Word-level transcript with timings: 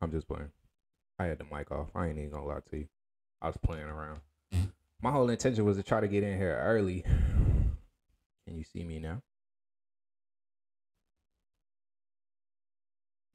I'm 0.00 0.10
just 0.10 0.28
playing. 0.28 0.50
I 1.18 1.24
had 1.24 1.38
the 1.38 1.44
mic 1.44 1.70
off. 1.70 1.88
I 1.94 2.08
ain't 2.08 2.18
even 2.18 2.30
gonna 2.30 2.46
lie 2.46 2.60
to 2.70 2.76
you. 2.76 2.88
I 3.40 3.46
was 3.46 3.56
playing 3.56 3.86
around. 3.86 4.20
My 5.02 5.10
whole 5.10 5.28
intention 5.30 5.64
was 5.64 5.76
to 5.76 5.82
try 5.82 6.00
to 6.00 6.08
get 6.08 6.22
in 6.22 6.38
here 6.38 6.58
early. 6.62 7.02
Can 8.46 8.56
you 8.56 8.64
see 8.64 8.84
me 8.84 8.98
now? 8.98 9.22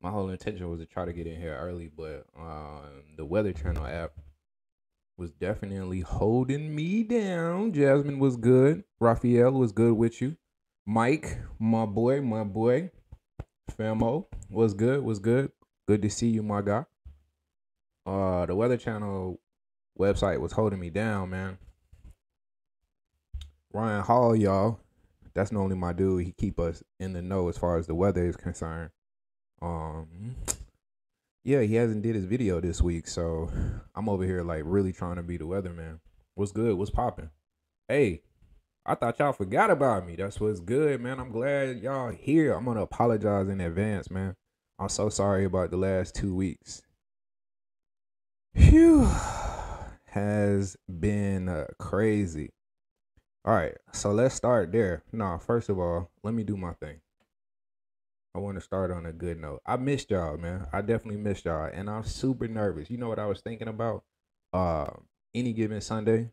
My 0.01 0.09
whole 0.09 0.29
intention 0.29 0.69
was 0.69 0.79
to 0.79 0.85
try 0.87 1.05
to 1.05 1.13
get 1.13 1.27
in 1.27 1.39
here 1.39 1.55
early, 1.55 1.91
but 1.95 2.25
um, 2.37 3.03
the 3.17 3.25
Weather 3.25 3.53
Channel 3.53 3.85
app 3.85 4.13
was 5.17 5.31
definitely 5.31 6.01
holding 6.01 6.73
me 6.73 7.03
down. 7.03 7.71
Jasmine 7.73 8.17
was 8.17 8.35
good. 8.37 8.83
Raphael 8.99 9.51
was 9.51 9.71
good 9.71 9.93
with 9.93 10.19
you. 10.19 10.37
Mike, 10.87 11.37
my 11.59 11.85
boy, 11.85 12.21
my 12.21 12.43
boy. 12.43 12.89
Famo 13.77 14.25
was 14.49 14.73
good, 14.73 15.03
was 15.03 15.19
good. 15.19 15.51
Good 15.87 16.01
to 16.03 16.09
see 16.09 16.27
you, 16.27 16.43
my 16.43 16.61
guy. 16.61 16.85
Uh, 18.05 18.45
the 18.45 18.55
Weather 18.55 18.77
Channel 18.77 19.39
website 19.99 20.39
was 20.39 20.53
holding 20.53 20.79
me 20.79 20.89
down, 20.89 21.29
man. 21.29 21.57
Ryan 23.73 24.03
Hall, 24.03 24.35
y'all. 24.35 24.79
That's 25.33 25.51
normally 25.51 25.77
my 25.77 25.93
dude. 25.93 26.25
He 26.25 26.31
keep 26.33 26.59
us 26.59 26.83
in 26.99 27.13
the 27.13 27.21
know 27.21 27.47
as 27.47 27.57
far 27.57 27.77
as 27.77 27.87
the 27.87 27.95
weather 27.95 28.25
is 28.25 28.35
concerned. 28.35 28.91
Um, 29.61 30.35
yeah, 31.43 31.61
he 31.61 31.75
hasn't 31.75 32.01
did 32.01 32.15
his 32.15 32.25
video 32.25 32.59
this 32.59 32.81
week, 32.81 33.07
so 33.07 33.49
I'm 33.95 34.09
over 34.09 34.25
here 34.25 34.43
like 34.43 34.63
really 34.65 34.91
trying 34.91 35.15
to 35.15 35.23
be 35.23 35.37
the 35.37 35.45
weatherman. 35.45 35.99
What's 36.35 36.51
good? 36.51 36.77
What's 36.77 36.91
popping? 36.91 37.29
Hey, 37.87 38.21
I 38.85 38.95
thought 38.95 39.19
y'all 39.19 39.33
forgot 39.33 39.69
about 39.69 40.05
me. 40.05 40.15
That's 40.15 40.39
what's 40.39 40.59
good, 40.59 40.99
man. 41.01 41.19
I'm 41.19 41.31
glad 41.31 41.81
y'all 41.81 42.11
here. 42.11 42.53
I'm 42.53 42.65
gonna 42.65 42.81
apologize 42.81 43.47
in 43.47 43.61
advance, 43.61 44.09
man. 44.09 44.35
I'm 44.81 44.89
so 44.89 45.09
sorry 45.09 45.45
about 45.45 45.69
the 45.69 45.77
last 45.77 46.15
two 46.15 46.33
weeks. 46.33 46.81
Phew, 48.55 49.07
has 50.05 50.75
been 50.99 51.47
uh, 51.49 51.67
crazy. 51.77 52.49
All 53.45 53.53
right, 53.53 53.77
so 53.91 54.11
let's 54.11 54.33
start 54.33 54.71
there. 54.71 55.03
No, 55.11 55.37
first 55.37 55.69
of 55.69 55.77
all, 55.77 56.09
let 56.23 56.33
me 56.33 56.41
do 56.41 56.57
my 56.57 56.73
thing. 56.73 56.99
I 58.33 58.39
want 58.39 58.57
to 58.57 58.61
start 58.61 58.89
on 58.89 59.05
a 59.05 59.13
good 59.13 59.39
note. 59.39 59.61
I 59.67 59.77
missed 59.77 60.09
y'all, 60.09 60.35
man. 60.37 60.65
I 60.73 60.81
definitely 60.81 61.21
missed 61.21 61.45
y'all, 61.45 61.69
and 61.71 61.87
I'm 61.87 62.03
super 62.03 62.47
nervous. 62.47 62.89
You 62.89 62.97
know 62.97 63.07
what 63.07 63.19
I 63.19 63.27
was 63.27 63.41
thinking 63.41 63.67
about? 63.67 64.03
Uh, 64.51 64.87
any 65.35 65.53
given 65.53 65.81
Sunday, 65.81 66.31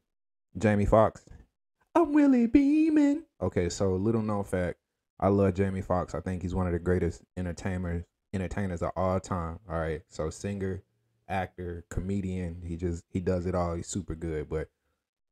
Jamie 0.57 0.87
Foxx. 0.87 1.23
I'm 1.95 2.15
Willie 2.15 2.47
Beamen. 2.47 3.25
Okay, 3.43 3.69
so 3.69 3.95
little 3.97 4.23
known 4.23 4.45
fact, 4.45 4.79
I 5.21 5.29
love 5.29 5.53
Jamie 5.53 5.83
Foxx. 5.83 6.15
I 6.15 6.21
think 6.21 6.41
he's 6.41 6.55
one 6.55 6.67
of 6.67 6.73
the 6.73 6.79
greatest 6.79 7.21
entertainers 7.37 8.07
entertainers 8.33 8.83
of 8.83 8.93
all 8.97 9.21
time. 9.21 9.59
All 9.69 9.79
right, 9.79 10.03
so 10.09 10.31
singer, 10.31 10.83
actor, 11.29 11.85
comedian. 11.89 12.63
He 12.65 12.77
just 12.77 13.05
he 13.11 13.21
does 13.21 13.47
it 13.47 13.55
all. 13.55 13.75
He's 13.75 13.87
super 13.87 14.15
good. 14.15 14.49
But 14.49 14.69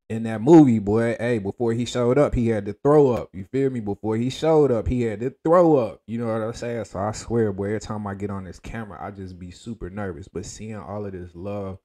in 0.09 0.23
that 0.23 0.41
movie, 0.41 0.79
boy, 0.79 1.15
hey, 1.19 1.39
before 1.39 1.73
he 1.73 1.85
showed 1.85 2.17
up, 2.17 2.33
he 2.33 2.47
had 2.47 2.65
to 2.65 2.73
throw 2.73 3.11
up. 3.11 3.29
You 3.33 3.43
feel 3.45 3.69
me? 3.69 3.81
Before 3.81 4.15
he 4.15 4.29
showed 4.29 4.71
up, 4.71 4.87
he 4.87 5.01
had 5.01 5.19
to 5.19 5.35
throw 5.43 5.75
up. 5.75 6.01
You 6.07 6.19
know 6.19 6.27
what 6.27 6.41
I'm 6.41 6.53
saying? 6.53 6.85
So 6.85 6.99
I 6.99 7.11
swear, 7.11 7.51
boy, 7.51 7.65
every 7.65 7.79
time 7.81 8.07
I 8.07 8.15
get 8.15 8.29
on 8.29 8.45
this 8.45 8.59
camera, 8.59 8.97
I 9.01 9.11
just 9.11 9.37
be 9.37 9.51
super 9.51 9.89
nervous. 9.89 10.27
But 10.27 10.45
seeing 10.45 10.77
all 10.77 11.05
of 11.05 11.11
this 11.11 11.35
love 11.35 11.79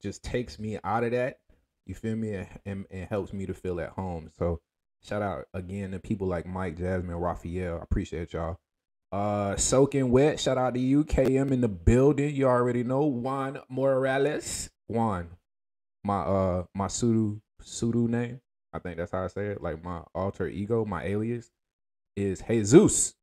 just 0.00 0.22
takes 0.22 0.58
me 0.58 0.78
out 0.84 1.04
of 1.04 1.10
that. 1.10 1.40
You 1.84 1.94
feel 1.94 2.16
me? 2.16 2.46
And, 2.64 2.86
and, 2.90 3.08
helps 3.08 3.32
me 3.32 3.46
to 3.46 3.54
feel 3.54 3.80
at 3.80 3.90
home. 3.90 4.30
So 4.38 4.60
shout 5.02 5.22
out 5.22 5.46
again 5.54 5.90
to 5.92 5.98
people 5.98 6.28
like 6.28 6.46
Mike, 6.46 6.76
Jasmine, 6.76 7.16
Raphael. 7.16 7.78
I 7.80 7.82
appreciate 7.82 8.34
y'all. 8.34 8.60
Uh, 9.10 9.56
soaking 9.56 10.10
wet. 10.10 10.38
Shout 10.38 10.58
out 10.58 10.74
to 10.74 10.80
you, 10.80 11.04
KM 11.04 11.50
in 11.50 11.60
the 11.60 11.68
building. 11.68 12.34
You 12.34 12.46
already 12.46 12.84
know 12.84 13.04
Juan 13.06 13.60
Morales. 13.68 14.68
Juan, 14.86 15.28
my 16.04 16.20
uh 16.20 16.64
my 16.74 16.88
pseudo 16.88 17.40
pseudo 17.62 18.06
name. 18.06 18.40
I 18.72 18.78
think 18.78 18.98
that's 18.98 19.12
how 19.12 19.24
I 19.24 19.28
say 19.28 19.46
it. 19.46 19.62
Like 19.62 19.82
my 19.82 20.02
alter 20.14 20.46
ego, 20.46 20.84
my 20.84 21.04
alias 21.04 21.50
is 22.16 22.42
Jesus. 22.46 23.14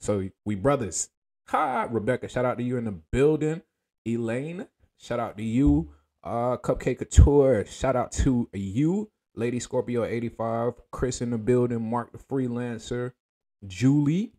So 0.00 0.28
we 0.44 0.54
brothers. 0.56 1.10
Hi, 1.48 1.86
Rebecca. 1.90 2.28
Shout 2.28 2.44
out 2.44 2.58
to 2.58 2.64
you 2.64 2.76
in 2.76 2.84
the 2.84 2.98
building. 3.12 3.62
Elaine. 4.06 4.66
Shout 4.98 5.20
out 5.20 5.36
to 5.36 5.44
you. 5.44 5.92
Uh, 6.22 6.56
Cupcake 6.56 6.98
Couture. 6.98 7.64
Shout 7.66 7.96
out 7.96 8.12
to 8.12 8.48
you, 8.52 9.10
Lady 9.34 9.60
Scorpio 9.60 10.04
85. 10.04 10.74
Chris 10.90 11.20
in 11.20 11.30
the 11.30 11.38
building. 11.38 11.88
Mark 11.88 12.12
the 12.12 12.18
freelancer. 12.18 13.12
Julie. 13.66 14.32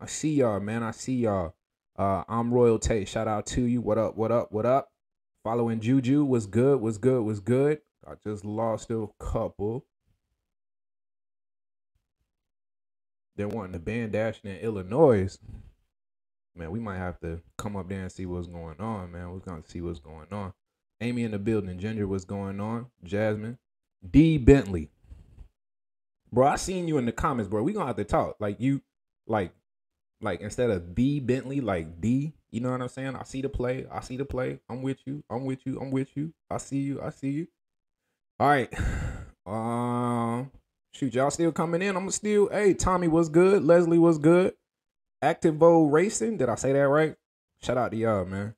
I 0.00 0.06
see 0.06 0.34
y'all, 0.34 0.60
man. 0.60 0.82
I 0.82 0.92
see 0.92 1.16
y'all. 1.16 1.54
Uh, 1.98 2.22
I'm 2.28 2.54
Royal 2.54 2.78
Tate. 2.78 3.08
Shout 3.08 3.26
out 3.26 3.46
to 3.46 3.62
you. 3.62 3.80
What 3.80 3.98
up? 3.98 4.16
What 4.16 4.30
up? 4.30 4.52
What 4.52 4.64
up? 4.64 4.92
Following 5.42 5.80
Juju 5.80 6.24
was 6.24 6.46
good. 6.46 6.80
Was 6.80 6.98
good. 6.98 7.24
Was 7.24 7.40
good. 7.40 7.80
I 8.06 8.12
just 8.22 8.44
lost 8.44 8.90
a 8.90 9.08
couple. 9.18 9.84
They're 13.36 13.48
wanting 13.48 13.72
to 13.72 13.78
ban 13.80 14.10
dashing 14.10 14.50
in 14.50 14.58
Illinois. 14.58 15.36
Man, 16.54 16.70
we 16.70 16.80
might 16.80 16.98
have 16.98 17.18
to 17.20 17.40
come 17.56 17.76
up 17.76 17.88
there 17.88 18.02
and 18.02 18.12
see 18.12 18.26
what's 18.26 18.48
going 18.48 18.80
on, 18.80 19.12
man. 19.12 19.30
We're 19.30 19.38
gonna 19.38 19.62
see 19.66 19.80
what's 19.80 20.00
going 20.00 20.26
on. 20.32 20.52
Amy 21.00 21.24
in 21.24 21.32
the 21.32 21.38
building. 21.38 21.78
Ginger, 21.78 22.06
what's 22.06 22.24
going 22.24 22.60
on? 22.60 22.86
Jasmine. 23.04 23.58
D 24.08 24.38
Bentley. 24.38 24.90
Bro, 26.32 26.46
I 26.46 26.56
seen 26.56 26.88
you 26.88 26.98
in 26.98 27.06
the 27.06 27.12
comments, 27.12 27.48
bro. 27.48 27.62
We 27.62 27.72
gonna 27.72 27.86
have 27.86 27.96
to 27.96 28.04
talk. 28.04 28.36
Like 28.40 28.60
you, 28.60 28.82
like, 29.26 29.52
like 30.20 30.40
instead 30.40 30.70
of 30.70 30.94
B 30.94 31.20
Bentley, 31.20 31.60
like 31.60 32.00
D. 32.00 32.32
You 32.50 32.60
know 32.60 32.70
what 32.70 32.80
I'm 32.80 32.88
saying? 32.88 33.16
I 33.16 33.24
see 33.24 33.42
the 33.42 33.48
play. 33.48 33.86
I 33.90 34.00
see 34.00 34.16
the 34.16 34.24
play. 34.24 34.60
I'm 34.68 34.82
with 34.82 34.98
you. 35.06 35.22
I'm 35.30 35.44
with 35.44 35.66
you. 35.66 35.78
I'm 35.80 35.90
with 35.90 36.16
you. 36.16 36.32
I 36.50 36.58
see 36.58 36.78
you. 36.78 37.00
I 37.02 37.10
see 37.10 37.30
you. 37.30 37.46
All 38.40 38.48
right. 38.48 38.72
Um, 39.46 40.50
shoot, 40.92 41.14
y'all 41.14 41.30
still 41.30 41.52
coming 41.52 41.80
in. 41.80 41.96
I'm 41.96 42.10
still. 42.10 42.50
Hey, 42.50 42.74
Tommy 42.74 43.08
was 43.08 43.30
good. 43.30 43.64
Leslie 43.64 43.98
was 43.98 44.18
good. 44.18 44.52
Active 45.22 45.54
Activo 45.54 45.90
Racing. 45.90 46.36
Did 46.36 46.50
I 46.50 46.54
say 46.56 46.74
that 46.74 46.80
right? 46.80 47.16
Shout 47.62 47.78
out 47.78 47.92
to 47.92 47.96
y'all, 47.96 48.26
man. 48.26 48.54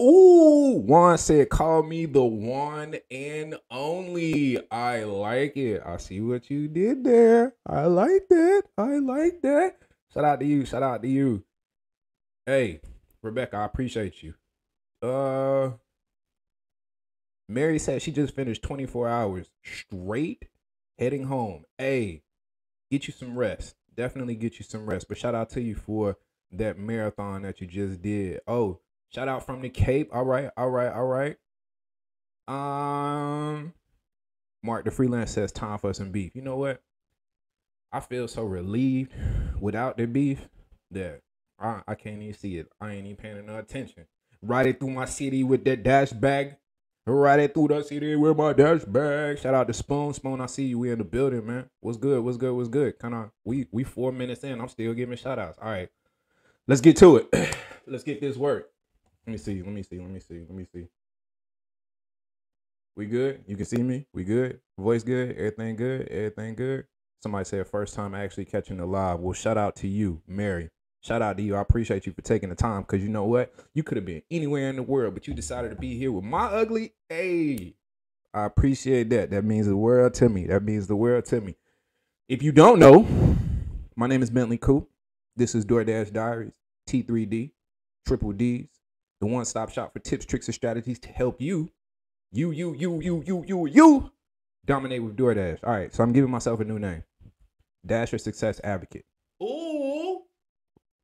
Ooh, 0.00 0.80
Juan 0.84 1.18
said, 1.18 1.48
call 1.48 1.82
me 1.82 2.06
the 2.06 2.22
one 2.22 2.96
and 3.10 3.56
only. 3.70 4.60
I 4.70 5.04
like 5.04 5.56
it. 5.56 5.82
I 5.84 5.96
see 5.96 6.20
what 6.20 6.50
you 6.50 6.68
did 6.68 7.02
there. 7.02 7.54
I 7.66 7.86
like 7.86 8.28
that. 8.28 8.62
I 8.76 8.98
like 8.98 9.42
that. 9.42 9.76
Shout 10.18 10.24
out 10.24 10.40
to 10.40 10.46
you. 10.46 10.64
Shout 10.64 10.82
out 10.82 11.00
to 11.02 11.08
you. 11.08 11.44
Hey, 12.44 12.80
Rebecca, 13.22 13.58
I 13.58 13.64
appreciate 13.64 14.20
you. 14.20 14.34
Uh 15.00 15.74
Mary 17.48 17.78
said 17.78 18.02
she 18.02 18.10
just 18.10 18.34
finished 18.34 18.62
24 18.62 19.08
hours 19.08 19.48
straight 19.62 20.48
heading 20.98 21.22
home. 21.22 21.66
Hey, 21.78 22.24
get 22.90 23.06
you 23.06 23.12
some 23.12 23.38
rest. 23.38 23.76
Definitely 23.96 24.34
get 24.34 24.58
you 24.58 24.64
some 24.64 24.90
rest. 24.90 25.06
But 25.08 25.18
shout 25.18 25.36
out 25.36 25.50
to 25.50 25.60
you 25.60 25.76
for 25.76 26.16
that 26.50 26.76
marathon 26.76 27.42
that 27.42 27.60
you 27.60 27.68
just 27.68 28.02
did. 28.02 28.40
Oh, 28.48 28.80
shout 29.10 29.28
out 29.28 29.46
from 29.46 29.62
the 29.62 29.68
Cape. 29.68 30.10
All 30.12 30.24
right, 30.24 30.50
all 30.56 30.70
right, 30.70 30.92
all 30.92 31.06
right. 31.06 31.36
Um, 32.48 33.72
Mark 34.64 34.84
the 34.84 34.90
freelance 34.90 35.30
says 35.30 35.52
time 35.52 35.78
for 35.78 35.94
some 35.94 36.10
beef. 36.10 36.34
You 36.34 36.42
know 36.42 36.56
what? 36.56 36.82
I 37.92 38.00
feel 38.00 38.28
so 38.28 38.44
relieved 38.44 39.12
without 39.60 39.96
the 39.96 40.06
beef 40.06 40.48
that 40.90 41.20
I, 41.58 41.82
I 41.86 41.94
can't 41.94 42.22
even 42.22 42.34
see 42.34 42.58
it. 42.58 42.68
I 42.80 42.92
ain't 42.92 43.06
even 43.06 43.16
paying 43.16 43.46
no 43.46 43.58
attention. 43.58 44.06
Ride 44.42 44.66
it 44.66 44.80
through 44.80 44.90
my 44.90 45.06
city 45.06 45.42
with 45.42 45.64
that 45.64 45.82
dash 45.82 46.10
bag. 46.10 46.56
Ride 47.06 47.40
it 47.40 47.54
through 47.54 47.68
the 47.68 47.82
city 47.82 48.14
with 48.16 48.36
my 48.36 48.52
dash 48.52 48.84
bag. 48.84 49.38
Shout 49.38 49.54
out 49.54 49.66
to 49.66 49.72
Spoon. 49.72 50.12
Spoon, 50.12 50.40
I 50.40 50.46
see 50.46 50.66
you. 50.66 50.78
We 50.78 50.90
in 50.92 50.98
the 50.98 51.04
building, 51.04 51.46
man. 51.46 51.70
What's 51.80 51.96
good? 51.96 52.22
What's 52.22 52.36
good? 52.36 52.52
What's 52.54 52.68
good? 52.68 52.98
Kind 52.98 53.14
of 53.14 53.30
we 53.44 53.66
we 53.72 53.82
four 53.84 54.12
minutes 54.12 54.44
in. 54.44 54.60
I'm 54.60 54.68
still 54.68 54.92
giving 54.92 55.16
shout 55.16 55.38
outs. 55.38 55.58
All 55.60 55.70
right. 55.70 55.88
Let's 56.66 56.82
get 56.82 56.96
to 56.98 57.16
it. 57.16 57.56
Let's 57.86 58.04
get 58.04 58.20
this 58.20 58.36
work. 58.36 58.68
Let 59.26 59.32
me 59.32 59.38
see. 59.38 59.62
Let 59.62 59.72
me 59.72 59.82
see. 59.82 59.98
Let 59.98 60.10
me 60.10 60.20
see. 60.20 60.40
Let 60.40 60.50
me 60.50 60.66
see. 60.72 60.88
We 62.94 63.06
good? 63.06 63.44
You 63.46 63.56
can 63.56 63.64
see 63.64 63.82
me? 63.82 64.06
We 64.12 64.24
good? 64.24 64.60
Voice 64.78 65.02
good? 65.02 65.30
Everything 65.36 65.76
good? 65.76 66.08
Everything 66.08 66.54
good? 66.56 66.84
somebody 67.22 67.44
said 67.44 67.66
first 67.66 67.94
time 67.94 68.14
actually 68.14 68.44
catching 68.44 68.78
the 68.78 68.86
live. 68.86 69.20
Well, 69.20 69.32
shout 69.32 69.58
out 69.58 69.76
to 69.76 69.88
you, 69.88 70.22
Mary. 70.26 70.70
Shout 71.00 71.22
out 71.22 71.36
to 71.36 71.42
you. 71.42 71.54
I 71.54 71.60
appreciate 71.60 72.06
you 72.06 72.12
for 72.12 72.22
taking 72.22 72.48
the 72.48 72.54
time 72.54 72.82
because 72.82 73.02
you 73.02 73.08
know 73.08 73.24
what? 73.24 73.54
You 73.74 73.82
could 73.82 73.96
have 73.96 74.06
been 74.06 74.22
anywhere 74.30 74.68
in 74.68 74.76
the 74.76 74.82
world, 74.82 75.14
but 75.14 75.28
you 75.28 75.34
decided 75.34 75.70
to 75.70 75.76
be 75.76 75.96
here 75.96 76.10
with 76.10 76.24
my 76.24 76.46
ugly. 76.46 76.92
Hey, 77.08 77.74
I 78.34 78.44
appreciate 78.44 79.10
that. 79.10 79.30
That 79.30 79.44
means 79.44 79.66
the 79.66 79.76
world 79.76 80.14
to 80.14 80.28
me. 80.28 80.46
That 80.46 80.62
means 80.62 80.86
the 80.86 80.96
world 80.96 81.24
to 81.26 81.40
me. 81.40 81.56
If 82.28 82.42
you 82.42 82.52
don't 82.52 82.78
know, 82.78 83.06
my 83.96 84.06
name 84.06 84.22
is 84.22 84.30
Bentley 84.30 84.58
Coop. 84.58 84.88
This 85.36 85.54
is 85.54 85.64
DoorDash 85.64 86.12
Diaries, 86.12 86.52
T3D, 86.88 87.52
Triple 88.06 88.32
D's, 88.32 88.68
the 89.20 89.26
one 89.26 89.44
stop 89.44 89.70
shop 89.70 89.92
for 89.92 90.00
tips, 90.00 90.26
tricks, 90.26 90.48
and 90.48 90.54
strategies 90.54 90.98
to 91.00 91.08
help 91.08 91.40
you, 91.40 91.70
you, 92.32 92.50
you, 92.50 92.74
you, 92.74 93.00
you, 93.00 93.22
you, 93.26 93.44
you, 93.46 93.66
you 93.66 94.12
dominate 94.68 95.02
with 95.02 95.16
DoorDash. 95.16 95.60
All 95.64 95.72
right, 95.72 95.92
so 95.92 96.04
I'm 96.04 96.12
giving 96.12 96.30
myself 96.30 96.60
a 96.60 96.64
new 96.64 96.78
name 96.78 97.02
Dasher 97.84 98.18
Success 98.18 98.60
Advocate. 98.62 99.06
Ooh. 99.42 100.22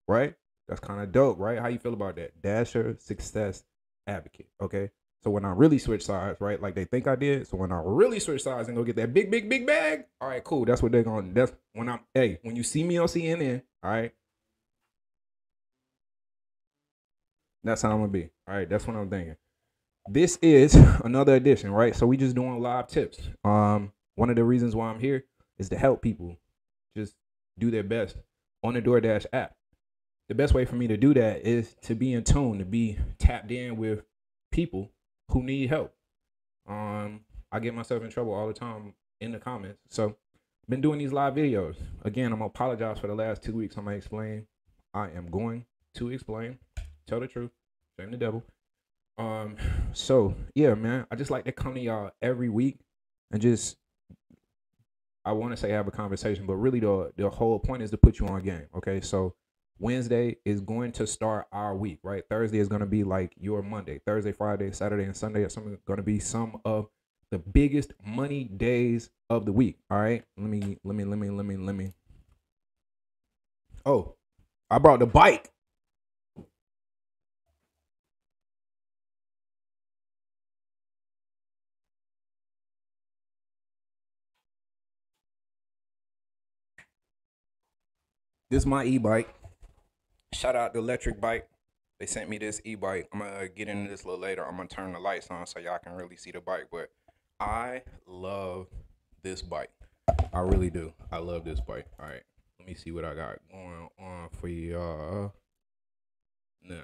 Right? 0.07 0.35
That's 0.69 0.81
kind 0.81 1.03
of 1.03 1.13
dope, 1.13 1.39
right? 1.39 1.59
How 1.59 1.69
you 1.69 1.79
feel 1.79 1.93
about 1.93 2.17
that? 2.17 2.41
Dasher 2.41 2.97
success 2.99 3.65
advocate. 4.07 4.49
Okay. 4.61 4.91
So 5.23 5.31
when 5.31 5.45
I 5.45 5.53
really 5.53 5.79
switch 5.79 6.05
sides, 6.05 6.41
right, 6.41 6.61
like 6.61 6.75
they 6.75 6.85
think 6.85 7.07
I 7.07 7.17
did. 7.17 7.47
So 7.47 7.57
when 7.57 7.73
I 7.73 7.81
really 7.83 8.21
switch 8.21 8.43
sides 8.43 8.69
and 8.69 8.77
go 8.77 8.85
get 8.85 8.97
that 8.97 9.15
big, 9.15 9.31
big, 9.31 9.49
big 9.49 9.67
bag, 9.67 10.05
all 10.21 10.29
right, 10.29 10.45
cool. 10.45 10.67
That's 10.67 10.83
what 10.83 10.93
they're 10.93 11.03
going. 11.03 11.33
That's 11.33 11.53
when 11.73 11.89
I'm. 11.89 12.01
Hey, 12.13 12.39
when 12.43 12.57
you 12.57 12.63
see 12.63 12.85
me 12.85 12.99
on 12.99 13.07
CNN, 13.07 13.63
all 13.83 13.91
right, 13.91 14.13
that's 17.63 17.81
how 17.81 17.93
I'm 17.93 18.01
gonna 18.01 18.09
be. 18.09 18.29
All 18.47 18.55
right, 18.55 18.69
that's 18.69 18.87
what 18.87 18.97
I'm 18.97 19.09
thinking. 19.09 19.37
This 20.09 20.39
is 20.43 20.75
another 21.05 21.35
edition, 21.35 21.71
right? 21.71 21.97
So 21.97 22.07
we 22.07 22.17
just 22.17 22.35
doing 22.35 22.61
live 22.61 22.89
tips. 22.89 23.21
Um, 23.43 23.93
one 24.17 24.31
of 24.31 24.37
the 24.37 24.45
reasons 24.45 24.77
why 24.77 24.89
I'm 24.89 25.01
here 25.01 25.25
is 25.59 25.71
to 25.71 25.79
help 25.79 26.03
people 26.03 26.37
just 26.97 27.15
do 27.59 27.71
their 27.71 27.83
best 27.83 28.17
on 28.63 28.75
the 28.75 28.83
DoorDash 28.83 29.27
app. 29.33 29.55
The 30.29 30.35
best 30.35 30.55
way 30.55 30.65
for 30.65 30.77
me 30.77 30.87
to 30.89 30.97
do 30.97 31.15
that 31.15 31.47
is 31.47 31.75
to 31.83 31.95
be 31.95 32.13
in 32.13 32.25
tune, 32.25 32.59
to 32.59 32.65
be 32.65 32.99
tapped 33.19 33.51
in 33.51 33.77
with 33.77 34.03
people 34.53 34.91
who 35.31 35.43
need 35.43 35.71
help. 35.71 35.95
Um, 36.69 37.21
I 37.51 37.61
get 37.61 37.75
myself 37.75 38.03
in 38.03 38.11
trouble 38.11 38.35
all 38.35 38.47
the 38.47 38.55
time 38.55 38.95
in 39.21 39.33
the 39.33 39.39
comments. 39.39 39.81
So 39.91 40.17
been 40.69 40.81
doing 40.81 40.99
these 40.99 41.13
live 41.13 41.35
videos. 41.35 41.77
Again, 42.03 42.27
I'm 42.27 42.39
gonna 42.39 42.47
apologize 42.47 42.99
for 42.99 43.07
the 43.07 43.15
last 43.15 43.43
two 43.43 43.53
weeks. 43.53 43.77
I'm 43.77 43.85
gonna 43.85 43.97
explain. 43.97 44.47
I 44.93 45.11
am 45.11 45.31
going 45.31 45.67
to 45.95 46.11
explain. 46.11 46.59
Tell 47.07 47.21
the 47.21 47.27
truth. 47.27 47.51
Shame 47.99 48.11
the 48.11 48.17
devil. 48.17 48.43
Um, 49.19 49.57
so 49.93 50.35
yeah, 50.55 50.75
man. 50.75 51.07
I 51.11 51.17
just 51.17 51.31
like 51.31 51.45
to 51.45 51.53
come 51.53 51.75
to 51.75 51.81
y'all 51.81 52.11
every 52.23 52.49
week 52.49 52.79
and 53.33 53.41
just 53.41 53.77
I 55.25 55.33
want 55.33 55.53
to 55.53 55.57
say 55.57 55.71
have 55.71 55.89
a 55.89 55.93
conversation, 55.93 56.47
but 56.47 56.55
really 56.57 56.81
the 56.81 57.13
the 57.17 57.31
whole 57.31 57.59
point 57.59 57.83
is 57.83 57.91
to 57.93 57.97
put 57.97 58.19
you 58.19 58.27
on 58.27 58.43
game. 58.43 58.67
Okay, 58.77 59.01
so 59.01 59.35
Wednesday 59.79 60.37
is 60.45 60.61
going 60.61 60.93
to 60.93 61.07
start 61.07 61.47
our 61.53 61.75
week, 61.75 61.99
right? 62.03 62.23
Thursday 62.29 62.59
is 62.59 62.69
going 62.69 62.81
to 62.81 62.87
be 62.87 63.05
like 63.05 63.35
your 63.39 63.63
Monday. 63.63 64.01
Thursday, 64.05 64.33
Friday, 64.33 64.71
Saturday, 64.73 65.05
and 65.05 65.17
Sunday 65.17 65.43
are 65.43 65.49
some 65.49 65.79
going 65.87 65.97
to 65.97 66.03
be 66.03 66.19
some 66.19 66.61
of 66.65 66.89
the 67.31 67.39
biggest 67.39 67.93
money 68.07 68.45
days 68.45 69.11
of 69.31 69.47
the 69.47 69.53
week. 69.53 69.79
All 69.91 69.99
right. 69.99 70.25
Let 70.37 70.49
me 70.49 70.79
let 70.85 70.95
me 70.95 71.05
let 71.05 71.19
me 71.19 71.31
let 71.31 71.47
me 71.47 71.57
let 71.57 71.75
me. 71.75 71.93
Oh, 73.87 74.15
I 74.71 74.79
brought 74.79 75.01
the 75.01 75.07
bike. 75.07 75.51
This 88.55 88.63
is 88.63 88.67
my 88.67 88.85
e-bike. 88.85 89.35
Shout 90.33 90.55
out 90.55 90.75
the 90.75 90.79
electric 90.79 91.21
bike. 91.21 91.49
They 91.99 92.07
sent 92.07 92.31
me 92.31 92.39
this 92.39 92.61
e-bike. 92.65 93.09
I'm 93.13 93.19
gonna 93.19 93.33
uh, 93.33 93.47
get 93.53 93.67
into 93.67 93.91
this 93.91 94.05
a 94.05 94.07
little 94.07 94.23
later. 94.23 94.47
I'm 94.47 94.57
gonna 94.57 94.69
turn 94.69 94.93
the 94.93 95.01
lights 95.01 95.27
on 95.29 95.45
so 95.49 95.59
y'all 95.59 95.81
can 95.83 95.95
really 95.95 96.17
see 96.17 96.31
the 96.31 96.41
bike. 96.41 96.69
But 96.71 96.91
I 97.41 97.83
love 98.07 98.69
this 99.25 99.43
bike. 99.43 99.73
I 100.33 100.39
really 100.39 100.71
do. 100.71 100.93
I 101.11 101.19
love 101.19 101.45
this 101.45 101.59
bike. 101.59 101.87
All 101.99 102.07
right. 102.07 102.23
Let 102.61 102.69
me 102.69 102.77
see 102.77 102.93
what 102.93 103.05
I 103.05 103.17
got 103.17 103.39
going 103.51 103.89
on 103.99 104.29
for 104.39 104.47
y'all. 104.47 105.33
Nah. 106.63 106.77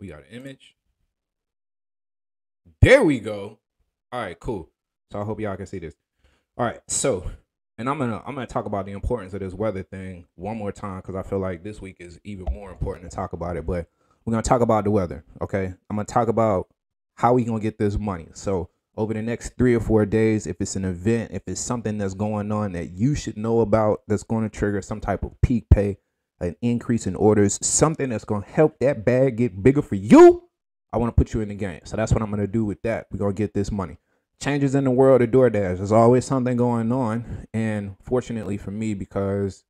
We 0.00 0.06
got 0.06 0.20
an 0.20 0.30
image. 0.30 0.74
There 2.80 3.04
we 3.04 3.20
go. 3.20 3.58
All 4.10 4.22
right, 4.22 4.40
cool. 4.40 4.70
So 5.12 5.20
I 5.20 5.24
hope 5.24 5.38
y'all 5.38 5.54
can 5.58 5.66
see 5.66 5.80
this. 5.80 5.96
All 6.56 6.64
right, 6.64 6.80
so 6.88 7.30
and 7.78 7.88
I'm 7.88 7.98
gonna 7.98 8.22
I'm 8.26 8.34
gonna 8.34 8.46
talk 8.46 8.66
about 8.66 8.86
the 8.86 8.92
importance 8.92 9.34
of 9.34 9.40
this 9.40 9.54
weather 9.54 9.82
thing 9.82 10.26
one 10.36 10.56
more 10.56 10.72
time 10.72 10.98
because 10.98 11.16
I 11.16 11.22
feel 11.22 11.40
like 11.40 11.62
this 11.64 11.80
week 11.80 11.96
is 12.00 12.20
even 12.24 12.46
more 12.52 12.70
important 12.70 13.10
to 13.10 13.14
talk 13.14 13.32
about 13.32 13.56
it. 13.56 13.66
But 13.66 13.88
we're 14.24 14.32
gonna 14.32 14.42
talk 14.42 14.60
about 14.60 14.84
the 14.84 14.90
weather. 14.90 15.24
Okay, 15.40 15.74
I'm 15.90 15.96
gonna 15.96 16.04
talk 16.04 16.28
about 16.28 16.68
how 17.14 17.34
we 17.34 17.44
gonna 17.44 17.60
get 17.60 17.78
this 17.78 17.98
money. 17.98 18.28
So 18.34 18.70
over 18.96 19.12
the 19.12 19.22
next 19.22 19.56
three 19.58 19.74
or 19.74 19.80
four 19.80 20.06
days, 20.06 20.46
if 20.46 20.60
it's 20.60 20.76
an 20.76 20.84
event, 20.84 21.32
if 21.32 21.42
it's 21.46 21.60
something 21.60 21.98
that's 21.98 22.14
going 22.14 22.52
on 22.52 22.72
that 22.72 22.90
you 22.92 23.16
should 23.16 23.36
know 23.36 23.60
about, 23.60 24.02
that's 24.06 24.22
going 24.22 24.48
to 24.48 24.48
trigger 24.48 24.80
some 24.80 25.00
type 25.00 25.24
of 25.24 25.32
peak 25.42 25.66
pay, 25.68 25.98
an 26.40 26.54
increase 26.62 27.08
in 27.08 27.16
orders, 27.16 27.58
something 27.60 28.08
that's 28.08 28.24
gonna 28.24 28.46
help 28.46 28.78
that 28.78 29.04
bag 29.04 29.36
get 29.36 29.62
bigger 29.62 29.82
for 29.82 29.96
you. 29.96 30.48
I 30.92 30.98
want 30.98 31.08
to 31.08 31.20
put 31.20 31.34
you 31.34 31.40
in 31.40 31.48
the 31.48 31.56
game. 31.56 31.80
So 31.84 31.96
that's 31.96 32.12
what 32.12 32.22
I'm 32.22 32.30
gonna 32.30 32.46
do 32.46 32.64
with 32.64 32.82
that. 32.82 33.08
We're 33.10 33.18
gonna 33.18 33.32
get 33.32 33.52
this 33.52 33.72
money 33.72 33.98
changes 34.44 34.74
in 34.74 34.84
the 34.84 34.90
world 34.90 35.22
of 35.22 35.30
DoorDash. 35.30 35.78
There's 35.78 35.90
always 35.90 36.26
something 36.26 36.56
going 36.56 36.92
on. 36.92 37.46
And 37.54 37.96
fortunately 38.02 38.58
for 38.58 38.70
me, 38.70 38.92
because 38.92 39.64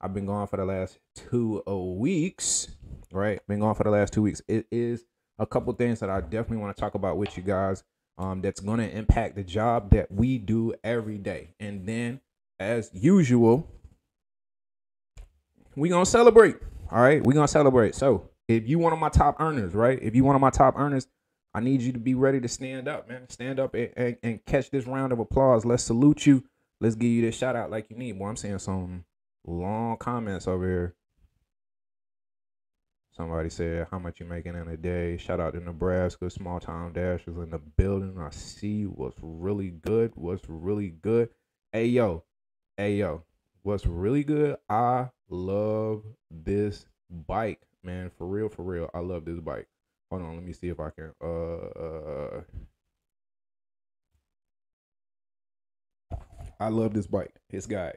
I've 0.00 0.12
been 0.12 0.26
gone 0.26 0.46
for 0.46 0.58
the 0.58 0.66
last 0.66 0.98
two 1.14 1.62
weeks, 1.98 2.68
right? 3.12 3.40
Been 3.48 3.60
gone 3.60 3.74
for 3.74 3.84
the 3.84 3.90
last 3.90 4.12
two 4.12 4.22
weeks. 4.22 4.42
It 4.46 4.66
is 4.70 5.04
a 5.38 5.46
couple 5.46 5.72
things 5.72 6.00
that 6.00 6.10
I 6.10 6.20
definitely 6.20 6.58
want 6.58 6.76
to 6.76 6.80
talk 6.80 6.94
about 6.94 7.16
with 7.16 7.34
you 7.36 7.42
guys. 7.42 7.82
Um, 8.18 8.42
that's 8.42 8.60
going 8.60 8.80
to 8.80 8.90
impact 8.94 9.36
the 9.36 9.42
job 9.42 9.90
that 9.92 10.12
we 10.12 10.36
do 10.36 10.74
every 10.84 11.16
day. 11.16 11.54
And 11.58 11.86
then, 11.86 12.20
as 12.58 12.90
usual, 12.92 13.66
we're 15.74 15.90
gonna 15.90 16.04
celebrate. 16.04 16.56
All 16.90 17.00
right, 17.00 17.24
We're 17.24 17.32
gonna 17.32 17.48
celebrate. 17.48 17.94
So, 17.94 18.28
if 18.46 18.68
you 18.68 18.78
one 18.78 18.92
of 18.92 18.98
my 18.98 19.08
top 19.08 19.40
earners, 19.40 19.72
right? 19.72 19.98
If 20.02 20.14
you 20.14 20.24
one 20.24 20.34
of 20.34 20.42
my 20.42 20.50
top 20.50 20.76
earners, 20.76 21.06
I 21.52 21.60
need 21.60 21.82
you 21.82 21.92
to 21.92 21.98
be 21.98 22.14
ready 22.14 22.40
to 22.40 22.48
stand 22.48 22.86
up, 22.86 23.08
man. 23.08 23.28
Stand 23.28 23.58
up 23.58 23.74
and, 23.74 23.90
and, 23.96 24.16
and, 24.22 24.44
catch 24.44 24.70
this 24.70 24.86
round 24.86 25.12
of 25.12 25.18
applause. 25.18 25.64
Let's 25.64 25.82
salute 25.82 26.24
you. 26.26 26.44
Let's 26.80 26.94
give 26.94 27.10
you 27.10 27.22
this 27.22 27.36
shout 27.36 27.56
out 27.56 27.70
like 27.70 27.90
you 27.90 27.96
need. 27.96 28.18
Boy, 28.18 28.28
I'm 28.28 28.36
seeing 28.36 28.58
some 28.58 29.04
long 29.44 29.96
comments 29.96 30.46
over 30.46 30.64
here. 30.64 30.94
Somebody 33.16 33.50
said, 33.50 33.88
How 33.90 33.98
much 33.98 34.20
you 34.20 34.26
making 34.26 34.54
in 34.54 34.68
a 34.68 34.76
day? 34.76 35.16
Shout 35.16 35.40
out 35.40 35.54
to 35.54 35.60
Nebraska, 35.60 36.30
small 36.30 36.60
town 36.60 36.92
dashers 36.92 37.36
in 37.36 37.50
the 37.50 37.58
building. 37.58 38.16
I 38.18 38.30
see 38.30 38.84
what's 38.84 39.18
really 39.20 39.70
good. 39.70 40.12
What's 40.14 40.48
really 40.48 40.88
good. 40.88 41.30
Hey, 41.72 41.86
yo. 41.86 42.24
Hey, 42.76 42.94
yo. 42.94 43.24
What's 43.62 43.84
really 43.84 44.24
good? 44.24 44.56
I 44.68 45.10
love 45.28 46.04
this 46.30 46.86
bike, 47.10 47.60
man. 47.82 48.10
For 48.16 48.26
real, 48.26 48.48
for 48.48 48.62
real. 48.62 48.88
I 48.94 49.00
love 49.00 49.24
this 49.24 49.40
bike. 49.40 49.68
Hold 50.10 50.22
on, 50.22 50.34
let 50.34 50.44
me 50.44 50.52
see 50.52 50.68
if 50.68 50.80
I 50.80 50.90
can. 50.90 51.12
Uh, 51.22 51.26
uh, 51.26 52.42
I 56.58 56.68
love 56.68 56.92
this 56.94 57.06
bike. 57.06 57.34
It's 57.48 57.66
got 57.66 57.96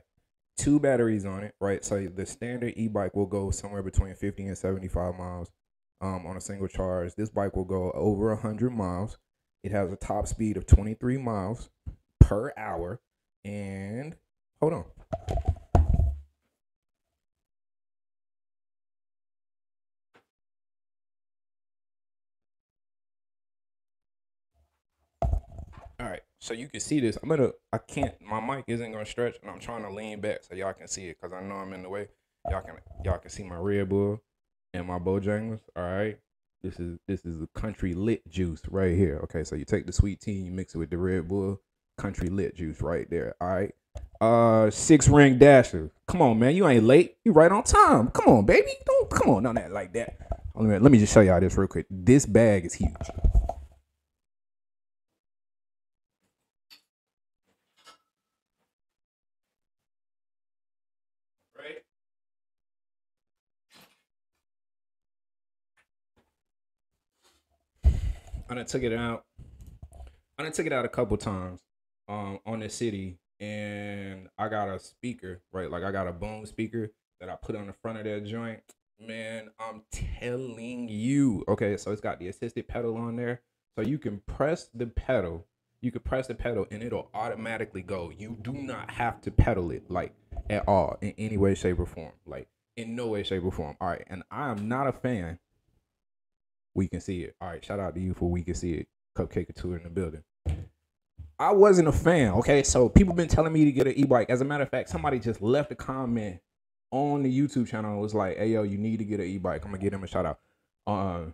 two 0.58 0.80
batteries 0.80 1.26
on 1.26 1.44
it, 1.44 1.56
right? 1.60 1.84
So 1.84 2.08
the 2.08 2.26
standard 2.26 2.74
e-bike 2.78 3.16
will 3.16 3.26
go 3.26 3.52
somewhere 3.52 3.84
between 3.84 4.14
50 4.16 4.46
and 4.46 4.58
75 4.58 5.16
miles 5.16 5.52
um, 6.02 6.26
on 6.26 6.38
a 6.38 6.42
single 6.42 6.68
charge. 6.68 7.16
This 7.16 7.30
bike 7.30 7.56
will 7.56 7.66
go 7.66 7.92
over 7.92 8.30
100 8.34 8.70
miles. 8.72 9.18
It 9.64 9.72
has 9.72 9.92
a 9.92 9.96
top 9.96 10.28
speed 10.28 10.58
of 10.58 10.66
23 10.66 11.18
miles 11.18 11.70
per 12.20 12.54
hour. 12.58 13.02
And 13.44 14.16
hold 14.62 14.74
on. 14.74 15.53
All 26.00 26.08
right, 26.08 26.22
so 26.40 26.54
you 26.54 26.68
can 26.68 26.80
see 26.80 27.00
this. 27.00 27.18
I'm 27.22 27.30
gonna. 27.30 27.52
I 27.72 27.78
can't. 27.78 28.14
My 28.22 28.40
mic 28.40 28.66
isn't 28.68 28.92
gonna 28.92 29.06
stretch, 29.06 29.36
and 29.42 29.50
I'm 29.50 29.60
trying 29.60 29.84
to 29.84 29.92
lean 29.92 30.22
back 30.22 30.44
so 30.44 30.56
y'all 30.56 30.74
can 30.74 30.88
see 30.88 31.08
it 31.08 31.18
because 31.22 31.34
I 31.34 31.42
know 31.44 31.56
I'm 31.56 31.74
in 31.74 31.84
the 31.84 31.90
way. 31.90 32.08
Y'all 32.50 32.62
can. 32.62 32.76
Y'all 33.06 33.20
can 33.20 33.30
see 33.30 33.44
my 33.44 33.58
Red 33.58 33.90
Bull 33.90 34.22
and 34.74 34.88
my 34.88 35.00
Bojangles. 35.00 35.62
All 35.76 35.84
right. 35.84 36.18
This 36.64 36.80
is 36.80 36.98
this 37.08 37.26
is 37.26 37.40
the 37.40 37.48
country 37.48 37.94
lit 37.94 38.28
juice 38.30 38.62
right 38.70 38.96
here. 38.96 39.20
Okay, 39.26 39.44
so 39.44 39.56
you 39.56 39.66
take 39.66 39.86
the 39.86 39.92
sweet 39.92 40.22
tea, 40.22 40.32
you 40.32 40.52
mix 40.52 40.74
it 40.74 40.78
with 40.78 40.90
the 40.90 40.98
Red 40.98 41.28
Bull, 41.28 41.62
country 41.98 42.30
lit 42.30 42.56
juice 42.56 42.82
right 42.82 43.10
there. 43.10 43.36
All 43.42 43.50
right. 43.50 43.76
Uh, 44.22 44.72
six 44.72 45.10
ring 45.10 45.38
dasher. 45.38 45.92
Come 46.08 46.22
on, 46.22 46.40
man. 46.40 46.56
You 46.56 46.68
ain't 46.68 46.86
late. 46.86 47.18
You 47.26 47.34
right 47.34 47.52
on 47.52 47.64
time. 47.64 48.08
Come 48.12 48.34
on, 48.34 48.46
baby. 48.46 48.72
Don't 48.86 49.10
come 49.10 49.30
on, 49.30 49.44
none 49.44 49.56
that 49.56 49.72
like 49.72 49.94
that. 49.94 50.16
Let 50.56 50.66
me, 50.66 50.78
let 50.80 50.92
me 50.92 51.00
just 51.00 51.14
show 51.14 51.20
y'all 51.22 51.40
this 51.42 51.58
real 51.58 51.68
quick. 51.68 51.86
This 51.90 52.26
bag 52.26 52.66
is 52.66 52.74
huge. 52.74 52.94
I 68.50 68.56
done 68.56 68.66
took 68.66 68.84
it 68.84 68.94
out. 68.94 69.26
I 70.38 70.44
done 70.44 70.52
took 70.52 70.66
it 70.66 70.74
out 70.74 70.86
a 70.86 70.90
couple 70.90 71.18
times 71.18 71.62
um 72.08 72.40
on 72.46 72.60
the 72.60 72.70
city 72.70 73.18
and 73.40 74.30
I 74.38 74.48
got 74.50 74.70
a 74.70 74.80
speaker, 74.80 75.42
right? 75.52 75.70
Like 75.70 75.84
I 75.84 75.92
got 75.92 76.08
a 76.08 76.12
boom 76.12 76.46
speaker 76.46 76.92
that 77.20 77.30
I 77.30 77.36
put 77.36 77.56
on 77.56 77.68
the 77.68 77.74
front 77.74 77.98
of 77.98 78.06
that 78.06 78.26
joint. 78.26 78.62
Man, 79.00 79.50
I'm 79.60 79.84
telling 79.92 80.88
you. 80.88 81.44
Okay, 81.48 81.78
so 81.78 81.92
it's 81.92 82.02
got 82.02 82.20
the 82.20 82.28
assisted 82.28 82.68
pedal 82.68 82.96
on 82.96 83.16
there. 83.16 83.42
So 83.78 83.84
you 83.84 83.98
can 83.98 84.22
press 84.28 84.70
the 84.74 84.88
pedal. 84.88 85.46
You 85.82 85.92
can 85.92 86.02
press 86.02 86.28
the 86.28 86.36
pedal 86.36 86.68
and 86.72 86.82
it'll 86.82 87.10
automatically 87.14 87.82
go. 87.82 88.12
You 88.18 88.38
do 88.42 88.54
not 88.54 88.92
have 88.92 89.20
to 89.22 89.32
pedal 89.32 89.72
it 89.72 89.90
like 89.90 90.14
at 90.50 90.68
all 90.68 90.98
in 91.02 91.14
any 91.18 91.38
way, 91.38 91.56
shape, 91.56 91.80
or 91.80 91.86
form. 91.86 92.14
Like 92.26 92.48
in 92.78 92.96
no 92.96 93.08
way, 93.08 93.24
shape, 93.24 93.44
or 93.44 93.52
form. 93.52 93.76
All 93.82 93.90
right, 93.90 94.06
and 94.08 94.24
I 94.32 94.50
am 94.50 94.68
not 94.68 94.88
a 94.88 94.94
fan. 94.94 95.40
We 96.76 96.88
can 96.88 97.00
see 97.00 97.24
it. 97.24 97.36
All 97.40 97.50
right, 97.50 97.64
shout 97.64 97.80
out 97.80 97.96
to 97.96 98.02
you 98.02 98.14
for 98.14 98.30
we 98.30 98.44
can 98.44 98.56
see 98.56 98.74
it. 98.74 98.88
Cupcake 99.18 99.54
tour 99.54 99.78
in 99.78 99.84
the 99.84 99.90
building. 99.90 100.24
I 101.40 101.52
wasn't 101.52 101.88
a 101.88 101.92
fan. 101.92 102.32
Okay, 102.34 102.64
so 102.64 102.90
people 102.90 103.14
been 103.14 103.28
telling 103.28 103.54
me 103.54 103.66
to 103.66 103.72
get 103.72 103.88
an 103.88 103.94
e-bike. 103.94 104.30
As 104.30 104.42
a 104.42 104.46
matter 104.46 104.64
of 104.64 104.70
fact, 104.70 104.90
somebody 104.90 105.20
just 105.20 105.42
left 105.42 105.72
a 105.72 105.76
comment 105.76 106.40
on 106.92 107.24
the 107.24 107.40
YouTube 107.40 107.68
channel. 107.68 107.92
and 107.92 108.02
was 108.02 108.14
like, 108.14 108.38
"Hey 108.38 108.50
yo, 108.52 108.64
you 108.64 108.78
need 108.78 108.98
to 108.98 109.06
get 109.06 109.20
an 109.20 109.26
e-bike." 109.26 109.64
I'm 109.66 109.72
gonna 109.72 109.82
give 109.82 109.92
them 109.92 110.04
a 110.04 110.08
shout 110.08 110.26
out. 110.26 110.40
Uh, 110.88 111.26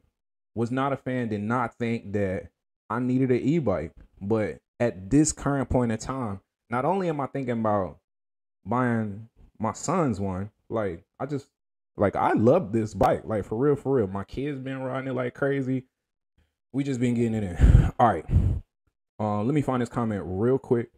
was 0.56 0.72
not 0.72 0.94
a 0.94 0.98
fan. 0.98 1.30
Did 1.30 1.42
not 1.42 1.76
think 1.78 2.14
that 2.14 2.50
I 2.90 3.00
needed 3.00 3.32
an 3.32 3.40
e-bike. 3.40 3.92
But 4.22 4.60
at 4.80 5.10
this 5.10 5.32
current 5.32 5.70
point 5.70 5.92
in 5.92 5.98
time, 5.98 6.40
not 6.70 6.86
only 6.86 7.10
am 7.10 7.22
I 7.22 7.28
thinking 7.28 7.60
about 7.60 8.00
buying 8.66 9.30
my 9.60 9.74
son's 9.74 10.20
one, 10.20 10.52
like 10.70 11.04
I 11.20 11.26
just 11.26 11.48
like 12.00 12.16
I 12.16 12.34
love 12.34 12.72
this 12.72 12.94
bike. 12.94 13.24
Like 13.26 13.46
for 13.46 13.58
real, 13.58 13.76
for 13.76 13.96
real. 13.96 14.08
My 14.08 14.24
kids 14.24 14.60
been 14.60 14.82
riding 14.82 15.10
it 15.10 15.14
like 15.14 15.34
crazy. 15.34 15.86
We 16.72 16.84
just 16.84 17.00
been 17.00 17.16
getting 17.16 17.34
it 17.34 17.44
in. 17.44 17.92
All 18.00 18.08
right. 18.08 18.26
Uh, 19.20 19.44
let 19.44 19.54
me 19.54 19.62
find 19.62 19.82
this 19.82 19.90
comment 19.90 20.24
real 20.26 20.58
quick. 20.58 20.92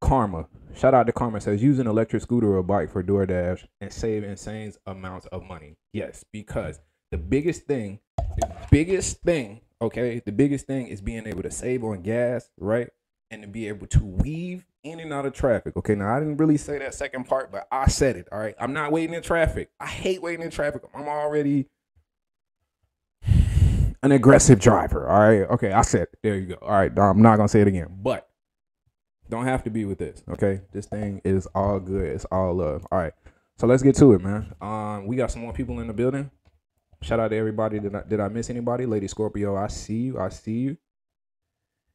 Karma. 0.00 0.46
Shout 0.76 0.94
out 0.94 1.06
to 1.06 1.12
Karma 1.12 1.40
says 1.40 1.62
use 1.62 1.78
an 1.78 1.86
electric 1.86 2.22
scooter 2.22 2.56
or 2.56 2.62
bike 2.62 2.90
for 2.90 3.02
DoorDash 3.02 3.64
and 3.80 3.92
save 3.92 4.22
insane 4.22 4.72
amounts 4.86 5.26
of 5.26 5.42
money. 5.42 5.76
Yes, 5.92 6.24
because 6.32 6.80
the 7.10 7.18
biggest 7.18 7.62
thing, 7.62 7.98
the 8.16 8.48
biggest 8.70 9.22
thing, 9.22 9.62
okay, 9.82 10.22
the 10.24 10.32
biggest 10.32 10.66
thing 10.66 10.86
is 10.86 11.00
being 11.00 11.26
able 11.26 11.42
to 11.42 11.50
save 11.50 11.82
on 11.82 12.02
gas, 12.02 12.48
right? 12.58 12.88
And 13.30 13.42
to 13.42 13.48
be 13.48 13.68
able 13.68 13.86
to 13.88 14.04
weave 14.04 14.64
in 14.82 15.00
and 15.00 15.12
out 15.12 15.26
of 15.26 15.34
traffic. 15.34 15.76
Okay, 15.76 15.94
now 15.94 16.16
I 16.16 16.18
didn't 16.18 16.38
really 16.38 16.56
say 16.56 16.78
that 16.78 16.94
second 16.94 17.24
part, 17.24 17.52
but 17.52 17.68
I 17.70 17.88
said 17.88 18.16
it. 18.16 18.26
All 18.32 18.38
right, 18.38 18.54
I'm 18.58 18.72
not 18.72 18.90
waiting 18.90 19.14
in 19.14 19.22
traffic. 19.22 19.70
I 19.78 19.86
hate 19.86 20.22
waiting 20.22 20.44
in 20.44 20.50
traffic. 20.50 20.82
I'm 20.94 21.08
already 21.08 21.66
an 24.02 24.12
aggressive 24.12 24.60
driver. 24.60 25.08
All 25.08 25.20
right, 25.20 25.42
okay, 25.50 25.72
I 25.72 25.82
said 25.82 26.02
it. 26.02 26.18
There 26.22 26.36
you 26.36 26.46
go. 26.46 26.54
All 26.62 26.70
right, 26.70 26.96
I'm 26.98 27.20
not 27.20 27.36
gonna 27.36 27.48
say 27.48 27.60
it 27.60 27.68
again, 27.68 27.88
but 28.00 28.28
don't 29.28 29.44
have 29.44 29.64
to 29.64 29.70
be 29.70 29.84
with 29.84 29.98
this. 29.98 30.22
Okay, 30.30 30.62
this 30.72 30.86
thing 30.86 31.20
is 31.24 31.46
all 31.54 31.80
good. 31.80 32.06
It's 32.06 32.24
all 32.26 32.54
love. 32.54 32.86
All 32.90 32.98
right, 32.98 33.12
so 33.58 33.66
let's 33.66 33.82
get 33.82 33.96
to 33.96 34.14
it, 34.14 34.22
man. 34.22 34.54
Um, 34.60 35.06
we 35.06 35.16
got 35.16 35.30
some 35.30 35.42
more 35.42 35.52
people 35.52 35.80
in 35.80 35.86
the 35.86 35.92
building. 35.92 36.30
Shout 37.02 37.20
out 37.20 37.28
to 37.28 37.36
everybody. 37.36 37.78
Did 37.78 37.94
I, 37.94 38.02
did 38.02 38.20
I 38.20 38.28
miss 38.28 38.50
anybody? 38.50 38.86
Lady 38.86 39.06
Scorpio, 39.06 39.56
I 39.56 39.68
see 39.68 39.98
you. 39.98 40.18
I 40.18 40.30
see 40.30 40.58
you. 40.58 40.76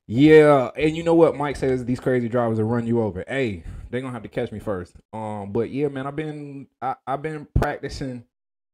Yeah, 0.08 0.70
and 0.76 0.98
you 0.98 1.04
know 1.04 1.16
what? 1.16 1.36
Mike 1.36 1.56
says 1.56 1.86
these 1.86 2.00
crazy 2.00 2.28
drivers 2.28 2.60
will 2.60 2.66
run 2.68 2.86
you 2.86 3.02
over. 3.02 3.24
Hey, 3.28 3.64
they're 3.90 4.02
gonna 4.02 4.14
have 4.14 4.24
to 4.24 4.30
catch 4.30 4.52
me 4.52 4.60
first. 4.60 4.96
Um, 5.14 5.52
but 5.54 5.70
yeah, 5.70 5.88
man, 5.88 6.08
I've 6.08 6.16
been 6.16 6.68
I, 6.82 6.96
I've 7.08 7.22
been 7.22 7.48
practicing. 7.56 8.26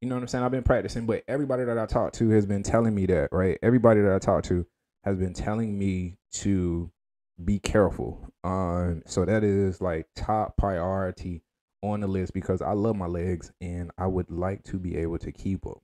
You 0.02 0.10
know 0.10 0.16
what 0.16 0.22
I'm 0.22 0.28
saying? 0.28 0.44
I've 0.44 0.52
been 0.52 0.64
practicing, 0.64 1.06
but 1.06 1.24
everybody 1.28 1.66
that 1.66 1.78
I 1.78 1.86
talked 1.86 2.16
to 2.16 2.30
has 2.30 2.46
been 2.46 2.64
telling 2.64 2.96
me 2.96 3.06
that, 3.08 3.30
right? 3.32 3.60
Everybody 3.62 4.02
that 4.02 4.14
I 4.16 4.20
talked 4.20 4.48
to 4.48 4.66
has 5.04 5.18
been 5.18 5.34
telling 5.34 5.78
me 5.78 6.18
to 6.34 6.90
be 7.44 7.60
careful. 7.60 8.32
Um, 8.44 9.04
so 9.06 9.26
that 9.26 9.44
is 9.44 9.82
like 9.82 10.08
top 10.16 10.58
priority 10.58 11.44
on 11.84 12.02
the 12.02 12.08
list 12.08 12.34
because 12.34 12.62
I 12.62 12.72
love 12.72 12.96
my 12.96 13.08
legs 13.08 13.52
and 13.62 13.92
I 13.98 14.08
would 14.08 14.32
like 14.32 14.64
to 14.66 14.80
be 14.80 14.98
able 14.98 15.20
to 15.20 15.32
keep 15.32 15.64
them. 15.64 15.76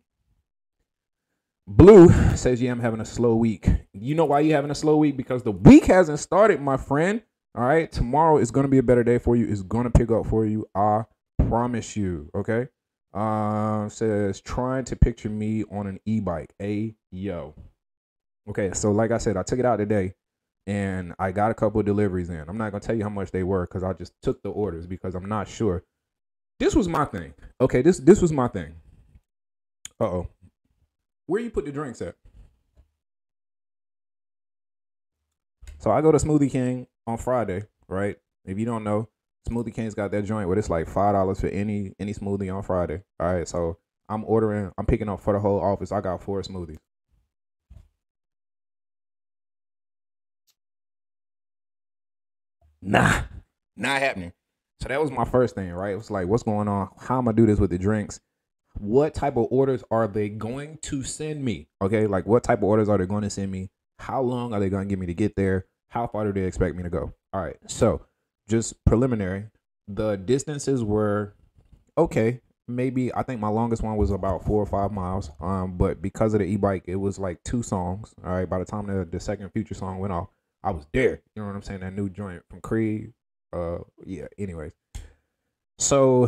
Blue 1.67 2.09
says, 2.35 2.61
Yeah, 2.61 2.71
I'm 2.71 2.79
having 2.79 3.01
a 3.01 3.05
slow 3.05 3.35
week. 3.35 3.67
You 3.93 4.13
know 4.15 4.25
why 4.25 4.41
you're 4.41 4.55
having 4.55 4.71
a 4.71 4.75
slow 4.75 4.97
week? 4.97 5.17
Because 5.17 5.43
the 5.43 5.51
week 5.51 5.85
hasn't 5.85 6.19
started, 6.19 6.61
my 6.61 6.77
friend. 6.77 7.23
All 7.55 7.63
right. 7.63 7.91
Tomorrow 7.91 8.37
is 8.37 8.51
going 8.51 8.65
to 8.65 8.69
be 8.69 8.77
a 8.77 8.83
better 8.83 9.03
day 9.03 9.17
for 9.17 9.35
you. 9.35 9.47
It's 9.47 9.63
going 9.63 9.85
to 9.85 9.89
pick 9.89 10.11
up 10.11 10.27
for 10.27 10.45
you. 10.45 10.67
I 10.75 11.03
promise 11.47 11.95
you. 11.95 12.29
Okay. 12.35 12.67
Um, 13.13 13.89
says, 13.89 14.41
Trying 14.41 14.85
to 14.85 14.95
picture 14.95 15.29
me 15.29 15.63
on 15.71 15.87
an 15.87 15.99
e 16.05 16.19
bike. 16.19 16.53
A 16.61 16.93
yo. 17.11 17.55
Okay. 18.47 18.71
So, 18.73 18.91
like 18.91 19.09
I 19.11 19.17
said, 19.17 19.35
I 19.35 19.41
took 19.43 19.57
it 19.57 19.65
out 19.65 19.77
today 19.77 20.13
and 20.67 21.15
I 21.17 21.31
got 21.31 21.49
a 21.49 21.55
couple 21.55 21.79
of 21.79 21.87
deliveries 21.87 22.29
in. 22.29 22.45
I'm 22.47 22.57
not 22.59 22.71
going 22.71 22.81
to 22.81 22.85
tell 22.85 22.95
you 22.95 23.03
how 23.03 23.09
much 23.09 23.31
they 23.31 23.43
were 23.43 23.65
because 23.65 23.83
I 23.83 23.93
just 23.93 24.13
took 24.21 24.43
the 24.43 24.49
orders 24.49 24.85
because 24.85 25.15
I'm 25.15 25.27
not 25.27 25.47
sure. 25.47 25.83
This 26.59 26.75
was 26.75 26.87
my 26.87 27.05
thing. 27.05 27.33
Okay. 27.59 27.81
This, 27.81 27.97
this 27.97 28.21
was 28.21 28.31
my 28.31 28.49
thing. 28.49 28.75
Uh 29.99 30.05
oh. 30.05 30.27
Where 31.27 31.41
you 31.41 31.49
put 31.49 31.65
the 31.65 31.71
drinks 31.71 32.01
at? 32.01 32.15
So 35.79 35.91
I 35.91 36.01
go 36.01 36.11
to 36.11 36.17
Smoothie 36.17 36.51
King 36.51 36.87
on 37.07 37.17
Friday, 37.17 37.63
right? 37.87 38.17
If 38.45 38.57
you 38.59 38.65
don't 38.65 38.83
know, 38.83 39.09
Smoothie 39.49 39.73
King's 39.73 39.93
got 39.93 40.11
that 40.11 40.25
joint 40.25 40.47
where 40.47 40.57
it's 40.57 40.69
like 40.69 40.87
five 40.87 41.13
dollars 41.13 41.39
for 41.39 41.47
any 41.47 41.93
any 41.99 42.13
smoothie 42.13 42.53
on 42.55 42.63
Friday. 42.63 43.01
All 43.19 43.33
right, 43.33 43.47
so 43.47 43.77
I'm 44.09 44.23
ordering, 44.25 44.71
I'm 44.77 44.85
picking 44.85 45.09
up 45.09 45.19
for 45.19 45.33
the 45.33 45.39
whole 45.39 45.59
office. 45.61 45.91
I 45.91 46.01
got 46.01 46.23
four 46.23 46.41
smoothies. 46.41 46.77
Nah, 52.81 53.21
not 53.75 53.99
happening. 53.99 54.31
So 54.81 54.89
that 54.89 55.01
was 55.01 55.11
my 55.11 55.25
first 55.25 55.55
thing, 55.55 55.71
right? 55.71 55.93
It 55.93 55.97
was 55.97 56.11
like, 56.11 56.27
what's 56.27 56.43
going 56.43 56.67
on? 56.67 56.89
How 56.99 57.17
am 57.17 57.27
I 57.27 57.31
do 57.31 57.45
this 57.45 57.59
with 57.59 57.71
the 57.71 57.77
drinks? 57.77 58.19
What 58.79 59.13
type 59.13 59.37
of 59.37 59.47
orders 59.49 59.83
are 59.91 60.07
they 60.07 60.29
going 60.29 60.77
to 60.83 61.03
send 61.03 61.43
me? 61.43 61.67
Okay, 61.81 62.07
like 62.07 62.25
what 62.25 62.43
type 62.43 62.59
of 62.59 62.65
orders 62.65 62.89
are 62.89 62.97
they 62.97 63.05
going 63.05 63.23
to 63.23 63.29
send 63.29 63.51
me? 63.51 63.69
How 63.99 64.21
long 64.21 64.53
are 64.53 64.59
they 64.59 64.69
going 64.69 64.87
to 64.87 64.89
give 64.89 64.99
me 64.99 65.05
to 65.07 65.13
get 65.13 65.35
there? 65.35 65.65
How 65.89 66.07
far 66.07 66.25
do 66.25 66.33
they 66.33 66.45
expect 66.45 66.75
me 66.75 66.83
to 66.83 66.89
go? 66.89 67.13
All 67.33 67.41
right, 67.41 67.57
so 67.67 68.05
just 68.49 68.83
preliminary, 68.85 69.45
the 69.87 70.15
distances 70.15 70.83
were 70.83 71.33
okay. 71.97 72.41
Maybe 72.67 73.13
I 73.13 73.21
think 73.23 73.39
my 73.39 73.47
longest 73.47 73.83
one 73.83 73.95
was 73.95 74.09
about 74.09 74.43
four 74.43 74.61
or 74.61 74.65
five 74.65 74.91
miles. 74.91 75.29
Um, 75.39 75.77
but 75.77 76.01
because 76.01 76.33
of 76.33 76.39
the 76.39 76.45
e-bike, 76.45 76.83
it 76.87 76.95
was 76.95 77.19
like 77.19 77.43
two 77.43 77.61
songs. 77.61 78.15
All 78.25 78.31
right, 78.31 78.49
by 78.49 78.57
the 78.57 78.65
time 78.65 78.87
the, 78.87 79.05
the 79.05 79.19
second 79.19 79.51
future 79.51 79.75
song 79.75 79.99
went 79.99 80.11
off, 80.11 80.29
I 80.63 80.71
was 80.71 80.87
there. 80.91 81.21
You 81.35 81.43
know 81.43 81.47
what 81.47 81.55
I'm 81.55 81.61
saying? 81.61 81.81
That 81.81 81.93
new 81.93 82.09
joint 82.09 82.41
from 82.49 82.61
Creed. 82.61 83.13
Uh, 83.53 83.79
yeah. 84.03 84.25
Anyways, 84.39 84.71
so 85.77 86.27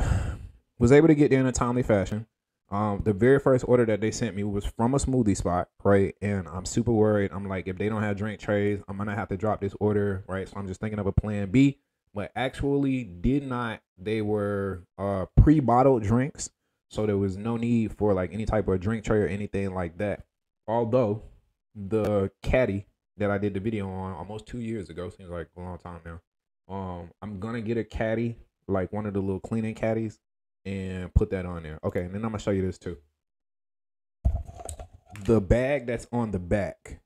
was 0.79 0.91
able 0.91 1.07
to 1.07 1.15
get 1.15 1.31
there 1.31 1.39
in 1.39 1.47
a 1.47 1.51
timely 1.51 1.83
fashion. 1.83 2.27
Um, 2.69 3.01
the 3.05 3.13
very 3.13 3.39
first 3.39 3.63
order 3.67 3.85
that 3.85 4.01
they 4.01 4.11
sent 4.11 4.35
me 4.35 4.43
was 4.43 4.65
from 4.65 4.93
a 4.93 4.97
smoothie 4.97 5.37
spot, 5.37 5.69
right? 5.83 6.15
And 6.21 6.47
I'm 6.49 6.65
super 6.65 6.91
worried. 6.91 7.31
I'm 7.33 7.47
like, 7.47 7.67
if 7.67 7.77
they 7.77 7.87
don't 7.87 8.03
have 8.03 8.17
drink 8.17 8.41
trays, 8.41 8.81
I'm 8.87 8.97
gonna 8.97 9.15
have 9.15 9.29
to 9.29 9.37
drop 9.37 9.61
this 9.61 9.73
order, 9.79 10.25
right? 10.27 10.47
So 10.49 10.57
I'm 10.57 10.67
just 10.67 10.81
thinking 10.81 10.99
of 10.99 11.07
a 11.07 11.13
plan 11.13 11.49
B. 11.49 11.79
But 12.13 12.31
actually, 12.35 13.03
did 13.05 13.47
not. 13.47 13.81
They 13.97 14.21
were 14.21 14.83
uh 14.97 15.27
pre-bottled 15.37 16.03
drinks, 16.03 16.49
so 16.89 17.05
there 17.05 17.17
was 17.17 17.37
no 17.37 17.55
need 17.55 17.93
for 17.93 18.13
like 18.13 18.33
any 18.33 18.45
type 18.45 18.67
of 18.67 18.79
drink 18.81 19.05
tray 19.05 19.19
or 19.19 19.27
anything 19.27 19.73
like 19.73 19.97
that. 19.99 20.25
Although 20.67 21.23
the 21.73 22.31
caddy 22.41 22.85
that 23.17 23.31
I 23.31 23.37
did 23.37 23.53
the 23.53 23.59
video 23.61 23.89
on 23.89 24.13
almost 24.13 24.45
two 24.45 24.59
years 24.59 24.89
ago 24.89 25.09
seems 25.09 25.29
like 25.29 25.47
a 25.55 25.61
long 25.61 25.77
time 25.77 26.01
now. 26.05 26.19
Um, 26.69 27.11
I'm 27.21 27.39
gonna 27.39 27.61
get 27.61 27.77
a 27.77 27.83
caddy, 27.85 28.35
like 28.67 28.91
one 28.91 29.05
of 29.05 29.13
the 29.13 29.21
little 29.21 29.39
cleaning 29.39 29.75
caddies 29.75 30.19
and 30.67 31.13
put 31.13 31.29
that 31.29 31.45
on 31.45 31.63
there. 31.63 31.79
Okay, 31.83 32.01
and 32.01 32.13
then 32.13 32.25
I'm 32.25 32.31
gonna 32.31 32.39
show 32.39 32.51
you 32.51 32.61
this 32.61 32.77
too. 32.77 32.97
The 35.25 35.39
bag 35.39 35.87
that's 35.87 36.07
on 36.11 36.31
the 36.31 36.39
back, 36.39 36.99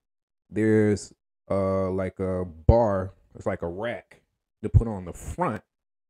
there's 0.49 1.13
uh 1.49 1.91
like 1.91 2.19
a 2.19 2.43
bar, 2.43 3.13
it's 3.35 3.45
like 3.45 3.61
a 3.61 3.67
rack 3.67 4.21
to 4.63 4.69
put 4.69 4.87
on 4.87 5.05
the 5.05 5.13
front, 5.13 5.61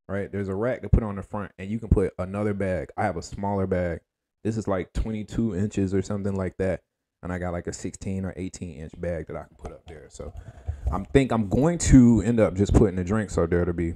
right? 0.08 0.32
There's 0.32 0.48
a 0.48 0.56
rack 0.56 0.82
to 0.84 0.90
put 0.90 1.04
on 1.04 1.18
the 1.18 1.24
front, 1.24 1.52
and 1.60 1.70
you 1.70 1.78
can 1.78 1.90
put 1.90 2.14
another 2.18 2.54
bag. 2.54 2.90
I 2.96 3.04
have 3.04 3.18
a 3.18 3.22
smaller 3.22 3.68
bag. 3.68 4.00
This 4.46 4.56
is 4.56 4.68
like 4.68 4.94
22 4.94 5.56
inches 5.56 5.94
or 5.94 6.02
something 6.02 6.36
like 6.36 6.56
that, 6.58 6.82
and 7.22 7.34
I 7.34 7.38
got 7.38 7.52
like 7.52 7.68
a 7.68 7.74
16 7.74 8.24
or 8.24 8.34
18 8.38 8.80
inch 8.80 8.94
bag 8.98 9.28
that 9.28 9.36
I 9.36 9.44
can 9.44 9.58
put 9.58 9.74
up 9.74 9.86
there. 9.88 10.08
So 10.10 10.34
I'm 10.90 11.04
think 11.04 11.34
I'm 11.34 11.50
going 11.50 11.80
to 11.80 12.22
end 12.22 12.40
up 12.40 12.56
just 12.56 12.74
putting 12.74 12.96
the 12.96 13.04
drinks 13.04 13.38
up 13.38 13.50
there 13.50 13.66
to 13.66 13.74
be 13.74 13.94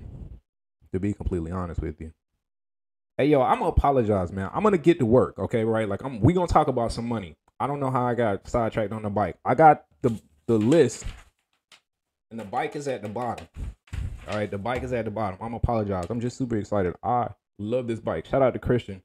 to 0.92 1.00
be 1.00 1.14
completely 1.14 1.52
honest 1.52 1.82
with 1.82 2.02
you. 2.02 2.12
Hey 3.18 3.28
yo, 3.28 3.42
I'm 3.42 3.60
gonna 3.60 3.70
apologize, 3.70 4.34
man. 4.34 4.50
I'm 4.54 4.62
gonna 4.62 4.78
get 4.78 5.00
to 5.00 5.06
work, 5.06 5.40
okay, 5.40 5.64
right? 5.64 5.88
Like 5.88 6.04
I'm 6.04 6.20
we 6.20 6.34
gonna 6.34 6.48
talk 6.48 6.68
about 6.68 6.92
some 6.92 7.08
money. 7.08 7.38
I 7.62 7.66
don't 7.66 7.80
know 7.80 7.90
how 7.90 8.06
I 8.06 8.14
got 8.14 8.46
sidetracked 8.46 8.92
on 8.92 9.04
the 9.04 9.10
bike. 9.10 9.38
I 9.46 9.56
got 9.56 9.86
the 10.02 10.20
the 10.48 10.58
list 10.58 11.06
and 12.30 12.38
the 12.38 12.44
bike 12.44 12.76
is 12.76 12.90
at 12.90 13.02
the 13.02 13.08
bottom. 13.08 13.48
All 14.28 14.36
right, 14.36 14.52
the 14.52 14.58
bike 14.58 14.84
is 14.84 14.92
at 14.92 15.06
the 15.06 15.12
bottom. 15.12 15.40
I'm 15.42 15.54
apologize. 15.54 16.08
I'm 16.10 16.20
just 16.20 16.36
super 16.36 16.58
excited. 16.58 16.94
I 17.04 17.30
love 17.58 17.88
this 17.88 18.02
bike. 18.02 18.26
Shout 18.26 18.42
out 18.42 18.52
to 18.52 18.60
Christian. 18.60 19.02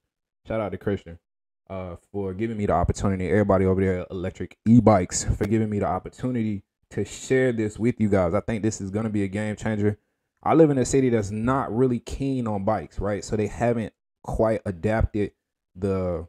Shout 0.48 0.60
out 0.60 0.72
to 0.72 0.78
Christian 0.78 1.20
uh, 1.68 1.94
for 2.10 2.34
giving 2.34 2.56
me 2.56 2.66
the 2.66 2.72
opportunity. 2.72 3.28
Everybody 3.28 3.64
over 3.64 3.80
there, 3.80 4.06
electric 4.10 4.58
e-bikes, 4.66 5.22
for 5.22 5.46
giving 5.46 5.70
me 5.70 5.78
the 5.78 5.86
opportunity 5.86 6.64
to 6.90 7.04
share 7.04 7.52
this 7.52 7.78
with 7.78 8.00
you 8.00 8.08
guys. 8.08 8.34
I 8.34 8.40
think 8.40 8.64
this 8.64 8.80
is 8.80 8.90
gonna 8.90 9.08
be 9.08 9.22
a 9.22 9.28
game 9.28 9.54
changer. 9.54 10.00
I 10.42 10.54
live 10.54 10.70
in 10.70 10.78
a 10.78 10.84
city 10.84 11.10
that's 11.10 11.30
not 11.30 11.72
really 11.72 12.00
keen 12.00 12.48
on 12.48 12.64
bikes, 12.64 12.98
right? 12.98 13.22
So 13.22 13.36
they 13.36 13.46
haven't 13.46 13.92
quite 14.22 14.60
adapted 14.66 15.32
the 15.74 16.26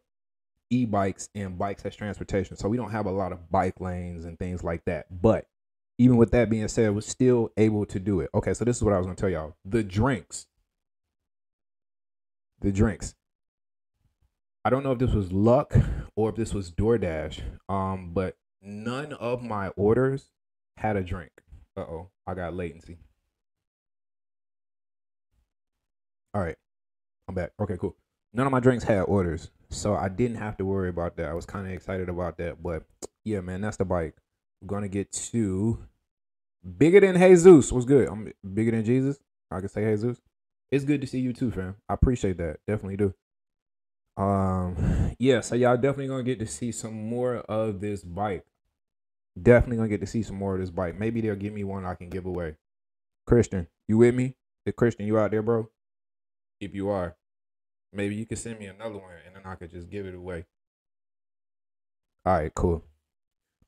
e-bikes 0.70 1.30
and 1.36 1.58
bikes 1.58 1.86
as 1.86 1.96
transportation. 1.96 2.56
So 2.56 2.70
we 2.70 2.78
don't 2.78 2.92
have 2.92 3.06
a 3.06 3.12
lot 3.12 3.32
of 3.32 3.52
bike 3.52 3.80
lanes 3.80 4.26
and 4.26 4.40
things 4.40 4.64
like 4.64 4.86
that. 4.86 5.22
But 5.22 5.46
even 5.98 6.18
with 6.18 6.32
that 6.32 6.50
being 6.50 6.68
said, 6.68 6.96
we're 6.96 7.02
still 7.02 7.52
able 7.58 7.86
to 7.86 8.00
do 8.00 8.22
it. 8.22 8.30
Okay, 8.34 8.54
so 8.54 8.66
this 8.66 8.78
is 8.78 8.84
what 8.84 8.94
I 8.94 8.98
was 8.98 9.06
gonna 9.06 9.16
tell 9.16 9.30
y'all. 9.30 9.56
The 9.66 9.84
drinks. 9.84 10.48
The 12.62 12.72
drinks. 12.72 13.16
I 14.64 14.70
don't 14.70 14.84
know 14.84 14.92
if 14.92 15.00
this 15.00 15.12
was 15.12 15.32
luck 15.32 15.74
or 16.16 16.30
if 16.30 16.36
this 16.36 16.54
was 16.54 16.72
DoorDash. 16.72 17.42
Um, 17.68 18.12
but 18.14 18.36
none 18.62 19.14
of 19.14 19.44
my 19.44 19.70
orders 19.70 20.32
had 20.78 20.96
a 20.96 21.04
drink. 21.04 21.32
Uh 21.76 21.82
oh, 21.82 22.10
I 22.28 22.34
got 22.34 22.54
latency. 22.54 22.98
All 26.34 26.42
right, 26.42 26.58
I'm 27.32 27.36
back. 27.36 27.52
Okay, 27.62 27.78
cool. 27.80 27.96
None 28.34 28.46
of 28.46 28.52
my 28.52 28.60
drinks 28.60 28.84
had 28.84 29.04
orders, 29.04 29.52
so 29.70 29.96
I 29.96 30.10
didn't 30.10 30.36
have 30.36 30.58
to 30.58 30.66
worry 30.66 30.90
about 30.90 31.16
that. 31.16 31.30
I 31.30 31.34
was 31.34 31.46
kind 31.46 31.66
of 31.66 31.72
excited 31.72 32.10
about 32.10 32.38
that, 32.40 32.62
but 32.62 32.84
yeah, 33.24 33.40
man, 33.40 33.62
that's 33.62 33.78
the 33.78 33.86
bike. 33.86 34.16
We're 34.60 34.68
gonna 34.68 34.90
get 34.90 35.14
to 35.14 35.80
bigger 36.78 37.00
than 37.00 37.18
Jesus. 37.18 37.72
What's 37.72 37.86
good? 37.86 38.10
I'm 38.10 38.34
bigger 38.54 38.72
than 38.72 38.84
Jesus. 38.84 39.18
I 39.50 39.62
can 39.62 39.70
say 39.70 39.86
Jesus. 39.86 40.20
It's 40.72 40.84
good 40.84 41.00
to 41.00 41.08
see 41.08 41.22
you 41.22 41.32
too, 41.32 41.52
fam. 41.52 41.78
I 41.88 41.94
appreciate 41.94 42.36
that. 42.40 42.58
Definitely 42.68 42.98
do. 42.98 43.14
Um, 44.22 45.16
yeah, 45.18 45.40
so 45.40 45.56
y'all 45.56 45.78
definitely 45.78 46.08
gonna 46.08 46.24
get 46.24 46.40
to 46.40 46.48
see 46.48 46.74
some 46.74 47.08
more 47.08 47.38
of 47.38 47.80
this 47.80 48.04
bike. 48.04 48.46
Definitely 49.42 49.78
gonna 49.78 49.88
get 49.88 50.02
to 50.02 50.08
see 50.08 50.24
some 50.24 50.36
more 50.36 50.56
of 50.56 50.60
this 50.60 50.70
bike. 50.70 51.00
Maybe 51.00 51.22
they'll 51.22 51.36
give 51.36 51.54
me 51.54 51.64
one 51.64 51.86
I 51.86 51.96
can 51.96 52.10
give 52.10 52.26
away. 52.26 52.58
Christian, 53.26 53.68
you 53.88 54.00
with 54.00 54.16
me? 54.16 54.36
Hey, 54.66 54.74
Christian, 54.74 55.08
you 55.08 55.18
out 55.18 55.32
there, 55.32 55.42
bro? 55.42 55.70
If 56.60 56.76
you 56.76 56.90
are, 56.90 57.16
maybe 57.94 58.16
you 58.16 58.26
can 58.26 58.38
send 58.38 58.60
me 58.60 58.66
another 58.66 58.98
one 58.98 59.12
and 59.26 59.36
then 59.36 59.44
I 59.46 59.56
could 59.56 59.72
just 59.72 59.90
give 59.90 60.06
it 60.06 60.16
away. 60.16 60.46
All 62.26 62.34
right, 62.34 62.54
cool. 62.54 62.84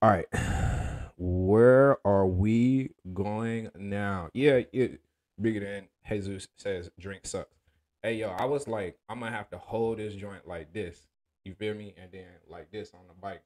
All 0.01 0.09
right. 0.09 0.27
Where 1.17 1.97
are 2.05 2.27
we 2.27 2.91
going 3.13 3.69
now? 3.75 4.29
Yeah, 4.33 4.61
it 4.73 5.01
bigger 5.41 5.59
than 5.59 5.87
Jesus 6.07 6.47
says 6.57 6.89
drink 6.99 7.25
sucks. 7.25 7.55
Hey 8.01 8.15
yo, 8.15 8.29
I 8.29 8.45
was 8.45 8.67
like, 8.67 8.97
I'm 9.07 9.19
gonna 9.19 9.31
have 9.31 9.49
to 9.51 9.57
hold 9.57 9.97
this 9.97 10.13
joint 10.15 10.47
like 10.47 10.73
this. 10.73 11.07
You 11.45 11.53
feel 11.55 11.73
me? 11.73 11.93
And 12.01 12.11
then 12.11 12.25
like 12.49 12.71
this 12.71 12.91
on 12.93 13.01
the 13.07 13.13
bike. 13.13 13.43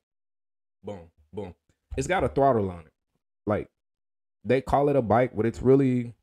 Boom, 0.83 1.09
boom. 1.33 1.53
It's 1.97 2.07
got 2.07 2.23
a 2.23 2.29
throttle 2.29 2.69
on 2.69 2.81
it. 2.81 2.93
Like 3.45 3.69
they 4.43 4.61
call 4.61 4.89
it 4.89 4.95
a 4.95 5.01
bike, 5.01 5.31
but 5.35 5.45
it's 5.45 5.61
really 5.61 6.13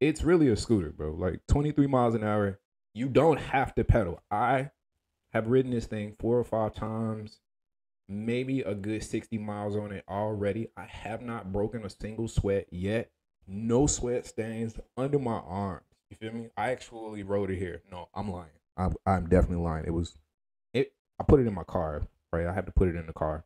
it's 0.00 0.22
really 0.22 0.48
a 0.48 0.56
scooter, 0.56 0.90
bro. 0.90 1.12
Like 1.12 1.40
23 1.48 1.86
miles 1.86 2.14
an 2.14 2.24
hour. 2.24 2.58
You 2.98 3.08
don't 3.08 3.38
have 3.38 3.76
to 3.76 3.84
pedal. 3.84 4.20
I 4.28 4.70
have 5.32 5.46
ridden 5.46 5.70
this 5.70 5.86
thing 5.86 6.16
four 6.18 6.36
or 6.36 6.42
five 6.42 6.74
times, 6.74 7.38
maybe 8.08 8.62
a 8.62 8.74
good 8.74 9.04
60 9.04 9.38
miles 9.38 9.76
on 9.76 9.92
it 9.92 10.02
already. 10.08 10.66
I 10.76 10.82
have 10.86 11.22
not 11.22 11.52
broken 11.52 11.84
a 11.84 11.90
single 11.90 12.26
sweat 12.26 12.66
yet. 12.72 13.12
No 13.46 13.86
sweat 13.86 14.26
stains 14.26 14.80
under 14.96 15.20
my 15.20 15.36
arms. 15.36 15.84
You 16.10 16.16
feel 16.16 16.32
me? 16.32 16.48
I 16.56 16.72
actually 16.72 17.22
rode 17.22 17.52
it 17.52 17.58
here. 17.58 17.82
No, 17.88 18.08
I'm 18.16 18.32
lying. 18.32 18.50
I'm, 18.76 18.96
I'm 19.06 19.28
definitely 19.28 19.62
lying. 19.62 19.84
It 19.86 19.94
was 19.94 20.18
it. 20.74 20.92
I 21.20 21.22
put 21.22 21.38
it 21.38 21.46
in 21.46 21.54
my 21.54 21.62
car. 21.62 22.02
Right. 22.32 22.46
I 22.48 22.52
have 22.52 22.66
to 22.66 22.72
put 22.72 22.88
it 22.88 22.96
in 22.96 23.06
the 23.06 23.12
car. 23.12 23.44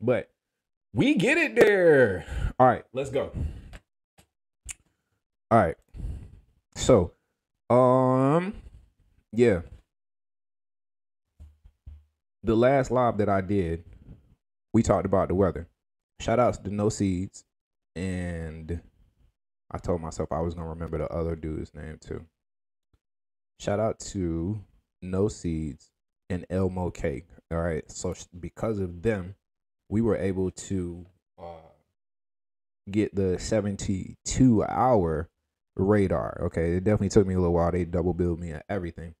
But 0.00 0.28
we 0.92 1.14
get 1.14 1.38
it 1.38 1.54
there. 1.54 2.26
All 2.58 2.66
right, 2.66 2.82
let's 2.92 3.10
go. 3.10 3.30
All 5.52 5.58
right. 5.58 5.76
So, 6.74 7.12
um, 7.70 8.54
yeah. 9.32 9.60
The 12.42 12.56
last 12.56 12.90
live 12.90 13.18
that 13.18 13.28
I 13.28 13.40
did, 13.40 13.84
we 14.74 14.82
talked 14.82 15.06
about 15.06 15.28
the 15.28 15.34
weather. 15.34 15.68
Shout 16.20 16.40
outs 16.40 16.58
to 16.58 16.74
No 16.74 16.88
Seeds. 16.88 17.44
And 17.94 18.80
I 19.70 19.78
told 19.78 20.00
myself 20.00 20.32
I 20.32 20.40
was 20.40 20.54
going 20.54 20.66
to 20.66 20.70
remember 20.70 20.98
the 20.98 21.08
other 21.08 21.36
dude's 21.36 21.74
name 21.74 21.98
too. 22.00 22.24
Shout 23.60 23.78
out 23.78 24.00
to 24.00 24.62
No 25.02 25.28
Seeds 25.28 25.90
and 26.30 26.44
Elmo 26.50 26.90
Cake. 26.90 27.26
All 27.50 27.58
right. 27.58 27.88
So, 27.90 28.14
because 28.38 28.78
of 28.78 29.02
them, 29.02 29.36
we 29.88 30.00
were 30.00 30.16
able 30.16 30.50
to 30.50 31.06
uh, 31.38 31.70
get 32.90 33.14
the 33.14 33.38
72 33.38 34.64
hour 34.64 35.28
radar. 35.76 36.40
Okay, 36.46 36.76
it 36.76 36.84
definitely 36.84 37.10
took 37.10 37.26
me 37.26 37.34
a 37.34 37.38
little 37.38 37.54
while. 37.54 37.70
They 37.70 37.84
double 37.84 38.14
billed 38.14 38.40
me 38.40 38.50
and 38.50 38.62
everything. 38.68 39.14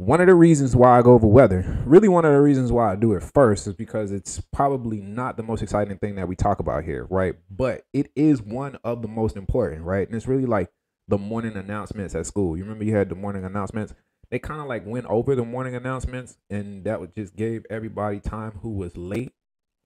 One 0.00 0.22
of 0.22 0.28
the 0.28 0.34
reasons 0.34 0.74
why 0.74 0.98
I 0.98 1.02
go 1.02 1.12
over 1.12 1.26
weather, 1.26 1.78
really 1.84 2.08
one 2.08 2.24
of 2.24 2.32
the 2.32 2.40
reasons 2.40 2.72
why 2.72 2.90
I 2.90 2.96
do 2.96 3.12
it 3.12 3.22
first 3.22 3.66
is 3.66 3.74
because 3.74 4.12
it's 4.12 4.40
probably 4.50 5.02
not 5.02 5.36
the 5.36 5.42
most 5.42 5.60
exciting 5.60 5.98
thing 5.98 6.14
that 6.14 6.26
we 6.26 6.34
talk 6.34 6.58
about 6.58 6.84
here, 6.84 7.06
right? 7.10 7.34
But 7.50 7.84
it 7.92 8.10
is 8.16 8.40
one 8.40 8.78
of 8.82 9.02
the 9.02 9.08
most 9.08 9.36
important, 9.36 9.82
right? 9.82 10.08
And 10.08 10.16
it's 10.16 10.26
really 10.26 10.46
like 10.46 10.70
the 11.06 11.18
morning 11.18 11.54
announcements 11.54 12.14
at 12.14 12.24
school. 12.24 12.56
You 12.56 12.62
remember 12.62 12.84
you 12.84 12.96
had 12.96 13.10
the 13.10 13.14
morning 13.14 13.44
announcements? 13.44 13.92
They 14.30 14.38
kind 14.38 14.62
of 14.62 14.68
like 14.68 14.86
went 14.86 15.04
over 15.04 15.34
the 15.34 15.44
morning 15.44 15.74
announcements 15.74 16.38
and 16.48 16.82
that 16.84 16.98
would 16.98 17.14
just 17.14 17.36
gave 17.36 17.66
everybody 17.68 18.20
time 18.20 18.52
who 18.62 18.70
was 18.70 18.96
late 18.96 19.34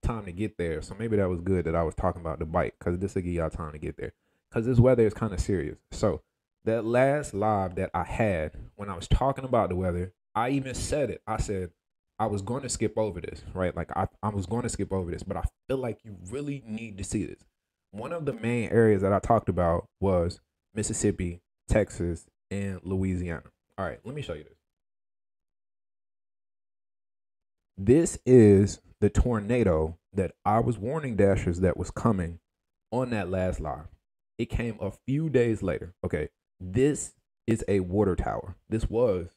time 0.05 0.27
to 0.27 0.33
get 0.33 0.59
there. 0.59 0.81
So 0.81 0.95
maybe 0.97 1.17
that 1.17 1.29
was 1.29 1.41
good 1.41 1.65
that 1.65 1.75
I 1.75 1.83
was 1.83 1.97
talking 1.97 2.21
about 2.21 2.39
the 2.39 2.47
bike 2.47 2.77
because 2.79 3.01
this 3.01 3.17
will 3.17 3.23
give 3.23 3.33
y'all 3.33 3.51
time 3.51 3.73
to 3.73 3.79
get 3.79 3.97
there. 3.97 4.13
Because 4.49 4.65
this 4.65 4.79
weather 4.79 5.05
is 5.05 5.13
kind 5.13 5.33
of 5.33 5.41
serious. 5.41 5.79
So 5.91 6.23
that 6.65 6.85
last 6.85 7.35
live 7.35 7.75
that 7.77 7.91
I 7.95 8.05
had 8.05 8.53
when 8.77 8.89
I 8.89 8.97
was 8.97 9.09
talking 9.09 9.45
about 9.45 9.69
the 9.69 9.77
weather, 9.77 10.13
I 10.35 10.51
even 10.51 10.75
said 10.75 11.11
it. 11.11 11.23
I 11.27 11.39
said 11.39 11.71
I 12.19 12.27
was 12.27 12.43
going 12.43 12.63
to 12.63 12.69
skip 12.69 12.97
over 12.97 13.21
this, 13.21 13.43
right? 13.53 13.77
Like 13.77 13.91
I, 13.97 14.07
I 14.23 14.29
was 14.31 14.47
going 14.47 14.63
to 14.63 14.69
skip 14.69 14.93
over 14.93 15.11
this, 15.11 15.23
but 15.23 15.37
I 15.37 15.45
feel 15.69 15.79
like 15.79 16.05
you 16.05 16.17
really 16.31 16.63
need 16.67 16.99
to 16.99 17.05
see 17.05 17.25
this. 17.27 17.45
One 17.91 18.13
of 18.13 18.25
the 18.25 18.33
main 18.33 18.71
areas 18.71 19.03
that 19.03 19.13
I 19.13 19.19
talked 19.19 19.49
about 19.49 19.89
was 20.01 20.41
Mississippi, 20.75 21.41
Texas, 21.69 22.27
and 22.51 22.81
Louisiana. 22.83 23.45
All 23.79 23.85
right, 23.85 24.01
let 24.05 24.15
me 24.15 24.23
show 24.23 24.35
you 24.35 24.45
this. 24.45 24.59
This 27.77 28.19
is 28.25 28.81
the 29.01 29.11
tornado 29.11 29.99
that 30.13 30.33
I 30.45 30.61
was 30.61 30.79
warning 30.79 31.17
Dashers 31.17 31.61
that 31.61 31.77
was 31.77 31.91
coming 31.91 32.39
on 32.91 33.11
that 33.11 33.29
last 33.29 33.61
live. 33.61 33.89
It 34.39 34.47
came 34.47 34.79
a 34.81 34.93
few 35.07 35.29
days 35.29 35.63
later. 35.63 35.95
Okay, 36.05 36.29
this 36.73 37.13
is 37.47 37.65
a 37.69 37.81
water 37.81 38.17
tower. 38.17 38.57
This 38.69 38.89
was 38.89 39.29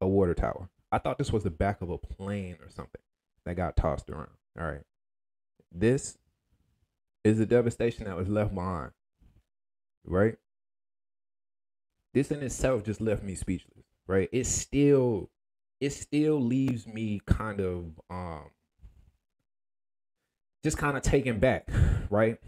a 0.00 0.08
water 0.08 0.34
tower. 0.34 0.68
I 0.90 0.98
thought 0.98 1.18
this 1.18 1.32
was 1.32 1.44
the 1.44 1.50
back 1.50 1.80
of 1.80 1.90
a 1.90 1.98
plane 1.98 2.56
or 2.60 2.70
something 2.70 3.00
that 3.44 3.56
got 3.56 3.76
tossed 3.76 4.10
around. 4.10 4.28
All 4.58 4.66
right. 4.66 4.82
This 5.72 6.18
is 7.22 7.38
the 7.38 7.46
devastation 7.46 8.04
that 8.04 8.16
was 8.16 8.28
left 8.28 8.54
behind. 8.54 8.92
Right? 10.04 10.36
This 12.12 12.30
in 12.30 12.42
itself 12.42 12.84
just 12.84 13.00
left 13.00 13.22
me 13.22 13.34
speechless. 13.34 13.84
Right? 14.06 14.28
It 14.32 14.46
still 14.46 15.30
it 15.80 15.90
still 15.90 16.40
leaves 16.40 16.86
me 16.86 17.20
kind 17.26 17.60
of 17.60 18.00
um 18.10 18.50
just 20.62 20.78
kind 20.78 20.96
of 20.96 21.02
taken 21.02 21.38
back, 21.38 21.68
right? 22.10 22.38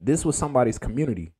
This 0.00 0.24
was 0.24 0.36
somebody's 0.36 0.78
community. 0.78 1.32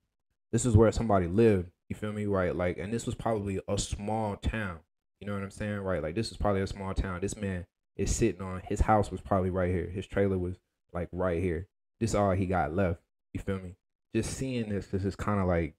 This 0.55 0.65
is 0.65 0.77
where 0.77 0.93
somebody 0.93 1.27
lived. 1.27 1.73
You 1.89 1.97
feel 1.97 2.13
me? 2.13 2.27
Right? 2.27 2.55
Like, 2.55 2.79
and 2.79 2.93
this 2.93 3.07
was 3.07 3.17
probably 3.17 3.59
a 3.67 3.77
small 3.77 4.37
town. 4.37 4.79
You 5.19 5.27
know 5.27 5.33
what 5.33 5.43
I'm 5.43 5.51
saying? 5.51 5.81
Right? 5.81 6.01
Like, 6.01 6.15
this 6.15 6.31
is 6.31 6.37
probably 6.37 6.61
a 6.61 6.67
small 6.69 6.95
town. 6.95 7.19
This 7.21 7.37
man 7.37 7.67
is 7.97 8.15
sitting 8.15 8.41
on 8.41 8.63
his 8.65 8.79
house 8.79 9.11
was 9.11 9.21
probably 9.21 9.51
right 9.51 9.75
here. 9.75 9.91
His 9.91 10.07
trailer 10.07 10.39
was 10.39 10.55
like 10.93 11.09
right 11.11 11.43
here. 11.43 11.67
This 11.99 12.15
all 12.15 12.31
he 12.31 12.47
got 12.47 12.73
left. 12.73 13.01
You 13.33 13.41
feel 13.41 13.59
me? 13.59 13.75
Just 14.15 14.37
seeing 14.37 14.69
this, 14.69 14.87
this 14.87 15.05
is 15.05 15.17
kind 15.17 15.41
of 15.41 15.49
like 15.49 15.75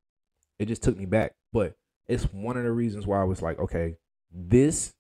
it 0.60 0.66
just 0.66 0.84
took 0.84 0.98
me 0.98 1.06
back. 1.06 1.36
But 1.54 1.78
it's 2.10 2.26
one 2.26 2.58
of 2.58 2.64
the 2.66 2.72
reasons 2.74 3.08
why 3.08 3.22
I 3.22 3.24
was 3.24 3.42
like, 3.42 3.58
okay, 3.58 3.96
this 4.30 4.94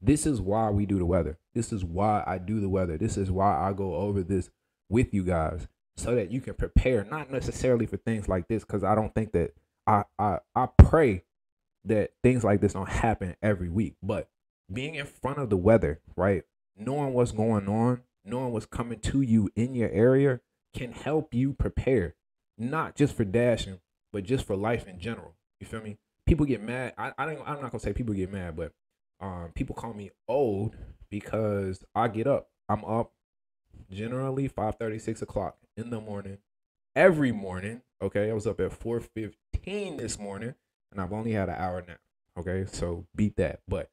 this 0.00 0.26
is 0.26 0.40
why 0.40 0.70
we 0.70 0.86
do 0.86 1.00
the 1.00 1.06
weather. 1.06 1.40
This 1.54 1.72
is 1.72 1.84
why 1.84 2.22
I 2.24 2.38
do 2.38 2.60
the 2.60 2.68
weather. 2.68 2.98
This 2.98 3.16
is 3.16 3.32
why 3.32 3.68
I 3.68 3.72
go 3.72 3.96
over 3.96 4.22
this 4.22 4.48
with 4.88 5.12
you 5.12 5.24
guys 5.24 5.66
so 5.96 6.14
that 6.14 6.30
you 6.30 6.40
can 6.40 6.54
prepare, 6.54 7.04
not 7.04 7.30
necessarily 7.30 7.86
for 7.86 7.96
things 7.96 8.28
like 8.28 8.48
this, 8.48 8.64
because 8.64 8.84
I 8.84 8.94
don't 8.94 9.14
think 9.14 9.32
that 9.32 9.54
I, 9.86 10.04
I 10.18 10.38
I 10.54 10.68
pray 10.78 11.24
that 11.84 12.12
things 12.22 12.44
like 12.44 12.60
this 12.60 12.74
don't 12.74 12.88
happen 12.88 13.36
every 13.42 13.68
week. 13.68 13.94
But 14.02 14.28
being 14.72 14.94
in 14.94 15.06
front 15.06 15.38
of 15.38 15.50
the 15.50 15.56
weather, 15.56 16.00
right? 16.16 16.44
Knowing 16.76 17.12
what's 17.12 17.32
going 17.32 17.68
on, 17.68 18.02
knowing 18.24 18.52
what's 18.52 18.66
coming 18.66 19.00
to 19.00 19.20
you 19.20 19.50
in 19.56 19.74
your 19.74 19.90
area 19.90 20.40
can 20.74 20.92
help 20.92 21.34
you 21.34 21.52
prepare, 21.52 22.14
not 22.56 22.96
just 22.96 23.14
for 23.14 23.24
dashing, 23.24 23.80
but 24.12 24.24
just 24.24 24.46
for 24.46 24.56
life 24.56 24.86
in 24.86 24.98
general. 24.98 25.34
You 25.60 25.66
feel 25.66 25.82
me? 25.82 25.98
People 26.26 26.46
get 26.46 26.62
mad. 26.62 26.94
I, 26.96 27.12
I 27.18 27.26
don't, 27.26 27.40
I'm 27.46 27.60
not 27.60 27.72
gonna 27.72 27.80
say 27.80 27.92
people 27.92 28.14
get 28.14 28.32
mad, 28.32 28.56
but 28.56 28.72
um, 29.20 29.50
people 29.54 29.74
call 29.74 29.92
me 29.92 30.10
old 30.28 30.76
because 31.10 31.84
I 31.94 32.08
get 32.08 32.26
up. 32.26 32.48
I'm 32.68 32.84
up 32.84 33.12
generally 33.90 34.48
5 34.48 34.76
6 34.98 35.22
o'clock 35.22 35.56
in 35.76 35.90
the 35.90 36.00
morning 36.00 36.38
every 36.94 37.32
morning. 37.32 37.82
Okay. 38.00 38.30
I 38.30 38.32
was 38.32 38.46
up 38.46 38.60
at 38.60 38.78
4.15 38.78 39.98
this 39.98 40.18
morning 40.18 40.54
and 40.90 41.00
I've 41.00 41.12
only 41.12 41.32
had 41.32 41.48
an 41.48 41.56
hour 41.56 41.84
now. 41.86 41.96
Okay. 42.38 42.66
So 42.70 43.06
beat 43.14 43.36
that. 43.36 43.60
But 43.68 43.90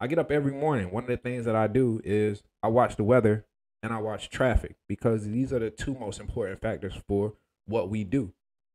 I 0.00 0.06
get 0.06 0.18
up 0.18 0.30
every 0.30 0.52
morning. 0.52 0.90
One 0.90 1.04
of 1.04 1.08
the 1.08 1.16
things 1.16 1.44
that 1.44 1.56
I 1.56 1.66
do 1.66 2.00
is 2.04 2.42
I 2.62 2.68
watch 2.68 2.96
the 2.96 3.04
weather 3.04 3.44
and 3.82 3.92
I 3.92 3.98
watch 3.98 4.30
traffic 4.30 4.76
because 4.88 5.24
these 5.24 5.52
are 5.52 5.58
the 5.58 5.70
two 5.70 5.94
most 5.94 6.20
important 6.20 6.60
factors 6.60 6.94
for 7.06 7.34
what 7.66 7.88
we 7.88 8.04
do. 8.04 8.32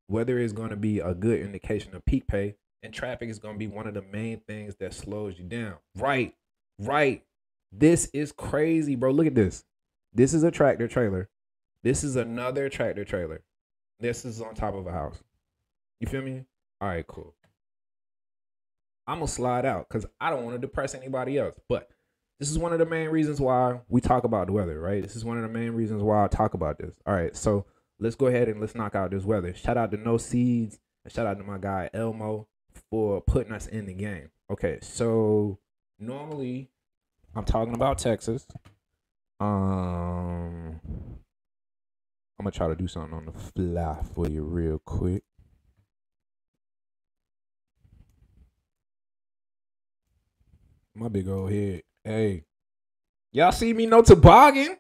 Whether 0.08 0.38
it's 0.38 0.54
going 0.54 0.70
to 0.70 0.76
be 0.76 1.00
a 1.00 1.13
good 1.13 1.39
indication 1.39 1.96
of 1.96 2.06
peak 2.06 2.28
pay 2.28 2.56
and 2.84 2.94
traffic 2.94 3.30
is 3.30 3.39
going 3.39 3.56
to 3.56 3.60
be 3.60 3.68
one 3.68 3.88
of 3.88 3.94
the 3.94 4.02
main 4.02 4.42
things 4.42 4.76
that 4.76 4.94
slows 4.94 5.39
you 5.39 5.46
down. 5.46 5.76
Right, 5.96 6.36
right. 6.78 7.24
This 7.72 8.10
is 8.13 8.32
crazy, 8.32 8.96
bro. 8.96 9.12
Look 9.12 9.28
at 9.28 9.36
this. 9.36 9.63
This 10.13 10.34
is 10.34 10.44
a 10.44 10.52
tractor 10.52 10.88
trailer. 10.88 11.30
This 11.84 12.04
is 12.04 12.15
another 12.15 12.69
tractor 12.69 13.04
trailer. 13.04 13.43
This 14.00 14.26
is 14.26 14.41
on 14.41 14.56
top 14.56 14.74
of 14.74 14.88
a 14.88 14.91
house. 14.91 15.22
You 16.00 16.08
feel 16.08 16.22
me? 16.22 16.46
All 16.82 16.88
right, 16.88 17.06
cool. 17.06 17.36
I'm 19.06 19.19
gonna 19.19 19.28
slide 19.28 19.65
out 19.65 19.88
because 19.89 20.06
I 20.19 20.30
don't 20.30 20.46
want 20.46 20.56
to 20.56 20.60
depress 20.60 20.96
anybody 20.96 21.38
else. 21.38 21.60
But 21.67 21.89
this 22.39 22.50
is 22.50 22.58
one 22.58 22.74
of 22.74 22.80
the 22.80 22.86
main 22.86 23.10
reasons 23.10 23.39
why 23.41 23.82
we 23.89 24.02
talk 24.02 24.24
about 24.24 24.48
the 24.48 24.54
weather, 24.54 24.80
right? 24.80 25.04
This 25.04 25.15
is 25.15 25.26
one 25.26 25.38
of 25.38 25.43
the 25.43 25.50
main 25.50 25.72
reasons 25.72 26.02
why 26.02 26.24
I 26.24 26.28
talk 26.28 26.54
about 26.54 26.78
this. 26.78 26.96
All 27.06 27.13
right, 27.13 27.36
so 27.36 27.65
let's 28.00 28.15
go 28.15 28.28
ahead 28.28 28.48
and 28.48 28.62
let's 28.62 28.76
knock 28.76 28.96
out 28.96 29.12
this 29.12 29.26
weather. 29.26 29.54
Shout 29.54 29.78
out 29.78 29.91
to 29.91 29.98
No 29.98 30.17
Seeds 30.17 30.80
and 31.04 31.13
shout 31.13 31.28
out 31.28 31.38
to 31.38 31.43
my 31.43 31.58
guy 31.58 31.89
Elmo 31.93 32.48
for 32.89 33.22
putting 33.22 33.52
us 33.52 33.67
in 33.67 33.86
the 33.86 33.93
game. 33.93 34.30
Okay, 34.50 34.80
so 34.82 35.60
normally 36.00 36.69
I'm 37.36 37.46
talking 37.46 37.76
about 37.76 37.98
Texas. 37.98 38.46
Um, 39.39 40.80
I'm 42.43 42.47
gonna 42.47 42.58
try 42.58 42.67
to 42.67 42.75
do 42.75 42.89
something 42.89 43.13
on 43.13 43.25
the 43.25 43.32
fly 43.32 44.03
for 44.13 44.27
you 44.27 44.43
real 44.43 44.77
quick. 44.79 45.23
My 50.93 51.08
big 51.08 51.29
old 51.29 51.53
head. 51.53 51.84
Hey, 52.03 52.43
y'all 53.32 53.53
see 53.53 53.71
me 53.73 53.86
no 53.86 54.01
toboggan? 54.01 54.75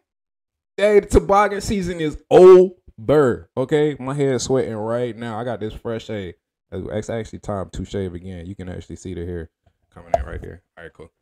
Hey, 0.75 0.99
the 0.99 1.05
toboggan 1.05 1.61
season 1.61 2.01
is 2.01 2.21
over. 2.29 3.49
Okay, 3.55 3.95
my 3.97 4.13
is 4.13 4.43
sweating 4.43 4.75
right 4.75 5.15
now. 5.15 5.39
I 5.39 5.45
got 5.45 5.61
this 5.61 5.73
fresh 5.73 6.07
shave. 6.07 6.33
It's 6.69 7.09
actually 7.09 7.39
time 7.39 7.69
to 7.71 7.85
shave 7.85 8.13
again. 8.13 8.45
You 8.45 8.55
can 8.55 8.67
actually 8.67 8.97
see 8.97 9.13
the 9.13 9.25
hair 9.25 9.49
coming 9.89 10.11
in 10.19 10.25
right 10.25 10.41
here. 10.41 10.63
All 10.77 10.83
right, 10.83 10.91
cool. 10.91 11.13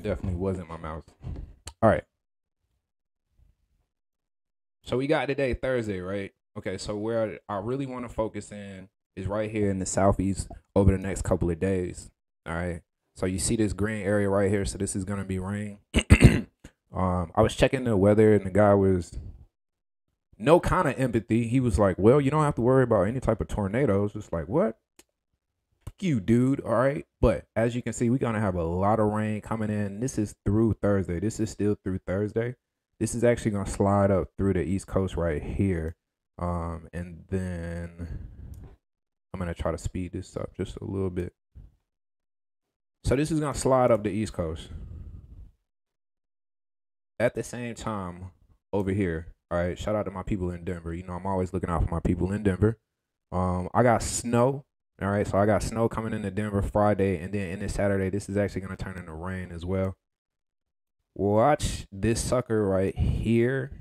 It 0.00 0.04
definitely 0.04 0.38
wasn't 0.38 0.70
my 0.70 0.78
mouth. 0.78 1.04
All 1.82 1.90
right. 1.90 2.04
So 4.82 4.96
we 4.96 5.06
got 5.06 5.26
today 5.26 5.52
Thursday, 5.52 6.00
right? 6.00 6.32
Okay, 6.56 6.78
so 6.78 6.96
where 6.96 7.38
I 7.50 7.58
really 7.58 7.84
want 7.84 8.08
to 8.08 8.14
focus 8.14 8.50
in 8.50 8.88
is 9.14 9.26
right 9.26 9.50
here 9.50 9.68
in 9.68 9.78
the 9.78 9.84
southeast 9.84 10.48
over 10.74 10.90
the 10.90 10.96
next 10.96 11.20
couple 11.22 11.50
of 11.50 11.60
days. 11.60 12.10
All 12.46 12.54
right. 12.54 12.80
So 13.14 13.26
you 13.26 13.38
see 13.38 13.56
this 13.56 13.74
green 13.74 14.02
area 14.02 14.30
right 14.30 14.50
here. 14.50 14.64
So 14.64 14.78
this 14.78 14.96
is 14.96 15.04
gonna 15.04 15.26
be 15.26 15.38
rain. 15.38 15.80
um, 16.94 17.30
I 17.34 17.42
was 17.42 17.54
checking 17.54 17.84
the 17.84 17.94
weather 17.94 18.32
and 18.32 18.46
the 18.46 18.50
guy 18.50 18.72
was 18.72 19.18
no 20.38 20.60
kind 20.60 20.88
of 20.88 20.98
empathy. 20.98 21.46
He 21.46 21.60
was 21.60 21.78
like, 21.78 21.98
"Well, 21.98 22.22
you 22.22 22.30
don't 22.30 22.44
have 22.44 22.54
to 22.54 22.62
worry 22.62 22.84
about 22.84 23.02
any 23.02 23.20
type 23.20 23.42
of 23.42 23.48
tornadoes." 23.48 24.14
Just 24.14 24.32
like 24.32 24.48
what? 24.48 24.78
You, 26.02 26.20
dude. 26.20 26.60
All 26.60 26.74
right. 26.74 27.06
But 27.20 27.46
as 27.56 27.74
you 27.74 27.82
can 27.82 27.92
see, 27.92 28.10
we're 28.10 28.18
gonna 28.18 28.40
have 28.40 28.54
a 28.54 28.64
lot 28.64 29.00
of 29.00 29.12
rain 29.12 29.40
coming 29.40 29.70
in. 29.70 30.00
This 30.00 30.18
is 30.18 30.34
through 30.44 30.74
Thursday. 30.74 31.20
This 31.20 31.40
is 31.40 31.50
still 31.50 31.76
through 31.82 31.98
Thursday. 32.06 32.56
This 32.98 33.14
is 33.14 33.24
actually 33.24 33.52
gonna 33.52 33.68
slide 33.68 34.10
up 34.10 34.28
through 34.36 34.54
the 34.54 34.62
East 34.62 34.86
Coast 34.86 35.16
right 35.16 35.42
here. 35.42 35.96
Um, 36.38 36.88
and 36.92 37.24
then 37.28 38.28
I'm 39.32 39.40
gonna 39.40 39.54
try 39.54 39.72
to 39.72 39.78
speed 39.78 40.12
this 40.12 40.36
up 40.36 40.54
just 40.56 40.76
a 40.76 40.84
little 40.84 41.10
bit. 41.10 41.32
So 43.04 43.16
this 43.16 43.30
is 43.30 43.40
gonna 43.40 43.54
slide 43.54 43.90
up 43.90 44.02
the 44.02 44.10
East 44.10 44.32
Coast. 44.32 44.68
At 47.18 47.34
the 47.34 47.42
same 47.42 47.74
time, 47.74 48.30
over 48.72 48.92
here, 48.92 49.34
all 49.50 49.58
right. 49.58 49.78
Shout 49.78 49.94
out 49.94 50.04
to 50.04 50.10
my 50.10 50.22
people 50.22 50.50
in 50.50 50.64
Denver. 50.64 50.94
You 50.94 51.02
know, 51.02 51.14
I'm 51.14 51.26
always 51.26 51.52
looking 51.52 51.70
out 51.70 51.84
for 51.84 51.94
my 51.94 52.00
people 52.00 52.32
in 52.32 52.42
Denver. 52.42 52.78
Um, 53.32 53.68
I 53.74 53.82
got 53.82 54.02
snow. 54.02 54.64
All 55.02 55.10
right, 55.10 55.26
so 55.26 55.38
I 55.38 55.46
got 55.46 55.62
snow 55.62 55.88
coming 55.88 56.12
into 56.12 56.30
Denver 56.30 56.62
Friday, 56.62 57.18
and 57.18 57.32
then 57.32 57.50
in 57.50 57.60
this 57.60 57.74
Saturday, 57.74 58.10
this 58.10 58.28
is 58.28 58.36
actually 58.36 58.60
gonna 58.60 58.76
turn 58.76 58.98
into 58.98 59.12
rain 59.12 59.50
as 59.50 59.64
well. 59.64 59.96
Watch 61.14 61.86
this 61.90 62.20
sucker 62.20 62.66
right 62.66 62.96
here, 62.96 63.72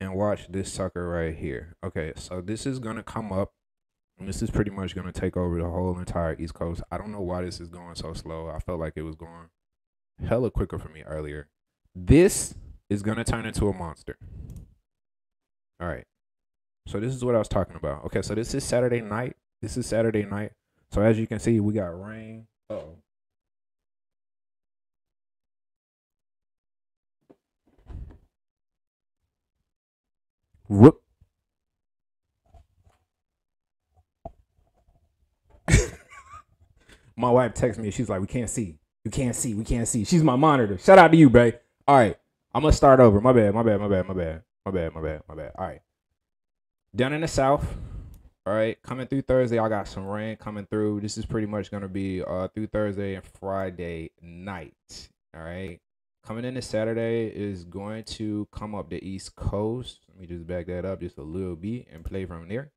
and 0.00 0.14
watch 0.14 0.48
this 0.48 0.72
sucker 0.72 1.08
right 1.08 1.36
here. 1.36 1.76
Okay, 1.84 2.12
so 2.16 2.40
this 2.40 2.66
is 2.66 2.78
gonna 2.78 3.02
come 3.02 3.32
up 3.32 3.52
and 4.20 4.28
this 4.28 4.42
is 4.42 4.50
pretty 4.50 4.70
much 4.70 4.94
going 4.94 5.10
to 5.10 5.18
take 5.18 5.36
over 5.36 5.58
the 5.58 5.68
whole 5.68 5.98
entire 5.98 6.36
East 6.38 6.52
Coast. 6.52 6.82
I 6.90 6.98
don't 6.98 7.10
know 7.10 7.22
why 7.22 7.42
this 7.42 7.58
is 7.58 7.70
going 7.70 7.94
so 7.94 8.12
slow. 8.12 8.50
I 8.50 8.58
felt 8.58 8.78
like 8.78 8.92
it 8.96 9.02
was 9.02 9.16
going 9.16 9.48
hella 10.22 10.50
quicker 10.50 10.78
for 10.78 10.90
me 10.90 11.02
earlier. 11.04 11.48
This 11.94 12.54
is 12.90 13.02
going 13.02 13.16
to 13.16 13.24
turn 13.24 13.46
into 13.46 13.66
a 13.68 13.72
monster. 13.72 14.18
All 15.80 15.88
right. 15.88 16.04
So 16.86 17.00
this 17.00 17.14
is 17.14 17.24
what 17.24 17.34
I 17.34 17.38
was 17.38 17.48
talking 17.48 17.76
about. 17.76 18.04
Okay, 18.04 18.20
so 18.20 18.34
this 18.34 18.52
is 18.54 18.62
Saturday 18.62 19.00
night. 19.00 19.36
This 19.62 19.76
is 19.76 19.86
Saturday 19.86 20.24
night. 20.24 20.52
So 20.90 21.02
as 21.02 21.18
you 21.18 21.26
can 21.26 21.38
see, 21.38 21.60
we 21.60 21.74
got 21.74 21.88
rain. 22.00 22.46
oh. 22.70 22.96
Whoop. 30.68 31.02
my 37.16 37.30
wife 37.30 37.54
texts 37.54 37.82
me. 37.82 37.90
She's 37.90 38.08
like, 38.08 38.20
"We 38.20 38.28
can't 38.28 38.48
see. 38.48 38.78
We 39.04 39.10
can't 39.10 39.34
see. 39.34 39.54
We 39.54 39.64
can't 39.64 39.88
see." 39.88 40.04
She's 40.04 40.22
my 40.22 40.36
monitor. 40.36 40.78
Shout 40.78 40.98
out 40.98 41.10
to 41.10 41.16
you, 41.16 41.28
babe. 41.28 41.54
All 41.88 41.96
right, 41.96 42.16
I'm 42.54 42.62
gonna 42.62 42.72
start 42.72 43.00
over. 43.00 43.20
My 43.20 43.32
bad. 43.32 43.52
My 43.52 43.64
bad. 43.64 43.80
My 43.80 43.88
bad. 43.88 44.06
My 44.06 44.14
bad. 44.14 44.42
My 44.64 44.70
bad. 44.70 44.94
My 44.94 45.00
bad. 45.02 45.22
My 45.28 45.34
bad. 45.34 45.52
All 45.58 45.66
right. 45.66 45.80
Down 46.94 47.12
in 47.14 47.22
the 47.22 47.28
south. 47.28 47.66
All 48.46 48.54
right, 48.54 48.80
coming 48.82 49.06
through 49.06 49.22
Thursday, 49.22 49.58
I 49.58 49.68
got 49.68 49.86
some 49.86 50.06
rain 50.06 50.36
coming 50.36 50.66
through. 50.66 51.00
This 51.00 51.18
is 51.18 51.26
pretty 51.26 51.46
much 51.46 51.70
gonna 51.70 51.88
be 51.88 52.22
uh 52.22 52.48
through 52.48 52.68
Thursday 52.68 53.14
and 53.14 53.24
Friday 53.24 54.10
night. 54.22 55.08
All 55.34 55.42
right. 55.42 55.78
Coming 56.26 56.44
into 56.44 56.62
Saturday 56.62 57.28
is 57.28 57.64
going 57.64 58.04
to 58.04 58.46
come 58.52 58.74
up 58.74 58.90
the 58.90 59.02
East 59.04 59.34
Coast. 59.36 60.00
Let 60.08 60.18
me 60.18 60.26
just 60.26 60.46
back 60.46 60.66
that 60.66 60.84
up 60.84 61.00
just 61.00 61.18
a 61.18 61.22
little 61.22 61.56
bit 61.56 61.86
and 61.90 62.04
play 62.04 62.26
from 62.26 62.46
there. 62.48 62.70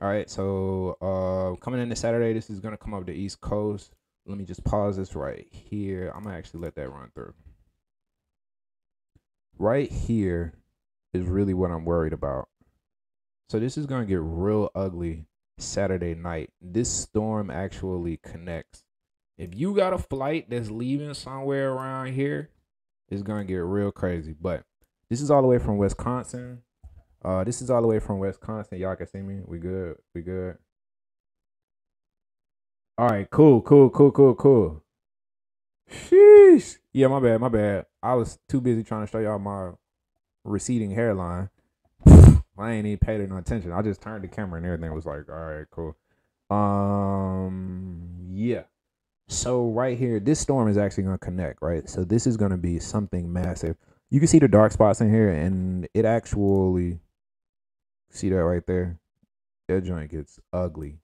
All 0.00 0.08
right, 0.08 0.28
so 0.28 0.96
uh, 1.00 1.58
coming 1.60 1.80
into 1.80 1.96
Saturday, 1.96 2.32
this 2.32 2.50
is 2.50 2.60
gonna 2.60 2.76
come 2.76 2.94
up 2.94 3.06
the 3.06 3.12
East 3.12 3.40
Coast. 3.40 3.94
Let 4.26 4.38
me 4.38 4.44
just 4.44 4.64
pause 4.64 4.96
this 4.96 5.14
right 5.14 5.46
here. 5.50 6.12
I'm 6.14 6.22
gonna 6.22 6.36
actually 6.36 6.60
let 6.60 6.74
that 6.76 6.90
run 6.90 7.10
through. 7.14 7.34
Right 9.58 9.90
here 9.90 10.52
is 11.14 11.24
really 11.26 11.54
what 11.54 11.70
I'm 11.70 11.84
worried 11.84 12.12
about. 12.12 12.48
So 13.48 13.58
this 13.58 13.78
is 13.78 13.86
gonna 13.86 14.06
get 14.06 14.20
real 14.20 14.70
ugly 14.74 15.26
Saturday 15.58 16.14
night. 16.14 16.50
This 16.60 16.90
storm 16.90 17.50
actually 17.50 18.18
connects. 18.18 18.84
If 19.38 19.54
you 19.54 19.74
got 19.74 19.92
a 19.92 19.98
flight 19.98 20.50
that's 20.50 20.70
leaving 20.70 21.14
somewhere 21.14 21.72
around 21.72 22.14
here, 22.14 22.50
it's 23.08 23.22
gonna 23.22 23.44
get 23.44 23.58
real 23.58 23.92
crazy. 23.92 24.34
But 24.38 24.64
this 25.10 25.20
is 25.20 25.30
all 25.30 25.42
the 25.42 25.48
way 25.48 25.58
from 25.58 25.76
Wisconsin 25.78 26.62
uh, 27.26 27.42
this 27.42 27.60
is 27.60 27.70
all 27.70 27.82
the 27.82 27.88
way 27.88 27.98
from 27.98 28.20
Wisconsin. 28.20 28.78
Y'all 28.78 28.94
can 28.94 29.08
see 29.08 29.18
me. 29.18 29.40
We 29.44 29.58
good. 29.58 29.96
We 30.14 30.22
good. 30.22 30.58
All 32.96 33.08
right. 33.08 33.28
Cool. 33.28 33.62
Cool. 33.62 33.90
Cool. 33.90 34.12
Cool. 34.12 34.34
Cool. 34.36 34.84
Sheesh. 35.90 36.76
Yeah, 36.92 37.08
my 37.08 37.18
bad. 37.18 37.40
My 37.40 37.48
bad. 37.48 37.86
I 38.00 38.14
was 38.14 38.38
too 38.48 38.60
busy 38.60 38.84
trying 38.84 39.04
to 39.04 39.10
show 39.10 39.18
y'all 39.18 39.40
my 39.40 39.72
receding 40.44 40.92
hairline. 40.92 41.50
I 42.58 42.72
ain't 42.72 42.86
even 42.86 42.98
paid 42.98 43.20
it 43.20 43.30
no 43.30 43.36
attention. 43.36 43.72
I 43.72 43.82
just 43.82 44.00
turned 44.00 44.24
the 44.24 44.28
camera 44.28 44.58
and 44.58 44.66
everything 44.66 44.94
was 44.94 45.06
like, 45.06 45.28
all 45.28 45.34
right, 45.34 45.66
cool. 45.70 45.96
Um, 46.50 48.28
yeah. 48.32 48.62
So 49.28 49.66
right 49.66 49.98
here, 49.98 50.20
this 50.20 50.40
storm 50.40 50.68
is 50.68 50.78
actually 50.78 51.04
gonna 51.04 51.18
connect, 51.18 51.60
right? 51.60 51.88
So 51.88 52.04
this 52.04 52.26
is 52.26 52.36
gonna 52.36 52.56
be 52.56 52.78
something 52.78 53.32
massive. 53.32 53.76
You 54.10 54.20
can 54.20 54.28
see 54.28 54.38
the 54.38 54.48
dark 54.48 54.72
spots 54.72 55.00
in 55.00 55.10
here, 55.10 55.30
and 55.30 55.88
it 55.92 56.04
actually 56.04 57.00
See 58.16 58.30
that 58.30 58.44
right 58.44 58.66
there? 58.66 58.98
That 59.68 59.84
joint 59.84 60.10
gets 60.10 60.40
ugly. 60.50 60.96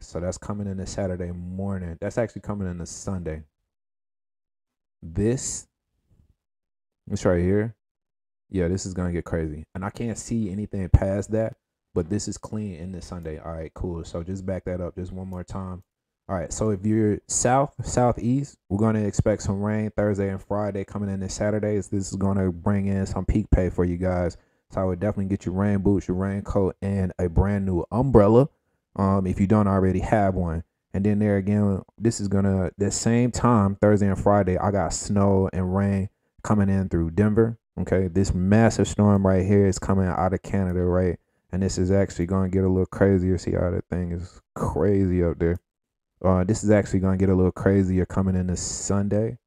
So 0.00 0.20
that's 0.20 0.38
coming 0.38 0.68
in 0.68 0.76
the 0.76 0.86
Saturday 0.86 1.32
morning. 1.32 1.98
That's 2.00 2.18
actually 2.18 2.42
coming 2.42 2.70
in 2.70 2.78
the 2.78 2.86
Sunday. 2.86 3.42
This, 5.02 5.66
this 7.06 7.24
right 7.24 7.40
here, 7.40 7.74
yeah, 8.50 8.68
this 8.68 8.86
is 8.86 8.94
gonna 8.94 9.12
get 9.12 9.24
crazy. 9.24 9.64
And 9.74 9.84
I 9.84 9.90
can't 9.90 10.18
see 10.18 10.50
anything 10.50 10.88
past 10.88 11.32
that, 11.32 11.56
but 11.94 12.10
this 12.10 12.28
is 12.28 12.38
clean 12.38 12.74
in 12.74 12.92
the 12.92 13.02
Sunday. 13.02 13.38
All 13.38 13.52
right, 13.52 13.72
cool. 13.74 14.04
So 14.04 14.22
just 14.22 14.44
back 14.44 14.64
that 14.64 14.80
up 14.80 14.94
just 14.94 15.12
one 15.12 15.28
more 15.28 15.44
time. 15.44 15.82
All 16.28 16.36
right, 16.36 16.52
so 16.52 16.70
if 16.70 16.86
you're 16.86 17.18
south, 17.26 17.74
southeast, 17.84 18.56
we're 18.68 18.78
gonna 18.78 19.04
expect 19.04 19.42
some 19.42 19.62
rain 19.62 19.90
Thursday 19.96 20.28
and 20.28 20.42
Friday 20.42 20.84
coming 20.84 21.10
in 21.10 21.20
this 21.20 21.34
Saturday. 21.34 21.76
This 21.76 21.92
is 21.92 22.16
gonna 22.16 22.52
bring 22.52 22.86
in 22.86 23.06
some 23.06 23.24
peak 23.24 23.50
pay 23.50 23.70
for 23.70 23.84
you 23.84 23.96
guys 23.96 24.36
so 24.70 24.80
I 24.80 24.84
would 24.84 25.00
definitely 25.00 25.26
get 25.26 25.44
your 25.44 25.54
rain 25.54 25.78
boots, 25.78 26.06
your 26.06 26.16
raincoat, 26.16 26.76
and 26.80 27.12
a 27.18 27.28
brand 27.28 27.66
new 27.66 27.84
umbrella. 27.90 28.48
Um, 28.96 29.26
if 29.26 29.40
you 29.40 29.46
don't 29.46 29.68
already 29.68 30.00
have 30.00 30.34
one. 30.34 30.64
And 30.92 31.04
then 31.04 31.20
there 31.20 31.36
again, 31.36 31.82
this 31.98 32.20
is 32.20 32.28
gonna 32.28 32.72
the 32.76 32.90
same 32.90 33.30
time 33.30 33.76
Thursday 33.76 34.08
and 34.08 34.18
Friday. 34.18 34.58
I 34.58 34.70
got 34.70 34.92
snow 34.92 35.48
and 35.52 35.74
rain 35.74 36.08
coming 36.42 36.68
in 36.68 36.88
through 36.88 37.10
Denver. 37.10 37.58
Okay, 37.80 38.08
this 38.08 38.34
massive 38.34 38.86
storm 38.86 39.26
right 39.26 39.44
here 39.44 39.66
is 39.66 39.78
coming 39.78 40.06
out 40.06 40.34
of 40.34 40.42
Canada, 40.42 40.80
right? 40.80 41.18
And 41.50 41.62
this 41.62 41.78
is 41.78 41.90
actually 41.90 42.26
going 42.26 42.50
to 42.50 42.54
get 42.54 42.62
a 42.62 42.68
little 42.68 42.84
crazier. 42.84 43.38
See 43.38 43.52
how 43.52 43.70
that 43.70 43.86
thing 43.88 44.12
is 44.12 44.38
crazy 44.54 45.24
up 45.24 45.38
there. 45.38 45.56
Uh, 46.22 46.44
this 46.44 46.62
is 46.62 46.70
actually 46.70 47.00
going 47.00 47.18
to 47.18 47.22
get 47.24 47.32
a 47.32 47.34
little 47.34 47.50
crazier 47.50 48.04
coming 48.04 48.36
into 48.36 48.54
Sunday. 48.54 49.38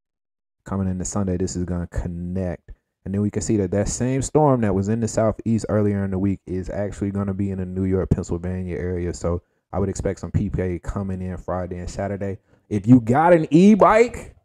Coming 0.66 0.90
into 0.90 1.06
Sunday, 1.06 1.38
this 1.38 1.56
is 1.56 1.64
going 1.66 1.82
to 1.82 2.00
connect. 2.00 2.72
And 3.06 3.14
then 3.14 3.22
we 3.22 3.30
can 3.30 3.44
see 3.44 3.58
that 3.58 3.70
that 3.70 3.88
same 3.88 4.24
storm 4.24 4.62
that 4.62 4.74
was 4.74 4.90
in 4.90 5.00
the 5.00 5.08
southeast 5.08 5.68
earlier 5.70 6.04
in 6.04 6.10
the 6.10 6.18
week 6.18 6.40
is 6.48 6.72
actually 6.72 7.12
going 7.12 7.28
to 7.28 7.36
be 7.36 7.52
in 7.52 7.60
the 7.60 7.66
New 7.66 7.84
York, 7.84 8.10
Pennsylvania 8.10 8.78
area. 8.78 9.14
So 9.14 9.44
I 9.72 9.78
would 9.78 9.90
expect 9.90 10.20
some 10.20 10.32
PPA 10.32 10.82
coming 10.82 11.22
in 11.22 11.38
Friday 11.38 11.78
and 11.78 11.90
Saturday. 11.90 12.40
If 12.68 12.88
you 12.88 13.00
got 13.00 13.34
an 13.34 13.46
e-bike, 13.52 14.36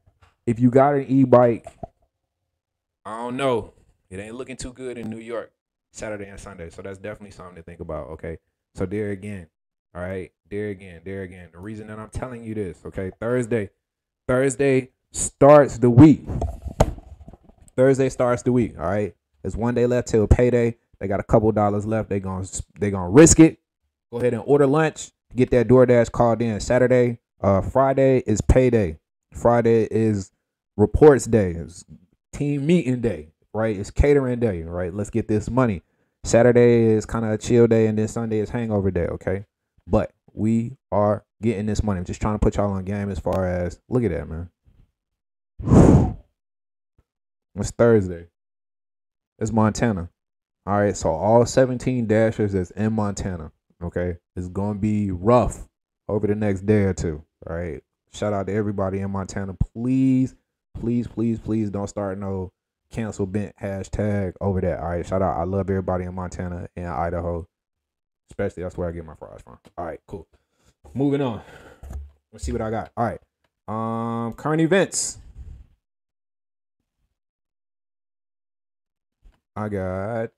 if 0.46 0.60
you 0.60 0.70
got 0.70 0.94
an 0.94 1.06
e-bike, 1.08 1.66
I 3.06 3.16
don't 3.22 3.38
know. 3.38 3.72
It 4.10 4.18
ain't 4.18 4.34
looking 4.34 4.56
too 4.56 4.72
good 4.72 4.98
in 4.98 5.10
New 5.10 5.18
York 5.18 5.52
Saturday 5.92 6.26
and 6.26 6.40
Sunday. 6.40 6.70
So 6.70 6.82
that's 6.82 6.98
definitely 6.98 7.32
something 7.32 7.56
to 7.56 7.62
think 7.62 7.80
about. 7.80 8.08
Okay. 8.08 8.38
So 8.74 8.86
there 8.86 9.10
again. 9.10 9.48
All 9.94 10.02
right. 10.02 10.32
There 10.50 10.68
again. 10.68 11.02
There 11.04 11.22
again. 11.22 11.48
The 11.52 11.58
reason 11.58 11.88
that 11.88 11.98
I'm 11.98 12.10
telling 12.10 12.44
you 12.44 12.54
this, 12.54 12.78
okay, 12.86 13.10
Thursday. 13.20 13.70
Thursday 14.26 14.90
starts 15.12 15.78
the 15.78 15.90
week. 15.90 16.24
Thursday 17.76 18.08
starts 18.08 18.42
the 18.42 18.52
week. 18.52 18.78
All 18.78 18.86
right. 18.86 19.14
There's 19.42 19.56
one 19.56 19.74
day 19.74 19.86
left 19.86 20.08
till 20.08 20.26
payday. 20.26 20.76
They 21.00 21.08
got 21.08 21.20
a 21.20 21.24
couple 21.24 21.50
dollars 21.52 21.86
left. 21.86 22.08
They 22.08 22.20
gonna 22.20 22.46
they 22.78 22.90
gonna 22.90 23.10
risk 23.10 23.40
it. 23.40 23.58
Go 24.12 24.18
ahead 24.18 24.34
and 24.34 24.42
order 24.46 24.66
lunch. 24.66 25.12
Get 25.34 25.50
that 25.50 25.68
DoorDash 25.68 26.10
called 26.10 26.42
in. 26.42 26.58
Saturday, 26.60 27.18
uh, 27.40 27.60
Friday 27.60 28.22
is 28.26 28.40
payday. 28.40 28.98
Friday 29.32 29.86
is 29.90 30.32
reports 30.76 31.26
day. 31.26 31.52
It's 31.52 31.84
team 32.32 32.66
meeting 32.66 33.00
day. 33.00 33.28
Right. 33.54 33.76
It's 33.76 33.90
catering 33.90 34.40
day. 34.40 34.62
Right. 34.62 34.92
Let's 34.92 35.10
get 35.10 35.28
this 35.28 35.50
money. 35.50 35.82
Saturday 36.24 36.84
is 36.86 37.06
kind 37.06 37.24
of 37.24 37.32
a 37.32 37.38
chill 37.38 37.66
day, 37.66 37.86
and 37.86 37.98
then 37.98 38.08
Sunday 38.08 38.38
is 38.38 38.50
hangover 38.50 38.90
day. 38.90 39.06
Okay. 39.06 39.44
But 39.86 40.12
we 40.32 40.76
are 40.92 41.24
getting 41.42 41.66
this 41.66 41.82
money. 41.82 41.98
I'm 41.98 42.04
just 42.04 42.20
trying 42.20 42.34
to 42.34 42.38
put 42.38 42.56
y'all 42.56 42.72
on 42.72 42.84
game 42.84 43.10
as 43.10 43.18
far 43.18 43.46
as 43.46 43.80
look 43.88 44.04
at 44.04 44.10
that, 44.10 44.28
man. 44.28 44.50
It's 47.56 47.70
Thursday. 47.72 48.28
It's 49.38 49.52
Montana. 49.52 50.10
All 50.66 50.78
right, 50.78 50.96
so 50.96 51.10
all 51.10 51.46
17 51.46 52.06
dashers 52.06 52.52
that's 52.52 52.70
in 52.72 52.92
Montana, 52.92 53.52
okay, 53.82 54.18
it's 54.36 54.48
gonna 54.48 54.78
be 54.78 55.10
rough 55.10 55.66
over 56.08 56.26
the 56.26 56.34
next 56.34 56.66
day 56.66 56.82
or 56.82 56.92
two. 56.92 57.24
All 57.48 57.56
right. 57.56 57.82
Shout 58.12 58.32
out 58.32 58.46
to 58.48 58.52
everybody 58.52 59.00
in 59.00 59.10
Montana. 59.10 59.54
Please, 59.54 60.34
please, 60.78 61.06
please, 61.06 61.38
please 61.38 61.70
don't 61.70 61.86
start 61.86 62.18
no 62.18 62.52
cancel 62.90 63.26
bent 63.26 63.54
hashtag 63.60 64.34
over 64.40 64.60
that. 64.60 64.80
All 64.80 64.88
right. 64.88 65.06
Shout 65.06 65.22
out. 65.22 65.38
I 65.38 65.44
love 65.44 65.70
everybody 65.70 66.04
in 66.04 66.14
Montana 66.14 66.68
and 66.76 66.86
Idaho. 66.86 67.46
Especially 68.30 68.62
that's 68.62 68.76
where 68.76 68.88
I 68.88 68.92
get 68.92 69.04
my 69.04 69.14
fries 69.14 69.40
from. 69.42 69.58
All 69.76 69.84
right, 69.84 70.00
cool. 70.06 70.26
Moving 70.94 71.22
on. 71.22 71.42
Let's 72.32 72.44
see 72.44 72.52
what 72.52 72.60
I 72.60 72.70
got. 72.70 72.92
All 72.96 73.04
right. 73.04 73.20
Um, 73.66 74.32
current 74.34 74.60
events. 74.60 75.18
I 79.56 79.68
got 79.68 80.30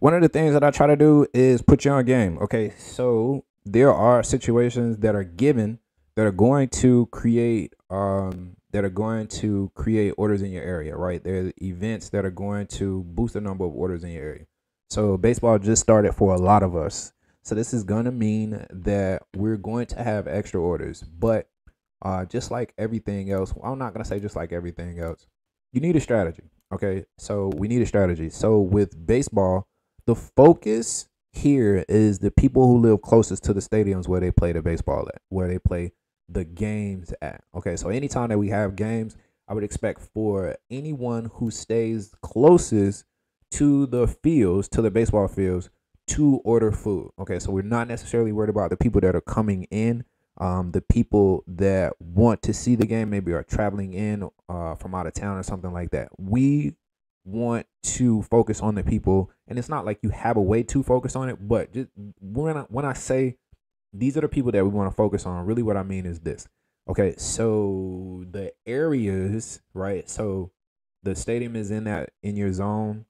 one 0.00 0.14
of 0.14 0.22
the 0.22 0.28
things 0.28 0.54
that 0.54 0.62
I 0.62 0.70
try 0.70 0.86
to 0.86 0.96
do 0.96 1.26
is 1.34 1.62
put 1.62 1.84
you 1.84 1.90
on 1.90 2.04
game. 2.04 2.38
Okay, 2.38 2.72
so 2.78 3.44
there 3.64 3.92
are 3.92 4.22
situations 4.22 4.98
that 4.98 5.14
are 5.14 5.24
given 5.24 5.78
that 6.16 6.26
are 6.26 6.32
going 6.32 6.68
to 6.68 7.06
create 7.06 7.74
um 7.90 8.56
that 8.70 8.84
are 8.84 8.90
going 8.90 9.26
to 9.26 9.70
create 9.74 10.12
orders 10.18 10.42
in 10.42 10.50
your 10.50 10.62
area, 10.62 10.94
right? 10.96 11.22
There's 11.24 11.52
events 11.62 12.10
that 12.10 12.24
are 12.24 12.30
going 12.30 12.66
to 12.68 13.02
boost 13.04 13.34
the 13.34 13.40
number 13.40 13.64
of 13.64 13.74
orders 13.74 14.04
in 14.04 14.10
your 14.10 14.22
area. 14.22 14.44
So 14.90 15.16
baseball 15.16 15.58
just 15.58 15.82
started 15.82 16.14
for 16.14 16.34
a 16.34 16.38
lot 16.38 16.62
of 16.62 16.76
us. 16.76 17.12
So 17.42 17.54
this 17.54 17.72
is 17.72 17.82
gonna 17.82 18.12
mean 18.12 18.66
that 18.70 19.22
we're 19.34 19.56
going 19.56 19.86
to 19.86 20.02
have 20.02 20.28
extra 20.28 20.60
orders, 20.60 21.02
but 21.02 21.48
uh, 22.02 22.24
just 22.26 22.50
like 22.50 22.74
everything 22.78 23.32
else, 23.32 23.52
I'm 23.64 23.78
not 23.78 23.94
gonna 23.94 24.04
say 24.04 24.20
just 24.20 24.36
like 24.36 24.52
everything 24.52 24.98
else. 25.00 25.26
You 25.72 25.80
need 25.80 25.96
a 25.96 26.00
strategy. 26.00 26.44
Okay, 26.72 27.06
so 27.16 27.50
we 27.56 27.68
need 27.68 27.80
a 27.80 27.86
strategy. 27.86 28.28
So 28.28 28.60
with 28.60 29.06
baseball, 29.06 29.66
the 30.08 30.14
focus 30.14 31.06
here 31.34 31.84
is 31.86 32.20
the 32.20 32.30
people 32.30 32.66
who 32.66 32.78
live 32.78 33.02
closest 33.02 33.44
to 33.44 33.52
the 33.52 33.60
stadiums 33.60 34.08
where 34.08 34.20
they 34.20 34.30
play 34.30 34.52
the 34.52 34.62
baseball 34.62 35.06
at, 35.06 35.20
where 35.28 35.48
they 35.48 35.58
play 35.58 35.92
the 36.30 36.46
games 36.46 37.12
at. 37.20 37.44
Okay, 37.54 37.76
so 37.76 37.90
anytime 37.90 38.30
that 38.30 38.38
we 38.38 38.48
have 38.48 38.74
games, 38.74 39.16
I 39.46 39.52
would 39.52 39.64
expect 39.64 40.00
for 40.00 40.56
anyone 40.70 41.30
who 41.34 41.50
stays 41.50 42.14
closest 42.22 43.04
to 43.50 43.84
the 43.84 44.08
fields, 44.08 44.66
to 44.70 44.80
the 44.80 44.90
baseball 44.90 45.28
fields, 45.28 45.68
to 46.06 46.36
order 46.42 46.72
food. 46.72 47.10
Okay, 47.18 47.38
so 47.38 47.50
we're 47.50 47.60
not 47.60 47.86
necessarily 47.86 48.32
worried 48.32 48.48
about 48.48 48.70
the 48.70 48.78
people 48.78 49.02
that 49.02 49.14
are 49.14 49.20
coming 49.20 49.64
in. 49.64 50.04
Um, 50.38 50.70
the 50.70 50.80
people 50.80 51.44
that 51.46 52.00
want 52.00 52.40
to 52.44 52.54
see 52.54 52.76
the 52.76 52.86
game 52.86 53.10
maybe 53.10 53.32
are 53.32 53.42
traveling 53.42 53.92
in 53.92 54.26
uh, 54.48 54.74
from 54.76 54.94
out 54.94 55.06
of 55.06 55.12
town 55.12 55.36
or 55.36 55.42
something 55.42 55.74
like 55.74 55.90
that. 55.90 56.08
We 56.16 56.76
want 57.28 57.66
to 57.82 58.22
focus 58.22 58.60
on 58.60 58.74
the 58.74 58.82
people. 58.82 59.30
And 59.46 59.58
it's 59.58 59.68
not 59.68 59.84
like 59.84 59.98
you 60.02 60.10
have 60.10 60.36
a 60.36 60.42
way 60.42 60.62
to 60.64 60.82
focus 60.82 61.14
on 61.16 61.28
it 61.28 61.36
but 61.46 61.72
just 61.72 61.88
when 62.20 62.56
I, 62.56 62.60
when 62.62 62.84
I 62.84 62.94
say 62.94 63.36
these 63.92 64.16
are 64.16 64.20
the 64.20 64.28
people 64.28 64.52
that 64.52 64.64
we 64.64 64.70
want 64.70 64.90
to 64.90 64.96
focus 64.96 65.26
on 65.26 65.46
really 65.46 65.62
what 65.62 65.76
I 65.76 65.82
mean 65.82 66.06
is 66.06 66.20
this. 66.20 66.48
Okay 66.88 67.14
so 67.16 68.24
the 68.30 68.52
areas 68.66 69.60
right 69.74 70.08
so 70.08 70.50
the 71.02 71.14
stadium 71.14 71.54
is 71.54 71.70
in 71.70 71.84
that 71.84 72.10
in 72.22 72.36
your 72.36 72.52
zone. 72.52 73.04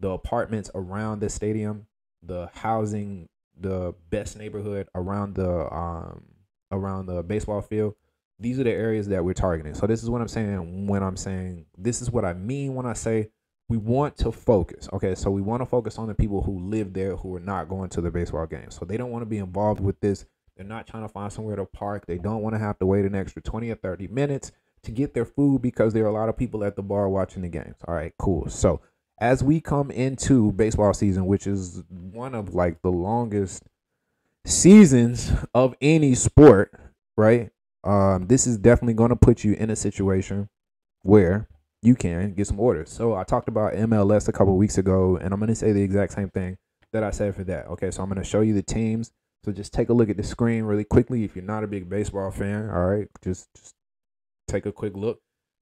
The 0.00 0.10
apartments 0.10 0.70
around 0.74 1.20
the 1.20 1.28
stadium 1.28 1.86
the 2.22 2.50
housing 2.52 3.28
the 3.58 3.94
best 4.10 4.36
neighborhood 4.36 4.88
around 4.94 5.34
the 5.34 5.72
um 5.72 6.24
around 6.70 7.06
the 7.06 7.22
baseball 7.22 7.60
field 7.60 7.94
these 8.38 8.58
are 8.58 8.64
the 8.64 8.72
areas 8.72 9.08
that 9.08 9.22
we're 9.22 9.34
targeting. 9.34 9.74
So 9.74 9.86
this 9.86 10.02
is 10.02 10.08
what 10.08 10.20
i'm 10.20 10.28
saying 10.28 10.86
when 10.86 11.02
i'm 11.02 11.16
saying 11.16 11.66
this 11.76 12.00
is 12.00 12.10
what 12.10 12.24
i 12.24 12.32
mean 12.32 12.74
when 12.74 12.86
i 12.86 12.94
say 12.94 13.28
we 13.70 13.76
want 13.76 14.16
to 14.16 14.32
focus. 14.32 14.88
Okay, 14.92 15.14
so 15.14 15.30
we 15.30 15.40
want 15.40 15.62
to 15.62 15.66
focus 15.66 15.96
on 15.96 16.08
the 16.08 16.14
people 16.14 16.42
who 16.42 16.58
live 16.58 16.92
there 16.92 17.14
who 17.14 17.36
are 17.36 17.40
not 17.40 17.68
going 17.68 17.88
to 17.90 18.00
the 18.00 18.10
baseball 18.10 18.44
game. 18.44 18.68
So 18.68 18.84
they 18.84 18.96
don't 18.96 19.12
want 19.12 19.22
to 19.22 19.26
be 19.26 19.38
involved 19.38 19.78
with 19.78 20.00
this. 20.00 20.26
They're 20.56 20.66
not 20.66 20.88
trying 20.88 21.04
to 21.04 21.08
find 21.08 21.32
somewhere 21.32 21.54
to 21.54 21.64
park. 21.66 22.04
They 22.04 22.18
don't 22.18 22.42
want 22.42 22.56
to 22.56 22.58
have 22.58 22.80
to 22.80 22.86
wait 22.86 23.04
an 23.04 23.14
extra 23.14 23.40
20 23.40 23.70
or 23.70 23.76
30 23.76 24.08
minutes 24.08 24.50
to 24.82 24.90
get 24.90 25.14
their 25.14 25.24
food 25.24 25.62
because 25.62 25.92
there 25.92 26.04
are 26.04 26.08
a 26.08 26.12
lot 26.12 26.28
of 26.28 26.36
people 26.36 26.64
at 26.64 26.74
the 26.74 26.82
bar 26.82 27.08
watching 27.08 27.42
the 27.42 27.48
games. 27.48 27.76
All 27.86 27.94
right, 27.94 28.12
cool. 28.18 28.48
So 28.48 28.80
as 29.20 29.44
we 29.44 29.60
come 29.60 29.92
into 29.92 30.50
baseball 30.50 30.92
season, 30.92 31.26
which 31.26 31.46
is 31.46 31.84
one 31.88 32.34
of 32.34 32.52
like 32.54 32.82
the 32.82 32.90
longest 32.90 33.62
seasons 34.44 35.32
of 35.54 35.76
any 35.80 36.16
sport, 36.16 36.74
right? 37.16 37.50
Um, 37.84 38.26
this 38.26 38.48
is 38.48 38.58
definitely 38.58 38.94
going 38.94 39.10
to 39.10 39.16
put 39.16 39.44
you 39.44 39.52
in 39.52 39.70
a 39.70 39.76
situation 39.76 40.48
where 41.02 41.46
you 41.82 41.94
can 41.94 42.34
get 42.34 42.46
some 42.46 42.60
orders. 42.60 42.90
So 42.90 43.14
I 43.14 43.24
talked 43.24 43.48
about 43.48 43.72
MLS 43.72 44.28
a 44.28 44.32
couple 44.32 44.56
weeks 44.56 44.78
ago, 44.78 45.16
and 45.16 45.32
I'm 45.32 45.40
going 45.40 45.48
to 45.48 45.54
say 45.54 45.72
the 45.72 45.82
exact 45.82 46.12
same 46.12 46.28
thing 46.28 46.58
that 46.92 47.02
I 47.02 47.10
said 47.10 47.34
for 47.34 47.44
that. 47.44 47.66
Okay, 47.68 47.90
so 47.90 48.02
I'm 48.02 48.08
going 48.08 48.22
to 48.22 48.28
show 48.28 48.40
you 48.40 48.54
the 48.54 48.62
teams. 48.62 49.12
So 49.44 49.52
just 49.52 49.72
take 49.72 49.88
a 49.88 49.94
look 49.94 50.10
at 50.10 50.16
the 50.18 50.22
screen 50.22 50.64
really 50.64 50.84
quickly. 50.84 51.24
If 51.24 51.34
you're 51.34 51.44
not 51.44 51.64
a 51.64 51.66
big 51.66 51.88
baseball 51.88 52.30
fan, 52.30 52.68
all 52.68 52.86
right, 52.86 53.08
just 53.24 53.48
just 53.56 53.74
take 54.48 54.66
a 54.66 54.72
quick 54.72 54.94
look. 54.94 55.20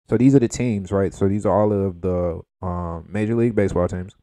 So 0.09 0.17
these 0.17 0.35
are 0.35 0.41
the 0.41 0.49
teams, 0.49 0.91
right? 0.91 1.15
So 1.15 1.29
these 1.29 1.47
are 1.47 1.53
all 1.53 1.73
of 1.73 2.01
the 2.01 2.41
um, 2.61 3.07
Major 3.09 3.37
League 3.37 3.55
Baseball 3.55 3.87
teams. 3.87 4.17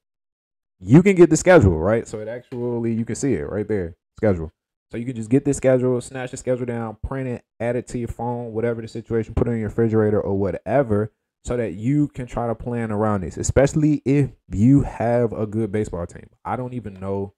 You 0.80 1.02
can 1.02 1.16
get 1.16 1.30
the 1.30 1.38
schedule, 1.38 1.80
right? 1.80 2.06
So 2.06 2.20
it 2.20 2.28
actually 2.28 2.94
you 2.94 3.06
can 3.06 3.16
see 3.16 3.34
it 3.36 3.50
right 3.50 3.68
there, 3.68 3.96
schedule. 4.18 4.52
So 4.92 4.98
you 4.98 5.06
can 5.06 5.16
just 5.16 5.30
get 5.30 5.46
this 5.46 5.58
schedule, 5.58 6.02
snatch 6.02 6.32
the 6.32 6.38
schedule 6.38 6.66
down, 6.66 6.98
print 7.02 7.30
it, 7.30 7.46
add 7.60 7.76
it 7.78 7.88
to 7.88 7.98
your 7.98 8.08
phone, 8.10 8.52
whatever 8.52 8.82
the 8.82 8.88
situation, 8.88 9.34
put 9.36 9.48
it 9.48 9.52
in 9.52 9.60
your 9.60 9.70
refrigerator 9.70 10.20
or 10.20 10.38
whatever 10.38 11.12
so 11.46 11.56
that 11.56 11.74
you 11.74 12.08
can 12.08 12.26
try 12.26 12.48
to 12.48 12.56
plan 12.56 12.92
around 12.92 13.22
this, 13.22 13.38
especially 13.38 14.02
if 14.04 14.32
you 14.52 14.82
have 14.82 15.32
a 15.32 15.46
good 15.46 15.72
baseball 15.72 16.08
team. 16.08 16.28
I 16.44 16.56
don't 16.56 16.74
even 16.74 16.96
know 16.96 17.36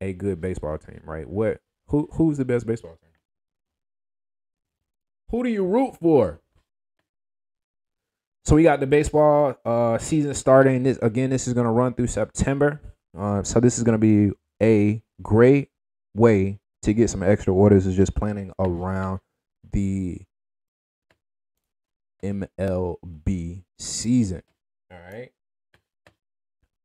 a 0.00 0.12
good 0.12 0.42
baseball 0.42 0.76
team, 0.76 1.00
right? 1.04 1.26
What 1.26 1.60
who 1.88 2.08
who's 2.12 2.36
the 2.36 2.44
best 2.44 2.66
baseball 2.66 2.96
team? 3.00 3.10
Who 5.30 5.42
do 5.42 5.48
you 5.48 5.64
root 5.64 5.96
for? 5.96 6.40
So 8.44 8.54
we 8.54 8.62
got 8.62 8.78
the 8.78 8.86
baseball 8.86 9.56
uh, 9.64 9.96
season 9.98 10.34
starting. 10.34 10.82
This 10.82 10.98
again, 11.00 11.30
this 11.30 11.48
is 11.48 11.54
gonna 11.54 11.72
run 11.72 11.94
through 11.94 12.08
September. 12.08 12.80
Uh, 13.16 13.42
so 13.42 13.58
this 13.58 13.78
is 13.78 13.84
gonna 13.84 13.96
be 13.96 14.32
a 14.62 15.02
great 15.22 15.70
way 16.14 16.60
to 16.82 16.92
get 16.92 17.08
some 17.08 17.22
extra 17.22 17.54
orders. 17.54 17.86
Is 17.86 17.96
just 17.96 18.14
planning 18.14 18.52
around 18.58 19.20
the 19.72 20.20
MLB 22.22 23.62
season. 23.78 24.42
All 24.90 24.98
right. 24.98 25.30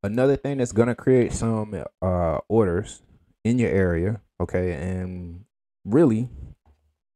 Another 0.03 0.35
thing 0.35 0.57
that's 0.57 0.71
gonna 0.71 0.95
create 0.95 1.31
some 1.33 1.83
uh, 2.01 2.39
orders 2.47 3.01
in 3.43 3.59
your 3.59 3.69
area, 3.69 4.21
okay, 4.39 4.73
and 4.73 5.45
really 5.85 6.29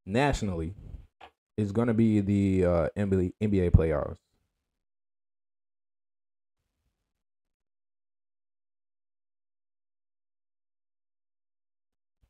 nationally, 0.06 0.75
is 1.58 1.71
gonna 1.71 1.93
be 1.93 2.19
the 2.19 2.65
uh, 2.65 2.89
NBA 2.95 3.34
NBA 3.41 3.71
playoffs. 3.71 4.17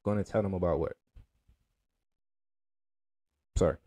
Going 0.06 0.24
to 0.24 0.24
tell 0.24 0.44
them 0.44 0.54
about 0.54 0.78
what? 0.78 0.94
Sorry. 3.58 3.78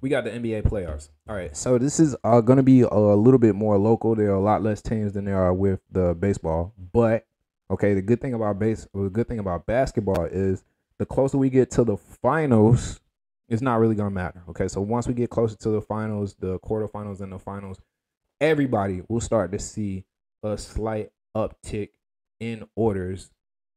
We 0.00 0.08
got 0.08 0.24
the 0.24 0.30
NBA 0.30 0.62
playoffs. 0.62 1.10
All 1.28 1.36
right. 1.36 1.54
So 1.56 1.78
this 1.78 2.00
is 2.00 2.16
uh, 2.24 2.40
going 2.40 2.56
to 2.56 2.62
be 2.62 2.80
a 2.80 2.94
little 2.94 3.38
bit 3.38 3.54
more 3.54 3.78
local. 3.78 4.14
There 4.14 4.30
are 4.30 4.34
a 4.34 4.40
lot 4.40 4.62
less 4.62 4.80
teams 4.80 5.12
than 5.12 5.26
there 5.26 5.40
are 5.40 5.52
with 5.52 5.80
the 5.90 6.14
baseball. 6.14 6.72
But 6.92 7.26
okay, 7.70 7.94
the 7.94 8.02
good 8.02 8.20
thing 8.20 8.34
about 8.34 8.58
base, 8.58 8.86
the 8.94 9.10
good 9.10 9.28
thing 9.28 9.38
about 9.38 9.66
basketball 9.66 10.24
is 10.24 10.64
the 10.98 11.06
closer 11.06 11.38
we 11.38 11.50
get 11.50 11.70
to 11.72 11.84
the 11.84 11.96
finals, 11.96 13.00
it's 13.48 13.62
not 13.62 13.80
really 13.80 13.94
gonna 13.94 14.10
matter. 14.10 14.42
Okay, 14.48 14.68
so 14.68 14.80
once 14.80 15.06
we 15.06 15.14
get 15.14 15.30
closer 15.30 15.56
to 15.56 15.70
the 15.70 15.82
finals, 15.82 16.34
the 16.38 16.58
quarterfinals 16.60 17.20
and 17.20 17.32
the 17.32 17.38
finals, 17.38 17.80
everybody 18.40 19.02
will 19.08 19.20
start 19.20 19.52
to 19.52 19.58
see 19.58 20.04
a 20.42 20.56
slight 20.56 21.10
uptick 21.36 21.90
in 22.38 22.66
orders 22.74 23.30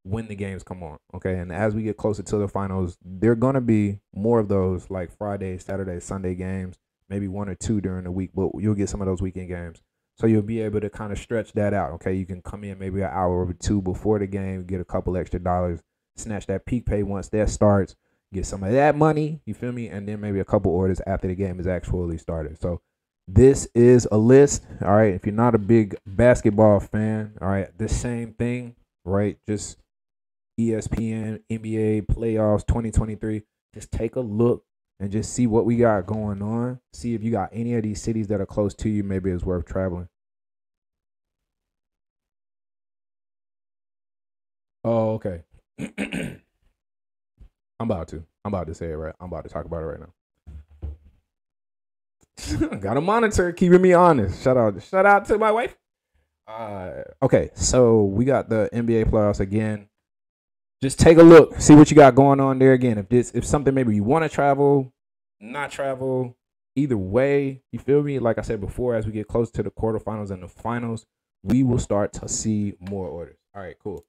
when 0.04 0.28
the 0.28 0.36
games 0.36 0.64
come 0.64 0.84
on. 0.84 0.98
Okay. 1.14 1.38
And 1.38 1.52
as 1.52 1.74
we 1.74 1.84
get 1.84 1.98
closer 1.98 2.24
to 2.24 2.38
the 2.38 2.48
finals, 2.48 2.98
there 3.04 3.32
are 3.32 3.36
going 3.36 3.56
to 3.56 3.62
be 3.62 4.00
more 4.14 4.40
of 4.40 4.50
those 4.50 4.90
like 4.90 5.16
Friday, 5.18 5.58
Saturday, 5.58 6.00
Sunday 6.00 6.36
games, 6.36 6.78
maybe 7.10 7.28
one 7.28 7.50
or 7.50 7.56
two 7.56 7.82
during 7.82 8.04
the 8.04 8.12
week, 8.12 8.32
but 8.36 8.52
you'll 8.60 8.76
get 8.76 8.90
some 8.90 9.02
of 9.02 9.08
those 9.08 9.22
weekend 9.22 9.48
games. 9.48 9.82
So 10.16 10.28
you'll 10.28 10.44
be 10.44 10.62
able 10.62 10.80
to 10.82 10.90
kind 10.90 11.12
of 11.12 11.18
stretch 11.18 11.54
that 11.54 11.74
out. 11.74 11.92
Okay. 11.94 12.14
You 12.14 12.26
can 12.26 12.42
come 12.42 12.64
in 12.64 12.78
maybe 12.78 13.02
an 13.02 13.10
hour 13.12 13.46
or 13.46 13.54
two 13.54 13.82
before 13.82 14.20
the 14.20 14.28
game, 14.28 14.66
get 14.66 14.82
a 14.82 14.86
couple 14.86 15.18
extra 15.18 15.40
dollars, 15.40 15.82
snatch 16.16 16.46
that 16.48 16.66
peak 16.66 16.86
pay 16.86 17.02
once 17.02 17.30
that 17.30 17.50
starts, 17.50 17.96
get 18.34 18.46
some 18.46 18.64
of 18.64 18.72
that 18.74 18.96
money. 18.96 19.42
You 19.46 19.54
feel 19.54 19.72
me? 19.72 19.88
And 19.88 20.08
then 20.08 20.22
maybe 20.22 20.40
a 20.40 20.46
couple 20.46 20.72
orders 20.72 21.02
after 21.08 21.28
the 21.28 21.36
game 21.36 21.60
is 21.60 21.68
actually 21.68 22.18
started. 22.18 22.62
So 22.62 22.82
this 23.28 23.68
is 23.74 24.08
a 24.12 24.18
list. 24.18 24.66
All 24.84 24.96
right. 24.96 25.14
If 25.14 25.26
you're 25.26 25.34
not 25.34 25.56
a 25.56 25.60
big 25.60 25.96
basketball 26.06 26.82
fan, 26.82 27.38
all 27.42 27.48
right, 27.48 27.76
the 27.78 27.88
same 27.88 28.34
thing, 28.34 28.76
right? 29.06 29.38
Just 29.48 29.78
ESPN 30.60 31.42
NBA 31.52 32.08
playoffs 32.08 32.66
2023. 32.68 33.44
Just 33.74 33.92
take 33.92 34.16
a 34.16 34.20
look 34.20 34.64
and 35.00 35.12
just 35.12 35.34
see 35.34 35.48
what 35.48 35.66
we 35.66 35.78
got 35.78 36.06
going 36.06 36.42
on. 36.42 36.80
See 36.94 37.14
if 37.14 37.24
you 37.24 37.32
got 37.32 37.50
any 37.52 37.74
of 37.76 37.84
these 37.84 38.02
cities 38.02 38.28
that 38.28 38.40
are 38.40 38.46
close 38.46 38.74
to 38.76 38.90
you. 38.90 39.04
Maybe 39.04 39.32
it's 39.32 39.44
worth 39.44 39.66
traveling. 39.66 40.08
Oh, 44.84 45.14
okay. 45.14 45.44
I'm 47.80 47.90
about 47.90 48.08
to. 48.10 48.24
I'm 48.46 48.54
about 48.54 48.68
to 48.68 48.76
say 48.76 48.92
it 48.92 48.96
right. 48.96 49.16
I'm 49.20 49.28
about 49.28 49.44
to 49.46 49.50
talk 49.50 49.66
about 49.66 49.82
it 49.82 49.86
right 49.86 50.00
now. 50.00 50.14
I 52.72 52.76
got 52.76 52.98
a 52.98 53.02
monitor 53.02 53.52
keeping 53.54 53.82
me 53.82 53.94
honest. 53.94 54.44
Shout 54.44 54.58
out, 54.58 54.82
shout 54.84 55.06
out 55.06 55.26
to 55.26 55.38
my 55.38 55.52
wife. 55.52 55.78
Uh, 56.48 57.04
okay, 57.22 57.50
so 57.56 58.04
we 58.04 58.26
got 58.26 58.50
the 58.50 58.70
NBA 58.74 59.10
playoffs 59.10 59.40
again 59.40 59.88
just 60.84 61.00
take 61.00 61.18
a 61.18 61.24
look, 61.24 61.60
see 61.62 61.74
what 61.74 61.90
you 61.90 61.96
got 61.96 62.14
going 62.14 62.42
on 62.42 62.60
there 62.60 62.74
again. 62.74 62.98
If 62.98 63.08
this 63.08 63.32
if 63.34 63.46
something 63.46 63.74
maybe 63.74 63.96
you 63.96 64.04
want 64.04 64.24
to 64.24 64.30
travel, 64.30 64.94
not 65.40 65.72
travel, 65.72 66.36
either 66.76 66.98
way, 66.98 67.62
you 67.72 67.80
feel 67.80 68.04
me? 68.04 68.20
Like 68.20 68.38
I 68.38 68.42
said 68.42 68.60
before, 68.60 68.94
as 68.94 69.06
we 69.06 69.14
get 69.14 69.30
close 69.30 69.50
to 69.52 69.64
the 69.64 69.72
quarterfinals 69.72 70.30
and 70.30 70.44
the 70.44 70.48
finals, 70.50 71.06
we 71.42 71.64
will 71.64 71.80
start 71.80 72.12
to 72.14 72.28
see 72.28 72.74
more 72.82 73.08
orders. 73.08 73.38
All 73.56 73.62
right, 73.62 73.78
cool. 73.82 74.06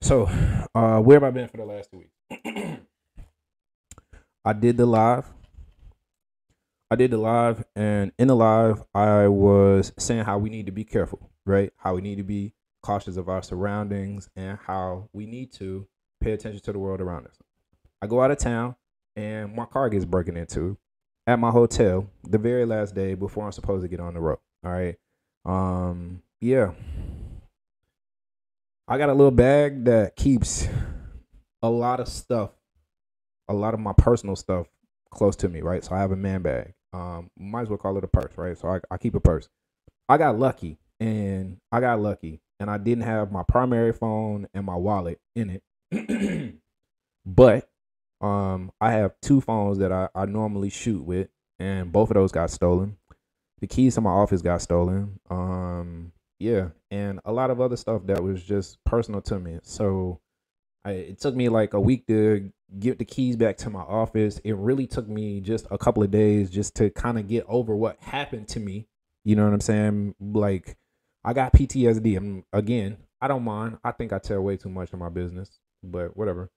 So, 0.00 0.30
uh, 0.74 1.00
where 1.00 1.16
have 1.16 1.24
I 1.24 1.30
been 1.30 1.48
for 1.48 1.56
the 1.56 1.64
last 1.64 1.90
two 1.90 1.98
weeks? 1.98 2.40
I 4.44 4.52
did 4.52 4.76
the 4.76 4.86
live. 4.86 5.26
I 6.88 6.94
did 6.94 7.10
the 7.10 7.18
live, 7.18 7.64
and 7.74 8.12
in 8.16 8.28
the 8.28 8.36
live, 8.36 8.84
I 8.94 9.26
was 9.26 9.92
saying 9.98 10.24
how 10.24 10.38
we 10.38 10.50
need 10.50 10.66
to 10.66 10.72
be 10.72 10.84
careful, 10.84 11.32
right? 11.44 11.72
How 11.78 11.96
we 11.96 12.00
need 12.00 12.18
to 12.18 12.22
be 12.22 12.52
cautious 12.80 13.16
of 13.16 13.28
our 13.28 13.42
surroundings 13.42 14.28
and 14.36 14.56
how 14.68 15.08
we 15.12 15.26
need 15.26 15.50
to 15.54 15.88
pay 16.20 16.32
attention 16.32 16.60
to 16.60 16.72
the 16.72 16.78
world 16.78 17.00
around 17.00 17.26
us. 17.26 17.36
I 18.02 18.06
go 18.06 18.20
out 18.20 18.30
of 18.30 18.38
town 18.38 18.76
and 19.14 19.54
my 19.54 19.64
car 19.64 19.88
gets 19.88 20.04
broken 20.04 20.36
into 20.36 20.76
at 21.26 21.38
my 21.38 21.50
hotel 21.50 22.08
the 22.24 22.38
very 22.38 22.64
last 22.64 22.94
day 22.94 23.14
before 23.14 23.44
I'm 23.44 23.52
supposed 23.52 23.82
to 23.82 23.88
get 23.88 24.00
on 24.00 24.14
the 24.14 24.20
road. 24.20 24.38
All 24.64 24.72
right. 24.72 24.96
Um, 25.44 26.22
yeah. 26.40 26.72
I 28.88 28.98
got 28.98 29.08
a 29.08 29.14
little 29.14 29.32
bag 29.32 29.84
that 29.86 30.14
keeps 30.14 30.68
a 31.62 31.70
lot 31.70 31.98
of 31.98 32.08
stuff, 32.08 32.50
a 33.48 33.54
lot 33.54 33.74
of 33.74 33.80
my 33.80 33.92
personal 33.96 34.36
stuff 34.36 34.68
close 35.10 35.34
to 35.36 35.48
me, 35.48 35.60
right? 35.60 35.82
So 35.82 35.94
I 35.94 35.98
have 35.98 36.12
a 36.12 36.16
man 36.16 36.42
bag. 36.42 36.74
Um, 36.92 37.30
might 37.36 37.62
as 37.62 37.68
well 37.68 37.78
call 37.78 37.98
it 37.98 38.04
a 38.04 38.08
purse, 38.08 38.32
right? 38.36 38.56
So 38.56 38.68
I, 38.68 38.80
I 38.90 38.96
keep 38.96 39.14
a 39.14 39.20
purse. 39.20 39.48
I 40.08 40.18
got 40.18 40.38
lucky 40.38 40.78
and 41.00 41.58
I 41.72 41.80
got 41.80 42.00
lucky 42.00 42.40
and 42.60 42.70
I 42.70 42.78
didn't 42.78 43.04
have 43.04 43.32
my 43.32 43.42
primary 43.42 43.92
phone 43.92 44.46
and 44.54 44.64
my 44.64 44.76
wallet 44.76 45.20
in 45.34 45.50
it. 45.50 45.62
but 47.26 47.68
um, 48.20 48.72
I 48.80 48.92
have 48.92 49.14
two 49.22 49.40
phones 49.40 49.78
that 49.78 49.92
I, 49.92 50.08
I 50.14 50.26
normally 50.26 50.70
shoot 50.70 51.02
with, 51.02 51.28
and 51.58 51.92
both 51.92 52.10
of 52.10 52.14
those 52.14 52.32
got 52.32 52.50
stolen. 52.50 52.96
The 53.60 53.66
keys 53.66 53.94
to 53.94 54.00
my 54.00 54.10
office 54.10 54.42
got 54.42 54.62
stolen. 54.62 55.18
Um, 55.30 56.12
yeah, 56.38 56.68
and 56.90 57.20
a 57.24 57.32
lot 57.32 57.50
of 57.50 57.60
other 57.60 57.76
stuff 57.76 58.02
that 58.06 58.22
was 58.22 58.42
just 58.42 58.82
personal 58.84 59.22
to 59.22 59.38
me. 59.38 59.58
So 59.62 60.20
I, 60.84 60.92
it 60.92 61.20
took 61.20 61.34
me 61.34 61.48
like 61.48 61.74
a 61.74 61.80
week 61.80 62.06
to 62.08 62.52
get 62.78 62.98
the 62.98 63.04
keys 63.04 63.36
back 63.36 63.56
to 63.58 63.70
my 63.70 63.80
office. 63.80 64.38
It 64.44 64.56
really 64.56 64.86
took 64.86 65.08
me 65.08 65.40
just 65.40 65.66
a 65.70 65.78
couple 65.78 66.02
of 66.02 66.10
days 66.10 66.50
just 66.50 66.74
to 66.76 66.90
kind 66.90 67.18
of 67.18 67.28
get 67.28 67.44
over 67.48 67.74
what 67.74 68.00
happened 68.02 68.48
to 68.48 68.60
me. 68.60 68.86
You 69.24 69.36
know 69.36 69.44
what 69.44 69.54
I'm 69.54 69.60
saying? 69.60 70.14
Like 70.20 70.76
I 71.24 71.32
got 71.32 71.52
PTSD. 71.54 72.16
I'm 72.16 72.44
again, 72.52 72.98
I 73.20 73.28
don't 73.28 73.44
mind. 73.44 73.78
I 73.82 73.92
think 73.92 74.12
I 74.12 74.18
tell 74.18 74.40
way 74.42 74.56
too 74.56 74.68
much 74.68 74.92
of 74.92 74.98
my 74.98 75.08
business 75.08 75.58
but 75.82 76.16
whatever. 76.16 76.50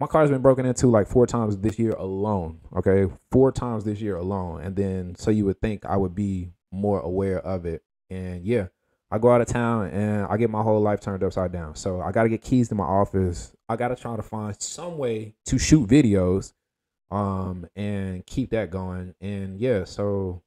My 0.00 0.06
car's 0.06 0.30
been 0.30 0.42
broken 0.42 0.66
into 0.66 0.88
like 0.88 1.06
four 1.06 1.26
times 1.26 1.58
this 1.58 1.78
year 1.78 1.92
alone. 1.92 2.60
Okay, 2.76 3.12
four 3.30 3.52
times 3.52 3.84
this 3.84 4.00
year 4.00 4.16
alone, 4.16 4.62
and 4.62 4.74
then 4.74 5.14
so 5.14 5.30
you 5.30 5.44
would 5.44 5.60
think 5.60 5.84
I 5.84 5.96
would 5.96 6.14
be 6.14 6.52
more 6.72 7.00
aware 7.00 7.38
of 7.38 7.66
it. 7.66 7.82
And 8.10 8.44
yeah, 8.44 8.66
I 9.12 9.18
go 9.18 9.30
out 9.30 9.42
of 9.42 9.46
town 9.46 9.88
and 9.88 10.26
I 10.26 10.38
get 10.38 10.48
my 10.48 10.62
whole 10.62 10.80
life 10.80 11.00
turned 11.00 11.22
upside 11.22 11.52
down. 11.52 11.76
So 11.76 12.00
I 12.00 12.12
got 12.12 12.22
to 12.22 12.30
get 12.30 12.40
keys 12.40 12.70
to 12.70 12.74
my 12.74 12.84
office. 12.84 13.54
I 13.68 13.76
got 13.76 13.88
to 13.88 13.96
try 13.96 14.16
to 14.16 14.22
find 14.22 14.60
some 14.60 14.96
way 14.96 15.34
to 15.46 15.58
shoot 15.58 15.86
videos 15.88 16.54
um 17.10 17.66
and 17.76 18.24
keep 18.24 18.50
that 18.50 18.70
going. 18.70 19.14
And 19.20 19.60
yeah, 19.60 19.84
so 19.84 20.42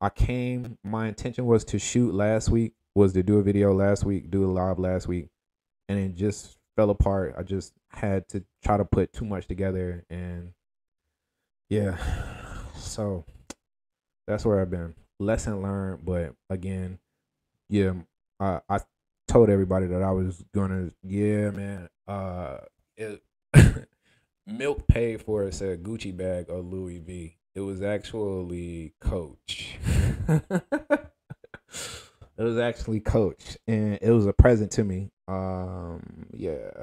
I 0.00 0.10
came 0.10 0.76
my 0.84 1.08
intention 1.08 1.46
was 1.46 1.64
to 1.66 1.78
shoot 1.78 2.12
last 2.12 2.50
week, 2.50 2.74
was 2.94 3.14
to 3.14 3.22
do 3.22 3.38
a 3.38 3.42
video 3.42 3.72
last 3.72 4.04
week, 4.04 4.30
do 4.30 4.44
a 4.44 4.50
live 4.50 4.78
last 4.78 5.08
week, 5.08 5.28
and 5.88 5.98
then 5.98 6.14
just 6.14 6.58
fell 6.76 6.90
apart. 6.90 7.34
I 7.38 7.42
just 7.42 7.72
had 7.88 8.28
to 8.30 8.44
try 8.64 8.76
to 8.76 8.84
put 8.84 9.12
too 9.12 9.24
much 9.24 9.46
together 9.46 10.04
and 10.10 10.52
yeah. 11.68 11.96
So 12.76 13.24
that's 14.26 14.44
where 14.44 14.60
I've 14.60 14.70
been. 14.70 14.94
Lesson 15.20 15.62
learned, 15.62 16.04
but 16.04 16.34
again, 16.50 16.98
yeah, 17.68 17.92
I 18.40 18.60
I 18.68 18.80
told 19.28 19.48
everybody 19.50 19.86
that 19.86 20.02
I 20.02 20.10
was 20.10 20.44
gonna 20.52 20.90
yeah, 21.02 21.50
man. 21.50 21.88
Uh 22.08 22.58
it, 22.96 23.22
milk 24.46 24.86
paid 24.88 25.22
for 25.22 25.44
it 25.44 25.54
said 25.54 25.82
Gucci 25.82 26.16
bag 26.16 26.46
or 26.48 26.58
Louis 26.58 26.98
V. 26.98 27.36
It 27.54 27.60
was 27.60 27.82
actually 27.82 28.94
Coach. 29.00 29.78
it 30.28 30.42
was 32.38 32.58
actually 32.58 33.00
Coach, 33.00 33.58
and 33.66 33.98
it 34.00 34.10
was 34.10 34.26
a 34.26 34.32
present 34.32 34.72
to 34.72 34.84
me. 34.84 35.10
Um, 35.32 36.26
yeah. 36.32 36.82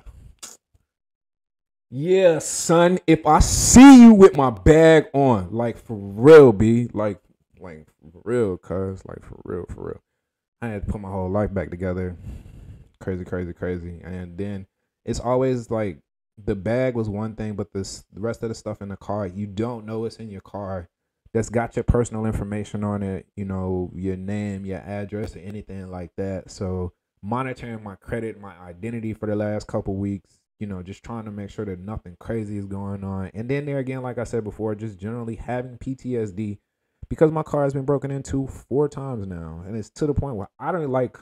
Yeah, 1.91 2.39
son. 2.39 2.99
If 3.07 3.25
I 3.25 3.39
see 3.39 4.01
you 4.03 4.13
with 4.13 4.35
my 4.35 4.49
bag 4.49 5.07
on, 5.13 5.51
like 5.51 5.77
for 5.77 5.95
real, 5.95 6.51
B, 6.51 6.89
like, 6.93 7.19
like 7.59 7.87
for 8.11 8.21
real, 8.23 8.57
cuz, 8.57 9.03
like 9.05 9.23
for 9.23 9.39
real, 9.43 9.65
for 9.69 9.87
real. 9.87 10.01
I 10.61 10.67
had 10.67 10.85
to 10.85 10.91
put 10.91 11.01
my 11.01 11.09
whole 11.09 11.29
life 11.29 11.53
back 11.53 11.69
together. 11.69 12.15
Crazy, 12.99 13.25
crazy, 13.25 13.53
crazy. 13.53 14.01
And 14.03 14.37
then 14.37 14.67
it's 15.05 15.19
always 15.19 15.71
like 15.71 15.99
the 16.43 16.55
bag 16.55 16.95
was 16.95 17.09
one 17.09 17.35
thing, 17.35 17.53
but 17.55 17.73
this 17.73 18.03
the 18.13 18.19
rest 18.19 18.43
of 18.43 18.49
the 18.49 18.55
stuff 18.55 18.81
in 18.81 18.89
the 18.89 18.97
car, 18.97 19.27
you 19.27 19.47
don't 19.47 19.85
know 19.85 20.05
it's 20.05 20.17
in 20.17 20.29
your 20.29 20.41
car. 20.41 20.89
That's 21.33 21.49
got 21.49 21.75
your 21.75 21.83
personal 21.83 22.25
information 22.25 22.83
on 22.83 23.03
it, 23.03 23.27
you 23.35 23.45
know, 23.45 23.91
your 23.93 24.17
name, 24.17 24.65
your 24.65 24.79
address, 24.79 25.35
or 25.35 25.39
anything 25.39 25.89
like 25.89 26.11
that. 26.17 26.49
So 26.49 26.93
monitoring 27.21 27.83
my 27.83 27.95
credit, 27.95 28.39
my 28.39 28.57
identity 28.59 29.13
for 29.13 29.27
the 29.27 29.35
last 29.35 29.67
couple 29.67 29.95
weeks. 29.95 30.39
You 30.59 30.67
know, 30.67 30.83
just 30.83 31.03
trying 31.03 31.23
to 31.23 31.31
make 31.31 31.49
sure 31.49 31.63
that 31.65 31.79
nothing 31.79 32.17
crazy 32.19 32.57
is 32.57 32.65
going 32.65 33.03
on. 33.03 33.31
And 33.33 33.49
then 33.49 33.65
there 33.65 33.77
again, 33.77 34.01
like 34.01 34.17
I 34.17 34.25
said 34.25 34.43
before, 34.43 34.75
just 34.75 34.99
generally 34.99 35.35
having 35.35 35.77
PTSD 35.77 36.57
because 37.09 37.31
my 37.31 37.43
car 37.43 37.63
has 37.63 37.73
been 37.73 37.85
broken 37.85 38.11
into 38.11 38.47
four 38.47 38.87
times 38.87 39.25
now, 39.25 39.63
and 39.65 39.75
it's 39.75 39.89
to 39.91 40.05
the 40.05 40.13
point 40.13 40.35
where 40.35 40.49
I 40.59 40.71
don't 40.71 40.89
like. 40.89 41.17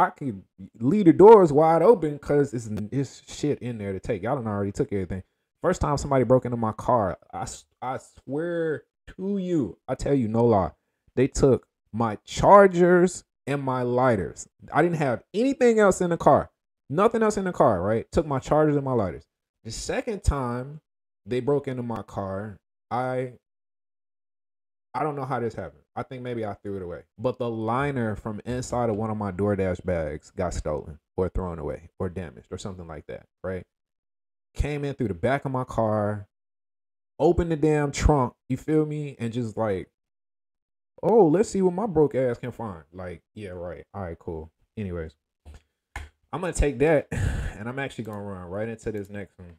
I 0.00 0.10
can 0.10 0.44
leave 0.78 1.06
the 1.06 1.12
doors 1.12 1.52
wide 1.52 1.82
open 1.82 2.12
because 2.12 2.54
it's, 2.54 2.68
it's 2.92 3.22
shit 3.34 3.58
in 3.58 3.78
there 3.78 3.92
to 3.92 3.98
take. 3.98 4.22
Y'all 4.22 4.36
done 4.36 4.46
already 4.46 4.70
took 4.70 4.92
everything. 4.92 5.24
First 5.60 5.80
time 5.80 5.96
somebody 5.96 6.22
broke 6.22 6.44
into 6.44 6.56
my 6.56 6.70
car, 6.70 7.18
I, 7.32 7.46
I 7.82 7.98
swear 7.98 8.84
to 9.16 9.38
you, 9.38 9.76
I 9.88 9.96
tell 9.96 10.14
you 10.14 10.28
no 10.28 10.44
lie, 10.44 10.70
they 11.16 11.26
took 11.26 11.66
my 11.92 12.16
chargers 12.24 13.24
and 13.48 13.62
my 13.62 13.82
lighters. 13.82 14.46
I 14.72 14.82
didn't 14.82 14.98
have 14.98 15.22
anything 15.32 15.80
else 15.80 16.02
in 16.02 16.10
the 16.10 16.18
car. 16.18 16.50
Nothing 16.90 17.22
else 17.22 17.38
in 17.38 17.44
the 17.44 17.52
car, 17.52 17.80
right? 17.80 18.06
Took 18.12 18.26
my 18.26 18.38
chargers 18.38 18.76
and 18.76 18.84
my 18.84 18.92
lighters. 18.92 19.24
The 19.64 19.70
second 19.70 20.22
time 20.22 20.80
they 21.24 21.40
broke 21.40 21.66
into 21.66 21.82
my 21.82 22.02
car, 22.02 22.58
I 22.90 23.32
I 24.94 25.02
don't 25.02 25.16
know 25.16 25.24
how 25.24 25.40
this 25.40 25.54
happened. 25.54 25.82
I 25.96 26.02
think 26.02 26.22
maybe 26.22 26.44
I 26.44 26.54
threw 26.54 26.76
it 26.76 26.82
away. 26.82 27.02
But 27.18 27.38
the 27.38 27.48
liner 27.48 28.16
from 28.16 28.40
inside 28.44 28.90
of 28.90 28.96
one 28.96 29.10
of 29.10 29.16
my 29.16 29.32
DoorDash 29.32 29.84
bags 29.84 30.30
got 30.36 30.54
stolen 30.54 30.98
or 31.16 31.28
thrown 31.28 31.58
away 31.58 31.90
or 31.98 32.08
damaged 32.08 32.48
or 32.50 32.58
something 32.58 32.86
like 32.86 33.06
that, 33.06 33.26
right? 33.42 33.64
Came 34.54 34.84
in 34.84 34.94
through 34.94 35.08
the 35.08 35.14
back 35.14 35.44
of 35.44 35.52
my 35.52 35.64
car, 35.64 36.26
opened 37.18 37.50
the 37.50 37.56
damn 37.56 37.92
trunk, 37.92 38.34
you 38.48 38.56
feel 38.56 38.84
me? 38.86 39.16
And 39.18 39.32
just 39.32 39.56
like, 39.56 39.88
oh, 41.02 41.26
let's 41.26 41.50
see 41.50 41.62
what 41.62 41.74
my 41.74 41.86
broke 41.86 42.14
ass 42.14 42.38
can 42.38 42.52
find. 42.52 42.84
Like, 42.92 43.22
yeah, 43.34 43.50
right. 43.50 43.84
All 43.94 44.02
right, 44.02 44.18
cool. 44.18 44.50
Anyways, 44.76 45.12
I'm 46.32 46.40
gonna 46.40 46.52
take 46.52 46.78
that 46.80 47.08
and 47.12 47.68
I'm 47.68 47.78
actually 47.78 48.04
gonna 48.04 48.22
run 48.22 48.48
right 48.48 48.68
into 48.68 48.92
this 48.92 49.08
next 49.08 49.38
one 49.38 49.56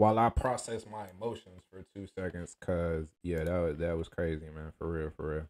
while 0.00 0.18
I 0.18 0.30
process 0.30 0.86
my 0.90 1.04
emotions 1.14 1.62
for 1.70 1.84
two 1.94 2.06
seconds, 2.06 2.56
cause 2.58 3.08
yeah, 3.22 3.44
that 3.44 3.58
was 3.58 3.76
that 3.76 3.98
was 3.98 4.08
crazy, 4.08 4.46
man. 4.46 4.72
For 4.78 4.90
real, 4.90 5.10
for 5.14 5.30
real. 5.30 5.46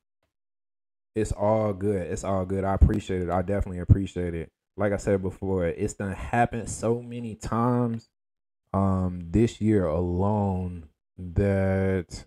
It's 1.14 1.30
all 1.30 1.72
good. 1.72 2.10
It's 2.10 2.24
all 2.24 2.44
good. 2.44 2.64
I 2.64 2.74
appreciate 2.74 3.22
it. 3.22 3.30
I 3.30 3.42
definitely 3.42 3.78
appreciate 3.78 4.34
it. 4.34 4.50
Like 4.76 4.92
I 4.92 4.96
said 4.96 5.22
before, 5.22 5.66
it's 5.66 5.94
done 5.94 6.14
happened 6.14 6.68
so 6.68 7.00
many 7.00 7.36
times 7.36 8.08
um 8.72 9.28
this 9.30 9.60
year 9.60 9.86
alone 9.86 10.88
that 11.16 12.24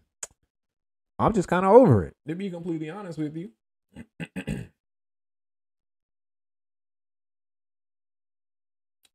I'm 1.24 1.34
just 1.34 1.48
kind 1.48 1.66
of 1.66 1.72
over 1.72 2.04
it. 2.04 2.16
To 2.28 2.36
be 2.36 2.50
completely 2.50 2.90
honest 2.90 3.18
with 3.18 3.36
you. 3.38 3.52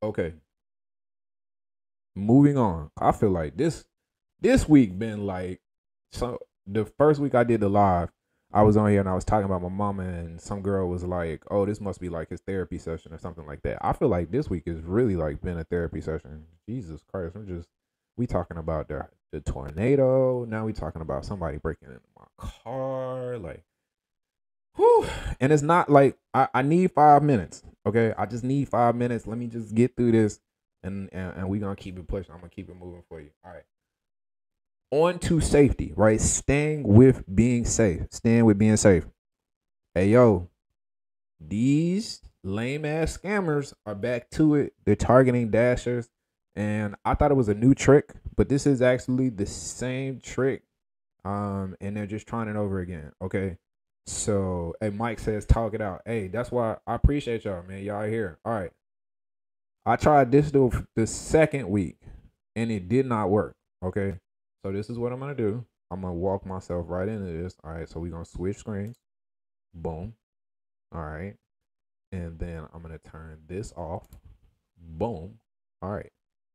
okay, 0.03 0.35
moving 2.15 2.57
on. 2.57 2.91
I 2.99 3.13
feel 3.13 3.31
like 3.31 3.57
this 3.57 3.85
this 4.41 4.69
week 4.69 4.99
been 4.99 5.27
like 5.27 5.61
so 6.13 6.39
the 6.67 6.85
first 6.85 7.21
week 7.21 7.35
I 7.35 7.45
did 7.45 7.61
the 7.61 7.69
live, 7.69 8.11
I 8.53 8.63
was 8.63 8.77
on 8.77 8.91
here 8.91 9.01
and 9.01 9.09
I 9.09 9.15
was 9.15 9.25
talking 9.25 9.45
about 9.45 9.63
my 9.63 9.69
mama 9.69 10.05
and 10.05 10.41
some 10.41 10.63
girl 10.63 10.89
was 10.89 11.05
like, 11.05 11.43
"Oh, 11.51 11.67
this 11.67 11.81
must 11.81 12.01
be 12.01 12.09
like 12.09 12.31
his 12.31 12.41
therapy 12.41 12.79
session 12.79 13.13
or 13.13 13.19
something 13.19 13.47
like 13.47 13.63
that." 13.63 13.79
I 13.85 13.93
feel 13.93 14.09
like 14.09 14.31
this 14.31 14.49
week 14.49 14.63
is 14.67 14.81
really 14.81 15.17
like 15.17 15.43
been 15.43 15.59
a 15.59 15.65
therapy 15.65 16.01
session. 16.01 16.47
Jesus 16.69 17.03
Christ, 17.11 17.37
I'm 17.37 17.47
just 17.47 17.69
we 18.17 18.27
talking 18.27 18.57
about 18.57 18.89
the 18.89 19.07
the 19.33 19.41
tornado. 19.41 20.45
Now 20.45 20.65
we 20.65 20.73
talking 20.73 21.03
about 21.03 21.25
somebody 21.25 21.59
breaking 21.59 21.89
into 21.89 22.01
my 22.17 22.49
car, 22.65 23.39
like 23.39 23.65
Whew. 24.79 25.07
And 25.41 25.53
it's 25.53 25.63
not 25.63 25.91
like 25.91 26.17
I, 26.33 26.49
I 26.55 26.63
need 26.63 26.93
five 26.93 27.23
minutes. 27.23 27.63
Okay. 27.85 28.15
I 28.17 28.27
just 28.27 28.45
need 28.45 28.69
five 28.69 28.95
minutes. 28.95 29.27
Let 29.27 29.37
me 29.37 29.49
just 29.49 29.75
get 29.75 29.97
through 29.97 30.13
this 30.13 30.41
and 30.83 31.09
and, 31.13 31.35
and 31.37 31.49
we're 31.49 31.61
gonna 31.61 31.77
keep 31.77 31.99
it 31.99 32.07
pushing. 32.07 32.33
I'm 32.33 32.41
gonna 32.41 32.51
keep 32.51 32.71
it 32.71 32.77
moving 32.77 33.03
for 33.09 33.21
you. 33.21 33.31
All 33.45 33.53
right. 33.53 33.65
On 34.91 35.19
to 35.19 35.41
safety, 35.41 35.93
right? 35.97 36.21
Staying 36.21 36.85
with 36.85 37.25
being 37.33 37.65
safe. 37.65 38.03
Staying 38.11 38.45
with 38.45 38.57
being 38.57 38.77
safe. 38.77 39.05
Hey 39.95 40.11
yo, 40.11 40.49
these 41.41 42.23
lame 42.45 42.85
ass 42.85 43.19
scammers 43.19 43.75
are 43.85 43.97
back 43.97 44.31
to 44.31 44.55
it. 44.55 44.75
They're 44.85 44.97
targeting 44.97 45.51
dashers. 45.51 46.09
And 46.59 46.97
I 47.05 47.15
thought 47.15 47.31
it 47.31 47.37
was 47.37 47.49
a 47.49 47.55
new 47.55 47.73
trick, 47.73 48.11
but 48.35 48.49
this 48.49 48.67
is 48.67 48.83
actually 48.83 49.29
the 49.29 49.47
same 49.47 50.19
trick. 50.19 50.65
Um, 51.25 51.77
and 51.81 51.97
they're 51.97 52.05
just 52.05 52.27
trying 52.27 52.49
it 52.49 52.57
over 52.57 52.81
again. 52.81 53.13
Okay. 53.23 53.59
So, 54.09 54.75
hey, 54.81 54.91
Mike 54.91 55.21
says, 55.21 55.47
talk 55.47 55.73
it 55.75 55.81
out. 55.81 56.03
Hey, 56.05 56.27
that's 56.27 56.51
why 56.51 56.79
I 56.85 56.97
appreciate 56.97 57.45
y'all, 57.45 57.63
man. 57.63 57.85
Y'all 57.85 58.09
here. 58.09 58.41
All 58.45 58.53
right. 58.53 58.73
I 59.87 59.95
tried 59.95 60.33
this 60.33 60.51
the, 60.51 60.85
the 60.97 61.07
second 61.07 61.69
week 61.69 62.01
and 62.57 62.73
it 62.73 62.89
did 62.89 63.07
not 63.07 63.31
work. 63.31 63.55
Okay. 63.85 64.15
So 64.65 64.73
this 64.73 64.91
is 64.91 64.99
what 64.99 65.13
I'm 65.13 65.21
gonna 65.21 65.37
do. 65.37 65.65
I'm 65.93 66.01
gonna 66.01 66.15
walk 66.15 66.45
myself 66.45 66.87
right 66.89 67.09
into 67.09 67.41
this. 67.41 67.55
All 67.63 67.71
right. 67.71 67.89
So 67.89 68.01
we're 68.01 68.11
gonna 68.11 68.25
switch 68.25 68.57
screens. 68.57 68.97
Boom. 69.73 70.15
All 70.93 71.05
right. 71.05 71.35
And 72.11 72.37
then 72.41 72.65
I'm 72.75 72.83
gonna 72.83 72.99
turn 72.99 73.43
this 73.47 73.73
off. 73.77 74.09
Boom. 74.77 75.39
All 75.81 75.93
right. 75.93 76.11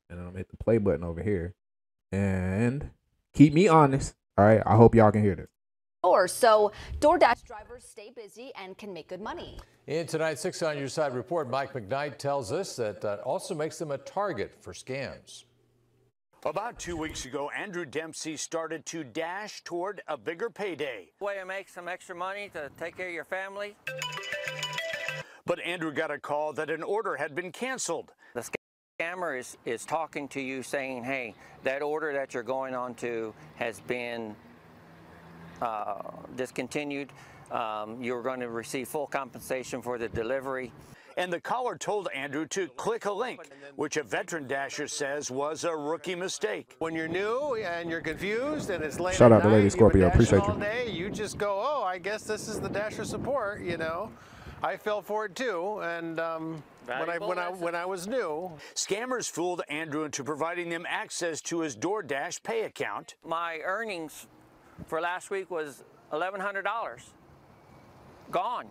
And 0.10 0.20
then 0.20 0.26
I'm 0.26 0.32
gonna 0.32 0.40
hit 0.40 0.50
the 0.50 0.58
play 0.58 0.78
button 0.78 1.04
over 1.04 1.22
here. 1.22 1.56
And 2.12 2.92
keep 3.34 3.54
me 3.54 3.68
honest. 3.68 4.16
All 4.38 4.46
right. 4.46 4.62
I 4.66 4.76
hope 4.76 4.96
y'all 4.96 5.12
can 5.12 5.24
hear 5.24 5.36
this 5.36 5.50
or 6.04 6.28
so 6.28 6.72
DoorDash 7.00 7.44
drivers 7.46 7.84
stay 7.84 8.12
busy 8.16 8.52
and 8.62 8.78
can 8.78 8.94
make 8.94 9.08
good 9.08 9.22
money. 9.22 9.58
In 9.88 10.06
tonight's 10.06 10.42
Six 10.42 10.62
on 10.62 10.78
Your 10.78 10.90
Side 10.90 11.16
report, 11.16 11.50
Mike 11.50 11.74
McKnight 11.74 12.18
tells 12.18 12.52
us 12.52 12.76
that 12.76 13.02
that 13.02 13.20
also 13.22 13.56
makes 13.56 13.80
them 13.80 13.92
a 13.92 13.98
target 13.98 14.54
for 14.62 14.74
scams. 14.74 15.46
About 16.46 16.78
two 16.78 16.98
weeks 16.98 17.26
ago, 17.26 17.50
Andrew 17.58 17.86
Dempsey 17.86 18.36
started 18.36 18.86
to 18.88 19.06
dash 19.06 19.64
toward 19.64 20.02
a 20.10 20.18
bigger 20.18 20.50
payday. 20.50 21.10
Way 21.22 21.36
to 21.40 21.46
make 21.46 21.70
some 21.70 21.88
extra 21.88 22.16
money 22.16 22.50
to 22.54 22.70
take 22.78 22.98
care 22.98 23.08
of 23.08 23.14
your 23.14 23.24
family. 23.24 23.78
But 25.46 25.62
Andrew 25.62 25.94
got 25.94 26.12
a 26.12 26.20
call 26.20 26.52
that 26.54 26.70
an 26.70 26.84
order 26.84 27.16
had 27.16 27.34
been 27.34 27.52
canceled. 27.52 28.12
The 29.00 29.06
scammer 29.06 29.40
is, 29.40 29.58
is 29.66 29.86
talking 29.86 30.28
to 30.30 30.42
you 30.42 30.62
saying, 30.62 31.04
hey, 31.04 31.34
that 31.64 31.82
order 31.82 32.14
that 32.14 32.34
you're 32.34 32.44
going 32.44 32.76
on 32.76 32.94
to 32.96 33.34
has 33.56 33.80
been 33.82 34.36
uh, 35.62 35.96
discontinued. 36.36 37.10
Um, 37.52 38.04
you're 38.04 38.22
going 38.22 38.40
to 38.42 38.50
receive 38.50 38.88
full 38.88 39.08
compensation 39.08 39.82
for 39.82 39.98
the 39.98 40.10
delivery. 40.10 40.72
And 41.18 41.34
the 41.34 41.40
caller 41.40 41.76
told 41.76 42.08
Andrew 42.14 42.46
to 42.48 42.68
click 42.70 43.06
a 43.06 43.12
link, 43.12 43.42
which 43.76 43.98
a 43.98 44.04
veteran 44.04 44.48
dasher 44.48 44.88
says 44.88 45.32
was 45.32 45.64
a 45.64 45.76
rookie 45.76 46.16
mistake. 46.16 46.76
When 46.80 46.94
you're 46.96 47.08
new 47.08 47.56
and 47.56 47.90
you're 47.90 48.02
confused 48.02 48.70
and 48.70 48.84
it's 48.84 49.00
late 49.00 49.16
Shout 49.16 49.32
out 49.32 49.42
to 49.44 49.50
Lady 49.50 49.70
Scorpio. 49.70 50.08
Appreciate 50.08 50.42
all 50.42 50.56
you. 50.56 50.60
Day, 50.60 50.92
you 50.92 51.10
just 51.10 51.38
go, 51.38 51.60
oh, 51.64 51.84
I 51.84 51.98
guess 51.98 52.24
this 52.24 52.48
is 52.48 52.60
the 52.60 52.70
dasher 52.70 53.06
support, 53.06 53.62
you 53.62 53.78
know. 53.78 54.12
I 54.64 54.78
fell 54.78 55.02
for 55.02 55.26
it 55.26 55.36
too, 55.36 55.82
and 55.84 56.22
um, 56.22 56.64
when 56.86 57.10
I 57.10 57.18
when 57.18 57.38
I 57.38 57.50
when 57.50 57.76
I 57.76 57.86
was 57.86 58.08
new, 58.08 58.50
scammers 58.76 59.30
fooled 59.30 59.62
Andrew 59.68 60.06
into 60.06 60.24
providing 60.24 60.70
them 60.70 60.86
access 60.88 61.42
to 61.42 61.60
his 61.60 61.76
DoorDash 61.76 62.42
pay 62.44 62.62
account. 62.62 63.16
My 63.26 63.60
earnings 63.66 64.28
for 64.88 65.02
last 65.02 65.30
week 65.30 65.52
was 65.52 65.84
$1,100. 66.14 66.64
Gone. 68.32 68.68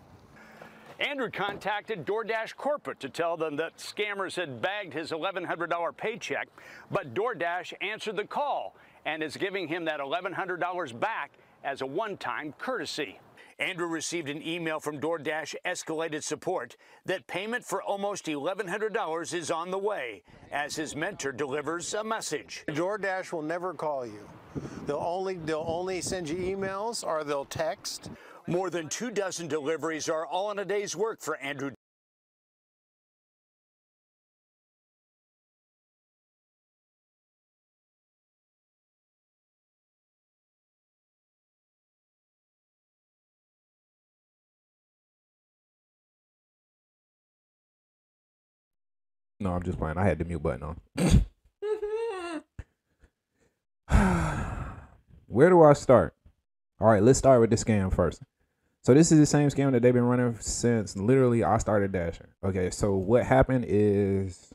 Andrew 0.98 1.30
contacted 1.30 2.06
DoorDash 2.06 2.56
corporate 2.56 3.00
to 3.00 3.10
tell 3.10 3.36
them 3.36 3.56
that 3.56 3.76
scammers 3.76 4.36
had 4.36 4.62
bagged 4.62 4.94
his 4.94 5.10
$1,100 5.10 5.96
paycheck, 5.96 6.48
but 6.90 7.12
DoorDash 7.12 7.74
answered 7.82 8.16
the 8.16 8.24
call 8.24 8.76
and 9.04 9.22
is 9.22 9.36
giving 9.36 9.68
him 9.68 9.84
that 9.84 10.00
$1,100 10.00 10.98
back 10.98 11.32
as 11.64 11.82
a 11.82 11.86
one-time 11.86 12.54
courtesy. 12.58 13.18
Andrew 13.62 13.86
received 13.86 14.28
an 14.28 14.44
email 14.44 14.80
from 14.80 14.98
DoorDash 14.98 15.54
escalated 15.64 16.24
support 16.24 16.76
that 17.06 17.28
payment 17.28 17.64
for 17.64 17.80
almost 17.80 18.26
$1,100 18.26 19.34
is 19.34 19.52
on 19.52 19.70
the 19.70 19.78
way 19.78 20.24
as 20.50 20.74
his 20.74 20.96
mentor 20.96 21.30
delivers 21.30 21.94
a 21.94 22.02
message. 22.02 22.64
DoorDash 22.66 23.32
will 23.32 23.42
never 23.42 23.72
call 23.72 24.04
you. 24.04 24.28
They'll 24.86 24.96
only 24.96 25.34
they'll 25.34 25.64
only 25.64 26.00
send 26.00 26.28
you 26.28 26.38
emails 26.38 27.06
or 27.06 27.22
they'll 27.22 27.44
text. 27.44 28.10
More 28.48 28.68
than 28.68 28.88
two 28.88 29.12
dozen 29.12 29.46
deliveries 29.46 30.08
are 30.08 30.26
all 30.26 30.50
in 30.50 30.58
a 30.58 30.64
day's 30.64 30.96
work 30.96 31.20
for 31.20 31.36
Andrew 31.36 31.70
No, 49.42 49.52
I'm 49.54 49.62
just 49.62 49.78
playing. 49.78 49.98
I 49.98 50.04
had 50.04 50.18
the 50.18 50.24
mute 50.24 50.42
button 50.42 50.62
on. 50.62 50.76
Where 55.26 55.50
do 55.50 55.62
I 55.62 55.72
start? 55.72 56.14
All 56.80 56.88
right, 56.88 57.02
let's 57.02 57.18
start 57.18 57.40
with 57.40 57.50
the 57.50 57.56
scam 57.56 57.92
first. 57.92 58.22
So 58.84 58.94
this 58.94 59.12
is 59.12 59.18
the 59.18 59.26
same 59.26 59.48
scam 59.48 59.72
that 59.72 59.82
they've 59.82 59.92
been 59.92 60.02
running 60.04 60.36
since 60.40 60.96
literally 60.96 61.44
I 61.44 61.58
started 61.58 61.92
dashing. 61.92 62.28
Okay, 62.44 62.70
so 62.70 62.94
what 62.94 63.24
happened 63.24 63.64
is 63.68 64.52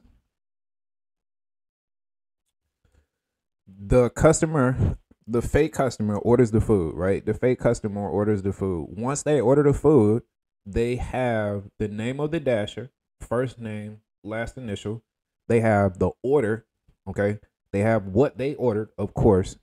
the 3.67 4.09
customer 4.09 4.97
the 5.27 5.41
fake 5.41 5.73
customer 5.73 6.17
orders 6.17 6.51
the 6.51 6.61
food, 6.61 6.95
right? 6.95 7.25
The 7.25 7.33
fake 7.33 7.59
customer 7.59 8.07
orders 8.07 8.41
the 8.41 8.53
food. 8.53 8.87
Once 8.91 9.23
they 9.23 9.41
order 9.41 9.63
the 9.63 9.73
food, 9.73 10.23
they 10.65 10.95
have 10.95 11.63
the 11.79 11.89
name 11.89 12.21
of 12.21 12.31
the 12.31 12.39
dasher, 12.39 12.91
first 13.19 13.59
name, 13.59 13.99
last 14.27 14.57
initial. 14.57 15.03
They 15.47 15.61
have 15.61 15.99
the 15.99 16.11
order, 16.23 16.65
okay? 17.09 17.39
They 17.71 17.79
have 17.79 18.07
what 18.07 18.37
they 18.37 18.55
ordered, 18.55 18.89
of 18.97 19.13
course, 19.13 19.57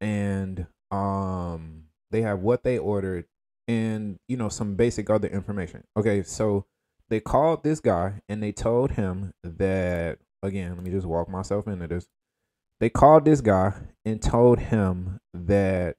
and 0.00 0.66
um 0.90 1.84
they 2.10 2.22
have 2.22 2.40
what 2.40 2.64
they 2.64 2.78
ordered 2.78 3.26
and 3.68 4.18
you 4.26 4.36
know 4.36 4.48
some 4.48 4.74
basic 4.74 5.10
other 5.10 5.28
information. 5.28 5.84
Okay, 5.96 6.22
so 6.22 6.66
they 7.08 7.20
called 7.20 7.62
this 7.62 7.80
guy 7.80 8.22
and 8.28 8.42
they 8.42 8.52
told 8.52 8.92
him 8.92 9.32
that 9.44 10.18
again, 10.42 10.74
let 10.74 10.84
me 10.84 10.90
just 10.90 11.06
walk 11.06 11.28
myself 11.28 11.66
into 11.66 11.86
this. 11.86 12.06
They 12.80 12.88
called 12.88 13.24
this 13.24 13.40
guy 13.40 13.74
and 14.04 14.22
told 14.22 14.58
him 14.58 15.20
that 15.34 15.96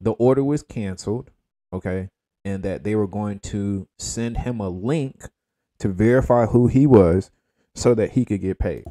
the 0.00 0.12
order 0.12 0.44
was 0.44 0.62
canceled, 0.62 1.30
okay, 1.72 2.10
and 2.44 2.62
that 2.62 2.84
they 2.84 2.94
were 2.94 3.06
going 3.06 3.40
to 3.40 3.88
send 3.98 4.38
him 4.38 4.60
a 4.60 4.68
link 4.68 5.30
to 5.78 5.88
verify 5.88 6.46
who 6.46 6.66
he 6.66 6.86
was 6.86 7.30
so 7.74 7.94
that 7.94 8.12
he 8.12 8.24
could 8.24 8.40
get 8.40 8.58
paid. 8.58 8.84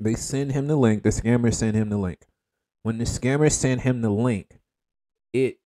They 0.00 0.14
send 0.14 0.52
him 0.52 0.66
the 0.66 0.76
link, 0.76 1.02
the 1.02 1.10
scammer 1.10 1.54
sent 1.54 1.76
him 1.76 1.88
the 1.88 1.98
link. 1.98 2.26
When 2.82 2.98
the 2.98 3.04
scammer 3.04 3.50
sent 3.50 3.82
him 3.82 4.02
the 4.02 4.10
link, 4.10 4.58
it 5.32 5.58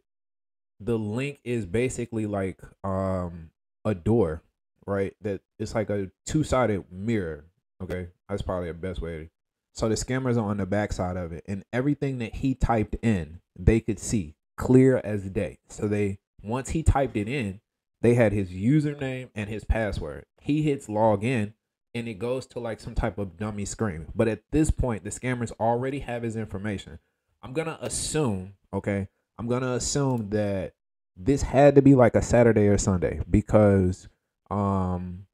the 0.80 0.98
link 0.98 1.40
is 1.44 1.66
basically 1.66 2.26
like 2.26 2.60
um 2.84 3.50
a 3.86 3.96
door, 3.96 4.44
right? 4.86 5.16
That 5.22 5.42
it's 5.58 5.74
like 5.74 5.90
a 5.90 6.12
two-sided 6.26 6.86
mirror. 6.92 7.46
Okay, 7.82 8.10
that's 8.30 8.42
probably 8.42 8.68
the 8.68 8.74
best 8.74 9.02
way. 9.02 9.30
So 9.74 9.88
the 9.90 9.96
scammers 9.96 10.38
are 10.38 10.50
on 10.50 10.58
the 10.58 10.66
backside 10.66 11.18
of 11.18 11.32
it, 11.32 11.44
and 11.48 11.64
everything 11.72 12.18
that 12.20 12.36
he 12.36 12.56
typed 12.56 12.96
in, 13.04 13.42
they 13.58 13.80
could 13.80 14.00
see 14.00 14.36
clear 14.58 15.00
as 15.04 15.30
day. 15.30 15.60
So 15.70 15.88
they 15.88 16.20
once 16.44 16.70
he 16.70 16.84
typed 16.84 17.16
it 17.16 17.28
in, 17.28 17.62
they 18.02 18.14
had 18.14 18.34
his 18.34 18.50
username 18.50 19.30
and 19.36 19.50
his 19.50 19.64
password. 19.64 20.26
He 20.40 20.62
hits 20.62 20.88
log 20.88 21.24
in, 21.24 21.54
and 21.94 22.08
it 22.08 22.20
goes 22.20 22.46
to 22.48 22.60
like 22.60 22.80
some 22.80 22.96
type 22.96 23.18
of 23.18 23.38
dummy 23.38 23.66
screen. 23.66 24.08
But 24.14 24.28
at 24.28 24.44
this 24.52 24.72
point, 24.72 25.04
the 25.04 25.10
scammers 25.10 25.52
already 25.60 26.00
have 26.00 26.24
his 26.24 26.36
information. 26.36 27.00
I'm 27.42 27.54
gonna 27.54 27.78
assume, 27.82 28.54
okay, 28.74 29.08
I'm 29.38 29.48
gonna 29.48 29.74
assume 29.74 30.30
that 30.30 30.74
this 31.16 31.42
had 31.42 31.76
to 31.76 31.82
be 31.82 31.96
like 31.96 32.16
a 32.16 32.22
Saturday 32.22 32.68
or 32.68 32.78
Sunday 32.78 33.22
because 33.30 34.08
um 34.50 35.26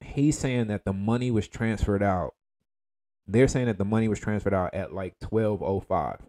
he's 0.00 0.38
saying 0.38 0.66
that 0.68 0.84
the 0.84 0.92
money 0.92 1.30
was 1.30 1.48
transferred 1.48 2.02
out. 2.02 2.34
They're 3.26 3.48
saying 3.48 3.66
that 3.66 3.78
the 3.78 3.84
money 3.84 4.08
was 4.08 4.18
transferred 4.18 4.54
out 4.54 4.74
at 4.74 4.92
like 4.92 5.14
1205. 5.20 6.22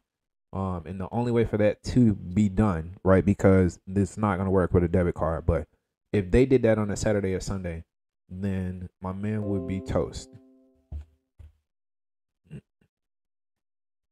Um 0.51 0.83
and 0.85 0.99
the 0.99 1.07
only 1.11 1.31
way 1.31 1.45
for 1.45 1.57
that 1.57 1.83
to 1.83 2.15
be 2.15 2.49
done, 2.49 2.97
right? 3.03 3.23
Because 3.23 3.79
is 3.87 4.17
not 4.17 4.37
going 4.37 4.45
to 4.45 4.51
work 4.51 4.73
with 4.73 4.83
a 4.83 4.87
debit 4.87 5.15
card, 5.15 5.45
but 5.45 5.67
if 6.11 6.31
they 6.31 6.45
did 6.45 6.63
that 6.63 6.79
on 6.79 6.89
a 6.89 6.95
Saturday 6.95 7.33
or 7.33 7.39
Sunday, 7.39 7.83
then 8.29 8.89
my 9.01 9.13
man 9.13 9.43
would 9.43 9.67
be 9.67 9.79
toast. 9.79 10.29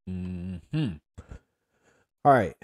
Hmm. 0.07 0.57
All 2.23 2.33
right. 2.33 2.55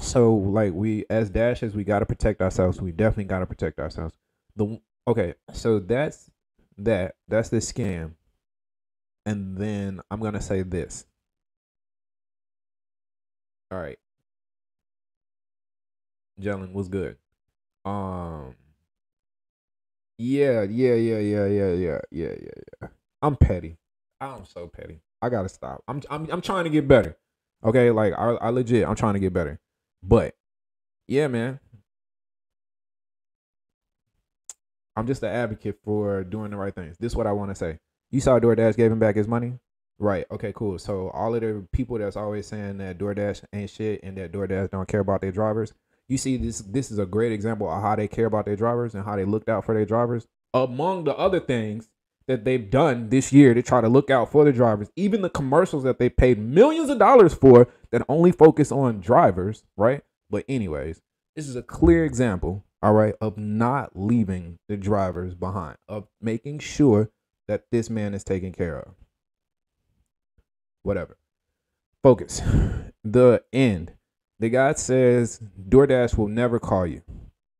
So 0.00 0.32
like 0.32 0.72
we 0.72 1.04
as 1.10 1.28
dashes, 1.28 1.74
we 1.74 1.84
gotta 1.84 2.06
protect 2.06 2.40
ourselves. 2.40 2.80
We 2.80 2.92
definitely 2.92 3.24
gotta 3.24 3.46
protect 3.46 3.80
ourselves. 3.80 4.14
The 4.56 4.80
okay. 5.08 5.34
So 5.52 5.80
that's 5.80 6.30
that. 6.78 7.16
That's 7.26 7.48
the 7.48 7.58
scam. 7.58 8.12
And 9.26 9.56
then 9.56 10.00
I'm 10.10 10.20
gonna 10.20 10.40
say 10.40 10.62
this. 10.62 11.04
All 13.70 13.78
right. 13.78 13.98
Jalen 16.40 16.72
was 16.72 16.88
good. 16.88 17.16
Um. 17.84 18.54
Yeah, 20.18 20.62
yeah, 20.62 20.94
yeah, 20.94 21.18
yeah, 21.18 21.46
yeah, 21.46 21.72
yeah, 21.72 22.00
yeah, 22.10 22.34
yeah, 22.40 22.50
yeah. 22.82 22.88
I'm 23.22 23.36
petty. 23.36 23.76
I'm 24.20 24.44
so 24.44 24.66
petty. 24.66 25.00
I 25.22 25.28
gotta 25.28 25.48
stop. 25.48 25.82
I'm 25.86 26.02
I'm 26.10 26.28
I'm 26.30 26.40
trying 26.40 26.64
to 26.64 26.70
get 26.70 26.88
better. 26.88 27.16
Okay, 27.64 27.90
like 27.90 28.14
I, 28.14 28.30
I 28.34 28.48
legit, 28.50 28.86
I'm 28.86 28.94
trying 28.94 29.14
to 29.14 29.20
get 29.20 29.32
better. 29.32 29.60
But 30.02 30.34
yeah, 31.06 31.28
man. 31.28 31.60
I'm 34.96 35.06
just 35.06 35.22
an 35.22 35.28
advocate 35.28 35.78
for 35.84 36.24
doing 36.24 36.50
the 36.50 36.56
right 36.56 36.74
things. 36.74 36.96
This 36.98 37.12
is 37.12 37.16
what 37.16 37.28
I 37.28 37.32
want 37.32 37.52
to 37.52 37.54
say. 37.54 37.78
You 38.10 38.20
saw 38.20 38.40
DoorDash 38.40 38.76
gave 38.76 38.90
him 38.90 38.98
back 38.98 39.14
his 39.14 39.28
money? 39.28 39.60
Right. 39.98 40.26
Okay, 40.30 40.52
cool. 40.54 40.78
So 40.78 41.10
all 41.10 41.34
of 41.34 41.40
the 41.40 41.66
people 41.72 41.98
that's 41.98 42.16
always 42.16 42.46
saying 42.46 42.78
that 42.78 42.98
DoorDash 42.98 43.42
ain't 43.52 43.70
shit 43.70 44.00
and 44.02 44.16
that 44.16 44.32
DoorDash 44.32 44.70
don't 44.70 44.86
care 44.86 45.00
about 45.00 45.20
their 45.20 45.32
drivers, 45.32 45.72
you 46.08 46.16
see 46.16 46.36
this 46.36 46.60
this 46.60 46.90
is 46.90 46.98
a 46.98 47.06
great 47.06 47.32
example 47.32 47.68
of 47.68 47.82
how 47.82 47.96
they 47.96 48.08
care 48.08 48.26
about 48.26 48.46
their 48.46 48.56
drivers 48.56 48.94
and 48.94 49.04
how 49.04 49.16
they 49.16 49.24
looked 49.24 49.48
out 49.48 49.64
for 49.64 49.74
their 49.74 49.84
drivers. 49.84 50.26
Among 50.54 51.04
the 51.04 51.16
other 51.16 51.40
things 51.40 51.88
that 52.28 52.44
they've 52.44 52.70
done 52.70 53.08
this 53.08 53.32
year 53.32 53.54
to 53.54 53.62
try 53.62 53.80
to 53.80 53.88
look 53.88 54.10
out 54.10 54.30
for 54.30 54.44
the 54.44 54.52
drivers, 54.52 54.88
even 54.96 55.22
the 55.22 55.30
commercials 55.30 55.82
that 55.82 55.98
they 55.98 56.08
paid 56.08 56.38
millions 56.38 56.90
of 56.90 56.98
dollars 56.98 57.34
for 57.34 57.68
that 57.90 58.02
only 58.08 58.30
focus 58.30 58.70
on 58.70 59.00
drivers, 59.00 59.64
right? 59.76 60.02
But 60.30 60.44
anyways, 60.48 61.00
this 61.34 61.48
is 61.48 61.56
a 61.56 61.62
clear 61.62 62.04
example, 62.04 62.64
all 62.82 62.92
right, 62.92 63.14
of 63.20 63.36
not 63.36 63.92
leaving 63.94 64.58
the 64.68 64.76
drivers 64.76 65.34
behind, 65.34 65.78
of 65.88 66.06
making 66.20 66.60
sure 66.60 67.10
that 67.48 67.64
this 67.72 67.88
man 67.88 68.14
is 68.14 68.24
taken 68.24 68.52
care 68.52 68.78
of. 68.78 68.94
Whatever. 70.88 71.18
Focus. 72.02 72.40
The 73.04 73.42
end. 73.52 73.92
The 74.38 74.50
guy 74.50 74.72
says 74.72 75.40
DoorDash 75.68 76.18
will 76.18 76.28
never 76.28 76.58
call 76.58 76.86
you. 76.86 77.00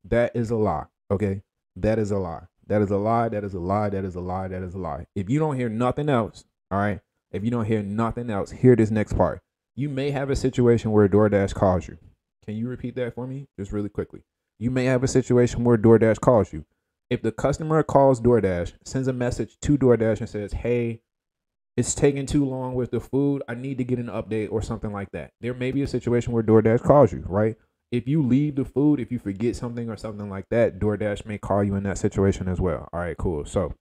That 0.04 0.34
is 0.34 0.50
a 0.50 0.56
lie. 0.56 0.86
Okay. 1.10 1.42
That 1.76 1.98
is 1.98 2.10
a 2.10 2.18
lie. 2.18 2.46
That 2.66 2.82
is 2.82 2.90
a 2.90 2.96
lie. 2.96 3.28
That 3.28 3.44
is 3.44 3.54
a 3.54 3.60
lie. 3.60 3.88
That 3.88 4.04
is 4.04 4.14
a 4.14 4.20
lie. 4.20 4.48
That 4.48 4.62
is 4.62 4.74
a 4.74 4.78
lie. 4.78 5.06
If 5.14 5.30
you 5.30 5.38
don't 5.38 5.56
hear 5.56 5.68
nothing 5.68 6.08
else, 6.08 6.44
all 6.70 6.78
right. 6.78 7.00
If 7.30 7.44
you 7.44 7.50
don't 7.50 7.64
hear 7.64 7.82
nothing 7.82 8.30
else, 8.30 8.50
hear 8.50 8.74
this 8.76 8.90
next 8.90 9.14
part. 9.16 9.40
You 9.76 9.88
may 9.88 10.10
have 10.10 10.28
a 10.28 10.36
situation 10.36 10.90
where 10.90 11.08
DoorDash 11.08 11.54
calls 11.54 11.86
you. 11.86 11.98
Can 12.44 12.56
you 12.56 12.68
repeat 12.68 12.96
that 12.96 13.14
for 13.14 13.26
me? 13.26 13.46
Just 13.58 13.72
really 13.72 13.90
quickly. 13.90 14.22
You 14.58 14.70
may 14.70 14.86
have 14.86 15.04
a 15.04 15.08
situation 15.08 15.64
where 15.64 15.78
DoorDash 15.78 16.20
calls 16.20 16.52
you. 16.52 16.64
If 17.10 17.22
the 17.22 17.32
customer 17.32 17.82
calls 17.84 18.20
DoorDash, 18.20 18.74
sends 18.84 19.08
a 19.08 19.12
message 19.12 19.56
to 19.62 19.78
DoorDash 19.78 20.20
and 20.20 20.28
says, 20.28 20.52
Hey, 20.52 21.00
it's 21.78 21.94
taking 21.94 22.26
too 22.26 22.44
long 22.44 22.74
with 22.74 22.90
the 22.90 22.98
food. 22.98 23.40
I 23.46 23.54
need 23.54 23.78
to 23.78 23.84
get 23.84 24.00
an 24.00 24.08
update 24.08 24.50
or 24.50 24.60
something 24.62 24.92
like 24.92 25.12
that. 25.12 25.30
There 25.40 25.54
may 25.54 25.70
be 25.70 25.82
a 25.82 25.86
situation 25.86 26.32
where 26.32 26.42
DoorDash 26.42 26.82
calls 26.82 27.12
you, 27.12 27.22
right? 27.28 27.54
If 27.92 28.08
you 28.08 28.20
leave 28.20 28.56
the 28.56 28.64
food, 28.64 28.98
if 28.98 29.12
you 29.12 29.20
forget 29.20 29.54
something 29.54 29.88
or 29.88 29.96
something 29.96 30.28
like 30.28 30.46
that, 30.50 30.80
DoorDash 30.80 31.24
may 31.24 31.38
call 31.38 31.62
you 31.62 31.76
in 31.76 31.84
that 31.84 31.96
situation 31.96 32.48
as 32.48 32.60
well. 32.60 32.88
All 32.92 32.98
right, 32.98 33.16
cool. 33.16 33.44
So, 33.44 33.74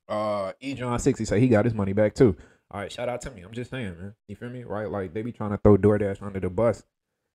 uh, 0.09 0.53
E 0.61 0.75
John 0.75 0.99
sixty 0.99 1.25
say 1.25 1.41
he 1.41 1.49
got 1.49 1.65
his 1.65 1.73
money 1.73 1.95
back 1.95 2.15
too. 2.15 2.37
All 2.71 2.83
right, 2.83 2.93
shout 2.93 3.09
out 3.09 3.23
to 3.23 3.31
me. 3.31 3.41
I'm 3.41 3.55
just 3.55 3.71
saying, 3.71 3.97
man. 3.99 4.15
You 4.29 4.37
feel 4.37 4.51
me? 4.51 4.65
Right? 4.65 4.91
Like 4.91 5.15
they 5.15 5.23
be 5.23 5.33
trying 5.33 5.53
to 5.53 5.57
throw 5.57 5.79
DoorDash 5.79 6.21
under 6.21 6.41
the 6.41 6.51
bus 6.51 6.85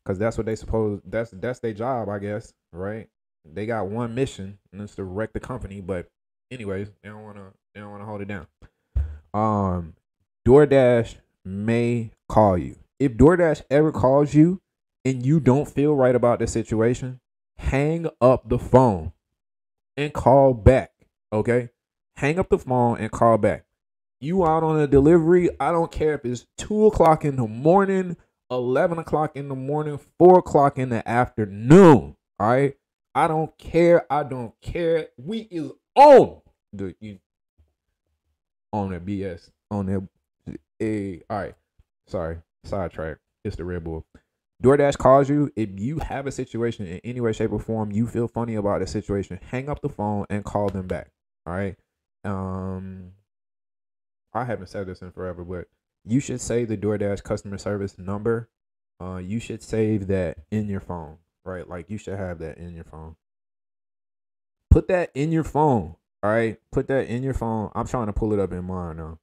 because 0.06 0.20
that's 0.20 0.38
what 0.38 0.46
they 0.46 0.56
suppose. 0.56 1.02
That's 1.04 1.32
that's 1.32 1.62
their 1.62 1.74
job, 1.74 2.10
I 2.10 2.20
guess. 2.20 2.54
Right? 2.72 3.10
They 3.44 3.66
got 3.66 3.88
one 3.88 4.14
mission, 4.14 4.60
and 4.72 4.84
it's 4.84 4.94
to 4.98 5.04
wreck 5.04 5.34
the 5.34 5.40
company. 5.40 5.82
But 5.82 6.06
anyways, 6.52 6.92
they 7.02 7.10
don't 7.10 7.24
wanna 7.24 7.54
they 7.74 7.82
don't 7.82 7.92
wanna 7.92 8.06
hold 8.06 8.22
it 8.22 8.28
down. 8.28 8.48
Um, 9.34 9.96
DoorDash 10.48 11.16
may 11.46 12.12
call 12.28 12.58
you. 12.58 12.78
If 13.00 13.14
DoorDash 13.14 13.64
ever 13.70 13.92
calls 13.92 14.34
you 14.34 14.62
and 15.06 15.26
you 15.26 15.40
don't 15.40 15.68
feel 15.68 15.96
right 15.96 16.16
about 16.16 16.40
the 16.40 16.48
situation, 16.48 17.20
hang 17.58 18.08
up 18.20 18.50
the 18.50 18.60
phone 18.60 19.14
and 19.96 20.14
call 20.14 20.54
back. 20.54 20.92
Okay? 21.32 21.70
Hang 22.16 22.40
up 22.40 22.50
the 22.50 22.58
phone 22.58 22.98
and 22.98 23.12
call 23.12 23.38
back. 23.38 23.66
You 24.22 24.46
out 24.46 24.64
on 24.64 24.80
a 24.80 24.88
delivery, 24.88 25.50
I 25.60 25.72
don't 25.72 25.92
care 25.92 26.16
if 26.16 26.26
it's 26.26 26.46
two 26.58 26.88
o'clock 26.88 27.24
in 27.24 27.38
the 27.38 27.48
morning, 27.48 28.18
eleven 28.52 28.98
o'clock 28.98 29.36
in 29.36 29.48
the 29.48 29.56
morning, 29.56 30.00
four 30.18 30.40
o'clock 30.40 30.78
in 30.78 30.90
the 30.90 31.08
afternoon. 31.08 32.18
All 32.40 32.48
right. 32.48 32.76
I 33.16 33.28
don't 33.28 33.58
care. 33.58 34.12
I 34.12 34.24
don't 34.24 34.54
care. 34.62 35.08
We 35.18 35.40
is 35.52 35.72
on 35.96 36.42
the 36.74 36.96
you 37.00 37.20
on 38.74 38.92
that 38.92 39.06
BS 39.06 39.50
on 39.72 39.86
that. 39.88 40.08
Hey, 40.78 41.22
all 41.30 41.38
right. 41.38 41.56
Sorry, 42.08 42.38
sidetrack. 42.64 43.18
It's 43.44 43.56
the 43.56 43.66
Red 43.66 43.84
Bull. 43.84 44.06
DoorDash 44.64 44.98
calls 44.98 45.30
you. 45.30 45.52
If 45.56 45.70
you 45.76 46.00
have 46.00 46.28
a 46.28 46.32
situation 46.32 46.86
in 46.86 47.00
any 47.04 47.22
way, 47.22 47.32
shape, 47.32 47.52
or 47.52 47.60
form, 47.60 47.92
you 47.92 48.08
feel 48.08 48.28
funny 48.28 48.56
about 48.56 48.82
the 48.82 48.88
situation, 48.88 49.40
hang 49.52 49.70
up 49.70 49.82
the 49.82 49.90
phone 49.90 50.26
and 50.30 50.44
call 50.44 50.70
them 50.70 50.88
back. 50.88 51.12
All 51.46 51.54
right. 51.54 51.78
Um, 52.26 53.12
I 54.34 54.44
haven't 54.44 54.68
said 54.68 54.88
this 54.88 55.02
in 55.02 55.12
forever, 55.12 55.44
but 55.46 55.68
you 56.04 56.20
should 56.20 56.42
save 56.42 56.68
the 56.68 56.78
DoorDash 56.78 57.24
customer 57.24 57.58
service 57.58 57.98
number. 57.98 58.50
Uh, 59.02 59.18
you 59.18 59.40
should 59.40 59.64
save 59.64 60.08
that 60.08 60.40
in 60.52 60.68
your 60.68 60.82
phone, 60.82 61.18
right? 61.46 61.68
Like 61.68 61.90
you 61.90 61.98
should 61.98 62.18
have 62.18 62.40
that 62.40 62.58
in 62.58 62.76
your 62.76 62.84
phone. 62.84 63.16
Put 64.70 64.90
that 64.90 65.12
in 65.14 65.32
your 65.32 65.46
phone. 65.46 65.96
All 66.22 66.32
right, 66.32 66.58
put 66.72 66.88
that 66.90 67.08
in 67.08 67.24
your 67.24 67.34
phone. 67.34 67.72
I'm 67.76 67.88
trying 67.88 68.08
to 68.08 68.14
pull 68.14 68.34
it 68.34 68.40
up 68.40 68.52
in 68.52 68.66
mine 68.66 68.98
now. 68.98 69.20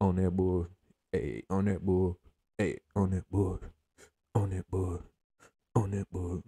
on 0.00 0.16
that 0.16 0.30
bull, 0.32 0.68
hey, 1.12 1.44
on 1.50 1.66
that 1.66 1.84
bull, 1.84 2.18
hey, 2.58 2.78
on 2.96 3.10
that 3.10 3.30
bull, 3.30 3.60
on 4.34 4.50
that 4.50 4.68
bull, 4.70 5.02
on 5.74 5.90
that 5.92 6.10
bull. 6.10 6.42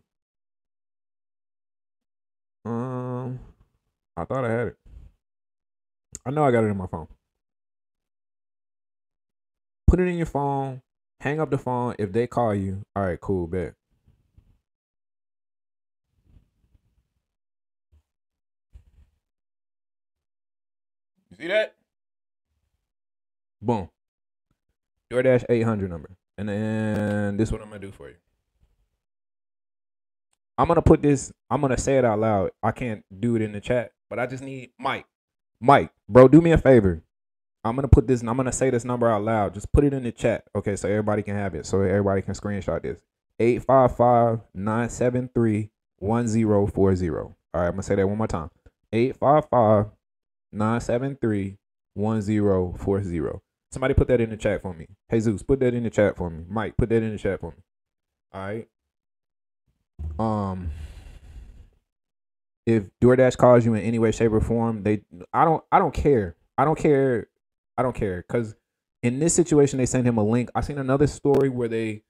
Um, 2.64 3.40
I 4.16 4.24
thought 4.24 4.44
I 4.44 4.50
had 4.50 4.68
it. 4.68 4.76
I 6.24 6.30
know 6.30 6.44
I 6.44 6.50
got 6.52 6.64
it 6.64 6.68
in 6.68 6.76
my 6.76 6.86
phone. 6.86 7.08
Put 9.86 10.00
it 10.00 10.08
in 10.08 10.16
your 10.16 10.26
phone. 10.26 10.82
Hang 11.20 11.40
up 11.40 11.50
the 11.50 11.58
phone. 11.58 11.94
If 11.98 12.12
they 12.12 12.26
call 12.26 12.54
you, 12.54 12.84
all 12.96 13.04
right, 13.04 13.20
cool, 13.20 13.46
bet. 13.46 13.74
You 21.32 21.36
see 21.38 21.48
that? 21.48 21.74
Boom. 23.62 23.88
DoorDash 25.10 25.46
800 25.48 25.88
number. 25.88 26.10
And 26.36 26.46
then 26.46 27.38
this 27.38 27.48
is 27.48 27.52
what 27.52 27.62
I'm 27.62 27.70
going 27.70 27.80
to 27.80 27.86
do 27.86 27.92
for 27.92 28.10
you. 28.10 28.16
I'm 30.58 30.66
going 30.66 30.74
to 30.74 30.82
put 30.82 31.00
this, 31.00 31.32
I'm 31.48 31.62
going 31.62 31.74
to 31.74 31.80
say 31.80 31.96
it 31.96 32.04
out 32.04 32.18
loud. 32.18 32.50
I 32.62 32.70
can't 32.72 33.02
do 33.18 33.34
it 33.36 33.40
in 33.40 33.52
the 33.52 33.62
chat, 33.62 33.92
but 34.10 34.18
I 34.18 34.26
just 34.26 34.42
need 34.42 34.72
Mike. 34.78 35.06
Mike, 35.58 35.90
bro, 36.06 36.28
do 36.28 36.42
me 36.42 36.52
a 36.52 36.58
favor. 36.58 37.02
I'm 37.64 37.76
going 37.76 37.84
to 37.84 37.88
put 37.88 38.06
this, 38.06 38.20
and 38.20 38.28
I'm 38.28 38.36
going 38.36 38.44
to 38.46 38.52
say 38.52 38.68
this 38.68 38.84
number 38.84 39.08
out 39.10 39.24
loud. 39.24 39.54
Just 39.54 39.72
put 39.72 39.84
it 39.84 39.94
in 39.94 40.02
the 40.02 40.12
chat. 40.12 40.44
Okay, 40.54 40.76
so 40.76 40.86
everybody 40.86 41.22
can 41.22 41.36
have 41.36 41.54
it. 41.54 41.64
So 41.64 41.80
everybody 41.80 42.20
can 42.20 42.34
screenshot 42.34 42.82
this. 42.82 43.00
855 43.40 44.40
973 44.52 45.70
1040. 45.98 47.08
All 47.08 47.16
right, 47.16 47.32
I'm 47.54 47.70
going 47.70 47.76
to 47.76 47.82
say 47.82 47.94
that 47.94 48.06
one 48.06 48.18
more 48.18 48.26
time. 48.26 48.50
855 48.92 49.86
973 50.52 51.58
1040. 51.94 53.38
Somebody 53.70 53.94
put 53.94 54.08
that 54.08 54.20
in 54.20 54.30
the 54.30 54.36
chat 54.36 54.62
for 54.62 54.74
me. 54.74 54.86
Jesus, 55.10 55.42
put 55.42 55.60
that 55.60 55.74
in 55.74 55.82
the 55.82 55.90
chat 55.90 56.16
for 56.16 56.30
me. 56.30 56.44
Mike, 56.48 56.76
put 56.76 56.90
that 56.90 57.02
in 57.02 57.12
the 57.12 57.18
chat 57.18 57.40
for 57.40 57.52
me. 57.52 57.62
All 58.32 58.40
right. 58.42 58.68
Um 60.18 60.70
if 62.66 62.84
DoorDash 63.00 63.36
calls 63.38 63.64
you 63.64 63.74
in 63.74 63.82
any 63.82 63.98
way, 63.98 64.12
shape, 64.12 64.32
or 64.32 64.40
form, 64.40 64.82
they 64.82 65.02
I 65.32 65.44
don't 65.44 65.64
I 65.72 65.78
don't 65.78 65.94
care. 65.94 66.36
I 66.58 66.64
don't 66.64 66.78
care. 66.78 67.28
I 67.76 67.82
don't 67.82 67.94
care. 67.94 68.22
Cause 68.22 68.54
in 69.02 69.18
this 69.18 69.34
situation 69.34 69.78
they 69.78 69.86
sent 69.86 70.06
him 70.06 70.18
a 70.18 70.24
link. 70.24 70.50
I 70.54 70.60
seen 70.60 70.78
another 70.78 71.06
story 71.06 71.48
where 71.48 71.68
they 71.68 72.02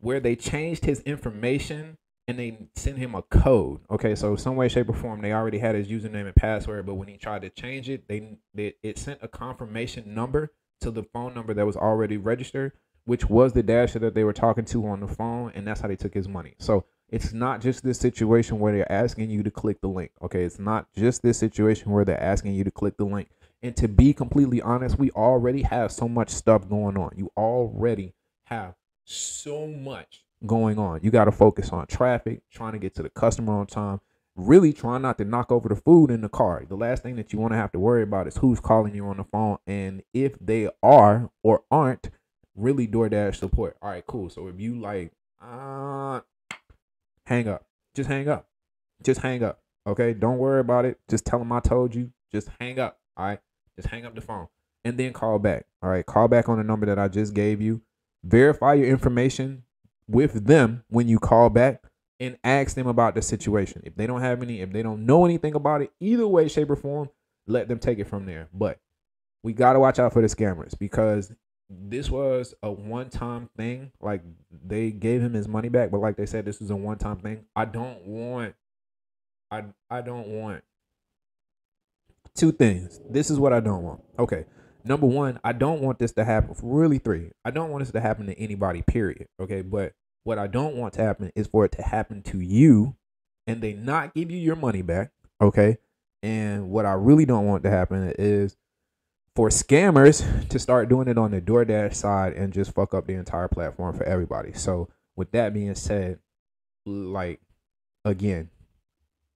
where 0.00 0.20
they 0.20 0.36
changed 0.36 0.84
his 0.84 1.00
information 1.00 1.98
and 2.28 2.38
they 2.38 2.68
sent 2.74 2.98
him 2.98 3.14
a 3.14 3.22
code. 3.22 3.80
Okay, 3.90 4.14
so 4.14 4.36
some 4.36 4.56
way, 4.56 4.68
shape, 4.68 4.88
or 4.88 4.94
form, 4.94 5.20
they 5.20 5.32
already 5.32 5.58
had 5.58 5.74
his 5.74 5.88
username 5.88 6.26
and 6.26 6.36
password, 6.36 6.86
but 6.86 6.94
when 6.94 7.08
he 7.08 7.16
tried 7.16 7.42
to 7.42 7.50
change 7.50 7.88
it, 7.88 8.06
they, 8.08 8.38
they 8.54 8.74
it 8.82 8.98
sent 8.98 9.18
a 9.22 9.28
confirmation 9.28 10.14
number 10.14 10.52
to 10.80 10.90
the 10.90 11.02
phone 11.02 11.34
number 11.34 11.54
that 11.54 11.66
was 11.66 11.76
already 11.76 12.16
registered, 12.16 12.72
which 13.04 13.28
was 13.28 13.52
the 13.52 13.62
dasher 13.62 13.98
that 13.98 14.14
they 14.14 14.24
were 14.24 14.32
talking 14.32 14.64
to 14.66 14.86
on 14.86 15.00
the 15.00 15.08
phone, 15.08 15.52
and 15.54 15.66
that's 15.66 15.80
how 15.80 15.88
they 15.88 15.96
took 15.96 16.14
his 16.14 16.28
money. 16.28 16.54
So 16.58 16.84
it's 17.08 17.32
not 17.32 17.60
just 17.60 17.82
this 17.82 17.98
situation 17.98 18.60
where 18.60 18.72
they're 18.72 18.90
asking 18.90 19.30
you 19.30 19.42
to 19.42 19.50
click 19.50 19.80
the 19.80 19.88
link. 19.88 20.12
Okay, 20.22 20.44
it's 20.44 20.58
not 20.58 20.86
just 20.96 21.22
this 21.22 21.38
situation 21.38 21.90
where 21.90 22.04
they're 22.04 22.22
asking 22.22 22.54
you 22.54 22.64
to 22.64 22.70
click 22.70 22.96
the 22.96 23.04
link. 23.04 23.28
And 23.62 23.76
to 23.76 23.88
be 23.88 24.14
completely 24.14 24.62
honest, 24.62 24.98
we 24.98 25.10
already 25.10 25.62
have 25.62 25.92
so 25.92 26.08
much 26.08 26.30
stuff 26.30 26.68
going 26.68 26.96
on. 26.96 27.10
You 27.16 27.30
already 27.36 28.14
have 28.44 28.74
so 29.04 29.66
much 29.66 30.24
going 30.46 30.78
on. 30.78 31.00
You 31.02 31.10
got 31.10 31.26
to 31.26 31.32
focus 31.32 31.70
on 31.70 31.86
traffic, 31.86 32.42
trying 32.50 32.72
to 32.72 32.78
get 32.78 32.94
to 32.96 33.02
the 33.02 33.10
customer 33.10 33.52
on 33.52 33.66
time, 33.66 34.00
really 34.36 34.72
trying 34.72 35.02
not 35.02 35.18
to 35.18 35.24
knock 35.24 35.52
over 35.52 35.68
the 35.68 35.76
food 35.76 36.10
in 36.10 36.20
the 36.20 36.28
car. 36.28 36.64
The 36.68 36.76
last 36.76 37.02
thing 37.02 37.16
that 37.16 37.32
you 37.32 37.38
want 37.38 37.52
to 37.52 37.56
have 37.56 37.72
to 37.72 37.78
worry 37.78 38.02
about 38.02 38.26
is 38.26 38.36
who's 38.38 38.60
calling 38.60 38.94
you 38.94 39.06
on 39.06 39.18
the 39.18 39.24
phone 39.24 39.58
and 39.66 40.02
if 40.14 40.38
they 40.40 40.68
are 40.82 41.30
or 41.42 41.62
aren't 41.70 42.10
really 42.54 42.86
DoorDash 42.86 43.36
support. 43.36 43.76
All 43.82 43.90
right, 43.90 44.06
cool. 44.06 44.30
So 44.30 44.48
if 44.48 44.60
you 44.60 44.78
like, 44.78 45.12
uh, 45.40 46.20
hang 47.26 47.48
up. 47.48 47.64
Just 47.94 48.08
hang 48.08 48.28
up. 48.28 48.48
Just 49.02 49.20
hang 49.20 49.42
up. 49.42 49.60
Okay. 49.86 50.14
Don't 50.14 50.38
worry 50.38 50.60
about 50.60 50.84
it. 50.84 50.98
Just 51.08 51.24
tell 51.24 51.38
them 51.38 51.52
I 51.52 51.60
told 51.60 51.94
you. 51.94 52.12
Just 52.30 52.48
hang 52.60 52.78
up. 52.78 52.98
All 53.16 53.26
right. 53.26 53.40
Just 53.76 53.88
hang 53.88 54.04
up 54.04 54.14
the 54.14 54.20
phone 54.20 54.48
and 54.84 54.98
then 54.98 55.12
call 55.12 55.38
back. 55.38 55.66
All 55.82 55.90
right. 55.90 56.04
Call 56.04 56.28
back 56.28 56.48
on 56.48 56.58
the 56.58 56.64
number 56.64 56.86
that 56.86 56.98
I 56.98 57.08
just 57.08 57.34
gave 57.34 57.60
you. 57.60 57.80
Verify 58.22 58.74
your 58.74 58.88
information 58.88 59.64
with 60.10 60.46
them 60.46 60.84
when 60.88 61.08
you 61.08 61.18
call 61.18 61.50
back 61.50 61.82
and 62.18 62.36
ask 62.44 62.74
them 62.74 62.86
about 62.86 63.14
the 63.14 63.22
situation. 63.22 63.82
If 63.84 63.94
they 63.96 64.06
don't 64.06 64.20
have 64.20 64.42
any, 64.42 64.60
if 64.60 64.72
they 64.72 64.82
don't 64.82 65.06
know 65.06 65.24
anything 65.24 65.54
about 65.54 65.82
it, 65.82 65.92
either 66.00 66.26
way, 66.26 66.48
shape, 66.48 66.70
or 66.70 66.76
form, 66.76 67.08
let 67.46 67.68
them 67.68 67.78
take 67.78 67.98
it 67.98 68.08
from 68.08 68.26
there. 68.26 68.48
But 68.52 68.78
we 69.42 69.52
got 69.52 69.72
to 69.72 69.80
watch 69.80 69.98
out 69.98 70.12
for 70.12 70.20
the 70.20 70.28
scammers 70.28 70.78
because 70.78 71.32
this 71.68 72.10
was 72.10 72.54
a 72.62 72.70
one 72.70 73.08
time 73.08 73.48
thing. 73.56 73.92
Like 74.00 74.22
they 74.66 74.90
gave 74.90 75.22
him 75.22 75.32
his 75.32 75.48
money 75.48 75.68
back, 75.68 75.90
but 75.90 76.00
like 76.00 76.16
they 76.16 76.26
said, 76.26 76.44
this 76.44 76.60
is 76.60 76.70
a 76.70 76.76
one 76.76 76.98
time 76.98 77.18
thing. 77.18 77.44
I 77.56 77.64
don't 77.64 78.04
want, 78.06 78.54
I 79.50 79.64
I 79.88 80.02
don't 80.02 80.28
want 80.28 80.62
two 82.34 82.52
things. 82.52 83.00
This 83.08 83.30
is 83.30 83.38
what 83.38 83.52
I 83.52 83.60
don't 83.60 83.82
want. 83.82 84.02
Okay. 84.18 84.44
Number 84.84 85.06
one, 85.06 85.40
I 85.44 85.52
don't 85.52 85.80
want 85.80 85.98
this 85.98 86.12
to 86.12 86.24
happen. 86.24 86.54
Really, 86.62 86.98
three, 86.98 87.32
I 87.44 87.50
don't 87.50 87.70
want 87.70 87.82
this 87.84 87.92
to 87.92 88.00
happen 88.00 88.26
to 88.26 88.38
anybody, 88.38 88.82
period. 88.82 89.26
Okay. 89.40 89.62
But 89.62 89.92
what 90.24 90.38
I 90.38 90.46
don't 90.46 90.76
want 90.76 90.94
to 90.94 91.02
happen 91.02 91.30
is 91.34 91.46
for 91.46 91.64
it 91.64 91.72
to 91.72 91.82
happen 91.82 92.22
to 92.24 92.40
you 92.40 92.96
and 93.46 93.62
they 93.62 93.72
not 93.72 94.14
give 94.14 94.30
you 94.30 94.38
your 94.38 94.56
money 94.56 94.82
back. 94.82 95.10
Okay. 95.40 95.78
And 96.22 96.70
what 96.70 96.86
I 96.86 96.92
really 96.92 97.24
don't 97.24 97.46
want 97.46 97.62
to 97.64 97.70
happen 97.70 98.12
is 98.18 98.56
for 99.34 99.48
scammers 99.48 100.48
to 100.48 100.58
start 100.58 100.88
doing 100.88 101.08
it 101.08 101.16
on 101.16 101.30
the 101.30 101.40
DoorDash 101.40 101.94
side 101.94 102.34
and 102.34 102.52
just 102.52 102.74
fuck 102.74 102.94
up 102.94 103.06
the 103.06 103.14
entire 103.14 103.48
platform 103.48 103.96
for 103.96 104.04
everybody. 104.04 104.52
So, 104.52 104.88
with 105.16 105.32
that 105.32 105.54
being 105.54 105.74
said, 105.74 106.18
like 106.86 107.40
again, 108.04 108.50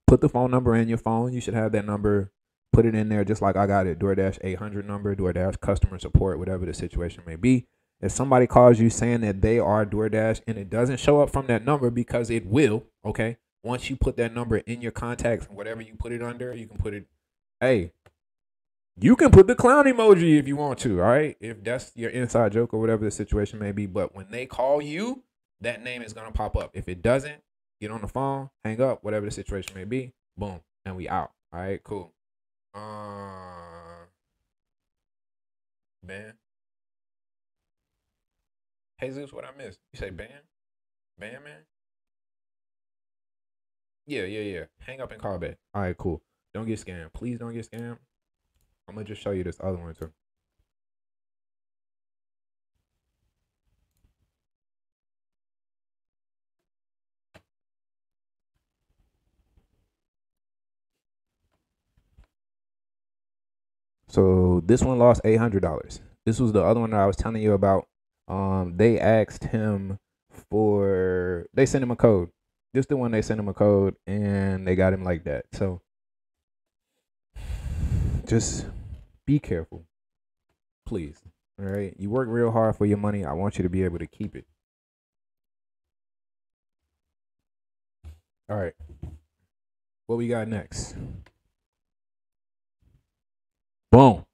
put 0.07 0.21
the 0.21 0.29
phone 0.29 0.51
number 0.51 0.75
in 0.75 0.87
your 0.87 0.97
phone. 0.97 1.33
You 1.33 1.41
should 1.41 1.53
have 1.53 1.71
that 1.71 1.85
number. 1.85 2.31
Put 2.75 2.85
it 2.85 2.93
in 2.93 3.07
there 3.07 3.23
just 3.23 3.41
like 3.41 3.55
I 3.55 3.67
got 3.67 3.87
it. 3.87 3.99
DoorDash 3.99 4.39
800 4.43 4.85
number, 4.85 5.15
DoorDash 5.15 5.61
customer 5.61 5.97
support, 5.97 6.39
whatever 6.39 6.65
the 6.65 6.73
situation 6.73 7.23
may 7.25 7.37
be. 7.37 7.67
If 8.01 8.11
somebody 8.11 8.47
calls 8.47 8.81
you 8.81 8.89
saying 8.89 9.21
that 9.21 9.41
they 9.41 9.59
are 9.59 9.85
DoorDash 9.85 10.41
and 10.45 10.57
it 10.57 10.69
doesn't 10.69 10.99
show 10.99 11.21
up 11.21 11.29
from 11.29 11.47
that 11.47 11.63
number 11.63 11.89
because 11.89 12.29
it 12.29 12.45
will, 12.45 12.83
okay? 13.05 13.37
Once 13.63 13.89
you 13.89 13.95
put 13.95 14.17
that 14.17 14.33
number 14.33 14.57
in 14.57 14.81
your 14.81 14.91
contacts, 14.91 15.47
whatever 15.49 15.81
you 15.81 15.93
put 15.95 16.11
it 16.11 16.21
under, 16.21 16.53
you 16.53 16.67
can 16.67 16.77
put 16.77 16.93
it, 16.93 17.07
hey, 17.61 17.93
you 18.99 19.15
can 19.15 19.31
put 19.31 19.47
the 19.47 19.55
clown 19.55 19.85
emoji 19.85 20.37
if 20.37 20.45
you 20.45 20.57
want 20.57 20.77
to, 20.79 21.01
all 21.01 21.07
right? 21.07 21.37
If 21.39 21.63
that's 21.63 21.93
your 21.95 22.09
inside 22.09 22.51
joke 22.51 22.73
or 22.73 22.81
whatever 22.81 23.05
the 23.05 23.11
situation 23.11 23.57
may 23.57 23.71
be. 23.71 23.85
But 23.85 24.13
when 24.13 24.31
they 24.31 24.45
call 24.45 24.81
you, 24.81 25.23
that 25.61 25.81
name 25.81 26.01
is 26.01 26.11
going 26.11 26.27
to 26.27 26.33
pop 26.33 26.57
up. 26.57 26.71
If 26.73 26.89
it 26.89 27.01
doesn't, 27.01 27.41
get 27.79 27.89
on 27.89 28.01
the 28.01 28.09
phone, 28.09 28.49
hang 28.65 28.81
up, 28.81 29.01
whatever 29.01 29.25
the 29.25 29.31
situation 29.31 29.71
may 29.75 29.85
be, 29.85 30.11
boom, 30.35 30.59
and 30.83 30.97
we 30.97 31.07
out. 31.07 31.31
All 31.53 31.61
right, 31.61 31.81
cool. 31.81 32.11
Uh, 32.75 34.05
Ben. 36.03 36.33
Jesus, 38.99 39.31
what 39.31 39.45
I 39.45 39.57
missed? 39.57 39.79
You 39.93 39.99
say 39.99 40.09
Ban? 40.09 40.27
Ban, 41.17 41.43
man? 41.43 41.61
Yeah, 44.07 44.23
yeah, 44.23 44.41
yeah. 44.41 44.63
Hang 44.79 45.01
up 45.01 45.11
and 45.11 45.21
call 45.21 45.39
back. 45.39 45.57
All 45.73 45.81
right, 45.81 45.97
cool. 45.97 46.21
Don't 46.53 46.67
get 46.67 46.79
scammed. 46.79 47.13
Please 47.13 47.39
don't 47.39 47.53
get 47.53 47.69
scammed. 47.69 47.97
I'm 48.87 48.95
gonna 48.95 49.05
just 49.05 49.21
show 49.21 49.31
you 49.31 49.43
this 49.43 49.57
other 49.61 49.77
one 49.77 49.95
too. 49.95 50.11
So 64.15 64.61
this 64.65 64.81
one 64.81 64.97
lost 64.97 65.19
eight 65.25 65.35
hundred 65.35 65.61
dollars. 65.61 65.99
This 66.25 66.39
was 66.39 66.53
the 66.53 66.63
other 66.63 66.79
one 66.79 66.91
that 66.91 67.01
I 67.01 67.05
was 67.05 67.17
telling 67.17 67.41
you 67.41 67.51
about. 67.51 67.85
Um, 68.29 68.77
they 68.77 68.97
asked 68.97 69.43
him 69.43 69.99
for 70.49 71.47
they 71.53 71.65
sent 71.65 71.83
him 71.83 71.91
a 71.91 71.97
code. 71.97 72.29
Just 72.73 72.87
the 72.87 72.95
one 72.95 73.11
they 73.11 73.21
sent 73.21 73.41
him 73.41 73.49
a 73.49 73.53
code 73.53 73.97
and 74.07 74.65
they 74.65 74.77
got 74.77 74.93
him 74.93 75.03
like 75.03 75.25
that. 75.25 75.47
So 75.51 75.81
just 78.25 78.67
be 79.27 79.37
careful. 79.37 79.83
Please. 80.85 81.21
All 81.59 81.65
right. 81.65 81.93
You 81.99 82.09
work 82.09 82.29
real 82.29 82.51
hard 82.51 82.77
for 82.77 82.85
your 82.85 82.97
money. 82.97 83.25
I 83.25 83.33
want 83.33 83.57
you 83.57 83.63
to 83.63 83.69
be 83.69 83.83
able 83.83 83.99
to 83.99 84.07
keep 84.07 84.33
it. 84.37 84.45
All 88.49 88.55
right. 88.55 88.75
What 90.07 90.15
we 90.15 90.29
got 90.29 90.47
next? 90.47 90.95
Boom. 93.95 94.25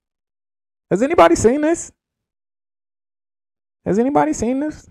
Has 0.90 1.04
anybody 1.04 1.36
seen 1.36 1.62
this? 1.62 1.92
Has 3.86 4.00
anybody 4.00 4.34
seen 4.34 4.60
this? 4.60 4.90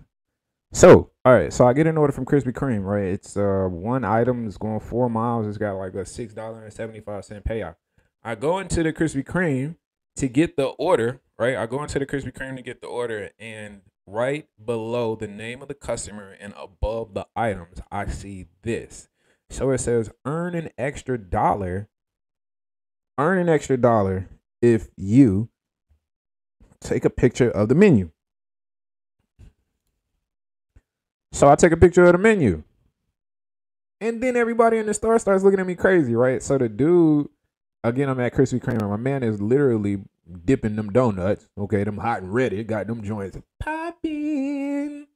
So, 0.71 1.11
all 1.25 1.33
right. 1.33 1.51
So 1.51 1.67
I 1.67 1.73
get 1.73 1.87
an 1.87 1.97
order 1.97 2.13
from 2.13 2.23
Krispy 2.23 2.53
Kreme, 2.53 2.85
right? 2.85 3.07
It's 3.07 3.35
uh 3.35 3.67
one 3.69 4.05
item 4.05 4.47
is 4.47 4.57
going 4.57 4.79
four 4.79 5.09
miles. 5.09 5.45
It's 5.45 5.57
got 5.57 5.73
like 5.73 5.93
a 5.95 6.05
six 6.05 6.33
dollar 6.33 6.63
and 6.63 6.71
seventy 6.71 7.01
five 7.01 7.25
cent 7.25 7.43
payout. 7.43 7.75
I 8.23 8.35
go 8.35 8.59
into 8.59 8.81
the 8.81 8.93
Krispy 8.93 9.25
Kreme 9.25 9.75
to 10.15 10.29
get 10.29 10.55
the 10.55 10.67
order, 10.67 11.19
right? 11.37 11.57
I 11.57 11.65
go 11.65 11.83
into 11.83 11.99
the 11.99 12.05
Krispy 12.05 12.31
Kreme 12.31 12.55
to 12.55 12.61
get 12.61 12.79
the 12.79 12.87
order, 12.87 13.31
and 13.37 13.81
right 14.07 14.47
below 14.65 15.15
the 15.17 15.27
name 15.27 15.61
of 15.61 15.67
the 15.67 15.73
customer 15.73 16.37
and 16.39 16.53
above 16.57 17.13
the 17.13 17.27
items, 17.35 17.81
I 17.91 18.05
see 18.05 18.45
this. 18.61 19.09
So 19.49 19.71
it 19.71 19.79
says 19.79 20.11
earn 20.23 20.55
an 20.55 20.69
extra 20.77 21.17
dollar. 21.17 21.89
Earn 23.17 23.37
an 23.37 23.49
extra 23.49 23.75
dollar 23.75 24.29
if 24.61 24.89
you 24.95 25.49
take 26.79 27.05
a 27.05 27.09
picture 27.09 27.49
of 27.49 27.69
the 27.69 27.75
menu. 27.75 28.11
So 31.31 31.49
I 31.49 31.55
take 31.55 31.71
a 31.71 31.77
picture 31.77 32.05
of 32.05 32.11
the 32.11 32.17
menu. 32.17 32.63
And 33.99 34.21
then 34.21 34.35
everybody 34.35 34.77
in 34.77 34.87
the 34.87 34.93
store 34.93 35.19
starts 35.19 35.43
looking 35.43 35.59
at 35.59 35.67
me 35.67 35.75
crazy, 35.75 36.15
right? 36.15 36.41
So 36.41 36.57
the 36.57 36.67
dude, 36.67 37.29
again, 37.83 38.09
I'm 38.09 38.19
at 38.19 38.33
Krispy 38.33 38.59
Kreme. 38.59 38.87
My 38.89 38.97
man 38.97 39.23
is 39.23 39.39
literally 39.39 40.01
dipping 40.45 40.75
them 40.75 40.91
donuts, 40.91 41.47
okay, 41.57 41.83
them 41.83 41.97
hot 41.97 42.21
and 42.21 42.33
ready, 42.33 42.63
got 42.63 42.87
them 42.87 43.03
joints 43.03 43.37
popping. 43.59 45.07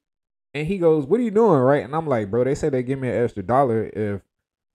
And 0.53 0.67
he 0.67 0.77
goes, 0.77 1.05
What 1.05 1.19
are 1.19 1.23
you 1.23 1.31
doing, 1.31 1.59
right? 1.59 1.83
And 1.83 1.95
I'm 1.95 2.07
like, 2.07 2.29
Bro, 2.29 2.45
they 2.45 2.55
said 2.55 2.73
they 2.73 2.83
give 2.83 2.99
me 2.99 3.09
an 3.09 3.23
extra 3.23 3.43
dollar 3.43 3.85
if 3.93 4.21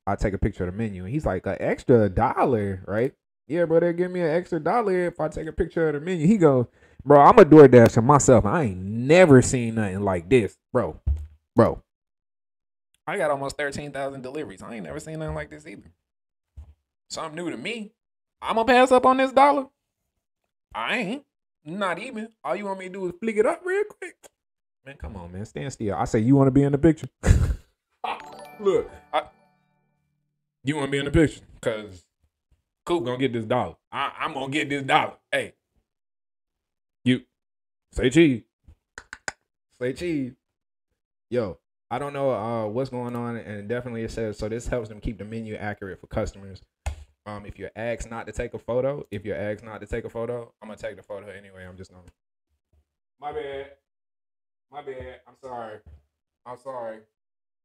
I 0.06 0.16
take 0.16 0.34
a 0.34 0.38
picture 0.38 0.66
of 0.66 0.72
the 0.72 0.78
menu. 0.78 1.04
And 1.04 1.12
he's 1.12 1.24
like, 1.24 1.46
An 1.46 1.56
extra 1.60 2.08
dollar, 2.08 2.82
right? 2.86 3.14
Yeah, 3.50 3.64
bro, 3.64 3.80
they 3.80 3.92
give 3.92 4.12
me 4.12 4.20
an 4.20 4.30
extra 4.30 4.60
dollar 4.60 5.06
if 5.06 5.18
I 5.18 5.26
take 5.26 5.48
a 5.48 5.52
picture 5.52 5.88
of 5.88 5.94
the 5.94 6.00
menu. 6.00 6.24
He 6.24 6.38
goes, 6.38 6.66
Bro, 7.04 7.20
I'm 7.20 7.36
a 7.36 7.44
DoorDasher 7.44 8.04
myself. 8.04 8.46
I 8.46 8.62
ain't 8.62 8.78
never 8.78 9.42
seen 9.42 9.74
nothing 9.74 10.02
like 10.02 10.28
this, 10.28 10.56
bro. 10.72 11.00
Bro, 11.56 11.82
I 13.08 13.16
got 13.16 13.32
almost 13.32 13.56
13,000 13.56 14.22
deliveries. 14.22 14.62
I 14.62 14.76
ain't 14.76 14.84
never 14.84 15.00
seen 15.00 15.18
nothing 15.18 15.34
like 15.34 15.50
this 15.50 15.66
either. 15.66 15.90
Something 17.08 17.34
new 17.34 17.50
to 17.50 17.56
me. 17.56 17.90
I'm 18.40 18.54
gonna 18.54 18.66
pass 18.66 18.92
up 18.92 19.04
on 19.04 19.16
this 19.16 19.32
dollar. 19.32 19.66
I 20.72 20.96
ain't. 20.98 21.24
Not 21.64 21.98
even. 21.98 22.28
All 22.44 22.54
you 22.54 22.66
want 22.66 22.78
me 22.78 22.86
to 22.86 22.92
do 22.92 23.06
is 23.06 23.14
flick 23.20 23.36
it 23.36 23.46
up 23.46 23.62
real 23.64 23.82
quick. 23.82 24.14
Man, 24.86 24.96
come 24.96 25.16
on, 25.16 25.32
man. 25.32 25.44
Stand 25.44 25.72
still. 25.72 25.96
I 25.96 26.04
say 26.04 26.20
you 26.20 26.36
want 26.36 26.46
to 26.46 26.52
be 26.52 26.62
in 26.62 26.70
the 26.70 26.78
picture. 26.78 27.08
Look, 28.60 28.88
I, 29.12 29.24
you 30.62 30.76
want 30.76 30.86
to 30.86 30.92
be 30.92 30.98
in 30.98 31.06
the 31.06 31.10
picture 31.10 31.40
because 31.60 32.04
Coop 32.84 33.04
gonna 33.04 33.18
get 33.18 33.32
this 33.32 33.44
dollar. 33.44 33.76
I, 33.92 34.12
I'm 34.20 34.34
gonna 34.34 34.50
get 34.50 34.68
this 34.68 34.82
dollar. 34.82 35.14
Hey, 35.30 35.54
you 37.04 37.22
say 37.92 38.10
cheese. 38.10 38.42
Say 39.78 39.92
cheese. 39.92 40.32
Yo, 41.30 41.58
I 41.90 41.98
don't 41.98 42.12
know 42.12 42.30
uh, 42.30 42.66
what's 42.66 42.90
going 42.90 43.14
on, 43.16 43.36
and 43.36 43.68
definitely 43.68 44.02
it 44.02 44.10
says 44.10 44.38
so. 44.38 44.48
This 44.48 44.66
helps 44.66 44.88
them 44.88 45.00
keep 45.00 45.18
the 45.18 45.24
menu 45.24 45.54
accurate 45.54 46.00
for 46.00 46.06
customers. 46.06 46.60
Um, 47.26 47.44
if 47.46 47.58
you're 47.58 47.70
asked 47.76 48.10
not 48.10 48.26
to 48.26 48.32
take 48.32 48.54
a 48.54 48.58
photo, 48.58 49.06
if 49.10 49.24
you're 49.24 49.36
asked 49.36 49.62
not 49.62 49.80
to 49.80 49.86
take 49.86 50.04
a 50.04 50.10
photo, 50.10 50.52
I'm 50.62 50.68
gonna 50.68 50.78
take 50.78 50.96
the 50.96 51.02
photo 51.02 51.28
anyway. 51.28 51.66
I'm 51.66 51.76
just 51.76 51.90
gonna. 51.90 52.02
My 53.20 53.32
bad. 53.32 53.72
My 54.72 54.82
bad. 54.82 55.20
I'm 55.28 55.34
sorry. 55.40 55.78
I'm 56.46 56.58
sorry. 56.58 56.98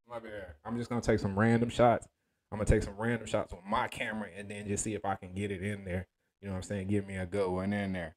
My 0.10 0.20
bad. 0.20 0.54
I'm 0.66 0.78
just 0.78 0.90
gonna 0.90 1.02
take 1.02 1.20
some 1.20 1.38
random 1.38 1.70
shots. 1.70 2.08
I'm 2.52 2.58
gonna 2.58 2.66
take 2.66 2.84
some 2.84 2.96
random 2.98 3.28
shots 3.28 3.52
with 3.52 3.64
my 3.68 3.88
camera 3.88 4.30
and 4.36 4.50
then 4.50 4.68
just 4.68 4.84
see 4.84 4.94
if 4.94 5.06
I 5.06 5.16
can 5.16 5.34
get 5.34 5.52
it 5.52 5.62
in 5.62 5.84
there. 5.84 6.08
You 6.42 6.48
know 6.48 6.54
what 6.54 6.58
I'm 6.58 6.64
saying? 6.64 6.88
Give 6.88 7.06
me 7.06 7.16
a 7.18 7.26
good 7.26 7.50
one 7.50 7.74
in 7.74 7.94
there. 7.94 8.16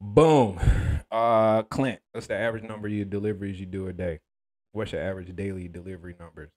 Boom. 0.00 0.60
Uh, 1.10 1.62
Clint, 1.62 2.00
what's 2.12 2.26
the 2.26 2.36
average 2.36 2.62
number 2.62 2.88
of 2.88 3.10
deliveries 3.10 3.58
you 3.58 3.66
do 3.66 3.88
a 3.88 3.92
day? 3.92 4.20
What's 4.72 4.92
your 4.92 5.02
average 5.02 5.34
daily 5.34 5.68
delivery 5.68 6.14
numbers? 6.20 6.50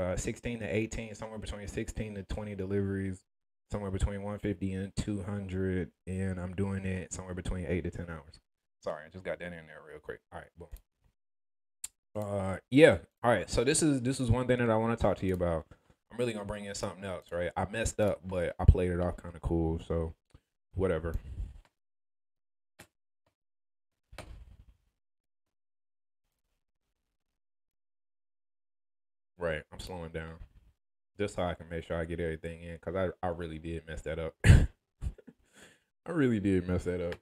Uh, 0.00 0.16
16 0.16 0.60
to 0.60 0.66
18, 0.66 1.14
somewhere 1.14 1.38
between 1.38 1.68
16 1.68 2.14
to 2.14 2.22
20 2.22 2.54
deliveries, 2.54 3.22
somewhere 3.70 3.90
between 3.90 4.22
150 4.22 4.72
and 4.72 4.92
200, 4.96 5.90
and 6.06 6.40
I'm 6.40 6.54
doing 6.54 6.84
it 6.84 7.12
somewhere 7.12 7.34
between 7.34 7.66
eight 7.66 7.84
to 7.84 7.90
10 7.90 8.06
hours. 8.10 8.40
Sorry, 8.82 9.04
I 9.06 9.10
just 9.10 9.24
got 9.24 9.38
that 9.38 9.46
in 9.46 9.66
there 9.66 9.80
real 9.86 9.98
quick. 10.00 10.20
All 10.32 10.40
right, 10.40 10.48
boom. 10.58 10.68
Uh, 12.16 12.56
yeah. 12.70 12.98
All 13.22 13.30
right. 13.30 13.50
So 13.50 13.64
this 13.64 13.82
is 13.82 14.00
this 14.02 14.20
is 14.20 14.30
one 14.30 14.46
thing 14.46 14.58
that 14.58 14.70
I 14.70 14.76
want 14.76 14.98
to 14.98 15.02
talk 15.02 15.18
to 15.18 15.26
you 15.26 15.34
about. 15.34 15.66
I'm 16.16 16.20
really 16.20 16.32
gonna 16.32 16.46
bring 16.46 16.64
in 16.64 16.74
something 16.74 17.04
else, 17.04 17.26
right? 17.30 17.50
I 17.58 17.66
messed 17.66 18.00
up, 18.00 18.20
but 18.24 18.56
I 18.58 18.64
played 18.64 18.90
it 18.90 19.00
off 19.00 19.18
kind 19.18 19.34
of 19.34 19.42
cool, 19.42 19.78
so 19.86 20.14
whatever. 20.72 21.14
Right, 29.36 29.62
I'm 29.70 29.78
slowing 29.78 30.08
down. 30.12 30.36
Just 31.18 31.34
so 31.34 31.42
I 31.42 31.52
can 31.52 31.68
make 31.68 31.84
sure 31.84 31.98
I 32.00 32.06
get 32.06 32.18
everything 32.18 32.62
in, 32.62 32.78
cause 32.78 32.96
I 32.96 33.10
I 33.22 33.28
really 33.28 33.58
did 33.58 33.86
mess 33.86 34.00
that 34.02 34.18
up. 34.18 34.34
I 34.46 34.66
really 36.06 36.40
did 36.40 36.66
mess 36.66 36.84
that 36.84 37.06
up. 37.06 37.16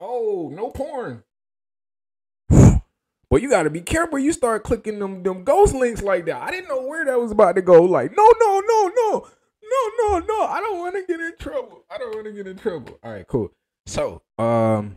Oh, 0.00 0.50
no 0.50 0.70
porn. 0.70 1.22
Well, 3.32 3.40
you 3.40 3.48
gotta 3.48 3.70
be 3.70 3.80
careful. 3.80 4.18
You 4.18 4.30
start 4.30 4.62
clicking 4.62 4.98
them 4.98 5.22
them 5.22 5.42
ghost 5.42 5.74
links 5.74 6.02
like 6.02 6.26
that. 6.26 6.42
I 6.42 6.50
didn't 6.50 6.68
know 6.68 6.82
where 6.82 7.06
that 7.06 7.18
was 7.18 7.30
about 7.30 7.54
to 7.54 7.62
go. 7.62 7.82
Like, 7.82 8.14
no, 8.14 8.30
no, 8.38 8.60
no, 8.60 8.92
no, 8.94 9.26
no, 9.62 9.90
no, 9.96 10.18
no. 10.18 10.44
I 10.44 10.60
don't 10.60 10.78
want 10.78 10.96
to 10.96 11.04
get 11.08 11.18
in 11.18 11.34
trouble. 11.38 11.82
I 11.90 11.96
don't 11.96 12.14
want 12.14 12.26
to 12.26 12.32
get 12.32 12.46
in 12.46 12.58
trouble. 12.58 12.98
All 13.02 13.10
right, 13.10 13.26
cool. 13.26 13.50
So, 13.86 14.20
um, 14.36 14.96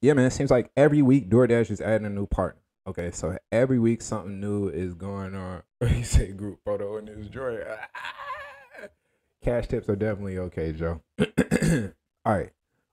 yeah, 0.00 0.14
man. 0.14 0.24
It 0.24 0.32
seems 0.32 0.50
like 0.50 0.72
every 0.76 1.00
week 1.00 1.30
DoorDash 1.30 1.70
is 1.70 1.80
adding 1.80 2.08
a 2.08 2.10
new 2.10 2.26
partner. 2.26 2.60
Okay, 2.88 3.12
so 3.12 3.38
every 3.52 3.78
week 3.78 4.02
something 4.02 4.40
new 4.40 4.68
is 4.68 4.94
going 4.94 5.36
on. 5.36 5.62
you 5.80 6.02
say 6.02 6.32
group 6.32 6.58
photo 6.64 6.96
in 6.96 7.04
this. 7.04 7.28
Cash 9.44 9.68
tips 9.68 9.88
are 9.88 9.94
definitely 9.94 10.38
okay, 10.38 10.72
Joe. 10.72 11.02
All 12.24 12.36
right. 12.36 12.50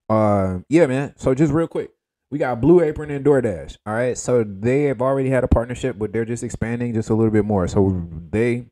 Um, 0.08 0.66
yeah, 0.70 0.86
man. 0.86 1.16
So 1.18 1.34
just 1.34 1.52
real 1.52 1.68
quick, 1.68 1.90
we 2.30 2.38
got 2.38 2.60
Blue 2.60 2.82
Apron 2.82 3.12
and 3.12 3.24
DoorDash. 3.24 3.78
All 3.86 3.94
right. 3.94 4.18
So 4.18 4.44
they 4.44 4.84
have 4.84 5.02
already 5.02 5.30
had 5.30 5.44
a 5.44 5.48
partnership, 5.48 5.98
but 5.98 6.12
they're 6.12 6.26
just 6.26 6.44
expanding 6.44 6.94
just 6.94 7.10
a 7.10 7.14
little 7.14 7.32
bit 7.32 7.46
more. 7.46 7.68
So 7.68 8.08
they 8.32 8.66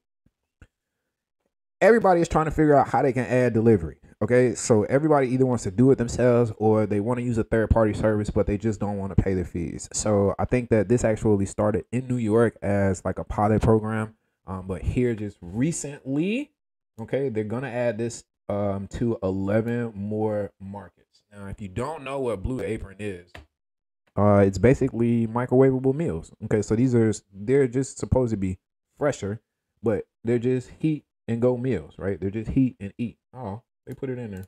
everybody 1.81 2.21
is 2.21 2.27
trying 2.27 2.45
to 2.45 2.51
figure 2.51 2.75
out 2.75 2.89
how 2.89 3.01
they 3.01 3.13
can 3.13 3.25
add 3.25 3.53
delivery. 3.53 3.97
Okay. 4.21 4.55
So 4.55 4.83
everybody 4.83 5.29
either 5.29 5.45
wants 5.45 5.63
to 5.63 5.71
do 5.71 5.89
it 5.91 5.97
themselves 5.97 6.51
or 6.57 6.85
they 6.85 6.99
want 6.99 7.19
to 7.19 7.25
use 7.25 7.37
a 7.37 7.43
third 7.43 7.69
party 7.69 7.93
service, 7.93 8.29
but 8.29 8.45
they 8.47 8.57
just 8.57 8.79
don't 8.79 8.97
want 8.97 9.15
to 9.15 9.21
pay 9.21 9.33
the 9.33 9.45
fees. 9.45 9.87
So 9.93 10.35
I 10.37 10.45
think 10.45 10.69
that 10.69 10.89
this 10.89 11.03
actually 11.03 11.45
started 11.45 11.85
in 11.91 12.07
New 12.07 12.17
York 12.17 12.57
as 12.61 13.05
like 13.05 13.19
a 13.19 13.23
pilot 13.23 13.61
program. 13.61 14.15
Um, 14.47 14.67
but 14.67 14.81
here 14.83 15.15
just 15.15 15.37
recently, 15.41 16.51
okay, 16.99 17.29
they're 17.29 17.43
gonna 17.43 17.69
add 17.69 17.97
this 17.97 18.25
um 18.47 18.87
to 18.89 19.17
11 19.23 19.93
more 19.95 20.51
markets. 20.59 21.23
Now, 21.31 21.47
if 21.47 21.59
you 21.59 21.67
don't 21.67 22.03
know 22.03 22.19
what 22.19 22.43
Blue 22.43 22.61
Apron 22.61 22.97
is, 22.99 23.31
uh, 24.17 24.43
it's 24.45 24.57
basically 24.57 25.27
microwavable 25.27 25.93
meals. 25.93 26.31
Okay, 26.45 26.61
so 26.61 26.75
these 26.75 26.95
are 26.95 27.13
they're 27.33 27.67
just 27.67 27.97
supposed 27.97 28.31
to 28.31 28.37
be 28.37 28.57
fresher, 28.97 29.41
but 29.83 30.05
they're 30.23 30.39
just 30.39 30.71
heat 30.79 31.05
and 31.27 31.41
go 31.41 31.57
meals, 31.57 31.95
right? 31.97 32.19
They're 32.19 32.29
just 32.29 32.51
heat 32.51 32.75
and 32.79 32.93
eat. 32.97 33.17
Oh, 33.33 33.61
they 33.85 33.93
put 33.93 34.09
it 34.09 34.17
in 34.17 34.31
there. 34.31 34.45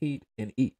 Heat 0.00 0.24
and 0.38 0.52
eat 0.56 0.74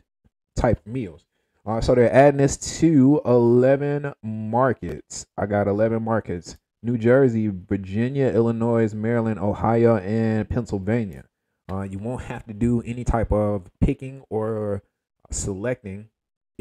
type 0.56 0.80
meals. 0.86 1.24
Uh, 1.64 1.80
so 1.80 1.94
they're 1.94 2.12
adding 2.12 2.38
this 2.38 2.56
to 2.80 3.20
11 3.24 4.14
markets. 4.22 5.26
I 5.36 5.46
got 5.46 5.68
11 5.68 6.02
markets 6.02 6.56
New 6.82 6.98
Jersey, 6.98 7.48
Virginia, 7.48 8.26
Illinois, 8.26 8.92
Maryland, 8.92 9.38
Ohio, 9.38 9.98
and 9.98 10.48
Pennsylvania. 10.48 11.24
Uh, 11.70 11.82
you 11.82 11.98
won't 11.98 12.24
have 12.24 12.44
to 12.46 12.52
do 12.52 12.82
any 12.82 13.04
type 13.04 13.30
of 13.30 13.70
picking 13.80 14.24
or 14.28 14.82
selecting 15.30 16.08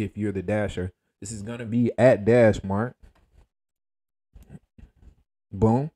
if 0.04 0.18
you're 0.18 0.32
the 0.32 0.42
dasher. 0.42 0.92
This 1.20 1.32
is 1.32 1.44
going 1.44 1.60
to 1.60 1.66
be 1.66 1.92
at 1.98 2.26
Dash 2.26 2.64
Mart. 2.64 2.96
Boom. 5.52 5.92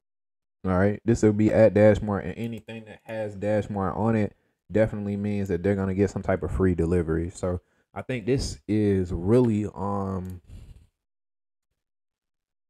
All 0.65 0.77
right. 0.77 0.99
This 1.05 1.23
will 1.23 1.33
be 1.33 1.51
at 1.51 1.73
Dash 1.73 2.01
Mart, 2.01 2.25
and 2.25 2.35
anything 2.37 2.85
that 2.85 2.99
has 3.03 3.35
Dash 3.35 3.69
Mart 3.69 3.95
on 3.95 4.15
it 4.15 4.35
definitely 4.71 5.17
means 5.17 5.47
that 5.49 5.63
they're 5.63 5.75
going 5.75 5.89
to 5.89 5.95
get 5.95 6.09
some 6.09 6.23
type 6.23 6.43
of 6.43 6.51
free 6.51 6.75
delivery. 6.75 7.29
So 7.29 7.61
I 7.93 8.01
think 8.01 8.25
this 8.25 8.59
is 8.67 9.11
really 9.11 9.67
um 9.73 10.41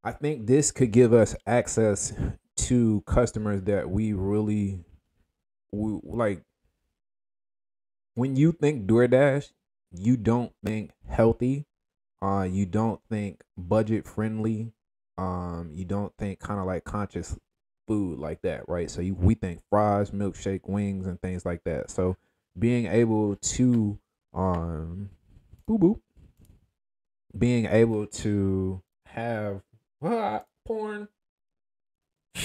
I 0.04 0.12
think 0.12 0.46
this 0.46 0.72
could 0.72 0.92
give 0.92 1.14
us 1.14 1.36
access 1.48 2.14
to 2.58 3.02
customers 3.08 3.64
that 3.64 3.90
we 3.90 4.14
really 4.14 4.80
we, 5.72 6.00
like 6.04 6.44
when 8.14 8.36
you 8.36 8.52
think 8.52 8.86
DoorDash, 8.86 9.52
you 9.98 10.18
don't 10.18 10.52
think 10.64 10.92
healthy, 11.08 11.66
uh 12.22 12.48
you 12.50 12.66
don't 12.66 13.02
think 13.10 13.42
budget 13.58 14.08
friendly, 14.08 14.74
um 15.18 15.72
you 15.74 15.86
don't 15.86 16.14
think 16.18 16.40
kind 16.40 16.60
of 16.60 16.66
like 16.66 16.84
conscious 16.84 17.38
food 17.88 18.20
like 18.20 18.42
that, 18.42 18.68
right? 18.68 18.90
So 18.90 19.02
you, 19.02 19.14
we 19.14 19.36
think 19.36 19.62
fries, 19.70 20.12
milkshake, 20.12 20.68
wings 20.68 21.06
and 21.08 21.22
things 21.22 21.46
like 21.46 21.64
that. 21.66 21.90
So 21.90 22.18
being 22.58 22.88
able 22.88 23.36
to 23.36 24.00
um 24.34 25.10
boo 25.68 25.78
boo 25.78 26.02
being 27.38 27.66
able 27.66 28.08
to 28.08 28.82
have 29.08 29.62
uh, 30.02 30.40
porn 30.66 31.08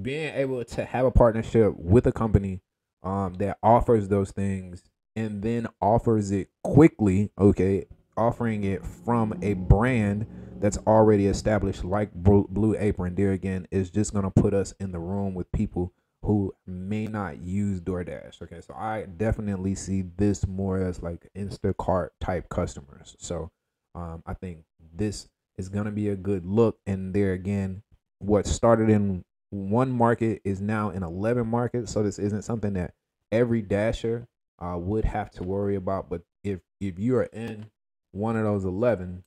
being 0.00 0.34
able 0.34 0.64
to 0.64 0.84
have 0.84 1.04
a 1.04 1.10
partnership 1.10 1.74
with 1.76 2.06
a 2.06 2.12
company 2.12 2.60
um, 3.02 3.34
that 3.34 3.58
offers 3.62 4.08
those 4.08 4.30
things 4.30 4.82
and 5.16 5.42
then 5.42 5.66
offers 5.80 6.30
it 6.30 6.48
quickly, 6.62 7.30
okay, 7.38 7.86
offering 8.16 8.64
it 8.64 8.84
from 8.84 9.34
a 9.42 9.54
brand 9.54 10.26
that's 10.58 10.78
already 10.86 11.26
established 11.26 11.84
like 11.84 12.12
Blue 12.14 12.76
Apron, 12.78 13.14
there 13.14 13.32
again, 13.32 13.66
is 13.70 13.90
just 13.90 14.12
going 14.12 14.24
to 14.24 14.30
put 14.30 14.54
us 14.54 14.74
in 14.78 14.92
the 14.92 14.98
room 14.98 15.34
with 15.34 15.50
people 15.52 15.92
who 16.22 16.54
may 16.66 17.06
not 17.06 17.42
use 17.42 17.80
DoorDash. 17.80 18.40
Okay, 18.42 18.60
so 18.60 18.74
I 18.74 19.06
definitely 19.16 19.74
see 19.74 20.02
this 20.02 20.46
more 20.46 20.80
as 20.80 21.02
like 21.02 21.28
Instacart 21.36 22.10
type 22.20 22.48
customers. 22.48 23.16
So 23.18 23.50
um, 23.94 24.22
I 24.24 24.34
think 24.34 24.64
this 24.94 25.28
is 25.58 25.68
going 25.68 25.86
to 25.86 25.90
be 25.90 26.08
a 26.08 26.16
good 26.16 26.46
look. 26.46 26.78
And 26.86 27.12
there 27.12 27.32
again, 27.32 27.82
what 28.20 28.46
started 28.46 28.88
in 28.88 29.24
one 29.50 29.90
market 29.90 30.40
is 30.44 30.60
now 30.60 30.90
in 30.90 31.02
11 31.02 31.46
markets. 31.46 31.92
So 31.92 32.04
this 32.04 32.20
isn't 32.20 32.42
something 32.42 32.74
that 32.74 32.94
every 33.32 33.62
dasher 33.62 34.28
uh, 34.58 34.76
would 34.78 35.04
have 35.04 35.30
to 35.32 35.42
worry 35.42 35.76
about. 35.76 36.08
But 36.08 36.22
if 36.44 36.60
if 36.80 36.98
you 36.98 37.16
are 37.16 37.24
in 37.24 37.66
one 38.12 38.36
of 38.36 38.44
those 38.44 38.64
11, 38.64 39.24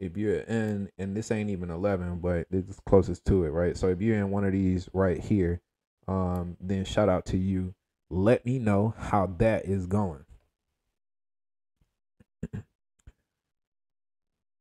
if 0.00 0.16
you're 0.16 0.40
in, 0.40 0.90
and 0.98 1.16
this 1.16 1.30
ain't 1.30 1.50
even 1.50 1.70
11, 1.70 2.18
but 2.18 2.46
it's 2.50 2.80
closest 2.86 3.24
to 3.26 3.44
it, 3.44 3.50
right? 3.50 3.76
So 3.76 3.88
if 3.88 4.00
you're 4.00 4.18
in 4.18 4.30
one 4.30 4.44
of 4.44 4.52
these 4.52 4.88
right 4.92 5.20
here, 5.20 5.60
um, 6.08 6.56
then 6.60 6.84
shout 6.84 7.08
out 7.08 7.26
to 7.26 7.36
you. 7.36 7.74
Let 8.10 8.44
me 8.44 8.58
know 8.58 8.94
how 8.98 9.26
that 9.38 9.64
is 9.64 9.86
going. 9.86 10.24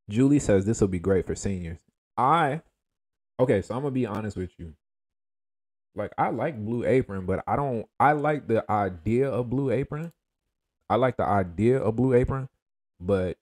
Julie 0.09 0.39
says 0.39 0.65
this 0.65 0.81
will 0.81 0.87
be 0.87 0.99
great 0.99 1.25
for 1.25 1.35
seniors. 1.35 1.79
I 2.17 2.61
okay, 3.39 3.61
so 3.61 3.75
I'm 3.75 3.81
gonna 3.81 3.91
be 3.91 4.05
honest 4.05 4.37
with 4.37 4.51
you. 4.59 4.75
Like 5.95 6.11
I 6.17 6.29
like 6.29 6.63
Blue 6.63 6.85
Apron, 6.85 7.25
but 7.25 7.43
I 7.47 7.55
don't 7.55 7.85
I 7.99 8.13
like 8.13 8.47
the 8.47 8.69
idea 8.69 9.29
of 9.29 9.49
Blue 9.49 9.71
Apron. 9.71 10.11
I 10.89 10.95
like 10.95 11.17
the 11.17 11.25
idea 11.25 11.79
of 11.79 11.95
Blue 11.95 12.13
Apron, 12.13 12.49
but 12.99 13.37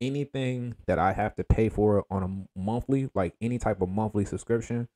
anything 0.00 0.76
that 0.86 0.98
I 0.98 1.12
have 1.12 1.34
to 1.36 1.44
pay 1.44 1.68
for 1.68 2.04
on 2.10 2.22
a 2.22 2.58
monthly, 2.58 3.10
like 3.14 3.34
any 3.40 3.58
type 3.58 3.82
of 3.82 3.88
monthly 3.88 4.24
subscription, 4.24 4.88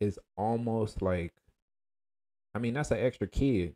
is 0.00 0.18
almost 0.36 1.02
like 1.02 1.32
I 2.54 2.58
mean, 2.58 2.74
that's 2.74 2.90
an 2.90 2.98
extra 2.98 3.28
kid. 3.28 3.74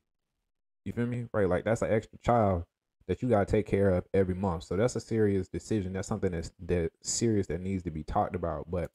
You 0.84 0.92
feel 0.92 1.06
me? 1.06 1.26
Right? 1.32 1.48
Like 1.48 1.64
that's 1.64 1.82
an 1.82 1.92
extra 1.92 2.18
child 2.24 2.64
that 3.06 3.22
you 3.22 3.28
gotta 3.28 3.46
take 3.46 3.66
care 3.66 3.90
of 3.90 4.04
every 4.12 4.34
month. 4.34 4.64
So 4.64 4.76
that's 4.76 4.96
a 4.96 5.00
serious 5.00 5.48
decision. 5.48 5.92
That's 5.92 6.08
something 6.08 6.32
that's 6.32 6.52
that 6.66 6.90
serious 7.02 7.46
that 7.48 7.60
needs 7.60 7.84
to 7.84 7.90
be 7.90 8.02
talked 8.02 8.34
about. 8.34 8.70
But 8.70 8.90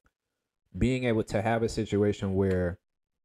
being 0.77 1.05
able 1.05 1.23
to 1.23 1.41
have 1.41 1.63
a 1.63 1.69
situation 1.69 2.36
where 2.36 2.77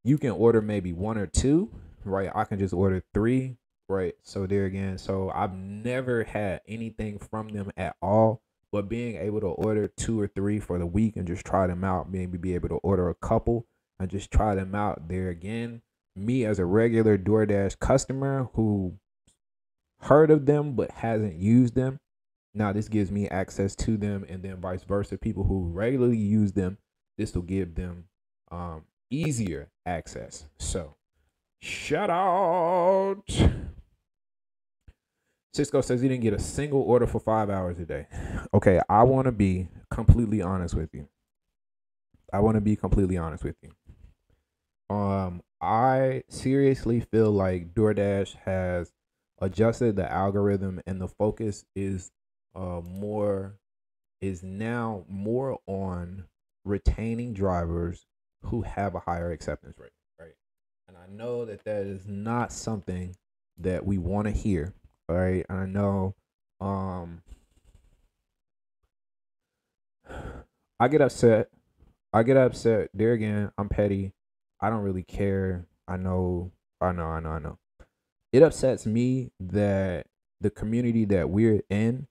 you 0.04 0.18
can 0.18 0.30
order 0.30 0.60
maybe 0.60 0.92
one 0.92 1.18
or 1.18 1.26
two, 1.26 1.70
right? 2.04 2.30
I 2.34 2.44
can 2.44 2.58
just 2.58 2.74
order 2.74 3.02
three, 3.14 3.56
right? 3.88 4.14
So 4.22 4.46
there 4.46 4.66
again, 4.66 4.98
so 4.98 5.30
I've 5.34 5.54
never 5.54 6.24
had 6.24 6.60
anything 6.68 7.18
from 7.18 7.48
them 7.48 7.72
at 7.76 7.96
all. 8.00 8.42
But 8.70 8.88
being 8.88 9.16
able 9.16 9.40
to 9.40 9.46
order 9.46 9.88
two 9.88 10.20
or 10.20 10.26
three 10.26 10.60
for 10.60 10.78
the 10.78 10.86
week 10.86 11.16
and 11.16 11.26
just 11.26 11.46
try 11.46 11.66
them 11.66 11.84
out, 11.84 12.10
maybe 12.10 12.36
be 12.36 12.54
able 12.54 12.68
to 12.68 12.76
order 12.76 13.08
a 13.08 13.14
couple 13.14 13.66
and 13.98 14.10
just 14.10 14.30
try 14.30 14.54
them 14.54 14.74
out 14.74 15.08
there 15.08 15.28
again. 15.28 15.82
Me 16.16 16.44
as 16.44 16.58
a 16.58 16.64
regular 16.64 17.16
DoorDash 17.16 17.78
customer 17.78 18.48
who 18.54 18.98
heard 20.00 20.30
of 20.30 20.46
them 20.46 20.74
but 20.74 20.90
hasn't 20.90 21.36
used 21.36 21.74
them. 21.74 22.00
Now 22.52 22.72
this 22.72 22.88
gives 22.88 23.10
me 23.10 23.28
access 23.28 23.74
to 23.76 23.96
them, 23.96 24.24
and 24.28 24.42
then 24.42 24.60
vice 24.60 24.84
versa. 24.84 25.18
People 25.18 25.44
who 25.44 25.68
regularly 25.68 26.18
use 26.18 26.52
them, 26.52 26.78
this 27.16 27.34
will 27.34 27.42
give 27.42 27.74
them 27.74 28.04
um, 28.50 28.84
easier 29.10 29.68
access. 29.86 30.46
So, 30.58 30.96
shout 31.60 32.10
out. 32.10 33.22
Cisco 35.54 35.80
says 35.80 36.00
he 36.00 36.08
didn't 36.08 36.22
get 36.22 36.34
a 36.34 36.38
single 36.40 36.82
order 36.82 37.06
for 37.06 37.20
five 37.20 37.48
hours 37.48 37.78
a 37.78 37.84
day. 37.84 38.06
Okay, 38.52 38.80
I 38.88 39.04
want 39.04 39.26
to 39.26 39.32
be 39.32 39.68
completely 39.90 40.42
honest 40.42 40.74
with 40.74 40.90
you. 40.92 41.08
I 42.32 42.40
want 42.40 42.56
to 42.56 42.60
be 42.60 42.74
completely 42.74 43.16
honest 43.16 43.44
with 43.44 43.56
you. 43.62 43.70
Um, 44.94 45.42
I 45.60 46.24
seriously 46.28 47.00
feel 47.00 47.30
like 47.30 47.72
DoorDash 47.72 48.36
has 48.44 48.92
adjusted 49.38 49.96
the 49.96 50.10
algorithm 50.10 50.80
and 50.86 51.00
the 51.00 51.08
focus 51.08 51.64
is 51.74 52.10
uh 52.54 52.80
more 52.84 53.58
is 54.20 54.42
now 54.42 55.04
more 55.08 55.58
on 55.66 56.24
retaining 56.64 57.34
drivers 57.34 58.06
who 58.44 58.62
have 58.62 58.94
a 58.94 59.00
higher 59.00 59.30
acceptance 59.30 59.78
rate 59.78 59.90
right? 60.18 60.34
And 60.88 60.96
i 60.96 61.06
know 61.10 61.44
that 61.44 61.64
that 61.64 61.86
is 61.86 62.06
not 62.06 62.52
something 62.52 63.16
that 63.58 63.84
we 63.86 63.98
want 63.98 64.26
to 64.26 64.32
hear 64.32 64.74
right? 65.08 65.44
and 65.48 65.58
i 65.58 65.66
know 65.66 66.14
um 66.60 67.22
i 70.80 70.88
get 70.88 71.00
upset. 71.00 71.48
I 72.12 72.22
get 72.22 72.36
upset. 72.36 72.90
There 72.94 73.12
again 73.12 73.50
i'm 73.58 73.68
petty. 73.68 74.12
I 74.60 74.70
don't 74.70 74.82
really 74.82 75.02
care. 75.02 75.66
I 75.88 75.96
know. 75.96 76.52
I 76.80 76.92
know 76.92 77.06
i 77.06 77.20
know 77.20 77.30
i 77.30 77.38
know. 77.38 77.58
It 78.32 78.42
upsets 78.42 78.86
me 78.86 79.30
that 79.40 80.06
the 80.40 80.50
community 80.50 81.04
that 81.06 81.30
we're 81.30 81.62
in 81.70 82.06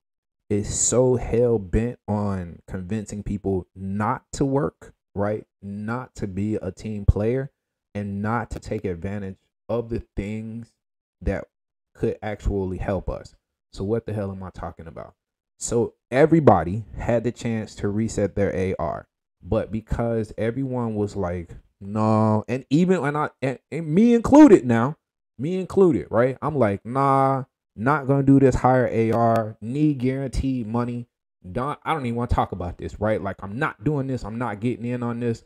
is 0.50 0.74
so 0.74 1.16
hell 1.16 1.60
bent 1.60 2.00
on 2.08 2.60
convincing 2.68 3.24
people 3.24 3.68
not 3.76 4.24
to 4.34 4.46
work, 4.46 4.94
right? 5.16 5.46
Not 5.62 6.16
to 6.16 6.28
be 6.28 6.56
a 6.56 6.72
team 6.72 7.06
player 7.06 7.52
and 7.96 8.22
not 8.22 8.50
to 8.52 8.60
take 8.60 8.86
advantage 8.86 9.38
of 9.70 9.90
the 9.90 10.04
things 10.16 10.74
that 11.22 11.46
could 11.94 12.18
actually 12.22 12.78
help 12.78 13.10
us. 13.10 13.36
So 13.72 13.84
what 13.84 14.06
the 14.06 14.14
hell 14.14 14.32
am 14.32 14.44
I 14.44 14.50
talking 14.50 14.88
about? 14.88 15.16
So 15.58 15.94
everybody 16.12 16.86
had 16.98 17.24
the 17.24 17.32
chance 17.32 17.76
to 17.76 17.88
reset 17.88 18.36
their 18.36 18.76
AR, 18.80 19.08
but 19.42 19.72
because 19.72 20.34
everyone 20.38 20.96
was 20.96 21.16
like, 21.16 21.52
no, 21.80 22.44
and 22.48 22.66
even 22.70 23.02
when 23.02 23.16
I 23.16 23.30
and, 23.42 23.60
and 23.72 23.88
me 23.88 24.14
included 24.14 24.66
now, 24.66 24.98
me 25.38 25.60
included, 25.60 26.08
right? 26.10 26.38
I'm 26.42 26.58
like, 26.58 26.86
nah, 26.86 27.44
not 27.76 28.08
gonna 28.08 28.24
do 28.24 28.40
this 28.40 28.56
higher 28.56 29.14
AR, 29.14 29.58
need 29.62 30.00
guaranteed 30.00 30.68
money. 30.68 31.08
Don't 31.52 31.80
I 31.84 31.94
don't 31.94 32.06
even 32.06 32.16
want 32.16 32.30
to 32.30 32.36
talk 32.36 32.52
about 32.52 32.78
this, 32.78 33.00
right? 33.00 33.22
Like 33.22 33.38
I'm 33.42 33.60
not 33.60 33.84
doing 33.84 34.08
this, 34.08 34.24
I'm 34.24 34.38
not 34.38 34.60
getting 34.60 34.86
in 34.86 35.04
on 35.04 35.20
this. 35.20 35.44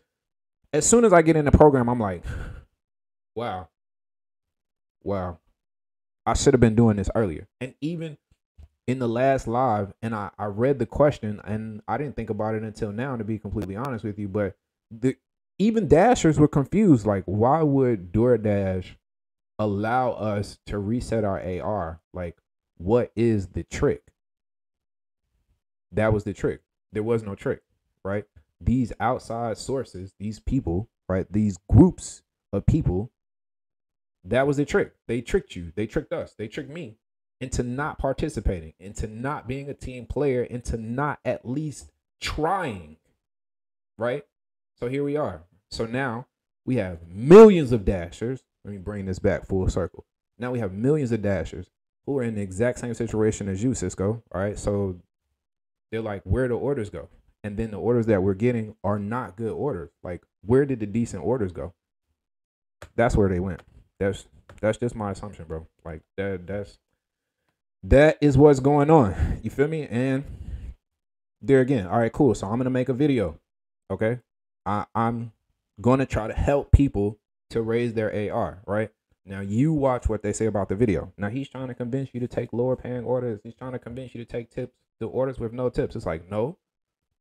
As 0.74 0.86
soon 0.86 1.06
as 1.06 1.14
I 1.14 1.22
get 1.22 1.36
in 1.36 1.45
the 1.45 1.52
program, 1.52 1.89
I'm 1.89 2.00
like, 2.00 2.24
wow. 3.36 3.70
Wow. 5.04 5.39
I 6.26 6.34
should 6.34 6.54
have 6.54 6.62
been 6.62 6.76
doing 6.76 6.98
this 6.98 7.10
earlier. 7.16 7.48
And 7.62 7.74
even 7.80 8.18
in 8.86 9.00
the 9.00 9.08
last 9.08 9.48
live, 9.48 9.93
and 10.02 10.14
I, 10.14 10.30
I 10.38 10.45
read 10.45 10.80
the 10.80 10.86
question 10.86 11.41
and 11.45 11.82
I 11.88 11.98
didn't 11.98 12.16
think 12.16 12.30
about 12.30 12.56
it 12.56 12.64
until 12.64 12.91
now, 12.91 13.16
to 13.16 13.24
be 13.24 13.39
completely 13.39 13.76
honest 13.76 14.04
with 14.04 14.20
you. 14.20 14.28
But 14.28 14.56
the 14.91 15.16
even 15.58 15.88
dashers 15.88 16.38
were 16.38 16.48
confused. 16.48 17.06
Like, 17.06 17.24
why 17.26 17.64
would 17.64 18.12
DoorDash 18.12 18.95
allow 19.60 20.12
us 20.12 20.60
to 20.68 20.78
reset 20.78 21.24
our 21.24 21.41
AR. 21.41 22.02
Like, 22.14 22.38
what 22.78 23.12
is 23.16 23.48
the 23.50 23.64
trick? 23.64 24.04
That 25.92 26.14
was 26.14 26.24
the 26.24 26.34
trick. 26.34 26.62
There 26.92 27.04
was 27.04 27.24
no 27.24 27.36
trick, 27.36 27.62
right? 28.04 28.26
These 28.60 28.94
outside 29.00 29.58
sources, 29.58 30.14
these 30.20 30.40
people, 30.40 30.90
right? 31.08 31.32
These 31.32 31.58
groups 31.70 32.24
of 32.52 32.66
people, 32.66 33.12
that 34.24 34.48
was 34.48 34.58
the 34.58 34.66
trick. 34.66 34.94
They 35.08 35.22
tricked 35.22 35.56
you. 35.56 35.72
They 35.76 35.86
tricked 35.88 36.12
us. 36.12 36.34
They 36.38 36.48
tricked 36.48 36.70
me 36.70 36.98
into 37.40 37.64
not 37.64 38.00
participating, 38.00 38.74
into 38.80 39.08
not 39.08 39.48
being 39.48 39.70
a 39.70 39.74
team 39.74 40.06
player, 40.06 40.44
into 40.44 40.76
not 40.78 41.20
at 41.24 41.48
least 41.48 41.92
trying, 42.20 42.98
right? 43.98 44.24
So 44.80 44.88
here 44.88 45.04
we 45.04 45.16
are. 45.16 45.44
So 45.70 45.86
now 45.86 46.28
we 46.66 46.78
have 46.78 47.08
millions 47.08 47.72
of 47.72 47.86
dashers 47.86 48.44
let 48.68 48.74
me 48.74 48.80
bring 48.80 49.06
this 49.06 49.20
back 49.20 49.46
full 49.46 49.70
circle. 49.70 50.06
Now 50.38 50.52
we 50.52 50.60
have 50.60 50.74
millions 50.74 51.14
of 51.14 51.22
dashers 51.22 51.70
who 52.06 52.18
are 52.18 52.24
in 52.24 52.36
the 52.36 52.42
exact 52.42 52.80
same 52.80 52.94
situation 52.94 53.48
as 53.48 53.64
you, 53.64 53.74
Cisco. 53.74 54.22
All 54.34 54.42
right. 54.42 54.60
So 54.60 55.00
they're 55.92 56.02
like, 56.02 56.22
where 56.24 56.48
the 56.48 56.56
orders 56.56 56.90
go? 56.90 57.10
And 57.44 57.58
then 57.58 57.72
the 57.72 57.78
orders 57.78 58.08
that 58.08 58.24
we're 58.24 58.34
getting 58.34 58.76
are 58.84 59.00
not 59.00 59.38
good 59.38 59.52
orders. 59.52 59.90
Like, 60.04 60.24
where 60.46 60.66
did 60.66 60.80
the 60.80 60.86
decent 60.86 61.24
orders 61.24 61.52
go? 61.52 61.74
That's 62.96 63.16
where 63.16 63.30
they 63.30 63.40
went. 63.40 63.62
That's 64.00 64.28
that's 64.62 64.78
just 64.78 64.96
my 64.96 65.12
assumption, 65.12 65.46
bro. 65.46 65.68
Like 65.84 66.02
that 66.18 66.46
that's 66.48 66.80
that 67.84 68.18
is 68.22 68.38
what's 68.38 68.60
going 68.60 68.90
on. 68.90 69.40
You 69.44 69.50
feel 69.50 69.68
me? 69.68 69.88
And 69.88 70.24
there 71.42 71.62
again, 71.62 71.88
all 71.88 72.00
right, 72.00 72.12
cool. 72.12 72.36
So 72.36 72.48
I'm 72.48 72.58
gonna 72.58 72.70
make 72.70 72.90
a 72.90 72.94
video. 72.94 73.40
Okay. 73.90 74.20
I, 74.66 74.86
I'm 74.94 75.32
gonna 75.80 76.06
try 76.06 76.28
to 76.28 76.34
help 76.34 76.72
people 76.72 77.18
to 77.52 77.62
raise 77.62 77.94
their 77.94 78.34
AR, 78.34 78.60
right? 78.66 78.90
Now 79.26 79.42
you 79.42 79.74
watch 79.74 80.10
what 80.10 80.24
they 80.24 80.34
say 80.34 80.46
about 80.46 80.70
the 80.70 80.76
video. 80.76 81.14
Now 81.18 81.30
he's 81.30 81.50
trying 81.50 81.68
to 81.68 81.74
convince 81.74 82.10
you 82.14 82.20
to 82.20 82.28
take 82.28 82.54
lower 82.54 82.76
paying 82.76 83.04
orders. 83.04 83.40
He's 83.44 83.56
trying 83.56 83.74
to 83.74 83.80
convince 83.80 84.14
you 84.16 84.24
to 84.24 84.30
take 84.30 84.50
tips, 84.50 84.76
the 85.00 85.08
orders 85.08 85.39
with 85.39 85.54
no 85.54 85.70
tips. 85.70 85.95
It's 85.95 86.06
like, 86.06 86.30
no. 86.30 86.58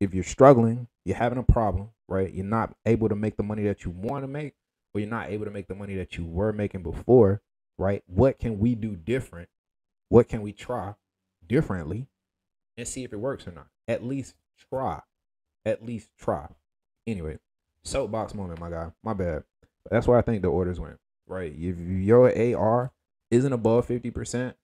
If 0.01 0.12
you're 0.14 0.24
struggling, 0.24 0.89
you're 1.05 1.16
having 1.16 1.39
a 1.39 1.43
problem, 1.43 1.91
right? 2.09 2.33
You're 2.33 2.45
not 2.45 2.74
able 2.85 3.09
to 3.09 3.16
make 3.16 3.37
the 3.37 3.43
money 3.43 3.64
that 3.64 3.85
you 3.85 3.91
want 3.91 4.24
to 4.24 4.29
make, 4.29 4.55
or 4.93 5.01
you're 5.01 5.09
not 5.11 5.31
able 5.31 5.45
to 5.47 5.51
make 5.51 5.68
the 5.68 5.74
money 5.74 5.95
that 5.97 6.16
you 6.16 6.24
were 6.24 6.53
making 6.53 6.83
before. 6.83 7.41
right? 7.79 8.03
What 8.07 8.39
can 8.39 8.59
we 8.59 8.74
do 8.74 8.97
different? 8.97 9.49
What 10.09 10.29
can 10.29 10.43
we 10.43 10.53
try 10.53 10.95
differently 11.47 12.07
and 12.77 12.87
see 12.87 13.05
if 13.05 13.12
it 13.12 13.16
works 13.16 13.47
or 13.47 13.53
not? 13.53 13.68
At 13.89 14.05
least 14.05 14.35
try. 14.70 15.01
At 15.64 15.85
least 15.85 16.11
try. 16.18 16.49
Anyway, 17.07 17.39
soapbox 17.85 18.35
moment, 18.35 18.61
my 18.61 18.70
guy. 18.70 18.93
My 19.03 19.14
bad. 19.14 19.45
That's 19.91 20.07
where 20.07 20.18
I 20.18 20.22
think 20.22 20.43
the 20.43 20.49
orders 20.49 20.81
went. 20.81 20.99
Right. 21.27 21.53
If 21.57 21.79
your 21.79 22.31
AR 22.57 22.93
isn't 23.31 23.53
above 23.53 23.89
50%, 23.89 24.55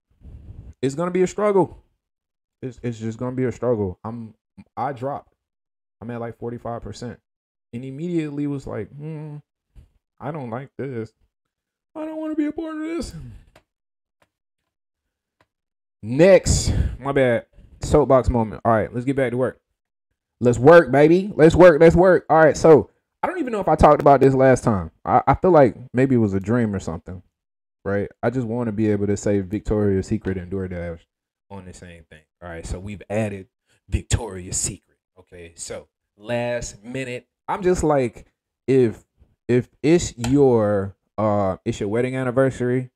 it's 0.81 0.95
gonna 0.95 1.11
be 1.11 1.23
a 1.23 1.27
struggle. 1.27 1.82
It's 2.63 2.79
it's 2.83 2.99
just 2.99 3.19
gonna 3.19 3.37
be 3.37 3.45
a 3.45 3.53
struggle. 3.53 3.99
I'm 4.05 4.35
I 4.77 4.93
dropped. 4.93 5.35
I'm 6.01 6.11
at 6.11 6.21
like 6.21 6.39
45%. 6.39 7.17
And 7.75 7.85
immediately 7.85 8.47
was 8.47 8.67
like, 8.67 8.89
hmm, 8.91 9.37
I 10.21 10.31
don't 10.31 10.51
like 10.51 10.69
this. 10.77 11.13
I 11.95 12.05
don't 12.05 12.17
want 12.17 12.33
to 12.33 12.37
be 12.37 12.47
a 12.47 12.53
part 12.53 12.77
of 12.77 12.83
this. 12.83 13.15
Next, 16.03 16.73
my 16.99 17.13
bad. 17.13 17.47
Soapbox 17.83 18.29
moment. 18.29 18.63
All 18.65 18.73
right, 18.73 18.93
let's 18.93 19.07
get 19.07 19.17
back 19.17 19.31
to 19.31 19.37
work. 19.37 19.61
Let's 20.41 20.59
work, 20.59 20.91
baby. 20.91 21.33
Let's 21.35 21.55
work. 21.55 21.81
Let's 21.81 21.97
work. 21.97 22.27
All 22.29 22.39
right, 22.39 22.57
so 22.57 22.91
I 23.23 23.29
don't 23.29 23.39
even 23.39 23.53
know 23.53 23.61
if 23.61 23.69
I 23.69 23.77
talked 23.77 24.01
about 24.01 24.21
this 24.21 24.35
last 24.35 24.65
time. 24.65 24.91
I, 25.05 25.23
I 25.27 25.35
feel 25.35 25.53
like 25.53 25.77
maybe 25.93 26.17
it 26.17 26.19
was 26.19 26.35
a 26.35 26.41
dream 26.41 26.75
or 26.75 26.81
something, 26.81 27.23
right? 27.85 28.09
I 28.23 28.31
just 28.31 28.47
want 28.47 28.67
to 28.67 28.73
be 28.73 28.91
able 28.91 29.07
to 29.07 29.17
say 29.17 29.41
Victoria's 29.41 30.09
Secret 30.09 30.37
and 30.37 30.51
DoorDash 30.51 31.01
on 31.51 31.65
the 31.65 31.73
same 31.73 32.05
thing. 32.11 32.23
All 32.43 32.49
right, 32.49 32.67
so 32.67 32.79
we've 32.79 33.03
added 33.09 33.47
Victoria's 33.89 34.57
Secret. 34.57 34.99
Okay, 35.19 35.53
so 35.57 35.89
last 36.17 36.83
minute, 36.83 37.29
I'm 37.49 37.63
just 37.63 37.85
like, 37.85 38.27
if 38.67 39.05
if 39.49 39.69
it's 39.83 40.17
your 40.17 40.97
uh 41.19 41.59
it's 41.65 41.81
your 41.81 41.89
wedding 41.89 42.17
anniversary, 42.17 42.91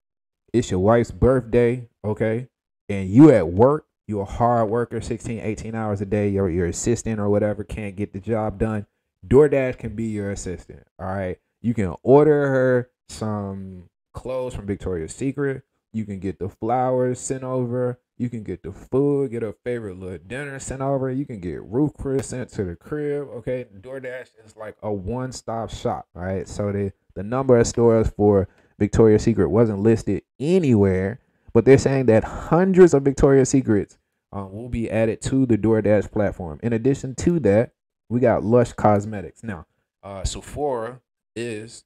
it's 0.52 0.70
your 0.70 0.80
wife's 0.80 1.10
birthday, 1.10 1.88
okay, 2.04 2.48
and 2.88 3.08
you 3.08 3.30
at 3.30 3.48
work, 3.48 3.86
you're 4.08 4.22
a 4.22 4.24
hard 4.24 4.68
worker, 4.68 5.00
16, 5.00 5.40
18 5.40 5.74
hours 5.74 6.00
a 6.00 6.06
day, 6.06 6.28
your 6.28 6.50
your 6.50 6.66
assistant 6.66 7.20
or 7.20 7.28
whatever 7.28 7.62
can't 7.62 7.94
get 7.94 8.12
the 8.12 8.20
job 8.20 8.58
done 8.58 8.86
DoorDash 9.26 9.78
can 9.78 9.94
be 9.94 10.04
your 10.04 10.30
assistant. 10.30 10.86
All 10.98 11.06
right. 11.06 11.38
You 11.60 11.74
can 11.74 11.94
order 12.02 12.48
her 12.48 12.90
some 13.08 13.88
clothes 14.12 14.54
from 14.54 14.66
Victoria's 14.66 15.14
Secret. 15.14 15.62
You 15.92 16.04
can 16.04 16.20
get 16.20 16.38
the 16.38 16.48
flowers 16.48 17.18
sent 17.18 17.42
over. 17.42 17.98
You 18.18 18.30
can 18.30 18.42
get 18.42 18.62
the 18.62 18.72
food, 18.72 19.30
get 19.30 19.42
a 19.42 19.52
favorite 19.64 19.98
little 19.98 20.18
dinner 20.26 20.58
sent 20.58 20.80
over. 20.80 21.10
You 21.10 21.26
can 21.26 21.38
get 21.40 21.62
Ruth 21.62 21.92
Chris 21.98 22.28
sent 22.28 22.48
to 22.50 22.64
the 22.64 22.74
crib. 22.74 23.28
Okay. 23.36 23.66
DoorDash 23.80 24.28
is 24.44 24.56
like 24.56 24.76
a 24.82 24.92
one 24.92 25.32
stop 25.32 25.70
shop. 25.70 26.06
right? 26.14 26.48
So 26.48 26.72
the, 26.72 26.92
the 27.14 27.22
number 27.22 27.58
of 27.58 27.66
stores 27.66 28.08
for 28.08 28.48
Victoria's 28.78 29.22
Secret 29.22 29.48
wasn't 29.48 29.80
listed 29.80 30.22
anywhere, 30.40 31.20
but 31.52 31.64
they're 31.64 31.78
saying 31.78 32.06
that 32.06 32.24
hundreds 32.24 32.94
of 32.94 33.02
Victoria's 33.02 33.50
Secrets 33.50 33.98
um, 34.32 34.52
will 34.52 34.68
be 34.68 34.90
added 34.90 35.20
to 35.22 35.46
the 35.46 35.58
DoorDash 35.58 36.10
platform. 36.10 36.58
In 36.62 36.72
addition 36.72 37.14
to 37.16 37.38
that, 37.40 37.72
we 38.08 38.20
got 38.20 38.44
Lush 38.44 38.72
Cosmetics. 38.72 39.42
Now, 39.42 39.66
uh, 40.02 40.24
Sephora 40.24 41.00
is 41.34 41.84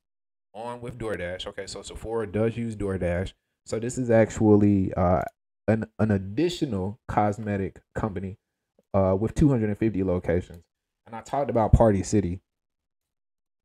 on 0.54 0.80
with 0.80 0.98
DoorDash. 0.98 1.46
Okay, 1.48 1.66
so 1.66 1.82
Sephora 1.82 2.26
does 2.30 2.56
use 2.56 2.76
DoorDash. 2.76 3.32
So 3.66 3.78
this 3.78 3.98
is 3.98 4.10
actually 4.10 4.92
uh, 4.94 5.22
an 5.70 5.86
an 5.98 6.10
additional 6.10 7.00
cosmetic 7.08 7.80
company 7.94 8.38
uh, 8.94 9.16
with 9.18 9.34
250 9.34 10.04
locations. 10.04 10.64
And 11.06 11.16
I 11.16 11.22
talked 11.22 11.50
about 11.50 11.72
Party 11.72 12.02
City, 12.02 12.40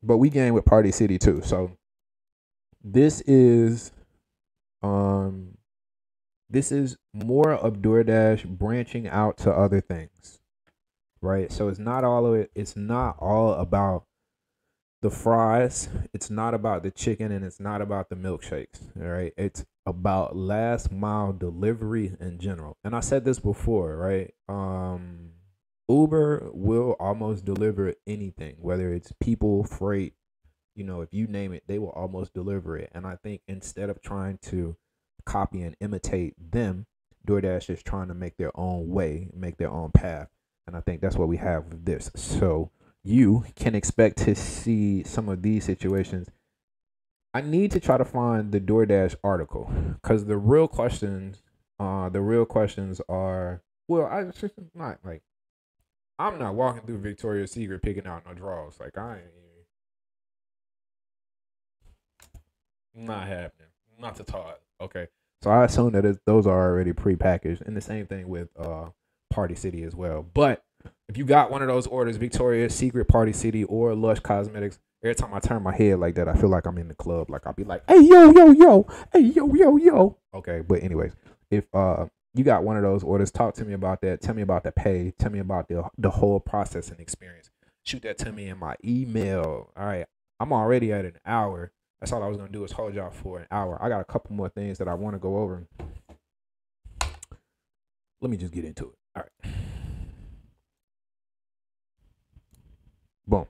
but 0.01 0.17
we 0.17 0.29
game 0.29 0.53
with 0.53 0.65
Party 0.65 0.91
City 0.91 1.17
too. 1.17 1.41
So 1.43 1.77
this 2.83 3.21
is 3.21 3.91
um 4.81 5.57
this 6.49 6.71
is 6.71 6.97
more 7.13 7.51
of 7.51 7.77
DoorDash 7.77 8.47
branching 8.47 9.07
out 9.07 9.37
to 9.39 9.51
other 9.51 9.81
things 9.81 10.39
right? 11.25 11.51
So 11.51 11.67
it's 11.67 11.79
not 11.79 12.03
all 12.03 12.25
of 12.25 12.35
it. 12.35 12.51
It's 12.55 12.75
not 12.75 13.17
all 13.19 13.53
about 13.53 14.05
the 15.01 15.09
fries. 15.09 15.89
It's 16.13 16.29
not 16.29 16.53
about 16.53 16.83
the 16.83 16.91
chicken, 16.91 17.31
and 17.31 17.43
it's 17.43 17.59
not 17.59 17.81
about 17.81 18.09
the 18.09 18.15
milkshakes. 18.15 18.81
All 18.99 19.09
right, 19.09 19.33
it's 19.37 19.65
about 19.85 20.35
last 20.35 20.91
mile 20.91 21.31
delivery 21.33 22.15
in 22.19 22.39
general. 22.39 22.77
And 22.83 22.95
I 22.95 23.01
said 23.01 23.25
this 23.25 23.39
before, 23.39 23.95
right? 23.97 24.33
Um, 24.49 25.31
Uber 25.87 26.49
will 26.53 26.95
almost 26.99 27.45
deliver 27.45 27.93
anything, 28.07 28.55
whether 28.59 28.91
it's 28.91 29.11
people, 29.19 29.63
freight, 29.63 30.13
you 30.75 30.83
know, 30.83 31.01
if 31.01 31.13
you 31.13 31.27
name 31.27 31.53
it, 31.53 31.63
they 31.67 31.79
will 31.79 31.89
almost 31.89 32.33
deliver 32.33 32.77
it. 32.77 32.91
And 32.93 33.05
I 33.05 33.15
think 33.15 33.41
instead 33.47 33.89
of 33.89 34.01
trying 34.01 34.39
to 34.43 34.75
copy 35.25 35.61
and 35.61 35.75
imitate 35.79 36.33
them, 36.51 36.87
DoorDash 37.27 37.69
is 37.69 37.81
trying 37.83 38.07
to 38.09 38.13
make 38.13 38.37
their 38.37 38.51
own 38.59 38.89
way, 38.89 39.29
make 39.33 39.57
their 39.57 39.71
own 39.71 39.91
path. 39.91 40.29
And 40.67 40.75
I 40.75 40.81
think 40.81 41.01
that's 41.01 41.15
what 41.15 41.27
we 41.27 41.37
have 41.37 41.65
with 41.65 41.85
this. 41.85 42.11
So 42.15 42.71
you 43.03 43.45
can 43.55 43.75
expect 43.75 44.17
to 44.19 44.35
see 44.35 45.03
some 45.03 45.29
of 45.29 45.41
these 45.43 45.63
situations. 45.63 46.29
I 47.35 47.41
need 47.41 47.71
to 47.71 47.81
try 47.81 47.97
to 47.97 48.05
find 48.05 48.53
the 48.53 48.61
DoorDash 48.61 49.15
article 49.21 49.69
because 50.01 50.23
the 50.23 50.37
real 50.37 50.69
questions, 50.69 51.43
uh, 51.77 52.07
the 52.07 52.21
real 52.21 52.45
questions 52.45 53.01
are, 53.09 53.61
well, 53.89 54.05
I 54.05 54.23
just 54.23 54.53
not 54.73 54.99
like, 55.03 55.21
I'm 56.17 56.39
not 56.39 56.55
walking 56.55 56.83
through 56.83 56.99
Victoria's 56.99 57.51
Secret 57.51 57.81
picking 57.81 58.07
out 58.07 58.25
no 58.25 58.33
drawers. 58.33 58.79
Like 58.79 58.97
I 58.97 59.17
ain't 62.95 63.05
not 63.05 63.27
happening. 63.27 63.67
Not 63.99 64.15
to 64.15 64.23
talk. 64.23 64.61
Okay. 64.79 65.09
So 65.43 65.49
I 65.49 65.65
assume 65.65 65.91
that 65.91 66.05
it, 66.05 66.19
those 66.25 66.47
are 66.47 66.69
already 66.69 66.93
pre-packaged, 66.93 67.63
and 67.65 67.75
the 67.75 67.81
same 67.81 68.05
thing 68.07 68.29
with 68.29 68.47
uh 68.57 68.91
Party 69.29 69.55
City 69.55 69.83
as 69.83 69.93
well. 69.93 70.25
But 70.33 70.63
if 71.09 71.17
you 71.17 71.25
got 71.25 71.51
one 71.51 71.61
of 71.61 71.67
those 71.67 71.85
orders, 71.85 72.15
Victoria's 72.15 72.73
Secret, 72.73 73.09
Party 73.09 73.33
City, 73.33 73.65
or 73.65 73.93
Lush 73.93 74.21
Cosmetics, 74.21 74.79
every 75.05 75.15
time 75.15 75.33
I 75.33 75.39
turn 75.39 75.61
my 75.61 75.75
head 75.75 75.99
like 75.99 76.15
that, 76.15 76.27
I 76.27 76.33
feel 76.33 76.49
like 76.49 76.65
I'm 76.65 76.77
in 76.77 76.87
the 76.87 76.95
club. 76.95 77.29
Like 77.29 77.45
I'll 77.45 77.53
be 77.53 77.63
like, 77.63 77.83
"Hey 77.87 78.01
yo 78.01 78.31
yo 78.31 78.51
yo, 78.51 78.87
hey 79.13 79.19
yo 79.19 79.53
yo 79.53 79.77
yo." 79.77 80.17
Okay, 80.33 80.61
but 80.67 80.81
anyways, 80.81 81.13
if 81.51 81.65
uh 81.73 82.07
you 82.33 82.43
got 82.43 82.63
one 82.63 82.75
of 82.75 82.83
those 82.83 83.03
orders, 83.03 83.31
talk 83.31 83.53
to 83.55 83.65
me 83.65 83.73
about 83.73 84.01
that. 84.01 84.21
Tell 84.21 84.35
me 84.35 84.41
about 84.41 84.63
the 84.63 84.71
pay. 84.71 85.13
Tell 85.17 85.31
me 85.31 85.39
about 85.39 85.67
the 85.69 85.87
the 85.97 86.09
whole 86.09 86.39
processing 86.39 86.99
experience. 86.99 87.49
Shoot 87.83 88.01
that 88.01 88.17
to 88.19 88.31
me 88.31 88.47
in 88.47 88.57
my 88.57 88.75
email. 88.83 89.71
All 89.77 89.85
right, 89.85 90.07
I'm 90.39 90.51
already 90.51 90.91
at 90.91 91.05
an 91.05 91.19
hour. 91.25 91.71
That's 91.99 92.11
all 92.11 92.23
I 92.23 92.27
was 92.27 92.37
gonna 92.37 92.49
do 92.49 92.63
is 92.63 92.71
hold 92.71 92.95
y'all 92.95 93.11
for 93.11 93.39
an 93.39 93.47
hour. 93.51 93.77
I 93.81 93.89
got 93.89 94.01
a 94.01 94.05
couple 94.05 94.35
more 94.35 94.49
things 94.49 94.79
that 94.79 94.87
I 94.87 94.95
want 94.95 95.15
to 95.15 95.19
go 95.19 95.37
over. 95.37 95.67
Let 98.21 98.31
me 98.31 98.37
just 98.37 98.53
get 98.53 98.65
into 98.65 98.85
it. 98.85 98.95
All 99.15 99.23
right. 99.23 99.53
Boom. 103.27 103.45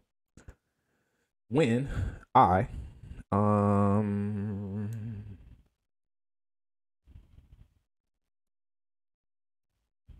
When 1.49 1.89
I 2.33 2.67
um 3.31 4.89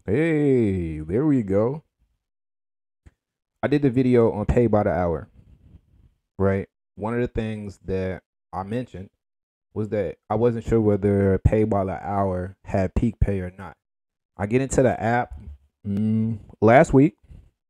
Hey, 0.06 1.00
there 1.00 1.26
we 1.26 1.42
go. 1.42 1.82
I 3.64 3.68
did 3.68 3.82
the 3.82 3.90
video 3.90 4.32
on 4.34 4.46
pay 4.46 4.68
by 4.68 4.84
the 4.84 4.92
hour. 4.92 5.28
Right? 6.38 6.70
One 6.94 7.16
of 7.16 7.22
the 7.22 7.28
things 7.28 7.80
that 7.86 8.22
I 8.54 8.62
mentioned 8.62 9.10
was 9.74 9.90
that 9.90 10.18
I 10.30 10.36
wasn't 10.36 10.66
sure 10.66 10.80
whether 10.80 11.40
pay 11.40 11.64
by 11.64 11.86
the 11.86 12.08
hour 12.08 12.56
had 12.66 12.94
peak 12.94 13.20
pay 13.20 13.40
or 13.40 13.52
not. 13.58 13.76
I 14.38 14.46
get 14.46 14.62
into 14.62 14.84
the 14.84 15.02
app 15.02 15.34
mm, 15.88 16.38
last 16.62 16.94
week, 16.94 17.18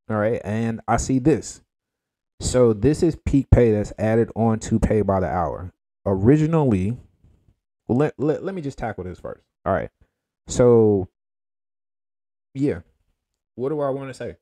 all 0.09 0.17
right, 0.17 0.41
and 0.43 0.81
I 0.87 0.97
see 0.97 1.19
this. 1.19 1.61
So 2.39 2.73
this 2.73 3.01
is 3.01 3.15
peak 3.15 3.47
pay 3.49 3.71
that's 3.71 3.93
added 3.97 4.29
on 4.35 4.59
to 4.59 4.79
pay 4.79 5.01
by 5.01 5.19
the 5.19 5.27
hour. 5.27 5.71
Originally, 6.05 6.97
well, 7.87 7.97
let, 7.97 8.13
let, 8.17 8.43
let 8.43 8.53
me 8.53 8.61
just 8.61 8.77
tackle 8.77 9.03
this 9.03 9.19
first. 9.19 9.41
All 9.65 9.73
right. 9.73 9.89
So, 10.47 11.07
yeah. 12.53 12.79
What 13.55 13.69
do 13.69 13.79
I 13.79 13.89
want 13.89 14.09
to 14.09 14.13
say? 14.13 14.35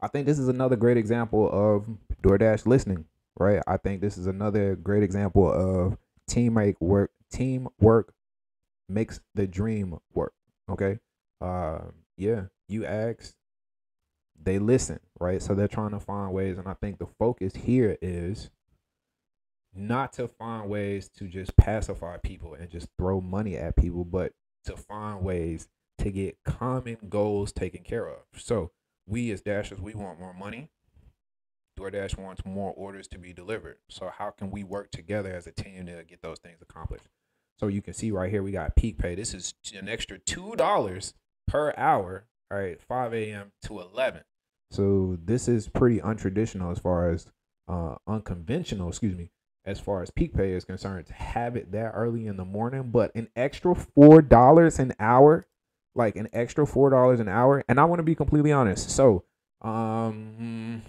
I 0.00 0.08
think 0.08 0.26
this 0.26 0.38
is 0.38 0.48
another 0.48 0.76
great 0.76 0.96
example 0.96 1.48
of 1.50 1.86
DoorDash 2.22 2.66
listening, 2.66 3.06
right? 3.38 3.62
I 3.66 3.76
think 3.76 4.00
this 4.00 4.16
is 4.16 4.26
another 4.26 4.76
great 4.76 5.02
example 5.02 5.50
of 5.50 5.98
teammate 6.30 6.76
work. 6.80 7.10
Teamwork 7.32 8.12
makes 8.88 9.20
the 9.34 9.46
dream 9.46 9.98
work. 10.14 10.32
Okay. 10.70 10.98
Uh, 11.40 11.80
yeah, 12.16 12.44
you 12.68 12.84
ask, 12.84 13.34
they 14.42 14.58
listen, 14.58 15.00
right? 15.18 15.42
So 15.42 15.54
they're 15.54 15.68
trying 15.68 15.90
to 15.90 16.00
find 16.00 16.32
ways, 16.32 16.58
and 16.58 16.68
I 16.68 16.74
think 16.74 16.98
the 16.98 17.08
focus 17.18 17.54
here 17.54 17.96
is 18.00 18.50
not 19.74 20.12
to 20.14 20.28
find 20.28 20.68
ways 20.68 21.08
to 21.16 21.28
just 21.28 21.56
pacify 21.56 22.16
people 22.16 22.54
and 22.54 22.70
just 22.70 22.88
throw 22.98 23.20
money 23.20 23.56
at 23.56 23.76
people, 23.76 24.04
but 24.04 24.32
to 24.64 24.76
find 24.76 25.22
ways 25.22 25.68
to 25.98 26.10
get 26.10 26.38
common 26.44 26.96
goals 27.08 27.52
taken 27.52 27.82
care 27.82 28.08
of. 28.08 28.20
So 28.34 28.72
we 29.06 29.30
as 29.30 29.42
Dashers, 29.42 29.80
we 29.80 29.94
want 29.94 30.18
more 30.18 30.34
money. 30.34 30.70
DoorDash 31.78 32.18
wants 32.18 32.44
more 32.44 32.72
orders 32.76 33.08
to 33.08 33.18
be 33.18 33.32
delivered. 33.32 33.76
So 33.88 34.10
how 34.16 34.30
can 34.30 34.50
we 34.50 34.64
work 34.64 34.90
together 34.90 35.32
as 35.32 35.46
a 35.46 35.52
team 35.52 35.86
to 35.86 36.04
get 36.04 36.20
those 36.20 36.38
things 36.38 36.58
accomplished? 36.60 37.06
So 37.58 37.68
you 37.68 37.82
can 37.82 37.94
see 37.94 38.10
right 38.10 38.30
here 38.30 38.42
we 38.42 38.52
got 38.52 38.76
peak 38.76 38.98
pay. 38.98 39.14
This 39.14 39.34
is 39.34 39.54
an 39.74 39.88
extra 39.88 40.18
two 40.18 40.56
dollars 40.56 41.14
per 41.46 41.72
hour. 41.76 42.26
All 42.50 42.58
right, 42.58 42.80
5 42.80 43.14
a.m. 43.14 43.52
to 43.62 43.80
11. 43.80 44.22
So 44.70 45.18
this 45.24 45.48
is 45.48 45.68
pretty 45.68 45.98
untraditional 46.00 46.70
as 46.72 46.78
far 46.78 47.10
as 47.10 47.26
uh 47.68 47.96
unconventional, 48.06 48.88
excuse 48.88 49.16
me, 49.16 49.30
as 49.64 49.80
far 49.80 50.02
as 50.02 50.10
peak 50.10 50.34
pay 50.34 50.52
is 50.52 50.64
concerned 50.64 51.06
to 51.06 51.12
have 51.14 51.56
it 51.56 51.72
that 51.72 51.92
early 51.94 52.26
in 52.26 52.36
the 52.36 52.44
morning, 52.44 52.90
but 52.90 53.14
an 53.14 53.28
extra 53.36 53.74
four 53.74 54.22
dollars 54.22 54.78
an 54.78 54.94
hour, 54.98 55.46
like 55.94 56.16
an 56.16 56.28
extra 56.32 56.66
four 56.66 56.90
dollars 56.90 57.20
an 57.20 57.28
hour. 57.28 57.64
And 57.68 57.80
I 57.80 57.84
want 57.84 57.98
to 57.98 58.04
be 58.04 58.14
completely 58.14 58.52
honest. 58.52 58.90
So 58.90 59.24
um 59.60 60.82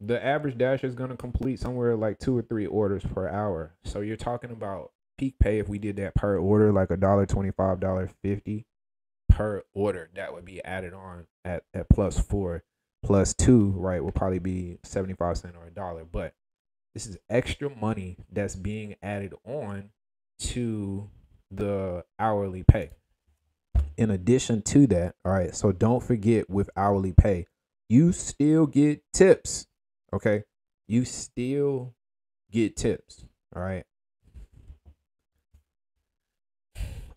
the 0.00 0.22
average 0.24 0.58
dash 0.58 0.84
is 0.84 0.94
going 0.94 1.08
to 1.08 1.16
complete 1.16 1.58
somewhere 1.58 1.96
like 1.96 2.18
two 2.18 2.36
or 2.36 2.42
three 2.42 2.66
orders 2.66 3.02
per 3.02 3.28
hour. 3.28 3.74
So 3.84 4.00
you're 4.00 4.16
talking 4.16 4.50
about 4.50 4.92
peak 5.16 5.38
pay 5.38 5.58
if 5.58 5.68
we 5.68 5.78
did 5.78 5.96
that 5.96 6.14
per 6.14 6.36
order, 6.36 6.72
like 6.72 6.90
a 6.90 6.96
dollar 6.96 7.24
twenty-five, 7.26 7.80
dollar 7.80 8.10
fifty 8.22 8.66
per 9.36 9.62
order. 9.74 10.10
That 10.14 10.32
would 10.32 10.44
be 10.44 10.64
added 10.64 10.94
on 10.94 11.26
at 11.44 11.64
at 11.74 11.88
plus 11.88 12.18
four, 12.18 12.64
plus 13.04 13.34
two, 13.34 13.70
right? 13.76 14.02
Will 14.02 14.12
probably 14.12 14.38
be 14.38 14.78
seventy-five 14.84 15.38
cent 15.38 15.54
or 15.56 15.66
a 15.66 15.70
dollar. 15.70 16.04
But 16.04 16.34
this 16.94 17.06
is 17.06 17.18
extra 17.28 17.70
money 17.70 18.16
that's 18.32 18.56
being 18.56 18.96
added 19.02 19.34
on 19.44 19.90
to 20.38 21.10
the 21.50 22.04
hourly 22.18 22.62
pay. 22.62 22.90
In 23.96 24.10
addition 24.10 24.62
to 24.62 24.86
that, 24.88 25.14
all 25.24 25.32
right. 25.32 25.54
So 25.54 25.72
don't 25.72 26.02
forget 26.02 26.50
with 26.50 26.70
hourly 26.76 27.12
pay, 27.12 27.46
you 27.88 28.12
still 28.12 28.66
get 28.66 29.02
tips 29.12 29.66
Okay. 30.12 30.44
You 30.88 31.04
still 31.04 31.94
get 32.50 32.76
tips. 32.76 33.24
All 33.54 33.62
right. 33.62 33.84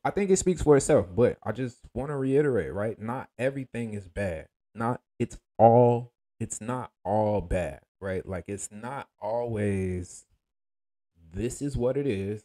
I 0.03 0.11
think 0.11 0.29
it 0.29 0.37
speaks 0.37 0.61
for 0.61 0.77
itself, 0.77 1.07
but 1.13 1.37
I 1.43 1.51
just 1.51 1.79
want 1.93 2.09
to 2.09 2.15
reiterate, 2.15 2.73
right? 2.73 2.99
Not 2.99 3.29
everything 3.37 3.93
is 3.93 4.07
bad. 4.07 4.47
Not 4.73 5.01
it's 5.17 5.37
all 5.57 6.13
it's 6.39 6.61
not 6.61 6.91
all 7.03 7.41
bad, 7.41 7.81
right? 7.99 8.25
Like 8.25 8.45
it's 8.47 8.69
not 8.71 9.09
always 9.19 10.25
this 11.33 11.61
is 11.61 11.77
what 11.77 11.97
it 11.97 12.07
is. 12.07 12.43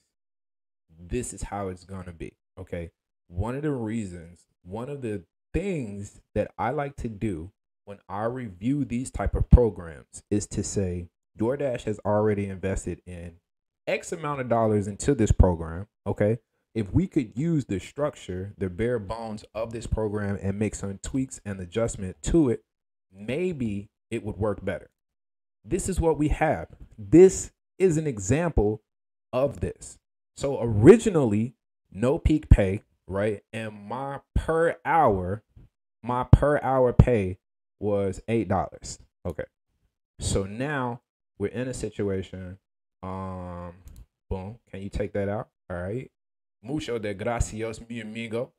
This 0.99 1.33
is 1.33 1.43
how 1.43 1.69
it's 1.69 1.85
going 1.85 2.05
to 2.05 2.13
be. 2.13 2.35
Okay? 2.59 2.91
One 3.29 3.55
of 3.55 3.63
the 3.63 3.71
reasons, 3.71 4.47
one 4.63 4.89
of 4.89 5.03
the 5.03 5.25
things 5.53 6.21
that 6.35 6.51
I 6.59 6.71
like 6.71 6.97
to 6.97 7.09
do 7.09 7.53
when 7.85 7.99
I 8.09 8.25
review 8.25 8.85
these 8.85 9.11
type 9.11 9.35
of 9.35 9.51
programs 9.51 10.23
is 10.31 10.47
to 10.49 10.63
say 10.63 11.09
DoorDash 11.39 11.85
has 11.85 12.01
already 12.05 12.47
invested 12.47 13.01
in 13.07 13.35
X 13.87 14.13
amount 14.13 14.41
of 14.41 14.49
dollars 14.49 14.87
into 14.87 15.15
this 15.15 15.33
program. 15.33 15.87
Okay. 16.07 16.39
If 16.75 16.93
we 16.93 17.07
could 17.07 17.39
use 17.39 17.67
the 17.67 17.79
structure, 17.79 18.53
the 18.59 18.69
bare 18.69 18.99
bones 18.99 19.45
of 19.55 19.73
this 19.73 19.87
program 19.87 20.39
and 20.43 20.59
make 20.59 20.75
some 20.75 20.99
tweaks 21.03 21.41
and 21.45 21.61
adjustment 21.61 22.17
to 22.25 22.49
it, 22.49 22.65
maybe 23.13 23.91
it 24.11 24.25
would 24.25 24.37
work 24.37 24.65
better. 24.65 24.91
This 25.65 25.89
is 25.89 26.01
what 26.01 26.19
we 26.19 26.29
have. 26.29 26.69
This 26.99 27.53
is 27.79 27.97
an 27.97 28.07
example 28.07 28.83
of 29.33 29.61
this. 29.61 29.99
So 30.37 30.61
originally, 30.61 31.55
no 31.93 32.19
peak 32.19 32.49
pay, 32.49 32.83
right? 33.07 33.43
And 33.53 33.87
my 33.89 34.21
per 34.35 34.77
hour, 34.85 35.45
my 36.03 36.25
per 36.25 36.59
hour 36.61 36.93
pay 36.93 37.39
was 37.79 38.21
eight 38.27 38.49
dollars. 38.49 38.99
Okay. 39.25 39.45
So 40.19 40.45
now 40.45 41.03
we're 41.39 41.49
in 41.49 41.69
a 41.69 41.75
situation. 41.75 42.59
Um, 43.03 43.75
boom. 44.29 44.59
Can 44.71 44.83
you 44.83 44.89
take 44.89 45.13
that 45.13 45.29
out? 45.29 45.49
All 45.71 45.77
right. 45.77 46.11
Mucho 46.65 46.99
de 46.99 47.13
gracias, 47.13 47.79
mi 47.89 48.01
amigo. 48.01 48.55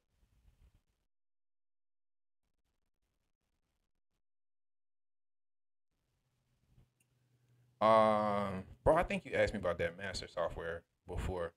Um, 7.81 8.63
bro, 8.83 8.95
I 8.95 9.03
think 9.03 9.25
you 9.25 9.33
asked 9.33 9.53
me 9.53 9.59
about 9.59 9.79
that 9.79 9.97
master 9.97 10.27
software 10.27 10.83
before. 11.07 11.53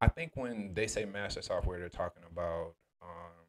I 0.00 0.08
think 0.08 0.32
when 0.36 0.72
they 0.74 0.86
say 0.86 1.04
master 1.04 1.42
software, 1.42 1.78
they're 1.78 1.90
talking 1.90 2.22
about 2.30 2.74
um 3.02 3.46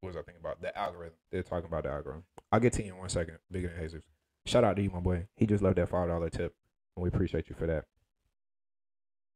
what 0.00 0.08
was 0.08 0.16
I 0.16 0.22
thinking 0.22 0.40
about? 0.40 0.60
The 0.60 0.76
algorithm. 0.78 1.16
They're 1.30 1.42
talking 1.42 1.66
about 1.66 1.84
the 1.84 1.90
algorithm. 1.90 2.24
I'll 2.50 2.60
get 2.60 2.74
to 2.74 2.84
you 2.84 2.92
in 2.92 2.98
one 2.98 3.08
second. 3.08 3.38
Bigger 3.50 3.68
than 3.68 3.82
Jesus. 3.82 4.02
Shout 4.44 4.64
out 4.64 4.76
to 4.76 4.82
you, 4.82 4.90
my 4.90 5.00
boy. 5.00 5.26
He 5.36 5.46
just 5.46 5.62
left 5.62 5.76
that 5.76 5.88
five 5.88 6.08
dollar 6.08 6.28
tip, 6.28 6.54
and 6.96 7.02
we 7.02 7.08
appreciate 7.08 7.48
you 7.48 7.56
for 7.58 7.66
that. 7.68 7.86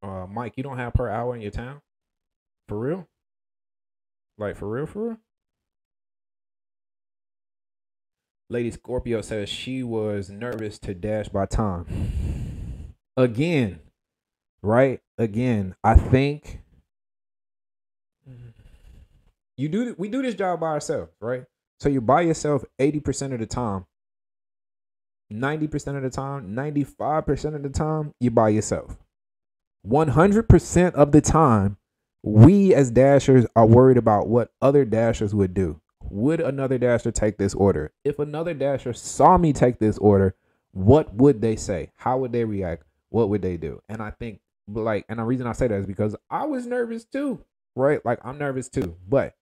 Uh, 0.03 0.27
Mike, 0.27 0.55
you 0.57 0.63
don't 0.63 0.79
have 0.79 0.95
per 0.95 1.09
hour 1.09 1.35
in 1.35 1.43
your 1.43 1.51
town, 1.51 1.81
for 2.69 2.79
real? 2.79 3.09
Like 4.39 4.57
for 4.57 4.69
real, 4.69 4.87
for 4.87 5.09
real? 5.09 5.19
Lady 8.49 8.71
Scorpio 8.71 9.23
says 9.23 9.49
she 9.49 9.83
was 9.83 10.31
nervous 10.31 10.79
to 10.81 10.95
dash 10.95 11.29
by 11.29 11.47
time. 11.47 12.95
Again, 13.17 13.81
right? 14.63 15.01
Again, 15.19 15.75
I 15.83 15.95
think 15.95 16.61
you 19.57 19.69
do 19.69 19.95
we 19.99 20.09
do 20.09 20.23
this 20.23 20.35
job 20.35 20.61
by 20.61 20.69
ourselves, 20.69 21.11
right? 21.21 21.45
So 21.81 21.89
you're 21.89 22.01
by 22.01 22.23
yourself 22.23 22.65
80% 22.79 23.33
of 23.33 23.41
the 23.41 23.47
time. 23.47 23.87
90% 25.33 25.97
of 25.97 26.03
the 26.03 26.11
time, 26.11 26.55
95% 26.55 27.57
of 27.57 27.63
the 27.63 27.69
time, 27.69 28.13
you're 28.21 28.31
by 28.31 28.51
yourself. 28.51 28.97
100% 29.89 30.95
of 30.95 31.13
the 31.13 31.21
time, 31.21 31.77
we 32.23 32.75
as 32.75 32.91
dashers 32.91 33.47
are 33.57 33.67
worried 33.67 33.99
about 33.99 34.29
what 34.29 34.53
other 34.63 34.85
dashers 34.85 35.35
would 35.35 35.55
do. 35.55 35.81
Would 36.11 36.41
another 36.41 36.79
dasher 36.79 37.13
take 37.13 37.39
this 37.39 37.55
order? 37.55 37.93
If 38.05 38.19
another 38.19 38.55
dasher 38.55 38.93
saw 38.93 39.39
me 39.39 39.53
take 39.53 39.79
this 39.79 39.99
order, 39.99 40.35
what 40.73 41.15
would 41.15 41.41
they 41.41 41.57
say? 41.57 41.91
How 41.97 42.19
would 42.19 42.33
they 42.33 42.45
react? 42.45 42.85
What 43.11 43.29
would 43.31 43.43
they 43.43 43.57
do? 43.57 43.83
And 43.89 44.03
I 44.03 44.11
think, 44.11 44.41
like, 44.69 45.05
and 45.09 45.19
the 45.19 45.25
reason 45.25 45.47
I 45.47 45.53
say 45.53 45.69
that 45.69 45.77
is 45.81 45.87
because 45.87 46.17
I 46.31 46.47
was 46.47 46.67
nervous 46.67 47.05
too, 47.05 47.45
right? 47.77 48.05
Like, 48.05 48.21
I'm 48.25 48.39
nervous 48.39 48.69
too. 48.69 48.97
But 49.09 49.35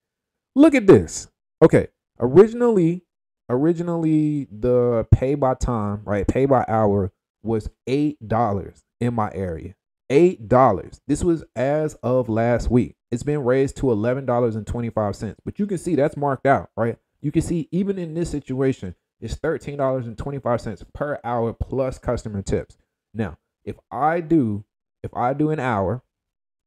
Look 0.55 0.75
at 0.77 0.87
this. 0.87 1.29
Okay, 1.63 1.89
originally, 2.21 3.03
originally 3.49 4.47
the 4.53 5.07
pay 5.11 5.35
by 5.35 5.55
time, 5.55 6.03
right? 6.05 6.27
Pay 6.29 6.47
by 6.47 6.65
hour 6.69 7.13
was 7.43 7.71
eight 7.89 8.29
dollars 8.29 8.85
in 9.01 9.15
my 9.15 9.31
area. 9.35 9.75
Eight 10.11 10.49
dollars. 10.49 11.01
This 11.07 11.25
was 11.25 11.45
as 11.57 11.95
of 12.03 12.29
last 12.29 12.71
week. 12.71 12.97
It's 13.11 13.23
been 13.23 13.45
raised 13.45 13.77
to 13.79 13.91
eleven 13.91 14.27
dollars 14.27 14.57
and 14.57 14.67
twenty 14.67 14.91
five 14.91 15.17
cents. 15.17 15.41
But 15.45 15.59
you 15.59 15.67
can 15.67 15.79
see 15.79 15.95
that's 15.95 16.17
marked 16.17 16.47
out, 16.47 16.71
right? 16.77 16.99
You 17.23 17.33
can 17.33 17.43
see 17.43 17.69
even 17.73 17.99
in 17.99 18.15
this 18.15 18.31
situation, 18.31 18.95
it's 19.21 19.35
thirteen 19.35 19.79
dollars 19.79 20.07
and 20.07 20.19
twenty 20.19 20.39
five 20.39 20.61
cents 20.61 20.85
per 20.93 21.19
hour 21.25 21.53
plus 21.53 21.99
customer 21.99 22.43
tips. 22.43 22.77
Now, 23.15 23.39
if 23.65 23.77
I 23.91 24.21
do, 24.21 24.65
if 25.03 25.15
I 25.15 25.33
do 25.33 25.51
an 25.51 25.61
hour, 25.61 26.03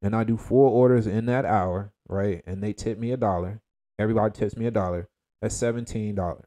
and 0.01 0.15
I 0.15 0.23
do 0.23 0.37
four 0.37 0.69
orders 0.69 1.05
in 1.05 1.27
that 1.27 1.45
hour, 1.45 1.91
right, 2.07 2.43
and 2.47 2.63
they 2.63 2.73
tip 2.73 2.97
me 2.97 3.11
a 3.11 3.17
dollar, 3.17 3.61
Everybody 3.99 4.31
tips 4.31 4.55
me 4.55 4.67
a 4.67 4.71
dollar. 4.71 5.09
That's 5.41 5.55
seventeen 5.55 6.15
dollars, 6.15 6.45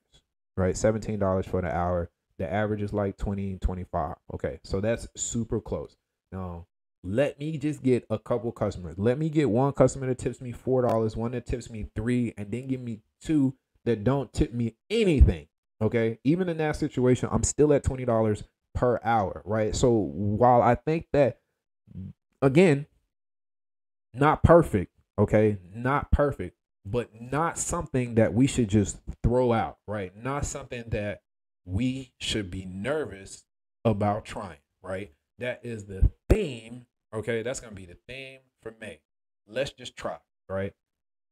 right? 0.57 0.77
Seventeen 0.77 1.19
dollars 1.19 1.47
for 1.47 1.61
the 1.61 1.75
hour. 1.75 2.11
The 2.39 2.51
average 2.51 2.81
is 2.81 2.95
like 2.95 3.19
20, 3.19 3.59
25. 3.59 4.15
Okay, 4.35 4.61
so 4.65 4.81
that's 4.81 5.07
super 5.15 5.61
close. 5.61 5.97
Now, 6.33 6.67
let 7.03 7.39
me 7.39 7.57
just 7.57 7.83
get 7.83 8.05
a 8.11 8.19
couple 8.19 8.53
customers. 8.53 8.97
Let 8.99 9.19
me 9.19 9.29
get 9.29 9.49
one 9.51 9.73
customer 9.73 10.07
that 10.07 10.19
tips 10.19 10.41
me 10.41 10.53
four 10.53 10.83
dollars, 10.83 11.17
one 11.17 11.33
that 11.33 11.47
tips 11.47 11.71
me 11.71 11.87
three, 11.95 12.35
and 12.37 12.51
then 12.51 12.67
give 12.69 12.81
me 12.81 13.01
two 13.23 13.55
that 13.85 14.05
don't 14.05 14.33
tip 14.33 14.53
me 14.53 14.77
anything. 14.91 15.47
Okay, 15.83 16.19
even 16.25 16.49
in 16.49 16.59
that 16.59 16.77
situation, 16.77 17.29
I'm 17.33 17.43
still 17.43 17.73
at 17.73 17.85
twenty 17.85 18.05
dollars 18.05 18.45
per 18.75 19.01
hour, 19.03 19.43
right? 19.45 19.75
So 19.75 19.91
while 19.91 20.63
I 20.63 20.75
think 20.75 21.07
that, 21.13 21.41
again, 22.43 22.87
not 24.13 24.43
perfect, 24.43 24.93
okay, 25.19 25.59
not 25.75 26.11
perfect, 26.11 26.57
but 26.85 27.09
not 27.21 27.59
something 27.59 28.17
that 28.17 28.35
we 28.35 28.47
should 28.47 28.69
just 28.69 28.99
throw 29.23 29.53
out, 29.53 29.79
right? 29.89 30.13
Not 30.17 30.45
something 30.45 30.85
that 30.89 31.23
we 31.65 32.13
should 32.19 32.51
be 32.51 32.65
nervous 32.65 33.45
about 33.85 34.25
trying, 34.25 34.59
right? 34.83 35.13
That 35.39 35.61
is 35.63 35.87
the 35.87 36.11
theme, 36.29 36.87
okay? 37.15 37.43
That's 37.43 37.61
to 37.75 37.81
be 37.81 37.87
the 37.87 37.97
theme 38.09 38.41
for 38.63 38.75
May. 38.81 39.01
Let's 39.47 39.73
just 39.73 39.97
try, 39.97 40.19
right? 40.49 40.73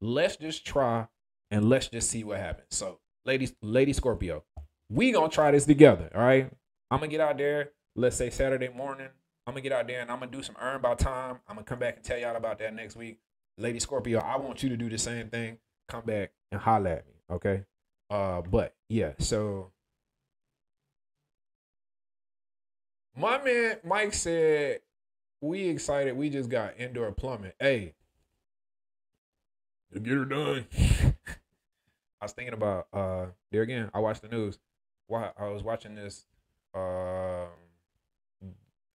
Let's 0.00 0.36
just 0.36 0.66
try 0.66 1.08
and 1.50 1.68
let's 1.68 1.88
just 1.88 2.10
see 2.10 2.24
what 2.24 2.38
happens. 2.38 2.68
So, 2.70 3.00
ladies, 3.24 3.54
lady 3.62 3.92
Scorpio, 3.92 4.44
we 4.90 5.12
to 5.30 5.34
try 5.34 5.50
this 5.50 5.66
together, 5.66 6.10
all 6.14 6.22
right? 6.22 6.50
I'm 6.90 7.00
to 7.00 7.08
get 7.08 7.20
out 7.20 7.38
there, 7.38 7.70
let's 7.96 8.16
say 8.16 8.30
Saturday 8.30 8.68
morning. 8.68 9.08
I'm 9.46 9.54
to 9.54 9.60
get 9.60 9.72
out 9.72 9.86
there 9.86 10.00
and 10.00 10.10
I'm 10.10 10.20
to 10.20 10.26
do 10.26 10.42
some 10.42 10.56
earn 10.60 10.80
by 10.80 10.94
time. 10.94 11.40
I'm 11.48 11.56
to 11.56 11.62
come 11.62 11.78
back 11.78 11.96
and 11.96 12.04
tell 12.04 12.18
y'all 12.18 12.36
about 12.36 12.58
that 12.58 12.74
next 12.74 12.96
week. 12.96 13.18
Lady 13.56 13.80
Scorpio, 13.80 14.20
I 14.20 14.36
want 14.36 14.62
you 14.62 14.68
to 14.68 14.76
do 14.76 14.88
the 14.88 14.98
same 14.98 15.28
thing. 15.28 15.58
Come 15.88 16.04
back 16.04 16.32
and 16.52 16.60
holler 16.60 16.90
at 16.90 17.06
me, 17.06 17.14
okay? 17.30 17.64
Uh, 18.10 18.42
but 18.42 18.74
yeah, 18.88 19.12
so 19.18 19.72
My 23.18 23.42
man 23.42 23.78
Mike 23.82 24.14
said, 24.14 24.78
"We 25.40 25.68
excited. 25.68 26.16
We 26.16 26.30
just 26.30 26.48
got 26.48 26.78
indoor 26.78 27.12
plumbing. 27.12 27.52
Hey, 27.60 27.94
get 29.92 30.06
her 30.06 30.24
done." 30.24 30.66
I 32.20 32.24
was 32.24 32.32
thinking 32.32 32.54
about 32.54 32.88
uh 32.92 33.26
there 33.52 33.62
again. 33.62 33.90
I 33.94 34.00
watched 34.00 34.22
the 34.22 34.28
news. 34.28 34.58
Why 35.06 35.30
I 35.38 35.48
was 35.48 35.62
watching 35.62 35.94
this. 35.94 36.26
Um, 36.74 37.48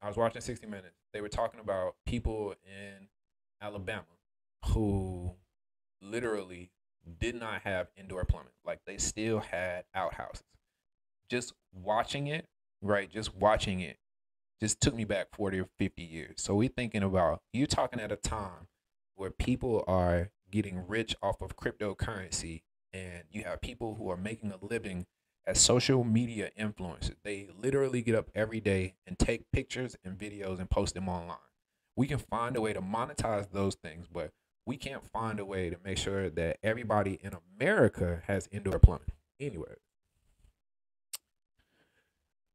I 0.02 0.08
was 0.08 0.18
watching 0.18 0.42
60 0.42 0.68
Minutes. 0.68 0.96
They 1.14 1.22
were 1.22 1.30
talking 1.30 1.60
about 1.60 1.96
people 2.06 2.56
in 2.66 3.08
Alabama 3.62 4.04
who 4.68 5.34
literally 6.02 6.72
did 7.20 7.36
not 7.36 7.62
have 7.62 7.88
indoor 7.98 8.26
plumbing. 8.26 8.52
Like 8.66 8.82
they 8.86 8.98
still 8.98 9.40
had 9.40 9.86
outhouses. 9.96 10.44
Just 11.30 11.54
watching 11.74 12.28
it, 12.28 12.48
right? 12.82 13.10
Just 13.10 13.36
watching 13.36 13.80
it 13.80 13.98
just 14.60 14.82
took 14.82 14.96
me 14.96 15.04
back 15.04 15.28
40 15.34 15.60
or 15.62 15.68
50 15.78 16.02
years. 16.02 16.36
So 16.38 16.56
we're 16.56 16.70
thinking 16.70 17.04
about 17.04 17.42
you 17.52 17.68
talking 17.68 18.00
at 18.00 18.12
a 18.12 18.16
time 18.16 18.68
where 19.16 19.32
people 19.32 19.84
are 19.88 20.30
getting 20.52 20.88
rich 20.88 21.16
off 21.22 21.42
of 21.42 21.56
cryptocurrency 21.58 22.62
and 22.94 23.24
you 23.32 23.44
have 23.44 23.62
people 23.62 23.96
who 23.96 24.10
are 24.10 24.18
making 24.18 24.52
a 24.52 24.64
living 24.64 25.06
as 25.46 25.60
social 25.60 26.04
media 26.04 26.52
influencers. 26.60 27.16
They 27.24 27.50
literally 27.60 28.02
get 28.02 28.16
up 28.16 28.30
every 28.34 28.60
day 28.60 28.96
and 29.06 29.18
take 29.18 29.52
pictures 29.52 29.98
and 30.04 30.18
videos 30.18 30.60
and 30.60 30.70
post 30.70 30.94
them 30.94 31.10
online. 31.10 31.38
We 31.96 32.08
can 32.08 32.20
find 32.20 32.56
a 32.56 32.62
way 32.62 32.74
to 32.74 32.82
monetize 32.82 33.52
those 33.52 33.76
things, 33.76 34.08
but 34.12 34.32
we 34.66 34.78
can't 34.78 35.06
find 35.12 35.40
a 35.40 35.46
way 35.46 35.70
to 35.70 35.78
make 35.84 35.98
sure 35.98 36.30
that 36.30 36.58
everybody 36.64 37.20
in 37.22 37.34
America 37.60 38.22
has 38.28 38.48
indoor 38.52 38.80
plumbing. 38.80 39.12
Anyway. 39.40 39.76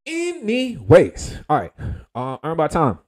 Anyways, 0.09 1.39
all 1.51 1.59
right. 1.59 1.73
Uh, 2.15 2.39
earn 2.43 2.57
by 2.57 2.69
time. 2.69 2.99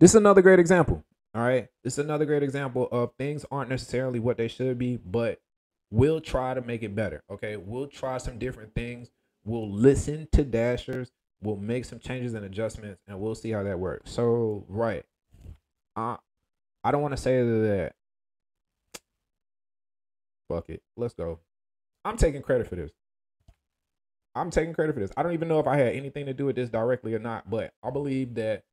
This 0.00 0.10
is 0.10 0.16
another 0.16 0.42
great 0.42 0.58
example. 0.58 1.04
All 1.34 1.42
right. 1.42 1.68
This 1.84 1.94
is 1.94 2.04
another 2.04 2.24
great 2.24 2.42
example 2.42 2.88
of 2.90 3.12
things 3.16 3.46
aren't 3.50 3.70
necessarily 3.70 4.18
what 4.18 4.36
they 4.36 4.48
should 4.48 4.76
be, 4.76 4.96
but 4.96 5.40
we'll 5.92 6.20
try 6.20 6.52
to 6.54 6.60
make 6.60 6.82
it 6.82 6.96
better. 6.96 7.22
Okay. 7.30 7.56
We'll 7.56 7.86
try 7.86 8.18
some 8.18 8.38
different 8.38 8.74
things. 8.74 9.10
We'll 9.44 9.70
listen 9.70 10.26
to 10.32 10.42
dashers. 10.42 11.12
We'll 11.40 11.56
make 11.56 11.84
some 11.84 12.00
changes 12.00 12.34
and 12.34 12.44
adjustments 12.44 13.00
and 13.06 13.20
we'll 13.20 13.36
see 13.36 13.50
how 13.50 13.62
that 13.62 13.78
works. 13.78 14.10
So, 14.10 14.64
right. 14.68 15.04
Uh, 15.94 16.16
I 16.82 16.90
don't 16.90 17.02
want 17.02 17.12
to 17.12 17.22
say 17.22 17.40
that. 17.40 17.92
Fuck 20.48 20.70
it. 20.70 20.82
Let's 20.96 21.14
go. 21.14 21.38
I'm 22.04 22.16
taking 22.16 22.42
credit 22.42 22.66
for 22.66 22.74
this. 22.74 22.90
I'm 24.34 24.50
taking 24.50 24.74
credit 24.74 24.94
for 24.94 25.00
this. 25.00 25.10
I 25.16 25.22
don't 25.22 25.32
even 25.32 25.48
know 25.48 25.60
if 25.60 25.66
I 25.66 25.76
had 25.76 25.94
anything 25.94 26.26
to 26.26 26.34
do 26.34 26.46
with 26.46 26.56
this 26.56 26.70
directly 26.70 27.14
or 27.14 27.18
not, 27.18 27.50
but 27.50 27.72
I 27.82 27.90
believe 27.90 28.34
that 28.34 28.64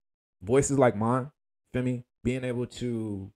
voices 0.42 0.80
like 0.80 0.96
mine, 0.96 1.32
feel 1.74 1.84
me, 1.84 2.04
being 2.24 2.44
able 2.44 2.66
to 2.66 3.32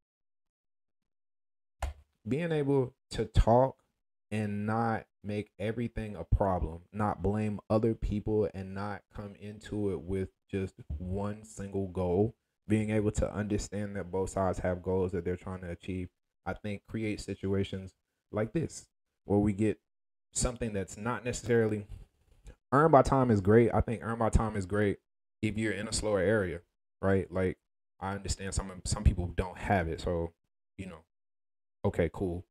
being 2.27 2.51
able 2.51 2.93
to 3.11 3.25
talk 3.25 3.75
and 4.31 4.65
not 4.65 5.05
make 5.23 5.51
everything 5.59 6.15
a 6.15 6.23
problem, 6.23 6.79
not 6.91 7.21
blame 7.21 7.59
other 7.69 7.93
people 7.93 8.49
and 8.53 8.73
not 8.73 9.01
come 9.13 9.35
into 9.39 9.91
it 9.91 9.99
with 10.01 10.29
just 10.49 10.75
one 10.97 11.43
single 11.43 11.87
goal, 11.87 12.33
being 12.67 12.89
able 12.89 13.11
to 13.11 13.33
understand 13.33 13.95
that 13.95 14.11
both 14.11 14.29
sides 14.29 14.59
have 14.59 14.81
goals 14.81 15.11
that 15.11 15.25
they're 15.25 15.35
trying 15.35 15.61
to 15.61 15.69
achieve, 15.69 16.09
I 16.45 16.53
think 16.53 16.83
creates 16.87 17.23
situations 17.23 17.93
like 18.31 18.53
this 18.53 18.87
where 19.25 19.39
we 19.39 19.53
get 19.53 19.79
something 20.33 20.73
that's 20.73 20.97
not 20.97 21.23
necessarily 21.23 21.85
earn 22.73 22.91
by 22.91 23.03
time 23.03 23.31
is 23.31 23.39
great. 23.39 23.71
I 23.73 23.81
think 23.81 24.01
earn 24.03 24.19
by 24.19 24.29
time 24.29 24.55
is 24.55 24.65
great 24.65 24.97
if 25.41 25.57
you're 25.57 25.71
in 25.71 25.87
a 25.87 25.93
slower 25.93 26.19
area, 26.19 26.61
right? 27.01 27.31
Like 27.31 27.57
I 27.99 28.13
understand 28.13 28.53
some 28.53 28.71
some 28.83 29.03
people 29.03 29.27
don't 29.27 29.57
have 29.57 29.87
it, 29.87 30.01
so 30.01 30.33
you 30.77 30.87
know, 30.87 31.03
okay, 31.85 32.09
cool. 32.11 32.43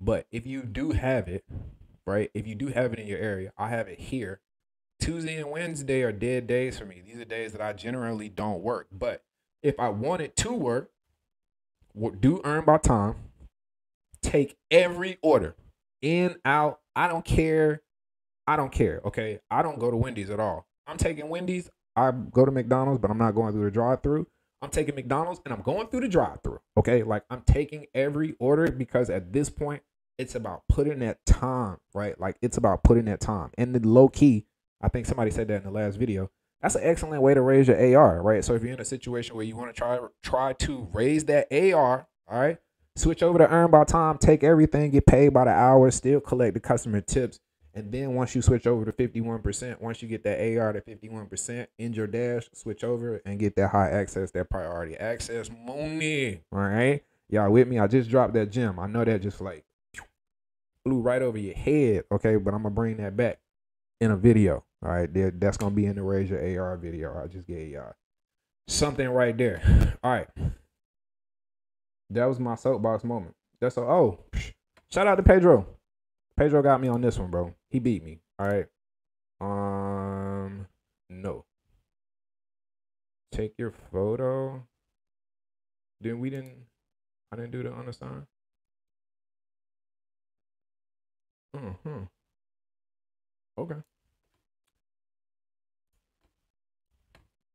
But 0.00 0.26
if 0.30 0.46
you 0.46 0.62
do 0.62 0.90
have 0.90 1.28
it, 1.28 1.44
right? 2.06 2.30
If 2.34 2.46
you 2.46 2.54
do 2.54 2.68
have 2.68 2.92
it 2.92 2.98
in 2.98 3.06
your 3.06 3.18
area, 3.18 3.52
I 3.56 3.68
have 3.68 3.88
it 3.88 3.98
here. 3.98 4.40
Tuesday 4.98 5.36
and 5.36 5.50
Wednesday 5.50 6.02
are 6.02 6.12
dead 6.12 6.46
days 6.46 6.78
for 6.78 6.84
me. 6.84 7.02
These 7.04 7.18
are 7.18 7.24
days 7.24 7.52
that 7.52 7.62
I 7.62 7.72
generally 7.72 8.28
don't 8.28 8.62
work. 8.62 8.88
But 8.92 9.22
if 9.62 9.78
I 9.78 9.88
wanted 9.88 10.36
to 10.36 10.52
work, 10.52 10.90
do 12.20 12.40
earn 12.44 12.64
by 12.64 12.78
time, 12.78 13.16
take 14.22 14.56
every 14.70 15.18
order 15.22 15.54
in, 16.02 16.36
out. 16.44 16.80
I 16.96 17.08
don't 17.08 17.24
care 17.24 17.82
I 18.46 18.56
don't 18.56 18.72
care. 18.72 19.00
Okay. 19.04 19.40
I 19.50 19.62
don't 19.62 19.78
go 19.78 19.90
to 19.90 19.96
Wendy's 19.96 20.30
at 20.30 20.40
all. 20.40 20.66
I'm 20.86 20.96
taking 20.96 21.28
Wendy's. 21.28 21.70
I 21.96 22.10
go 22.10 22.44
to 22.44 22.50
McDonald's, 22.50 23.00
but 23.00 23.10
I'm 23.10 23.18
not 23.18 23.34
going 23.34 23.52
through 23.52 23.64
the 23.64 23.70
drive 23.70 24.02
through. 24.02 24.26
I'm 24.62 24.70
taking 24.70 24.94
McDonald's 24.94 25.40
and 25.44 25.54
I'm 25.54 25.62
going 25.62 25.86
through 25.88 26.00
the 26.00 26.08
drive 26.08 26.42
through. 26.42 26.60
Okay. 26.76 27.02
Like 27.02 27.24
I'm 27.30 27.42
taking 27.42 27.86
every 27.94 28.34
order 28.38 28.70
because 28.70 29.10
at 29.10 29.32
this 29.32 29.50
point, 29.50 29.82
it's 30.18 30.34
about 30.34 30.64
putting 30.68 30.98
that 30.98 31.24
time, 31.24 31.78
right? 31.94 32.18
Like 32.20 32.36
it's 32.42 32.58
about 32.58 32.84
putting 32.84 33.06
that 33.06 33.20
time. 33.20 33.50
And 33.56 33.74
the 33.74 33.80
low 33.86 34.08
key, 34.08 34.44
I 34.82 34.88
think 34.88 35.06
somebody 35.06 35.30
said 35.30 35.48
that 35.48 35.56
in 35.56 35.62
the 35.62 35.70
last 35.70 35.96
video. 35.96 36.30
That's 36.60 36.74
an 36.74 36.82
excellent 36.84 37.22
way 37.22 37.32
to 37.32 37.40
raise 37.40 37.68
your 37.68 37.96
AR, 37.96 38.22
right? 38.22 38.44
So 38.44 38.54
if 38.54 38.62
you're 38.62 38.74
in 38.74 38.80
a 38.80 38.84
situation 38.84 39.34
where 39.34 39.46
you 39.46 39.56
want 39.56 39.74
to 39.74 39.78
try 39.78 39.98
try 40.22 40.52
to 40.54 40.88
raise 40.92 41.24
that 41.24 41.48
AR, 41.50 42.06
all 42.28 42.38
right, 42.38 42.58
switch 42.96 43.22
over 43.22 43.38
to 43.38 43.48
earn 43.48 43.70
by 43.70 43.84
time, 43.84 44.18
take 44.18 44.44
everything, 44.44 44.90
get 44.90 45.06
paid 45.06 45.30
by 45.30 45.44
the 45.44 45.52
hour, 45.52 45.90
still 45.90 46.20
collect 46.20 46.52
the 46.52 46.60
customer 46.60 47.00
tips 47.00 47.40
and 47.72 47.92
then 47.92 48.14
once 48.14 48.34
you 48.34 48.42
switch 48.42 48.66
over 48.66 48.84
to 48.84 48.92
51%, 48.92 49.80
once 49.80 50.02
you 50.02 50.08
get 50.08 50.24
that 50.24 50.40
AR 50.58 50.72
to 50.72 50.80
51%, 50.80 51.66
in 51.78 51.92
your 51.92 52.08
dash, 52.08 52.48
switch 52.52 52.82
over 52.82 53.22
and 53.24 53.38
get 53.38 53.54
that 53.56 53.68
high 53.68 53.90
access, 53.90 54.32
that 54.32 54.50
priority 54.50 54.96
access 54.96 55.48
money. 55.50 56.42
All 56.52 56.58
right. 56.58 57.04
Y'all 57.28 57.50
with 57.50 57.68
me? 57.68 57.78
I 57.78 57.86
just 57.86 58.10
dropped 58.10 58.34
that 58.34 58.50
gem. 58.50 58.80
I 58.80 58.88
know 58.88 59.04
that 59.04 59.22
just 59.22 59.40
like 59.40 59.64
flew 60.84 61.00
right 61.00 61.22
over 61.22 61.38
your 61.38 61.54
head. 61.54 62.04
Okay. 62.10 62.36
But 62.36 62.54
I'm 62.54 62.62
going 62.62 62.74
to 62.74 62.76
bring 62.76 62.96
that 62.96 63.16
back 63.16 63.38
in 64.00 64.10
a 64.10 64.16
video. 64.16 64.64
All 64.84 64.90
right. 64.90 65.08
That's 65.38 65.56
going 65.56 65.72
to 65.72 65.76
be 65.76 65.86
in 65.86 65.94
the 65.94 66.02
Your 66.02 66.60
AR 66.60 66.76
video. 66.76 67.22
I 67.22 67.28
just 67.28 67.46
gave 67.46 67.70
y'all 67.70 67.94
something 68.66 69.08
right 69.08 69.36
there. 69.38 69.96
All 70.02 70.10
right. 70.10 70.28
That 72.10 72.24
was 72.24 72.40
my 72.40 72.56
soapbox 72.56 73.04
moment. 73.04 73.36
That's 73.60 73.76
a, 73.76 73.82
oh, 73.82 74.18
shout 74.90 75.06
out 75.06 75.14
to 75.16 75.22
Pedro. 75.22 75.66
Pedro 76.36 76.62
got 76.62 76.80
me 76.80 76.88
on 76.88 77.00
this 77.00 77.16
one, 77.16 77.30
bro. 77.30 77.54
He 77.70 77.78
beat 77.78 78.02
me. 78.02 78.20
All 78.38 78.48
right. 78.48 78.66
Um, 79.40 80.66
no. 81.08 81.44
Take 83.32 83.54
your 83.58 83.72
photo. 83.92 84.66
Then 86.00 86.18
we 86.18 86.30
didn't. 86.30 86.66
I 87.32 87.36
didn't 87.36 87.52
do 87.52 87.62
the 87.62 87.70
undersign. 87.70 88.26
Hmm. 91.54 92.04
Okay. 93.56 93.76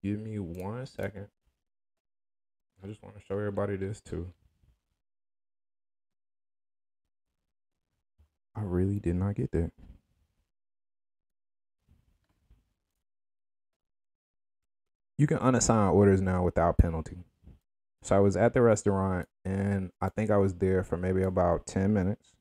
Give 0.04 0.20
me 0.20 0.38
one 0.40 0.86
second. 0.86 1.28
I 2.84 2.88
just 2.88 3.02
want 3.02 3.16
to 3.16 3.22
show 3.22 3.38
everybody 3.38 3.76
this 3.76 4.02
too. 4.02 4.28
I 8.56 8.62
really 8.62 9.00
did 9.00 9.16
not 9.16 9.36
get 9.36 9.52
that. 9.52 9.72
You 15.18 15.28
can 15.28 15.38
unassign 15.40 15.94
orders 15.94 16.22
now 16.22 16.44
without 16.44 16.78
penalty. 16.78 17.24
So 18.04 18.16
I 18.16 18.20
was 18.20 18.36
at 18.36 18.54
the 18.54 18.62
restaurant 18.62 19.28
and 19.44 19.92
I 20.02 20.10
think 20.10 20.30
I 20.30 20.38
was 20.38 20.56
there 20.56 20.84
for 20.84 20.98
maybe 20.98 21.24
about 21.24 21.66
10 21.66 21.94
minutes. 21.94 22.34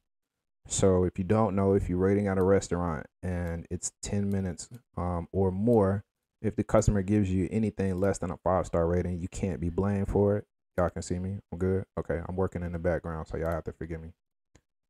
So 0.67 1.05
if 1.05 1.19
you 1.19 1.25
don't 1.25 1.55
know, 1.55 1.75
if 1.75 1.89
you're 1.89 1.99
rating 1.99 2.27
at 2.27 2.39
a 2.39 2.43
restaurant 2.43 3.07
and 3.23 3.67
it's 3.71 3.93
10 4.03 4.31
minutes 4.31 4.69
um, 4.97 5.29
or 5.33 5.51
more, 5.51 6.05
if 6.43 6.57
the 6.57 6.65
customer 6.65 7.03
gives 7.03 7.31
you 7.31 7.49
anything 7.51 7.99
less 7.99 8.19
than 8.19 8.31
a 8.31 8.37
five 8.39 8.67
star 8.67 8.87
rating, 8.87 9.19
you 9.19 9.29
can't 9.29 9.61
be 9.61 9.71
blamed 9.71 10.09
for 10.09 10.37
it. 10.37 10.45
Y'all 10.77 10.91
can 10.91 11.03
see 11.03 11.19
me. 11.19 11.39
I'm 11.53 11.59
good. 11.59 11.85
Okay, 11.99 12.21
I'm 12.29 12.37
working 12.37 12.63
in 12.63 12.73
the 12.73 12.79
background, 12.79 13.27
so 13.29 13.37
y'all 13.37 13.51
have 13.51 13.65
to 13.65 13.73
forgive 13.73 14.03
me. 14.03 14.13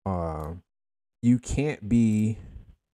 Um, 0.06 0.62
you 1.22 1.38
can't 1.38 1.88
be 1.88 2.38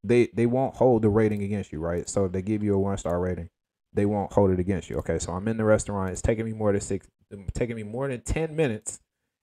they 0.05 0.29
they 0.35 0.47
won't 0.47 0.77
hold 0.77 1.03
the 1.03 1.09
rating 1.09 1.43
against 1.43 1.73
you, 1.73 1.81
right? 1.81 2.09
So 2.09 2.27
if 2.27 2.33
they 2.33 2.43
give 2.43 2.63
you 2.63 2.75
a 2.75 2.79
one 2.79 2.99
star 2.99 3.19
rating, 3.19 3.49
they 3.93 4.07
won't 4.07 4.33
hold 4.33 4.51
it 4.51 4.61
against 4.61 4.91
you. 4.91 4.97
Okay, 4.99 5.19
so 5.19 5.33
I'm 5.33 5.49
in 5.49 5.57
the 5.57 5.65
restaurant. 5.65 6.11
It's 6.11 6.23
taking 6.23 6.45
me 6.45 6.53
more 6.53 6.73
than 6.73 6.81
six, 6.81 7.09
taking 7.55 7.77
me 7.77 7.83
more 7.83 8.09
than 8.09 8.21
ten 8.23 8.55
minutes, 8.57 9.01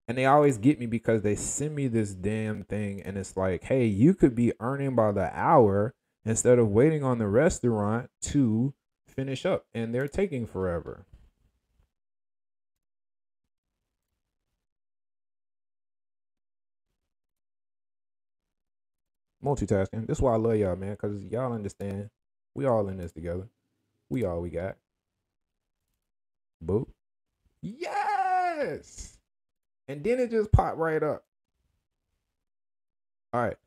and 0.08 0.18
they 0.18 0.26
always 0.26 0.58
get 0.58 0.80
me 0.80 0.86
because 0.86 1.22
they 1.22 1.36
send 1.36 1.76
me 1.76 1.88
this 1.88 2.14
damn 2.14 2.64
thing, 2.64 3.02
and 3.02 3.18
it's 3.18 3.36
like, 3.38 3.64
hey, 3.64 3.86
you 3.86 4.14
could 4.14 4.36
be 4.36 4.54
earning 4.60 4.96
by 4.96 5.12
the 5.12 5.30
hour 5.38 5.94
instead 6.26 6.60
of 6.60 6.70
waiting 6.70 7.04
on 7.04 7.18
the 7.18 7.28
restaurant 7.28 8.10
to 8.22 8.74
finish 9.08 9.46
up, 9.46 9.66
and 9.74 9.94
they're 9.94 10.08
taking 10.08 10.46
forever. 10.46 11.06
multitasking. 19.44 20.08
That's 20.08 20.22
why 20.22 20.34
I 20.34 20.38
love 20.38 20.58
y'all, 20.58 20.76
man, 20.76 20.92
because 20.92 21.24
y'all 21.24 21.54
understand. 21.54 22.10
We 22.56 22.66
all 22.66 22.88
in 22.90 22.98
this 22.98 23.12
together. 23.12 23.48
We 24.10 24.26
all 24.26 24.42
we 24.42 24.50
got. 24.50 24.78
Boop. 26.64 26.88
Yes. 27.62 29.18
And 29.88 30.04
then 30.04 30.20
it 30.20 30.32
just 30.32 30.52
popped 30.52 30.78
right 30.78 31.02
up. 31.02 31.24
All 33.34 33.42
right. 33.42 33.58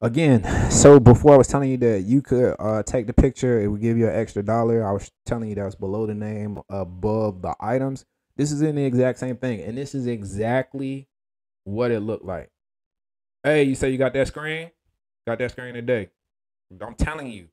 Again, 0.00 0.70
so 0.70 1.00
before 1.00 1.34
I 1.34 1.38
was 1.38 1.48
telling 1.48 1.70
you 1.70 1.76
that 1.78 2.02
you 2.02 2.20
could 2.20 2.56
uh, 2.58 2.82
take 2.82 3.06
the 3.06 3.12
picture, 3.12 3.60
it 3.60 3.68
would 3.68 3.80
give 3.80 3.96
you 3.96 4.06
an 4.06 4.14
extra 4.14 4.42
dollar. 4.42 4.86
I 4.86 4.92
was 4.92 5.10
telling 5.24 5.48
you 5.48 5.54
that 5.54 5.64
was 5.64 5.76
below 5.76 6.06
the 6.06 6.14
name, 6.14 6.60
above 6.68 7.40
the 7.40 7.54
items. 7.58 8.04
This 8.36 8.52
is 8.52 8.60
in 8.60 8.74
the 8.74 8.84
exact 8.84 9.18
same 9.18 9.36
thing, 9.36 9.62
and 9.62 9.78
this 9.78 9.94
is 9.94 10.06
exactly 10.06 11.08
what 11.62 11.90
it 11.90 12.00
looked 12.00 12.24
like. 12.24 12.50
Hey, 13.42 13.62
you 13.62 13.74
say 13.74 13.90
you 13.90 13.98
got 13.98 14.12
that 14.12 14.26
screen? 14.26 14.70
Got 15.26 15.38
that 15.38 15.52
screen 15.52 15.74
today? 15.74 16.10
I'm 16.80 16.94
telling 16.94 17.28
you, 17.28 17.48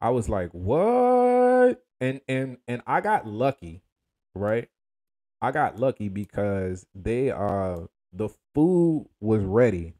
I 0.00 0.10
was 0.10 0.28
like, 0.28 0.50
what? 0.52 1.82
And 2.00 2.20
and 2.28 2.58
and 2.68 2.82
I 2.86 3.00
got 3.00 3.26
lucky, 3.26 3.82
right? 4.34 4.68
I 5.40 5.50
got 5.50 5.78
lucky 5.78 6.08
because 6.08 6.86
they 6.94 7.30
uh 7.30 7.86
the 8.12 8.28
food 8.54 9.08
was 9.20 9.42
ready 9.42 9.94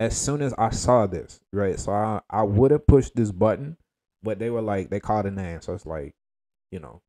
as 0.00 0.16
soon 0.16 0.42
as 0.42 0.52
I 0.58 0.70
saw 0.70 1.06
this, 1.06 1.40
right? 1.52 1.78
So 1.78 1.92
I 1.92 2.20
I 2.28 2.42
would 2.42 2.70
have 2.70 2.86
pushed 2.86 3.14
this 3.14 3.32
button, 3.32 3.76
but 4.22 4.38
they 4.38 4.50
were 4.50 4.62
like 4.62 4.90
they 4.90 5.00
called 5.00 5.26
a 5.26 5.30
name, 5.30 5.60
so 5.60 5.74
it's 5.74 5.86
like, 5.86 6.14
you 6.72 6.80
know, 6.80 7.02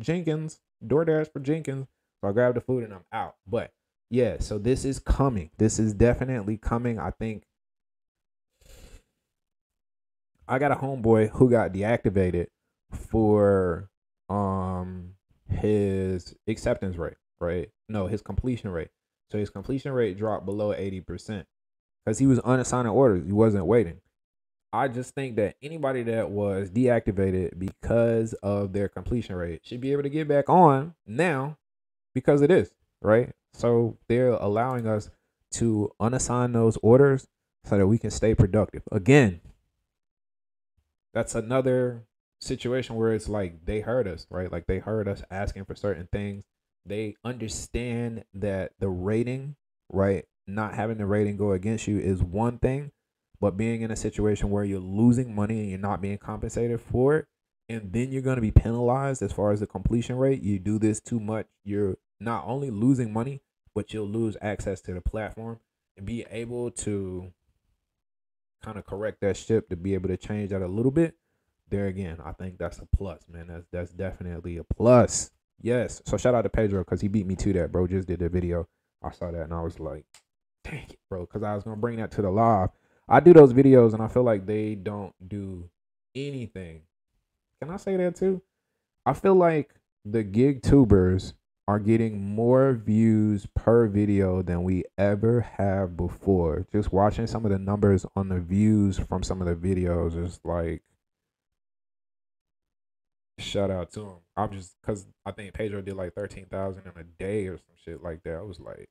Jenkins, 0.00 0.60
DoorDash 0.84 1.32
for 1.32 1.40
Jenkins. 1.40 1.86
So 2.20 2.28
I 2.28 2.32
grabbed 2.32 2.56
the 2.56 2.60
food 2.60 2.84
and 2.84 2.92
I'm 2.92 3.04
out. 3.12 3.36
But 3.46 3.72
yeah, 4.10 4.36
so 4.40 4.58
this 4.58 4.84
is 4.84 4.98
coming. 4.98 5.50
This 5.58 5.78
is 5.78 5.94
definitely 5.94 6.56
coming. 6.56 6.98
I 6.98 7.10
think 7.10 7.44
I 10.48 10.58
got 10.58 10.72
a 10.72 10.76
homeboy 10.76 11.30
who 11.30 11.50
got 11.50 11.72
deactivated 11.72 12.46
for 12.92 13.90
um 14.28 15.14
his 15.48 16.34
acceptance 16.46 16.96
rate, 16.96 17.16
right? 17.40 17.70
No, 17.88 18.06
his 18.06 18.22
completion 18.22 18.70
rate. 18.70 18.88
So 19.30 19.38
his 19.38 19.50
completion 19.50 19.92
rate 19.92 20.18
dropped 20.18 20.46
below 20.46 20.72
80% 20.72 21.44
because 22.04 22.18
he 22.18 22.26
was 22.26 22.38
unassigned 22.40 22.88
orders. 22.88 23.24
He 23.24 23.32
wasn't 23.32 23.66
waiting. 23.66 24.00
I 24.72 24.88
just 24.88 25.14
think 25.14 25.36
that 25.36 25.56
anybody 25.62 26.02
that 26.04 26.30
was 26.30 26.70
deactivated 26.70 27.58
because 27.58 28.32
of 28.42 28.72
their 28.72 28.88
completion 28.88 29.36
rate 29.36 29.60
should 29.64 29.80
be 29.80 29.92
able 29.92 30.02
to 30.02 30.08
get 30.08 30.26
back 30.26 30.48
on 30.48 30.94
now 31.06 31.58
because 32.14 32.42
it 32.42 32.50
is, 32.50 32.74
right? 33.00 33.30
So 33.52 33.98
they're 34.08 34.30
allowing 34.30 34.86
us 34.86 35.10
to 35.52 35.92
unassign 36.00 36.52
those 36.52 36.76
orders 36.78 37.28
so 37.64 37.78
that 37.78 37.86
we 37.86 37.98
can 37.98 38.10
stay 38.10 38.34
productive. 38.34 38.82
Again, 38.90 39.40
that's 41.14 41.34
another 41.34 42.02
situation 42.40 42.96
where 42.96 43.12
it's 43.12 43.28
like 43.28 43.64
they 43.64 43.80
heard 43.80 44.06
us, 44.06 44.26
right? 44.28 44.50
Like 44.50 44.66
they 44.66 44.78
heard 44.78 45.08
us 45.08 45.22
asking 45.30 45.64
for 45.64 45.74
certain 45.74 46.08
things. 46.12 46.44
They 46.84 47.14
understand 47.24 48.24
that 48.34 48.72
the 48.78 48.88
rating, 48.88 49.56
right? 49.90 50.26
Not 50.46 50.74
having 50.74 50.98
the 50.98 51.06
rating 51.06 51.36
go 51.36 51.52
against 51.52 51.86
you 51.86 51.98
is 51.98 52.22
one 52.22 52.58
thing, 52.58 52.90
but 53.40 53.56
being 53.56 53.80
in 53.80 53.90
a 53.90 53.96
situation 53.96 54.50
where 54.50 54.64
you're 54.64 54.80
losing 54.80 55.34
money 55.34 55.60
and 55.60 55.70
you're 55.70 55.78
not 55.78 56.02
being 56.02 56.18
compensated 56.18 56.80
for 56.80 57.16
it, 57.16 57.26
and 57.68 57.92
then 57.92 58.12
you're 58.12 58.20
going 58.20 58.36
to 58.36 58.42
be 58.42 58.50
penalized 58.50 59.22
as 59.22 59.32
far 59.32 59.52
as 59.52 59.60
the 59.60 59.66
completion 59.66 60.16
rate. 60.16 60.42
You 60.42 60.58
do 60.58 60.78
this 60.78 61.00
too 61.00 61.20
much, 61.20 61.46
you're 61.64 61.96
not 62.20 62.44
only 62.46 62.70
losing 62.70 63.12
money, 63.12 63.40
but 63.74 63.94
you'll 63.94 64.08
lose 64.08 64.36
access 64.42 64.80
to 64.82 64.92
the 64.92 65.00
platform 65.00 65.60
and 65.96 66.04
be 66.04 66.26
able 66.30 66.70
to 66.70 67.32
kind 68.64 68.78
of 68.78 68.86
correct 68.86 69.20
that 69.20 69.36
ship 69.36 69.68
to 69.68 69.76
be 69.76 69.94
able 69.94 70.08
to 70.08 70.16
change 70.16 70.50
that 70.50 70.62
a 70.62 70.66
little 70.66 70.90
bit. 70.90 71.14
There 71.68 71.86
again, 71.86 72.18
I 72.24 72.32
think 72.32 72.58
that's 72.58 72.78
a 72.78 72.86
plus, 72.96 73.22
man. 73.28 73.48
That's 73.48 73.66
that's 73.70 73.92
definitely 73.92 74.58
a 74.58 74.64
plus. 74.64 75.30
Yes. 75.60 76.02
So 76.04 76.16
shout 76.16 76.34
out 76.34 76.42
to 76.42 76.48
Pedro 76.48 76.80
because 76.80 77.00
he 77.00 77.08
beat 77.08 77.26
me 77.26 77.36
to 77.36 77.52
that, 77.54 77.72
bro. 77.72 77.86
Just 77.86 78.08
did 78.08 78.20
the 78.20 78.28
video. 78.28 78.68
I 79.02 79.10
saw 79.10 79.30
that 79.30 79.42
and 79.42 79.54
I 79.54 79.60
was 79.60 79.80
like, 79.80 80.04
dang 80.62 80.86
it, 80.88 80.98
bro. 81.08 81.26
Because 81.26 81.42
I 81.42 81.54
was 81.54 81.64
gonna 81.64 81.76
bring 81.76 81.98
that 81.98 82.10
to 82.12 82.22
the 82.22 82.30
live. 82.30 82.70
I 83.08 83.20
do 83.20 83.32
those 83.32 83.52
videos 83.52 83.92
and 83.92 84.02
I 84.02 84.08
feel 84.08 84.22
like 84.22 84.46
they 84.46 84.74
don't 84.74 85.14
do 85.26 85.68
anything. 86.14 86.82
Can 87.60 87.70
I 87.70 87.76
say 87.76 87.96
that 87.96 88.16
too? 88.16 88.42
I 89.06 89.12
feel 89.12 89.34
like 89.34 89.74
the 90.04 90.22
gig 90.22 90.62
tubers 90.62 91.34
are 91.66 91.78
getting 91.78 92.20
more 92.34 92.74
views 92.74 93.46
per 93.54 93.86
video 93.86 94.42
than 94.42 94.62
we 94.62 94.84
ever 94.98 95.40
have 95.56 95.96
before. 95.96 96.66
Just 96.72 96.92
watching 96.92 97.26
some 97.26 97.44
of 97.44 97.50
the 97.50 97.58
numbers 97.58 98.04
on 98.14 98.28
the 98.28 98.40
views 98.40 98.98
from 98.98 99.22
some 99.22 99.40
of 99.40 99.48
the 99.48 99.54
videos 99.54 100.22
is 100.22 100.40
like 100.44 100.82
shout 103.38 103.70
out 103.70 103.92
to 103.92 104.00
him. 104.00 104.16
I'm 104.36 104.52
just 104.52 104.76
cause 104.84 105.06
I 105.24 105.32
think 105.32 105.54
Pedro 105.54 105.80
did 105.80 105.96
like 105.96 106.14
thirteen 106.14 106.46
thousand 106.46 106.82
in 106.84 107.00
a 107.00 107.04
day 107.04 107.46
or 107.46 107.56
some 107.56 107.76
shit 107.82 108.02
like 108.02 108.22
that. 108.24 108.36
I 108.36 108.42
was 108.42 108.60
like, 108.60 108.88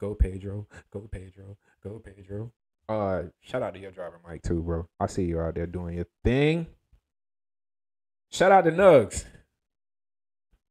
go 0.00 0.14
Pedro, 0.14 0.66
go 0.92 1.08
Pedro, 1.10 1.56
go 1.82 2.00
Pedro. 2.00 2.52
Uh 2.88 3.22
shout 3.42 3.62
out 3.62 3.74
to 3.74 3.80
your 3.80 3.92
driver 3.92 4.20
Mike 4.26 4.42
too, 4.42 4.60
bro. 4.60 4.88
I 4.98 5.06
see 5.06 5.24
you 5.24 5.40
out 5.40 5.54
there 5.54 5.66
doing 5.66 5.96
your 5.96 6.06
thing. 6.24 6.66
Shout 8.32 8.50
out 8.52 8.64
to 8.64 8.72
Nugs. 8.72 9.24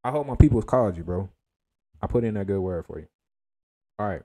I 0.04 0.12
hope 0.12 0.28
my 0.28 0.36
people's 0.36 0.66
called 0.66 0.96
you, 0.96 1.04
bro. 1.04 1.30
I 2.02 2.08
put 2.08 2.24
in 2.24 2.38
a 2.38 2.46
good 2.46 2.62
word 2.62 2.86
for 2.86 3.00
you. 3.00 3.08
All 3.98 4.08
right. 4.08 4.22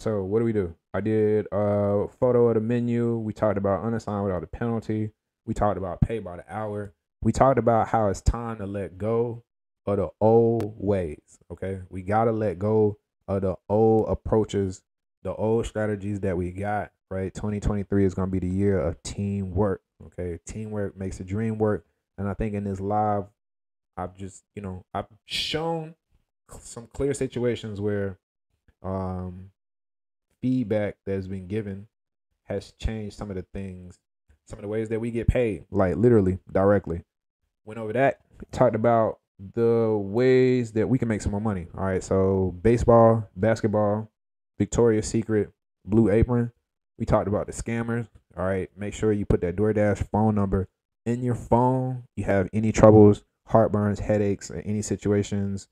So 0.00 0.22
what 0.22 0.38
do 0.38 0.44
we 0.44 0.52
do? 0.52 0.76
I 0.94 1.00
did 1.00 1.46
a 1.50 2.06
photo 2.20 2.48
of 2.48 2.54
the 2.54 2.60
menu. 2.60 3.18
We 3.18 3.32
talked 3.32 3.58
about 3.58 3.82
unassigned 3.82 4.24
without 4.24 4.44
a 4.44 4.46
penalty. 4.46 5.10
We 5.44 5.54
talked 5.54 5.76
about 5.76 6.00
pay 6.00 6.20
by 6.20 6.36
the 6.36 6.44
hour. 6.48 6.92
We 7.20 7.32
talked 7.32 7.58
about 7.58 7.88
how 7.88 8.08
it's 8.08 8.20
time 8.20 8.58
to 8.58 8.66
let 8.66 8.96
go 8.96 9.42
of 9.86 9.96
the 9.96 10.10
old 10.20 10.74
ways. 10.76 11.40
Okay. 11.50 11.80
We 11.90 12.02
gotta 12.02 12.30
let 12.30 12.60
go 12.60 12.98
of 13.26 13.42
the 13.42 13.56
old 13.68 14.08
approaches, 14.08 14.82
the 15.24 15.34
old 15.34 15.66
strategies 15.66 16.20
that 16.20 16.36
we 16.36 16.52
got. 16.52 16.92
Right. 17.10 17.34
2023 17.34 18.04
is 18.04 18.14
gonna 18.14 18.30
be 18.30 18.38
the 18.38 18.48
year 18.48 18.78
of 18.78 19.02
teamwork. 19.02 19.82
Okay. 20.06 20.38
Teamwork 20.46 20.96
makes 20.96 21.18
the 21.18 21.24
dream 21.24 21.58
work. 21.58 21.86
And 22.18 22.28
I 22.28 22.34
think 22.34 22.54
in 22.54 22.62
this 22.62 22.78
live 22.78 23.24
I've 23.98 24.16
just, 24.16 24.44
you 24.54 24.62
know, 24.62 24.84
I've 24.94 25.06
shown 25.26 25.96
some 26.60 26.86
clear 26.86 27.12
situations 27.12 27.80
where 27.80 28.16
um, 28.80 29.50
feedback 30.40 30.96
that's 31.04 31.26
been 31.26 31.48
given 31.48 31.88
has 32.44 32.72
changed 32.80 33.16
some 33.16 33.28
of 33.28 33.36
the 33.36 33.44
things, 33.52 33.98
some 34.46 34.60
of 34.60 34.62
the 34.62 34.68
ways 34.68 34.88
that 34.90 35.00
we 35.00 35.10
get 35.10 35.26
paid, 35.26 35.64
like 35.72 35.96
literally 35.96 36.38
directly. 36.50 37.02
Went 37.64 37.80
over 37.80 37.92
that, 37.92 38.20
talked 38.52 38.76
about 38.76 39.18
the 39.54 40.00
ways 40.00 40.72
that 40.72 40.88
we 40.88 40.96
can 40.96 41.08
make 41.08 41.20
some 41.20 41.32
more 41.32 41.40
money. 41.40 41.66
All 41.76 41.84
right, 41.84 42.02
so 42.02 42.54
baseball, 42.62 43.28
basketball, 43.34 44.08
Victoria's 44.58 45.08
Secret, 45.08 45.50
Blue 45.84 46.08
Apron. 46.08 46.52
We 46.98 47.04
talked 47.04 47.28
about 47.28 47.46
the 47.46 47.52
scammers. 47.52 48.06
All 48.36 48.44
right, 48.44 48.70
make 48.76 48.94
sure 48.94 49.12
you 49.12 49.26
put 49.26 49.40
that 49.40 49.56
DoorDash 49.56 50.08
phone 50.10 50.36
number 50.36 50.68
in 51.04 51.24
your 51.24 51.34
phone. 51.34 52.04
You 52.14 52.24
have 52.24 52.48
any 52.52 52.70
troubles 52.70 53.24
heartburns, 53.50 54.00
headaches, 54.00 54.50
or 54.50 54.56
any 54.64 54.82
situations, 54.82 55.68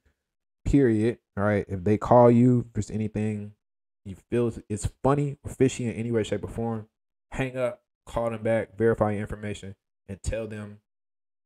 period. 0.65 1.19
All 1.36 1.44
right. 1.44 1.65
If 1.69 1.85
they 1.85 1.98
call 1.98 2.31
you, 2.31 2.66
there's 2.74 2.90
anything 2.90 3.53
you 4.05 4.16
feel 4.31 4.53
it's 4.69 4.89
funny 5.03 5.39
or 5.43 5.51
fishy 5.51 5.85
in 5.85 5.93
any 5.93 6.11
way, 6.11 6.23
shape, 6.23 6.44
or 6.44 6.48
form, 6.48 6.89
hang 7.32 7.57
up, 7.57 7.82
call 8.07 8.31
them 8.31 8.43
back, 8.43 8.77
verify 8.77 9.12
your 9.12 9.20
information, 9.20 9.74
and 10.09 10.23
tell 10.23 10.47
them 10.47 10.78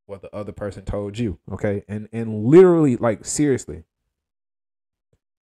what 0.06 0.22
the 0.22 0.34
other 0.34 0.52
person 0.52 0.84
told 0.84 1.18
you. 1.18 1.38
Okay. 1.50 1.84
And 1.88 2.08
and 2.12 2.44
literally, 2.44 2.96
like 2.96 3.24
seriously, 3.24 3.84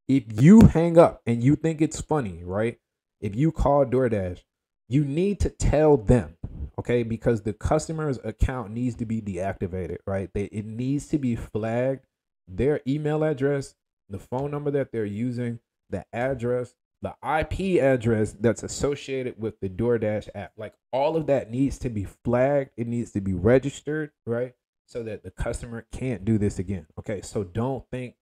if 0.06 0.24
you 0.40 0.62
hang 0.62 0.97
up 0.97 1.23
and 1.27 1.43
you 1.43 1.55
think 1.56 1.81
it's 1.81 2.01
funny, 2.01 2.43
right? 2.43 2.78
If 3.20 3.35
you 3.35 3.52
call 3.52 3.85
DoorDash, 3.85 4.43
you 4.89 5.05
need 5.05 5.40
to 5.40 5.51
tell 5.51 5.97
them 5.97 6.38
okay? 6.78 7.02
Because 7.02 7.42
the 7.42 7.52
customer's 7.52 8.18
account 8.24 8.70
needs 8.72 8.96
to 8.96 9.06
be 9.06 9.20
deactivated 9.20 9.98
right? 10.06 10.30
They, 10.32 10.44
it 10.44 10.64
needs 10.64 11.06
to 11.09 11.18
be 11.18 11.36
flagged. 11.36 12.06
Their 12.46 12.80
email 12.86 13.24
address 13.24 13.74
the 14.09 14.18
phone 14.18 14.50
number 14.50 14.70
that 14.70 14.92
they're 14.92 15.05
using 15.05 15.60
the 15.90 16.05
address 16.12 16.74
the 17.00 17.14
ip 17.22 17.80
address 17.80 18.34
that's 18.40 18.64
associated 18.64 19.40
with 19.40 19.60
the 19.60 19.68
doordash 19.68 20.28
app. 20.34 20.52
Like 20.56 20.74
all 20.92 21.16
of 21.16 21.28
that 21.28 21.48
needs 21.48 21.78
to 21.78 21.88
be 21.90 22.05
flagged. 22.24 22.70
It 22.76 22.88
needs 22.88 23.12
to 23.12 23.20
be 23.20 23.34
registered 23.34 24.10
right? 24.26 24.55
So 24.86 25.02
that 25.02 25.22
the 25.22 25.30
customer 25.30 25.86
can't 25.92 26.24
do 26.24 26.38
this 26.38 26.59
again 26.59 26.86
okay? 26.98 27.20
So 27.20 27.44
don't 27.44 27.84
think 27.90 28.14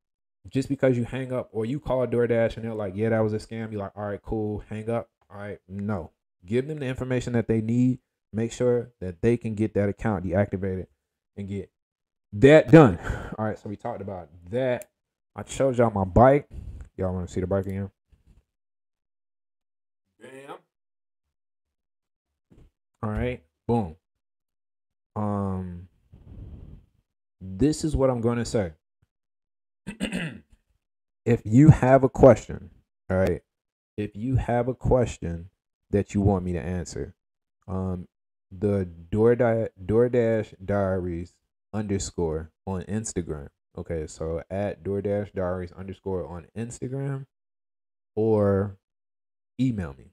just 0.49 0.69
because 0.69 0.97
you 0.97 1.05
hang 1.05 1.33
up 1.33 1.49
or 1.53 1.65
you 1.65 1.81
call 1.81 2.07
DoorDash 2.07 2.57
and 2.57 2.65
they're 2.65 2.75
like, 2.75 2.95
yeah, 2.97 3.11
that 3.11 3.21
was 3.21 3.33
a 3.33 3.39
scam, 3.39 3.73
you're 3.73 3.81
like, 3.81 3.97
all 3.97 4.07
right, 4.07 4.23
cool, 4.23 4.63
hang 4.69 4.89
up. 4.91 5.09
All 5.31 5.39
right, 5.39 5.59
no. 5.69 6.13
Give 6.45 6.69
them 6.69 6.79
the 6.79 6.87
information 6.87 7.33
that 7.33 7.49
they 7.49 7.61
need 7.61 7.99
make 8.37 8.53
sure 8.53 8.93
that 9.01 9.23
they 9.23 9.37
can 9.37 9.55
get 9.55 9.75
that 9.75 9.89
account 9.89 10.25
deactivated 10.25 10.87
and 11.37 11.49
get 11.49 11.71
that 12.35 12.71
done. 12.71 12.99
All 13.39 13.47
right, 13.47 13.59
so 13.59 13.69
we 13.69 13.77
talked 13.77 14.03
about 14.03 14.29
that. 14.51 14.91
I 15.35 15.43
showed 15.47 15.79
y'all 15.79 15.91
my 15.91 16.05
bike. 16.05 16.49
Y'all 16.97 17.15
want 17.15 17.27
to 17.27 17.33
see 17.33 17.41
the 17.41 17.47
bike 17.47 17.67
again? 17.67 17.91
Bam. 20.21 20.57
All 23.03 23.11
right, 23.11 23.43
boom. 23.67 23.97
Um, 25.15 25.89
this 27.41 27.85
is 27.85 27.97
what 27.97 28.11
I'm 28.11 28.21
going 28.21 28.39
to 28.39 28.45
say. 28.45 28.73
if 31.25 31.43
you 31.45 31.71
have 31.71 32.05
a 32.05 32.09
question, 32.09 32.71
all 33.11 33.17
right, 33.17 33.43
if 33.97 34.15
you 34.15 34.37
have 34.37 34.69
a 34.69 34.75
question 34.75 35.49
that 35.91 36.13
you 36.13 36.21
want 36.21 36.45
me 36.45 36.53
to 36.53 36.61
answer, 36.61 37.15
um, 37.69 38.09
the 38.51 38.89
DoorDash, 39.11 39.69
DoorDash 39.85 40.55
Diaries 40.65 41.35
underscore 41.73 42.51
on 42.67 42.83
Instagram. 42.83 43.49
Okay, 43.77 44.07
so 44.07 44.43
at 44.51 44.83
DoorDash 44.83 45.33
Diaries 45.33 45.73
underscore 45.73 46.27
on 46.27 46.47
Instagram 46.57 47.27
or 48.15 48.79
email 49.61 49.95
me. 49.99 50.13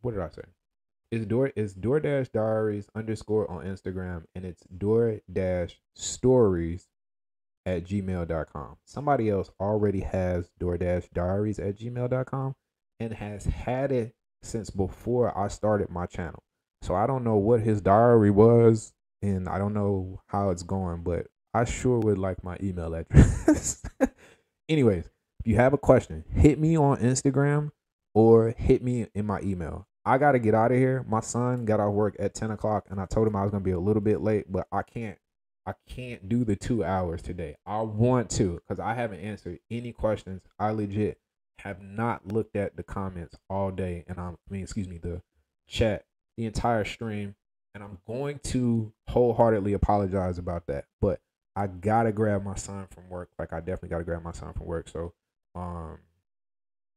What 0.00 0.12
did 0.12 0.22
I 0.22 0.28
say? 0.30 0.42
It's 1.10 1.26
Door 1.26 1.52
it's 1.54 1.74
DoorDash 1.74 2.32
Diaries 2.32 2.88
underscore 2.94 3.50
on 3.50 3.64
Instagram 3.64 4.24
and 4.34 4.44
it's 4.44 4.62
DoorDash 4.76 5.74
Stories 5.94 6.88
at 7.66 7.84
gmail.com. 7.84 8.76
Somebody 8.84 9.30
else 9.30 9.50
already 9.60 10.00
has 10.00 10.50
DoorDash 10.60 11.12
Diaries 11.12 11.58
at 11.58 11.78
gmail.com 11.78 12.54
and 13.00 13.12
has 13.14 13.44
had 13.44 13.92
it 13.92 14.14
since 14.44 14.70
before 14.70 15.36
I 15.36 15.48
started 15.48 15.90
my 15.90 16.06
channel. 16.06 16.42
So 16.82 16.94
I 16.94 17.06
don't 17.06 17.24
know 17.24 17.36
what 17.36 17.60
his 17.60 17.80
diary 17.80 18.30
was 18.30 18.92
and 19.22 19.48
I 19.48 19.58
don't 19.58 19.74
know 19.74 20.20
how 20.26 20.50
it's 20.50 20.62
going, 20.62 21.02
but 21.02 21.26
I 21.54 21.64
sure 21.64 21.98
would 21.98 22.18
like 22.18 22.44
my 22.44 22.56
email 22.62 22.94
address. 22.94 23.82
Anyways, 24.68 25.06
if 25.40 25.46
you 25.46 25.56
have 25.56 25.72
a 25.72 25.78
question, 25.78 26.24
hit 26.30 26.58
me 26.58 26.76
on 26.76 26.98
Instagram 26.98 27.70
or 28.14 28.54
hit 28.56 28.82
me 28.82 29.06
in 29.14 29.26
my 29.26 29.40
email. 29.40 29.86
I 30.04 30.18
gotta 30.18 30.38
get 30.38 30.54
out 30.54 30.72
of 30.72 30.78
here. 30.78 31.04
My 31.08 31.20
son 31.20 31.64
got 31.64 31.80
off 31.80 31.94
work 31.94 32.16
at 32.18 32.34
10 32.34 32.50
o'clock 32.50 32.86
and 32.90 33.00
I 33.00 33.06
told 33.06 33.26
him 33.26 33.36
I 33.36 33.42
was 33.42 33.50
gonna 33.50 33.64
be 33.64 33.70
a 33.70 33.80
little 33.80 34.02
bit 34.02 34.20
late, 34.20 34.50
but 34.50 34.66
I 34.70 34.82
can't 34.82 35.18
I 35.66 35.72
can't 35.88 36.28
do 36.28 36.44
the 36.44 36.56
two 36.56 36.84
hours 36.84 37.22
today. 37.22 37.56
I 37.64 37.80
want 37.80 38.28
to 38.32 38.60
because 38.60 38.78
I 38.78 38.92
haven't 38.92 39.20
answered 39.20 39.60
any 39.70 39.92
questions. 39.92 40.42
I 40.58 40.70
legit 40.70 41.18
have 41.60 41.82
not 41.82 42.26
looked 42.26 42.56
at 42.56 42.76
the 42.76 42.82
comments 42.82 43.36
all 43.48 43.70
day, 43.70 44.04
and 44.08 44.18
I'm, 44.18 44.36
I 44.48 44.52
mean, 44.52 44.62
excuse 44.62 44.88
me, 44.88 44.98
the 44.98 45.22
chat, 45.68 46.04
the 46.36 46.46
entire 46.46 46.84
stream, 46.84 47.34
and 47.74 47.82
I'm 47.82 47.98
going 48.06 48.40
to 48.44 48.92
wholeheartedly 49.08 49.72
apologize 49.72 50.38
about 50.38 50.66
that. 50.66 50.86
But 51.00 51.20
I 51.56 51.66
gotta 51.66 52.12
grab 52.12 52.44
my 52.44 52.56
son 52.56 52.86
from 52.90 53.08
work. 53.08 53.30
Like 53.38 53.52
I 53.52 53.60
definitely 53.60 53.90
gotta 53.90 54.04
grab 54.04 54.22
my 54.22 54.32
son 54.32 54.52
from 54.52 54.66
work. 54.66 54.88
So, 54.88 55.14
um, 55.54 55.98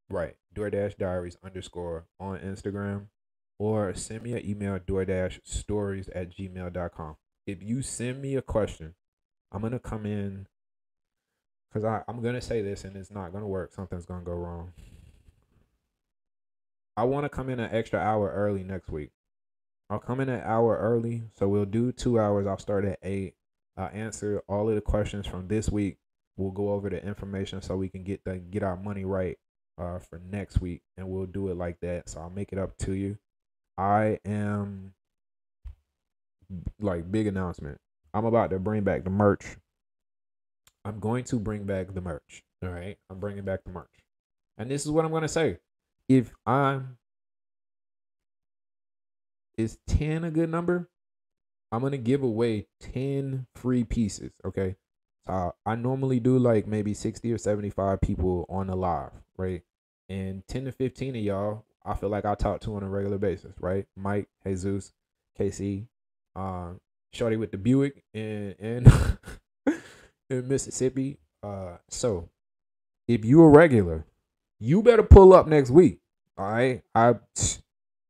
right, 0.10 0.36
DoorDash 0.56 0.98
Diaries 0.98 1.38
underscore 1.44 2.06
on 2.20 2.40
Instagram, 2.40 3.08
or 3.60 3.94
send 3.94 4.24
me 4.24 4.34
an 4.34 4.46
email 4.46 4.80
DoorDash 4.80 5.42
Stories 5.44 6.10
at 6.10 6.36
gmail.com 6.36 7.16
if 7.48 7.64
you 7.64 7.82
send 7.82 8.22
me 8.22 8.36
a 8.36 8.42
question, 8.42 8.94
I'm 9.52 9.62
gonna 9.62 9.80
come 9.80 10.06
in 10.06 10.48
because 11.73 12.02
I'm 12.07 12.22
gonna 12.22 12.41
say 12.41 12.61
this 12.61 12.84
and 12.84 12.95
it's 12.95 13.11
not 13.11 13.31
gonna 13.34 13.48
work. 13.48 13.73
Something's 13.73 14.06
gonna 14.06 14.23
go 14.23 14.34
wrong. 14.34 14.73
I 16.95 17.03
want 17.03 17.26
to 17.26 17.30
come 17.30 17.49
in 17.49 17.60
an 17.60 17.69
extra 17.72 17.99
hour 17.99 18.31
early 18.31 18.64
next 18.64 18.89
week. 18.89 19.11
I'll 19.89 19.99
come 19.99 20.19
in 20.19 20.30
an 20.30 20.41
hour 20.44 20.77
early, 20.77 21.23
so 21.38 21.48
we'll 21.48 21.65
do 21.65 21.91
two 21.91 22.19
hours. 22.19 22.48
I'll 22.48 22.57
start 22.57 22.85
at 22.85 22.99
eight. 23.03 23.35
I'll 23.77 23.91
answer 23.94 24.41
all 24.48 24.68
of 24.68 24.76
the 24.76 24.81
questions 24.81 25.27
from 25.27 25.48
this 25.48 25.69
week. 25.69 25.98
We'll 26.35 26.52
go 26.52 26.72
over 26.72 26.89
the 26.89 27.03
information 27.06 27.61
so 27.61 27.77
we 27.77 27.88
can 27.88 28.03
get 28.03 28.23
the 28.26 28.38
get 28.38 28.64
our 28.64 28.76
money 28.76 29.06
right 29.06 29.38
uh, 29.77 29.99
for 29.99 30.19
next 30.31 30.60
week, 30.60 30.81
and 30.98 31.07
we'll 31.07 31.27
do 31.27 31.49
it 31.49 31.56
like 31.56 31.80
that. 31.81 32.10
So 32.10 32.19
I'll 32.19 32.30
make 32.30 32.52
it 32.52 32.57
up 32.57 32.77
to 32.80 32.94
you. 32.94 33.18
I 33.77 34.19
am 34.26 34.94
like 36.80 37.11
big 37.11 37.27
announcement. 37.27 37.80
I'm 38.14 38.26
about 38.26 38.49
to 38.49 38.60
bring 38.60 38.84
back 38.84 39.03
the 39.03 39.10
merch. 39.10 39.57
I'm 40.88 41.00
going 41.00 41.26
to 41.26 41.38
bring 41.38 41.66
back 41.66 41.94
the 41.94 42.00
merch. 42.00 42.44
All 42.64 42.70
right. 42.70 42.98
I'm 43.10 43.20
bringing 43.20 43.44
back 43.44 43.66
the 43.66 43.72
merch. 43.72 43.92
And 44.58 44.72
this 44.72 44.86
is 44.86 44.92
what 44.92 45.04
I'm 45.04 45.12
going 45.12 45.24
to 45.24 45.28
say. 45.28 45.58
If 46.08 46.34
I'm, 46.46 46.98
is 49.58 49.80
10 49.88 50.24
a 50.24 50.32
good 50.32 50.50
number? 50.50 50.90
I'm 51.74 51.82
going 51.82 51.92
to 51.92 51.98
give 51.98 52.24
away 52.24 52.68
10 52.80 53.48
free 53.54 53.84
pieces. 53.84 54.32
Okay. 54.46 54.78
So 55.28 55.54
I 55.66 55.76
normally 55.76 56.22
do 56.22 56.40
like 56.40 56.68
maybe 56.68 56.94
60 56.94 57.34
or 57.34 57.38
75 57.38 58.00
people 58.00 58.46
on 58.48 58.68
the 58.68 58.76
live. 58.78 59.12
Right. 59.38 59.64
And 60.08 60.48
10 60.48 60.66
to 60.66 60.72
15 60.72 61.18
of 61.18 61.22
y'all, 61.22 61.66
I 61.86 61.96
feel 61.96 62.08
like 62.08 62.24
I 62.24 62.36
talk 62.36 62.62
to 62.62 62.78
on 62.78 62.84
a 62.84 62.90
regular 62.90 63.18
basis. 63.18 63.56
Right. 63.60 63.88
Mike, 63.98 64.30
Jesus, 64.46 64.94
KC, 65.38 65.88
uh, 66.34 66.70
Shorty 67.12 67.36
with 67.36 67.52
the 67.52 67.58
Buick 67.58 68.06
and 68.14 68.54
in, 68.54 68.88
in 70.30 70.48
Mississippi. 70.48 71.18
Uh, 71.44 71.78
so 71.90 72.30
if 73.08 73.24
you 73.24 73.41
a 73.41 73.49
regular, 73.49 74.06
you 74.60 74.82
better 74.82 75.04
pull 75.04 75.34
up 75.34 75.48
next 75.48 75.70
week. 75.70 75.99
All 76.38 76.52
right, 76.52 76.84
I 76.94 77.16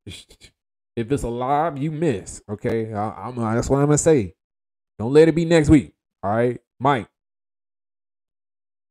if 0.05 1.11
it's 1.11 1.23
a 1.23 1.29
live, 1.29 1.77
you 1.77 1.91
miss. 1.91 2.41
Okay, 2.49 2.93
I, 2.93 3.29
am 3.29 3.35
that's 3.35 3.69
what 3.69 3.79
I'm 3.79 3.85
gonna 3.85 3.97
say. 3.97 4.35
Don't 4.99 5.13
let 5.13 5.27
it 5.27 5.35
be 5.35 5.45
next 5.45 5.69
week. 5.69 5.93
All 6.23 6.35
right, 6.35 6.59
Mike. 6.79 7.07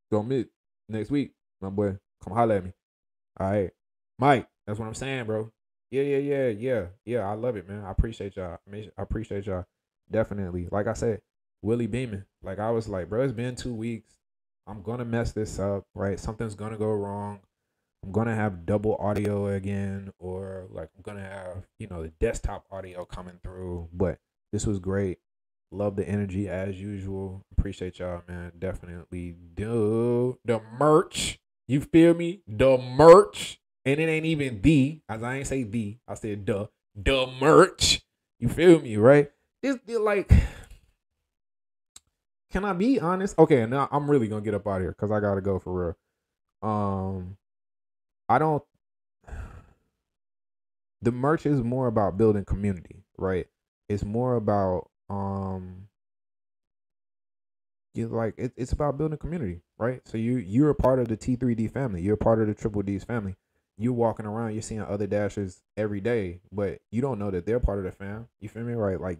Don't 0.09 0.27
miss 0.27 0.45
next 0.87 1.11
week, 1.11 1.33
my 1.61 1.69
boy. 1.69 1.97
Come 2.23 2.33
holler 2.33 2.55
at 2.55 2.63
me. 2.63 2.73
All 3.39 3.51
right, 3.51 3.71
Mike. 4.17 4.47
That's 4.65 4.79
what 4.79 4.87
I'm 4.87 4.95
saying, 4.95 5.25
bro. 5.25 5.51
Yeah, 5.91 6.03
yeah, 6.03 6.17
yeah, 6.17 6.47
yeah, 6.47 6.85
yeah. 7.05 7.29
I 7.29 7.33
love 7.33 7.55
it, 7.55 7.67
man. 7.67 7.83
I 7.85 7.91
appreciate 7.91 8.35
y'all. 8.35 8.57
I 8.73 8.89
appreciate 8.97 9.45
y'all. 9.45 9.65
Definitely. 10.09 10.67
Like 10.71 10.87
I 10.87 10.93
said, 10.93 11.21
Willie 11.67 11.87
Beamen. 11.87 12.25
Like 12.41 12.59
I 12.59 12.71
was 12.71 12.87
like, 12.87 13.09
bro, 13.09 13.23
it's 13.23 13.33
been 13.33 13.55
two 13.55 13.73
weeks. 13.73 14.13
I'm 14.65 14.81
gonna 14.81 15.03
mess 15.03 15.33
this 15.33 15.59
up, 15.59 15.85
right? 15.93 16.17
Something's 16.17 16.55
gonna 16.55 16.77
go 16.77 16.91
wrong. 16.91 17.41
I'm 18.03 18.13
gonna 18.13 18.35
have 18.35 18.65
double 18.65 18.95
audio 18.95 19.47
again, 19.47 20.13
or 20.17 20.67
like 20.71 20.89
I'm 20.95 21.01
gonna 21.03 21.27
have, 21.27 21.65
you 21.77 21.87
know, 21.87 22.03
the 22.03 22.13
desktop 22.21 22.65
audio 22.71 23.03
coming 23.03 23.39
through. 23.43 23.89
But 23.91 24.19
this 24.53 24.65
was 24.65 24.79
great. 24.79 25.19
Love 25.69 25.97
the 25.97 26.07
energy 26.07 26.47
as 26.47 26.79
usual. 26.79 27.45
Appreciate 27.57 27.99
y'all, 27.99 28.23
man. 28.29 28.53
Definitely 28.57 29.35
do 29.53 30.39
the 30.45 30.61
merch. 30.79 31.37
You 31.67 31.81
feel 31.81 32.13
me? 32.13 32.43
The 32.47 32.77
merch 32.77 33.59
and 33.83 33.99
it 33.99 34.07
ain't 34.07 34.25
even 34.25 34.61
the, 34.61 35.01
as 35.09 35.21
I 35.21 35.37
ain't 35.37 35.47
say 35.47 35.63
the, 35.63 35.97
I 36.07 36.13
said 36.13 36.45
the, 36.45 36.69
the 36.95 37.27
merch. 37.41 38.01
You 38.39 38.47
feel 38.47 38.79
me, 38.79 38.95
right? 38.95 39.31
It's 39.61 39.79
like, 39.99 40.31
can 42.51 42.65
I 42.65 42.73
be 42.73 42.99
honest? 42.99 43.37
Okay, 43.39 43.65
now 43.65 43.87
I'm 43.91 44.09
really 44.09 44.27
gonna 44.27 44.41
get 44.41 44.53
up 44.53 44.67
out 44.67 44.81
here 44.81 44.91
because 44.91 45.11
I 45.11 45.19
gotta 45.19 45.41
go 45.41 45.59
for 45.59 45.95
real. 46.63 46.69
Um, 46.71 47.37
I 48.29 48.39
don't. 48.39 48.63
The 51.01 51.11
merch 51.11 51.45
is 51.45 51.61
more 51.63 51.87
about 51.87 52.17
building 52.17 52.45
community, 52.45 53.03
right? 53.17 53.47
It's 53.89 54.03
more 54.03 54.35
about 54.35 54.89
um 55.09 55.87
you 57.93 58.07
like 58.07 58.35
it, 58.37 58.53
it's 58.57 58.71
about 58.71 58.97
building 58.97 59.17
community, 59.17 59.61
right? 59.77 60.01
So 60.07 60.17
you 60.17 60.37
you're 60.37 60.69
a 60.69 60.75
part 60.75 60.99
of 60.99 61.07
the 61.07 61.17
T3D 61.17 61.71
family. 61.71 62.01
You're 62.01 62.15
a 62.15 62.17
part 62.17 62.41
of 62.41 62.47
the 62.47 62.53
Triple 62.53 62.83
D's 62.83 63.03
family 63.03 63.35
You're 63.77 63.93
walking 63.93 64.25
around, 64.25 64.53
you're 64.53 64.61
seeing 64.61 64.81
other 64.81 65.07
dashers 65.07 65.61
every 65.77 66.01
day, 66.01 66.41
but 66.51 66.79
you 66.91 67.01
don't 67.01 67.19
know 67.19 67.31
that 67.31 67.45
they're 67.45 67.59
part 67.59 67.79
of 67.79 67.85
the 67.85 67.91
fam. 67.91 68.27
You 68.39 68.49
feel 68.49 68.63
me? 68.63 68.73
Right? 68.73 68.99
Like, 69.01 69.19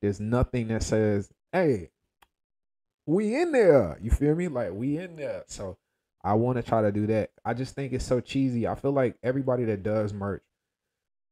there's 0.00 0.20
nothing 0.20 0.68
that 0.68 0.82
says, 0.82 1.30
"Hey, 1.52 1.90
we 3.06 3.36
in 3.36 3.52
there." 3.52 3.98
You 4.00 4.10
feel 4.10 4.34
me? 4.34 4.48
Like 4.48 4.72
we 4.72 4.98
in 4.98 5.16
there. 5.16 5.44
So 5.46 5.78
I 6.22 6.34
want 6.34 6.56
to 6.56 6.62
try 6.62 6.82
to 6.82 6.92
do 6.92 7.06
that. 7.08 7.30
I 7.44 7.54
just 7.54 7.74
think 7.74 7.92
it's 7.92 8.04
so 8.04 8.20
cheesy. 8.20 8.66
I 8.66 8.74
feel 8.74 8.92
like 8.92 9.16
everybody 9.22 9.64
that 9.64 9.82
does 9.82 10.12
merch, 10.12 10.42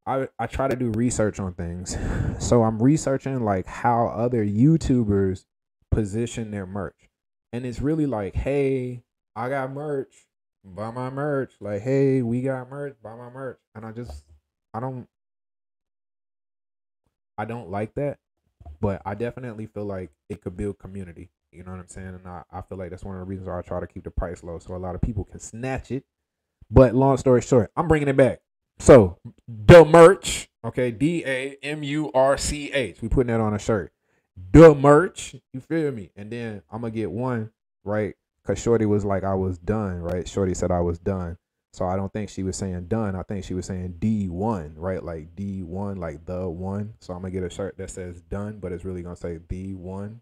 I 0.05 0.29
I 0.39 0.47
try 0.47 0.67
to 0.67 0.75
do 0.75 0.91
research 0.91 1.39
on 1.39 1.53
things. 1.53 1.97
So 2.37 2.63
I'm 2.63 2.83
researching 2.83 3.45
like 3.45 3.65
how 3.65 4.07
other 4.07 4.45
YouTubers 4.45 5.45
position 5.89 6.51
their 6.51 6.65
merch, 6.65 7.09
and 7.53 7.65
it's 7.65 7.79
really 7.79 8.05
like, 8.05 8.35
"Hey, 8.35 9.03
I 9.37 9.47
got 9.47 9.71
merch 9.71 10.27
buy 10.65 10.91
my 10.91 11.09
merch. 11.09 11.53
Like, 11.59 11.81
hey, 11.81 12.21
we 12.21 12.41
got 12.41 12.69
merch, 12.69 12.95
buy 13.01 13.15
my 13.15 13.29
merch. 13.29 13.59
And 13.75 13.85
I 13.85 13.91
just 13.91 14.23
I 14.73 14.79
don't 14.79 15.07
I 17.37 17.45
don't 17.45 17.69
like 17.69 17.93
that. 17.95 18.17
But 18.81 19.01
I 19.05 19.13
definitely 19.13 19.67
feel 19.67 19.85
like 19.85 20.09
it 20.29 20.41
could 20.41 20.57
build 20.57 20.79
community. 20.79 21.29
You 21.55 21.63
know 21.63 21.71
what 21.71 21.79
I'm 21.79 21.87
saying? 21.87 22.07
And 22.07 22.27
I, 22.27 22.43
I 22.51 22.61
feel 22.61 22.77
like 22.77 22.89
that's 22.89 23.03
one 23.03 23.15
of 23.15 23.21
the 23.21 23.25
reasons 23.25 23.47
why 23.47 23.59
I 23.59 23.61
try 23.61 23.79
to 23.79 23.87
keep 23.87 24.03
the 24.03 24.11
price 24.11 24.43
low 24.43 24.59
so 24.59 24.75
a 24.75 24.77
lot 24.77 24.95
of 24.95 25.01
people 25.01 25.23
can 25.23 25.39
snatch 25.39 25.91
it. 25.91 26.05
But 26.69 26.95
long 26.95 27.17
story 27.17 27.41
short, 27.41 27.71
I'm 27.75 27.87
bringing 27.87 28.07
it 28.07 28.17
back. 28.17 28.41
So 28.79 29.17
the 29.47 29.85
merch, 29.85 30.49
okay, 30.63 30.91
D 30.91 31.23
A 31.25 31.57
M 31.63 31.83
U 31.83 32.11
R 32.13 32.37
C 32.37 32.71
H. 32.71 33.01
We 33.01 33.07
putting 33.07 33.31
that 33.31 33.39
on 33.39 33.53
a 33.53 33.59
shirt. 33.59 33.93
The 34.51 34.75
merch, 34.75 35.35
you 35.53 35.61
feel 35.61 35.91
me? 35.91 36.11
And 36.15 36.31
then 36.31 36.61
I'm 36.71 36.81
gonna 36.81 36.91
get 36.91 37.11
one 37.11 37.51
right 37.83 38.15
Cause 38.45 38.61
Shorty 38.61 38.85
was 38.85 39.03
like, 39.03 39.23
I 39.23 39.33
was 39.33 39.57
done, 39.57 40.01
right? 40.01 40.27
Shorty 40.27 40.53
said 40.53 40.69
I 40.69 40.81
was 40.81 40.99
done. 40.99 41.37
So 41.73 41.85
I 41.85 41.95
don't 41.95 42.13
think 42.13 42.29
she 42.29 42.43
was 42.43 42.55
saying 42.55 42.87
done. 42.87 43.15
I 43.15 43.23
think 43.23 43.43
she 43.43 43.55
was 43.55 43.65
saying 43.65 43.95
D1, 43.99 44.73
right? 44.77 45.03
Like 45.03 45.35
D1, 45.35 45.97
like 45.97 46.25
the 46.25 46.47
one. 46.47 46.93
So 46.99 47.13
I'm 47.13 47.21
gonna 47.21 47.31
get 47.31 47.43
a 47.43 47.49
shirt 47.49 47.75
that 47.77 47.89
says 47.89 48.21
done, 48.21 48.59
but 48.59 48.71
it's 48.71 48.85
really 48.85 49.01
gonna 49.01 49.15
say 49.15 49.39
D1. 49.39 50.19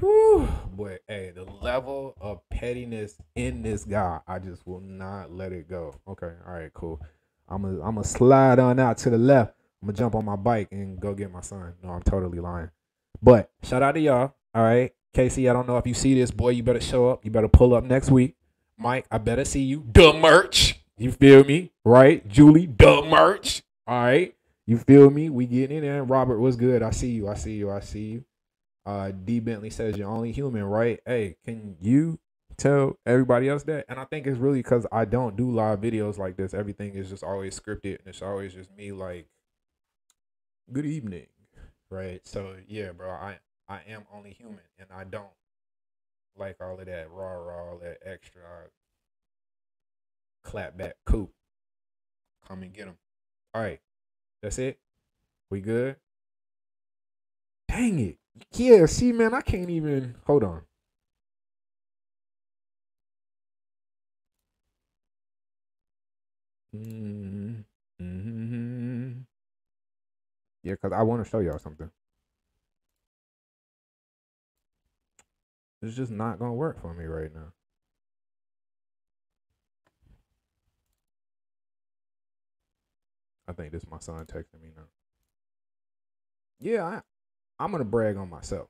Whew. 0.00 0.48
Boy, 0.72 0.98
hey, 1.08 1.32
the 1.34 1.44
level 1.44 2.14
of 2.20 2.40
pettiness 2.50 3.16
in 3.34 3.62
this 3.62 3.84
guy, 3.84 4.20
I 4.26 4.38
just 4.38 4.66
will 4.66 4.80
not 4.80 5.32
let 5.32 5.52
it 5.52 5.68
go. 5.68 5.94
Okay, 6.08 6.32
all 6.46 6.54
right, 6.54 6.72
cool. 6.74 7.00
I'm 7.48 7.62
gonna 7.62 7.82
I'm 7.82 7.94
gonna 7.96 8.04
slide 8.04 8.58
on 8.58 8.78
out 8.78 8.98
to 8.98 9.10
the 9.10 9.18
left. 9.18 9.54
I'm 9.82 9.88
gonna 9.88 9.98
jump 9.98 10.14
on 10.14 10.24
my 10.24 10.36
bike 10.36 10.68
and 10.70 10.98
go 10.98 11.14
get 11.14 11.30
my 11.30 11.40
son. 11.40 11.74
No, 11.82 11.90
I'm 11.90 12.02
totally 12.02 12.38
lying. 12.38 12.70
But 13.20 13.50
shout 13.62 13.82
out 13.82 13.92
to 13.92 14.00
y'all. 14.00 14.34
All 14.54 14.62
right. 14.62 14.92
Casey, 15.12 15.48
I 15.48 15.52
don't 15.52 15.68
know 15.68 15.76
if 15.76 15.86
you 15.86 15.94
see 15.94 16.14
this, 16.14 16.30
boy. 16.30 16.50
You 16.50 16.62
better 16.62 16.80
show 16.80 17.10
up. 17.10 17.24
You 17.24 17.30
better 17.30 17.48
pull 17.48 17.74
up 17.74 17.84
next 17.84 18.10
week. 18.10 18.36
Mike, 18.78 19.06
I 19.10 19.18
better 19.18 19.44
see 19.44 19.62
you. 19.62 19.84
The 19.92 20.12
merch. 20.12 20.80
You 20.96 21.12
feel 21.12 21.44
me? 21.44 21.72
Right? 21.84 22.26
Julie, 22.26 22.66
the 22.66 23.02
merch. 23.02 23.62
All 23.86 24.02
right. 24.02 24.34
You 24.66 24.78
feel 24.78 25.10
me? 25.10 25.28
We 25.28 25.46
getting 25.46 25.78
in 25.78 25.82
there. 25.82 26.04
Robert, 26.04 26.38
what's 26.38 26.56
good? 26.56 26.82
I 26.82 26.90
see 26.90 27.10
you. 27.10 27.28
I 27.28 27.34
see 27.34 27.54
you. 27.54 27.70
I 27.70 27.80
see 27.80 28.00
you. 28.00 28.24
Uh, 28.84 29.12
D 29.12 29.40
Bentley 29.40 29.70
says 29.70 29.96
you're 29.96 30.08
only 30.10 30.32
human, 30.32 30.64
right? 30.64 31.00
Hey, 31.06 31.36
can 31.44 31.76
you 31.80 32.18
tell 32.56 32.98
everybody 33.06 33.48
else 33.48 33.62
that? 33.64 33.84
And 33.88 33.98
I 33.98 34.04
think 34.04 34.26
it's 34.26 34.38
really 34.38 34.58
because 34.58 34.86
I 34.90 35.04
don't 35.04 35.36
do 35.36 35.50
live 35.50 35.80
videos 35.80 36.18
like 36.18 36.36
this. 36.36 36.54
Everything 36.54 36.94
is 36.94 37.10
just 37.10 37.22
always 37.22 37.58
scripted, 37.58 37.98
and 38.00 38.06
it's 38.06 38.22
always 38.22 38.54
just 38.54 38.74
me 38.76 38.92
like, 38.92 39.28
"Good 40.72 40.86
evening," 40.86 41.28
right? 41.90 42.20
So 42.26 42.56
yeah, 42.66 42.92
bro, 42.92 43.10
I 43.10 43.38
I 43.68 43.82
am 43.88 44.04
only 44.12 44.32
human, 44.32 44.60
and 44.78 44.88
I 44.92 45.04
don't 45.04 45.30
like 46.36 46.56
all 46.60 46.78
of 46.78 46.86
that 46.86 47.10
raw, 47.10 47.32
raw, 47.32 47.70
all 47.70 47.78
that 47.78 47.98
extra 48.04 48.42
clap 50.42 50.76
back 50.76 50.96
coop. 51.04 51.30
Come 52.46 52.62
and 52.62 52.72
get 52.72 52.86
them. 52.86 52.98
All 53.54 53.62
right, 53.62 53.80
that's 54.42 54.58
it. 54.58 54.78
We 55.50 55.60
good? 55.60 55.96
Dang 57.68 57.98
it. 57.98 58.18
Yeah, 58.52 58.86
see, 58.86 59.12
man, 59.12 59.34
I 59.34 59.40
can't 59.40 59.70
even. 59.70 60.16
Hold 60.26 60.44
on. 60.44 60.62
Mm-hmm. 66.74 67.64
Yeah, 70.62 70.72
because 70.72 70.92
I 70.92 71.02
want 71.02 71.24
to 71.24 71.28
show 71.28 71.40
y'all 71.40 71.58
something. 71.58 71.90
It's 75.82 75.96
just 75.96 76.12
not 76.12 76.38
going 76.38 76.50
to 76.50 76.54
work 76.56 76.80
for 76.80 76.94
me 76.94 77.04
right 77.04 77.32
now. 77.34 77.52
I 83.48 83.52
think 83.52 83.72
this 83.72 83.82
is 83.82 83.90
my 83.90 83.98
son 83.98 84.24
texting 84.26 84.62
me 84.62 84.70
now. 84.76 84.84
Yeah, 86.60 87.00
I'm 87.58 87.72
to 87.72 87.84
brag 87.84 88.16
on 88.16 88.28
myself. 88.30 88.68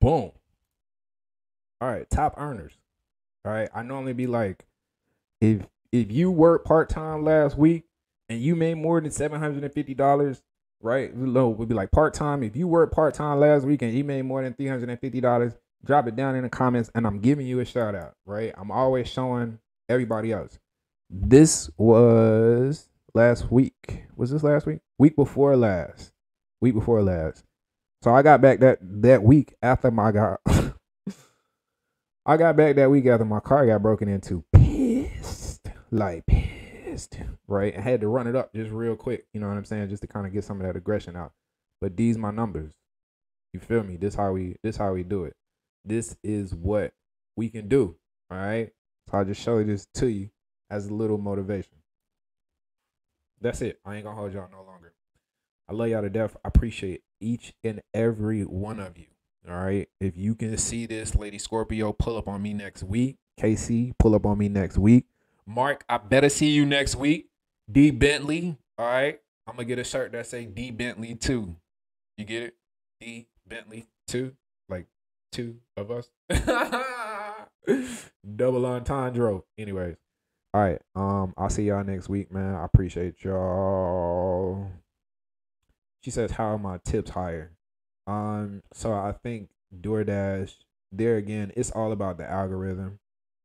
Boom. 0.00 0.32
All 1.80 1.88
right, 1.88 2.08
top 2.10 2.34
earners. 2.36 2.72
All 3.44 3.52
right, 3.52 3.68
I 3.74 3.82
normally 3.82 4.12
be 4.12 4.26
like, 4.26 4.66
if 5.40 5.66
if 5.92 6.12
you 6.12 6.30
work 6.30 6.64
part 6.64 6.88
time 6.88 7.24
last 7.24 7.56
week 7.56 7.84
and 8.28 8.40
you 8.40 8.54
made 8.56 8.74
more 8.74 9.00
than 9.00 9.10
seven 9.10 9.40
hundred 9.40 9.64
and 9.64 9.72
fifty 9.72 9.94
dollars, 9.94 10.42
right? 10.80 11.16
Low 11.16 11.48
would 11.48 11.68
be 11.68 11.74
like 11.74 11.90
part 11.90 12.14
time. 12.14 12.42
If 12.42 12.56
you 12.56 12.68
worked 12.68 12.94
part 12.94 13.14
time 13.14 13.40
last 13.40 13.64
week 13.64 13.82
and 13.82 13.92
you 13.92 14.04
made 14.04 14.22
more 14.22 14.42
than 14.42 14.54
three 14.54 14.68
hundred 14.68 14.90
and 14.90 15.00
fifty 15.00 15.20
dollars, 15.20 15.54
drop 15.84 16.06
it 16.08 16.16
down 16.16 16.34
in 16.34 16.42
the 16.42 16.48
comments, 16.48 16.90
and 16.94 17.06
I'm 17.06 17.20
giving 17.20 17.46
you 17.46 17.60
a 17.60 17.64
shout 17.64 17.94
out. 17.94 18.14
Right? 18.26 18.52
I'm 18.56 18.70
always 18.70 19.08
showing 19.08 19.58
everybody 19.88 20.32
else. 20.32 20.58
This 21.10 21.70
was 21.78 22.90
last 23.14 23.50
week. 23.50 24.04
Was 24.14 24.30
this 24.30 24.42
last 24.42 24.66
week? 24.66 24.80
Week 24.98 25.16
before 25.16 25.56
last. 25.56 26.12
Week 26.60 26.74
before 26.74 27.02
last. 27.02 27.44
So 28.02 28.14
I 28.14 28.20
got 28.20 28.42
back 28.42 28.60
that 28.60 28.78
that 28.82 29.22
week 29.22 29.54
after 29.62 29.90
my 29.90 30.12
got 30.12 30.40
I 32.26 32.36
got 32.36 32.58
back 32.58 32.76
that 32.76 32.90
week 32.90 33.06
after 33.06 33.24
my 33.24 33.40
car 33.40 33.66
got 33.66 33.80
broken 33.80 34.08
into. 34.08 34.44
Pissed. 34.52 35.70
Like 35.90 36.26
pissed. 36.26 37.18
Right? 37.46 37.74
I 37.74 37.80
had 37.80 38.02
to 38.02 38.08
run 38.08 38.26
it 38.26 38.36
up 38.36 38.52
just 38.52 38.70
real 38.70 38.94
quick. 38.94 39.24
You 39.32 39.40
know 39.40 39.48
what 39.48 39.56
I'm 39.56 39.64
saying? 39.64 39.88
Just 39.88 40.02
to 40.02 40.08
kind 40.08 40.26
of 40.26 40.32
get 40.34 40.44
some 40.44 40.60
of 40.60 40.66
that 40.66 40.76
aggression 40.76 41.16
out. 41.16 41.32
But 41.80 41.96
these 41.96 42.18
my 42.18 42.32
numbers. 42.32 42.72
You 43.54 43.60
feel 43.60 43.82
me? 43.82 43.96
This 43.96 44.14
how 44.14 44.32
we 44.32 44.56
this 44.62 44.76
how 44.76 44.92
we 44.92 45.04
do 45.04 45.24
it. 45.24 45.34
This 45.86 46.18
is 46.22 46.54
what 46.54 46.92
we 47.34 47.48
can 47.48 47.66
do. 47.66 47.96
All 48.30 48.36
right. 48.36 48.72
So 49.10 49.16
I 49.16 49.24
just 49.24 49.40
show 49.40 49.64
this 49.64 49.86
to 49.94 50.08
you 50.08 50.28
as 50.70 50.90
little 50.90 51.18
motivation. 51.18 51.72
That's 53.40 53.62
it. 53.62 53.78
I 53.84 53.96
ain't 53.96 54.04
gonna 54.04 54.16
hold 54.16 54.32
y'all 54.32 54.48
no 54.50 54.62
longer. 54.62 54.92
I 55.68 55.74
love 55.74 55.88
y'all 55.88 56.02
to 56.02 56.10
death. 56.10 56.36
I 56.44 56.48
appreciate 56.48 57.02
each 57.20 57.52
and 57.62 57.82
every 57.94 58.42
one 58.42 58.80
of 58.80 58.98
you. 58.98 59.06
All 59.48 59.56
right. 59.56 59.88
If 60.00 60.16
you 60.16 60.34
can 60.34 60.56
see 60.58 60.86
this, 60.86 61.14
Lady 61.14 61.38
Scorpio, 61.38 61.92
pull 61.92 62.16
up 62.16 62.28
on 62.28 62.42
me 62.42 62.52
next 62.54 62.82
week. 62.82 63.16
KC, 63.40 63.92
pull 63.98 64.14
up 64.14 64.26
on 64.26 64.38
me 64.38 64.48
next 64.48 64.78
week. 64.78 65.06
Mark, 65.46 65.84
I 65.88 65.98
better 65.98 66.28
see 66.28 66.50
you 66.50 66.66
next 66.66 66.96
week. 66.96 67.28
D 67.70 67.90
Bentley. 67.90 68.56
All 68.76 68.86
right. 68.86 69.20
I'm 69.46 69.54
gonna 69.54 69.64
get 69.64 69.78
a 69.78 69.84
shirt 69.84 70.12
that 70.12 70.26
say 70.26 70.44
D 70.44 70.70
Bentley 70.70 71.14
2. 71.14 71.54
You 72.16 72.24
get 72.24 72.42
it? 72.42 72.56
D 73.00 73.28
Bentley 73.46 73.86
2. 74.08 74.32
Like 74.68 74.86
two 75.32 75.56
of 75.76 75.90
us. 75.90 76.10
Double 78.36 78.66
entendre. 78.66 79.40
Anyways. 79.56 79.96
All 80.54 80.62
right. 80.62 80.80
Um, 80.94 81.34
I'll 81.36 81.50
see 81.50 81.64
y'all 81.64 81.84
next 81.84 82.08
week, 82.08 82.32
man. 82.32 82.54
I 82.54 82.64
appreciate 82.64 83.22
y'all. 83.22 84.70
She 86.02 86.10
says, 86.10 86.32
How 86.32 86.54
are 86.54 86.58
my 86.58 86.78
tips 86.84 87.10
higher? 87.10 87.52
Um, 88.06 88.62
so 88.72 88.92
I 88.92 89.12
think 89.12 89.50
DoorDash, 89.78 90.54
there 90.90 91.16
again, 91.16 91.52
it's 91.56 91.70
all 91.70 91.92
about 91.92 92.16
the 92.16 92.28
algorithm. 92.28 92.98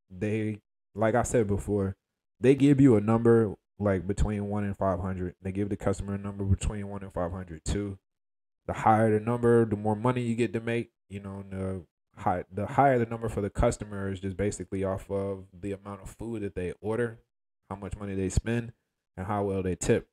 They 0.10 0.62
like 0.96 1.16
I 1.16 1.24
said 1.24 1.48
before, 1.48 1.96
they 2.40 2.56
give 2.56 2.80
you 2.80 2.96
a 2.96 3.02
number 3.02 3.56
like 3.80 4.08
between 4.08 4.48
one 4.50 4.64
and 4.64 4.78
five 4.78 5.00
hundred. 5.00 5.36
They 5.42 5.52
give 5.52 5.70
the 5.70 5.76
customer 5.76 6.16
a 6.16 6.18
number 6.18 6.44
between 6.44 6.88
one 6.88 7.04
and 7.04 7.14
five 7.14 7.32
hundred 7.32 7.66
too. 7.66 7.98
The 8.68 8.74
higher 8.74 9.12
the 9.12 9.24
number, 9.24 9.66
the 9.66 9.76
more 9.76 9.96
money 9.96 10.22
you 10.22 10.36
get 10.36 10.54
to 10.54 10.60
make. 10.60 10.92
You 11.10 11.20
know, 11.20 11.44
the 11.50 11.86
high 12.18 12.44
the 12.52 12.66
higher 12.68 13.00
the 13.00 13.06
number 13.06 13.30
for 13.30 13.42
the 13.42 13.50
customer 13.50 14.12
is 14.12 14.20
just 14.20 14.38
basically 14.38 14.84
off 14.84 15.10
of 15.10 15.46
the 15.60 15.72
amount 15.72 16.02
of 16.02 16.10
food 16.10 16.42
that 16.44 16.56
they 16.56 16.74
order, 16.82 17.20
how 17.70 17.76
much 17.76 17.98
money 17.98 18.16
they 18.16 18.30
spend, 18.30 18.74
and 19.18 19.28
how 19.28 19.44
well 19.44 19.64
they 19.64 19.76
tip. 19.76 20.08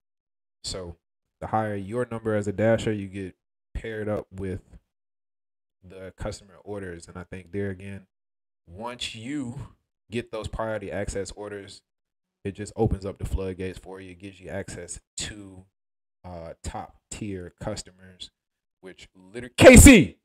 So 0.65 0.97
the 1.41 1.49
higher 1.49 1.75
your 1.75 2.07
number 2.11 2.35
as 2.35 2.47
a 2.49 2.53
dasher, 2.53 2.93
you 2.93 3.07
get 3.09 3.35
paired 3.75 4.09
up 4.09 4.27
with 4.31 4.61
the 5.83 6.13
customer 6.17 6.55
orders. 6.65 7.09
And 7.09 7.17
I 7.17 7.25
think 7.25 7.53
there 7.53 7.71
again, 7.71 8.07
once 8.67 9.15
you 9.15 9.59
get 10.11 10.31
those 10.31 10.49
priority 10.49 10.91
access 10.91 11.31
orders, 11.33 11.83
it 12.45 12.53
just 12.53 12.73
opens 12.77 13.05
up 13.05 13.19
the 13.19 13.25
floodgates 13.27 13.79
for 13.79 14.01
you. 14.01 14.13
It 14.13 14.19
gives 14.19 14.41
you 14.41 14.49
access 14.49 15.01
to 15.19 15.65
uh, 16.25 16.55
top 16.63 16.97
tier 17.11 17.53
customers, 17.61 18.31
which 18.81 19.09
literally 19.15 19.55
Casey, 19.57 20.19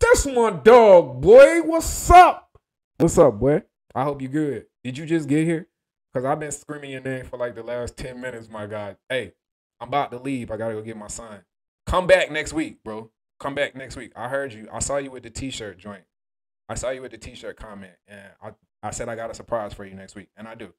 that's 0.00 0.26
my 0.26 0.50
dog, 0.50 1.20
boy. 1.20 1.62
What's 1.62 2.10
up? 2.10 2.58
What's 2.98 3.18
up, 3.18 3.38
boy? 3.38 3.62
I 3.94 4.04
hope 4.04 4.22
you 4.22 4.28
good. 4.28 4.66
Did 4.84 4.98
you 4.98 5.06
just 5.06 5.28
get 5.28 5.44
here? 5.44 5.68
Cause 6.14 6.24
I've 6.24 6.40
been 6.40 6.50
screaming 6.52 6.90
your 6.90 7.00
name 7.02 7.24
for 7.26 7.36
like 7.36 7.54
the 7.54 7.62
last 7.62 7.96
ten 7.96 8.20
minutes. 8.20 8.48
My 8.48 8.66
God, 8.66 8.96
hey, 9.08 9.34
I'm 9.80 9.88
about 9.88 10.10
to 10.12 10.18
leave. 10.18 10.50
I 10.50 10.56
gotta 10.56 10.74
go 10.74 10.82
get 10.82 10.96
my 10.96 11.06
son. 11.06 11.42
Come 11.86 12.06
back 12.06 12.30
next 12.30 12.52
week, 12.52 12.82
bro. 12.82 13.10
Come 13.38 13.54
back 13.54 13.76
next 13.76 13.96
week. 13.96 14.12
I 14.16 14.28
heard 14.28 14.52
you. 14.52 14.68
I 14.72 14.80
saw 14.80 14.96
you 14.96 15.10
with 15.10 15.22
the 15.22 15.30
t-shirt 15.30 15.78
joint. 15.78 16.02
I 16.68 16.74
saw 16.74 16.90
you 16.90 17.02
with 17.02 17.12
the 17.12 17.18
t-shirt 17.18 17.56
comment, 17.56 17.92
and 18.06 18.30
I 18.42 18.52
I 18.82 18.90
said 18.90 19.08
I 19.08 19.16
got 19.16 19.30
a 19.30 19.34
surprise 19.34 19.74
for 19.74 19.84
you 19.84 19.94
next 19.94 20.14
week, 20.14 20.28
and 20.36 20.48
I 20.48 20.54
do. 20.54 20.72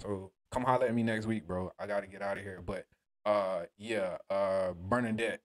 So 0.00 0.30
come 0.52 0.64
holler 0.64 0.86
at 0.86 0.94
me 0.94 1.02
next 1.02 1.26
week, 1.26 1.46
bro. 1.46 1.72
I 1.78 1.86
gotta 1.86 2.06
get 2.06 2.22
out 2.22 2.38
of 2.38 2.44
here. 2.44 2.62
But 2.64 2.86
uh, 3.24 3.64
yeah, 3.76 4.18
uh, 4.30 4.72
Bernadette. 4.78 5.40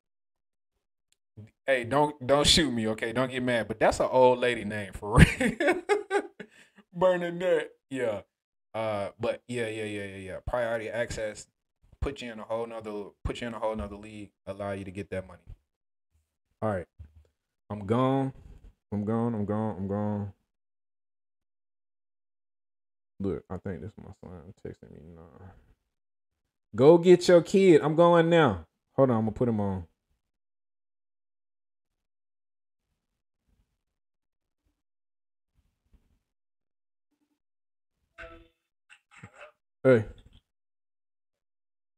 Hey, 1.66 1.84
don't 1.84 2.26
don't 2.26 2.46
shoot 2.46 2.72
me, 2.72 2.88
okay? 2.90 3.14
Don't 3.14 3.32
get 3.32 3.44
mad. 3.44 3.68
But 3.68 3.80
that's 3.80 4.00
an 4.00 4.10
old 4.12 4.40
lady 4.40 4.66
name 4.66 4.94
for 4.94 5.18
real. 5.40 5.82
Bernadette. 6.94 7.72
Yeah. 7.90 8.22
Uh, 8.74 9.10
but 9.20 9.42
yeah, 9.48 9.68
yeah, 9.68 9.84
yeah, 9.84 10.06
yeah, 10.06 10.16
yeah. 10.18 10.38
Priority 10.46 10.90
access 10.90 11.48
put 12.02 12.22
you 12.22 12.32
in 12.32 12.40
a 12.40 12.44
whole 12.44 12.66
nother 12.66 13.06
put 13.24 13.42
you 13.42 13.48
in 13.48 13.54
a 13.54 13.60
whole 13.60 13.76
nother 13.76 13.96
league, 13.96 14.32
allow 14.48 14.72
you 14.72 14.84
to 14.84 14.92
get 14.92 15.10
that 15.12 15.28
money. 15.28 15.42
All 16.62 16.70
right. 16.70 16.86
I'm 17.70 17.86
gone. 17.86 18.34
I'm 18.92 19.06
gone. 19.06 19.34
I'm 19.34 19.46
gone. 19.46 19.76
I'm 19.78 19.88
gone. 19.88 20.34
Look, 23.20 23.44
I 23.50 23.58
think 23.58 23.82
this 23.82 23.92
is 23.92 23.98
my 23.98 24.12
son 24.22 24.54
texting 24.66 24.92
me 24.92 25.02
now. 25.16 25.52
Go 26.76 26.98
get 26.98 27.28
your 27.28 27.42
kid. 27.42 27.82
I'm 27.82 27.96
going 27.96 28.30
now. 28.30 28.66
Hold 28.96 29.12
on, 29.12 29.18
I'm 29.18 29.22
gonna 29.24 29.32
put 29.32 29.48
him 29.48 29.60
on. 29.60 29.86
Hey. 39.84 40.06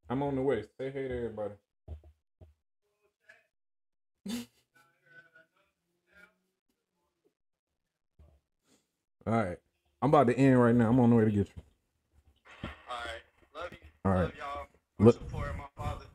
I'm 0.09 0.23
on 0.23 0.35
the 0.35 0.41
way. 0.41 0.63
Say 0.79 0.89
hey 0.91 1.07
to 1.09 1.17
everybody. 1.17 1.53
All 9.27 9.33
right. 9.33 9.57
I'm 10.01 10.09
about 10.09 10.27
to 10.27 10.35
end 10.37 10.61
right 10.61 10.75
now. 10.75 10.89
I'm 10.89 10.99
on 10.99 11.09
the 11.09 11.15
way 11.17 11.25
to 11.25 11.31
get 11.31 11.47
you. 11.47 11.63
All 12.63 12.69
right. 12.89 13.21
Love 13.55 13.71
you. 13.71 13.77
All 14.05 14.11
right. 14.13 14.21
Love 14.23 14.33
y'all. 14.37 14.67
Look- 14.99 15.15
supporting 15.15 15.57
my 15.57 15.65
father. 15.77 16.05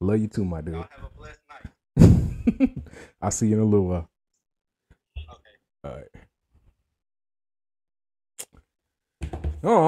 Love 0.00 0.20
you 0.20 0.28
too, 0.28 0.44
my 0.44 0.60
dude. 0.62 0.74
Y'all 0.74 0.86
have 0.90 1.04
a 1.04 1.16
blessed 1.16 1.40
night. 1.48 2.70
I'll 3.22 3.30
see 3.30 3.48
you 3.48 3.56
in 3.56 3.60
a 3.62 3.64
little 3.64 3.86
while. 3.86 4.10
Okay. 5.18 5.84
All 5.84 5.92
right. 5.96 6.21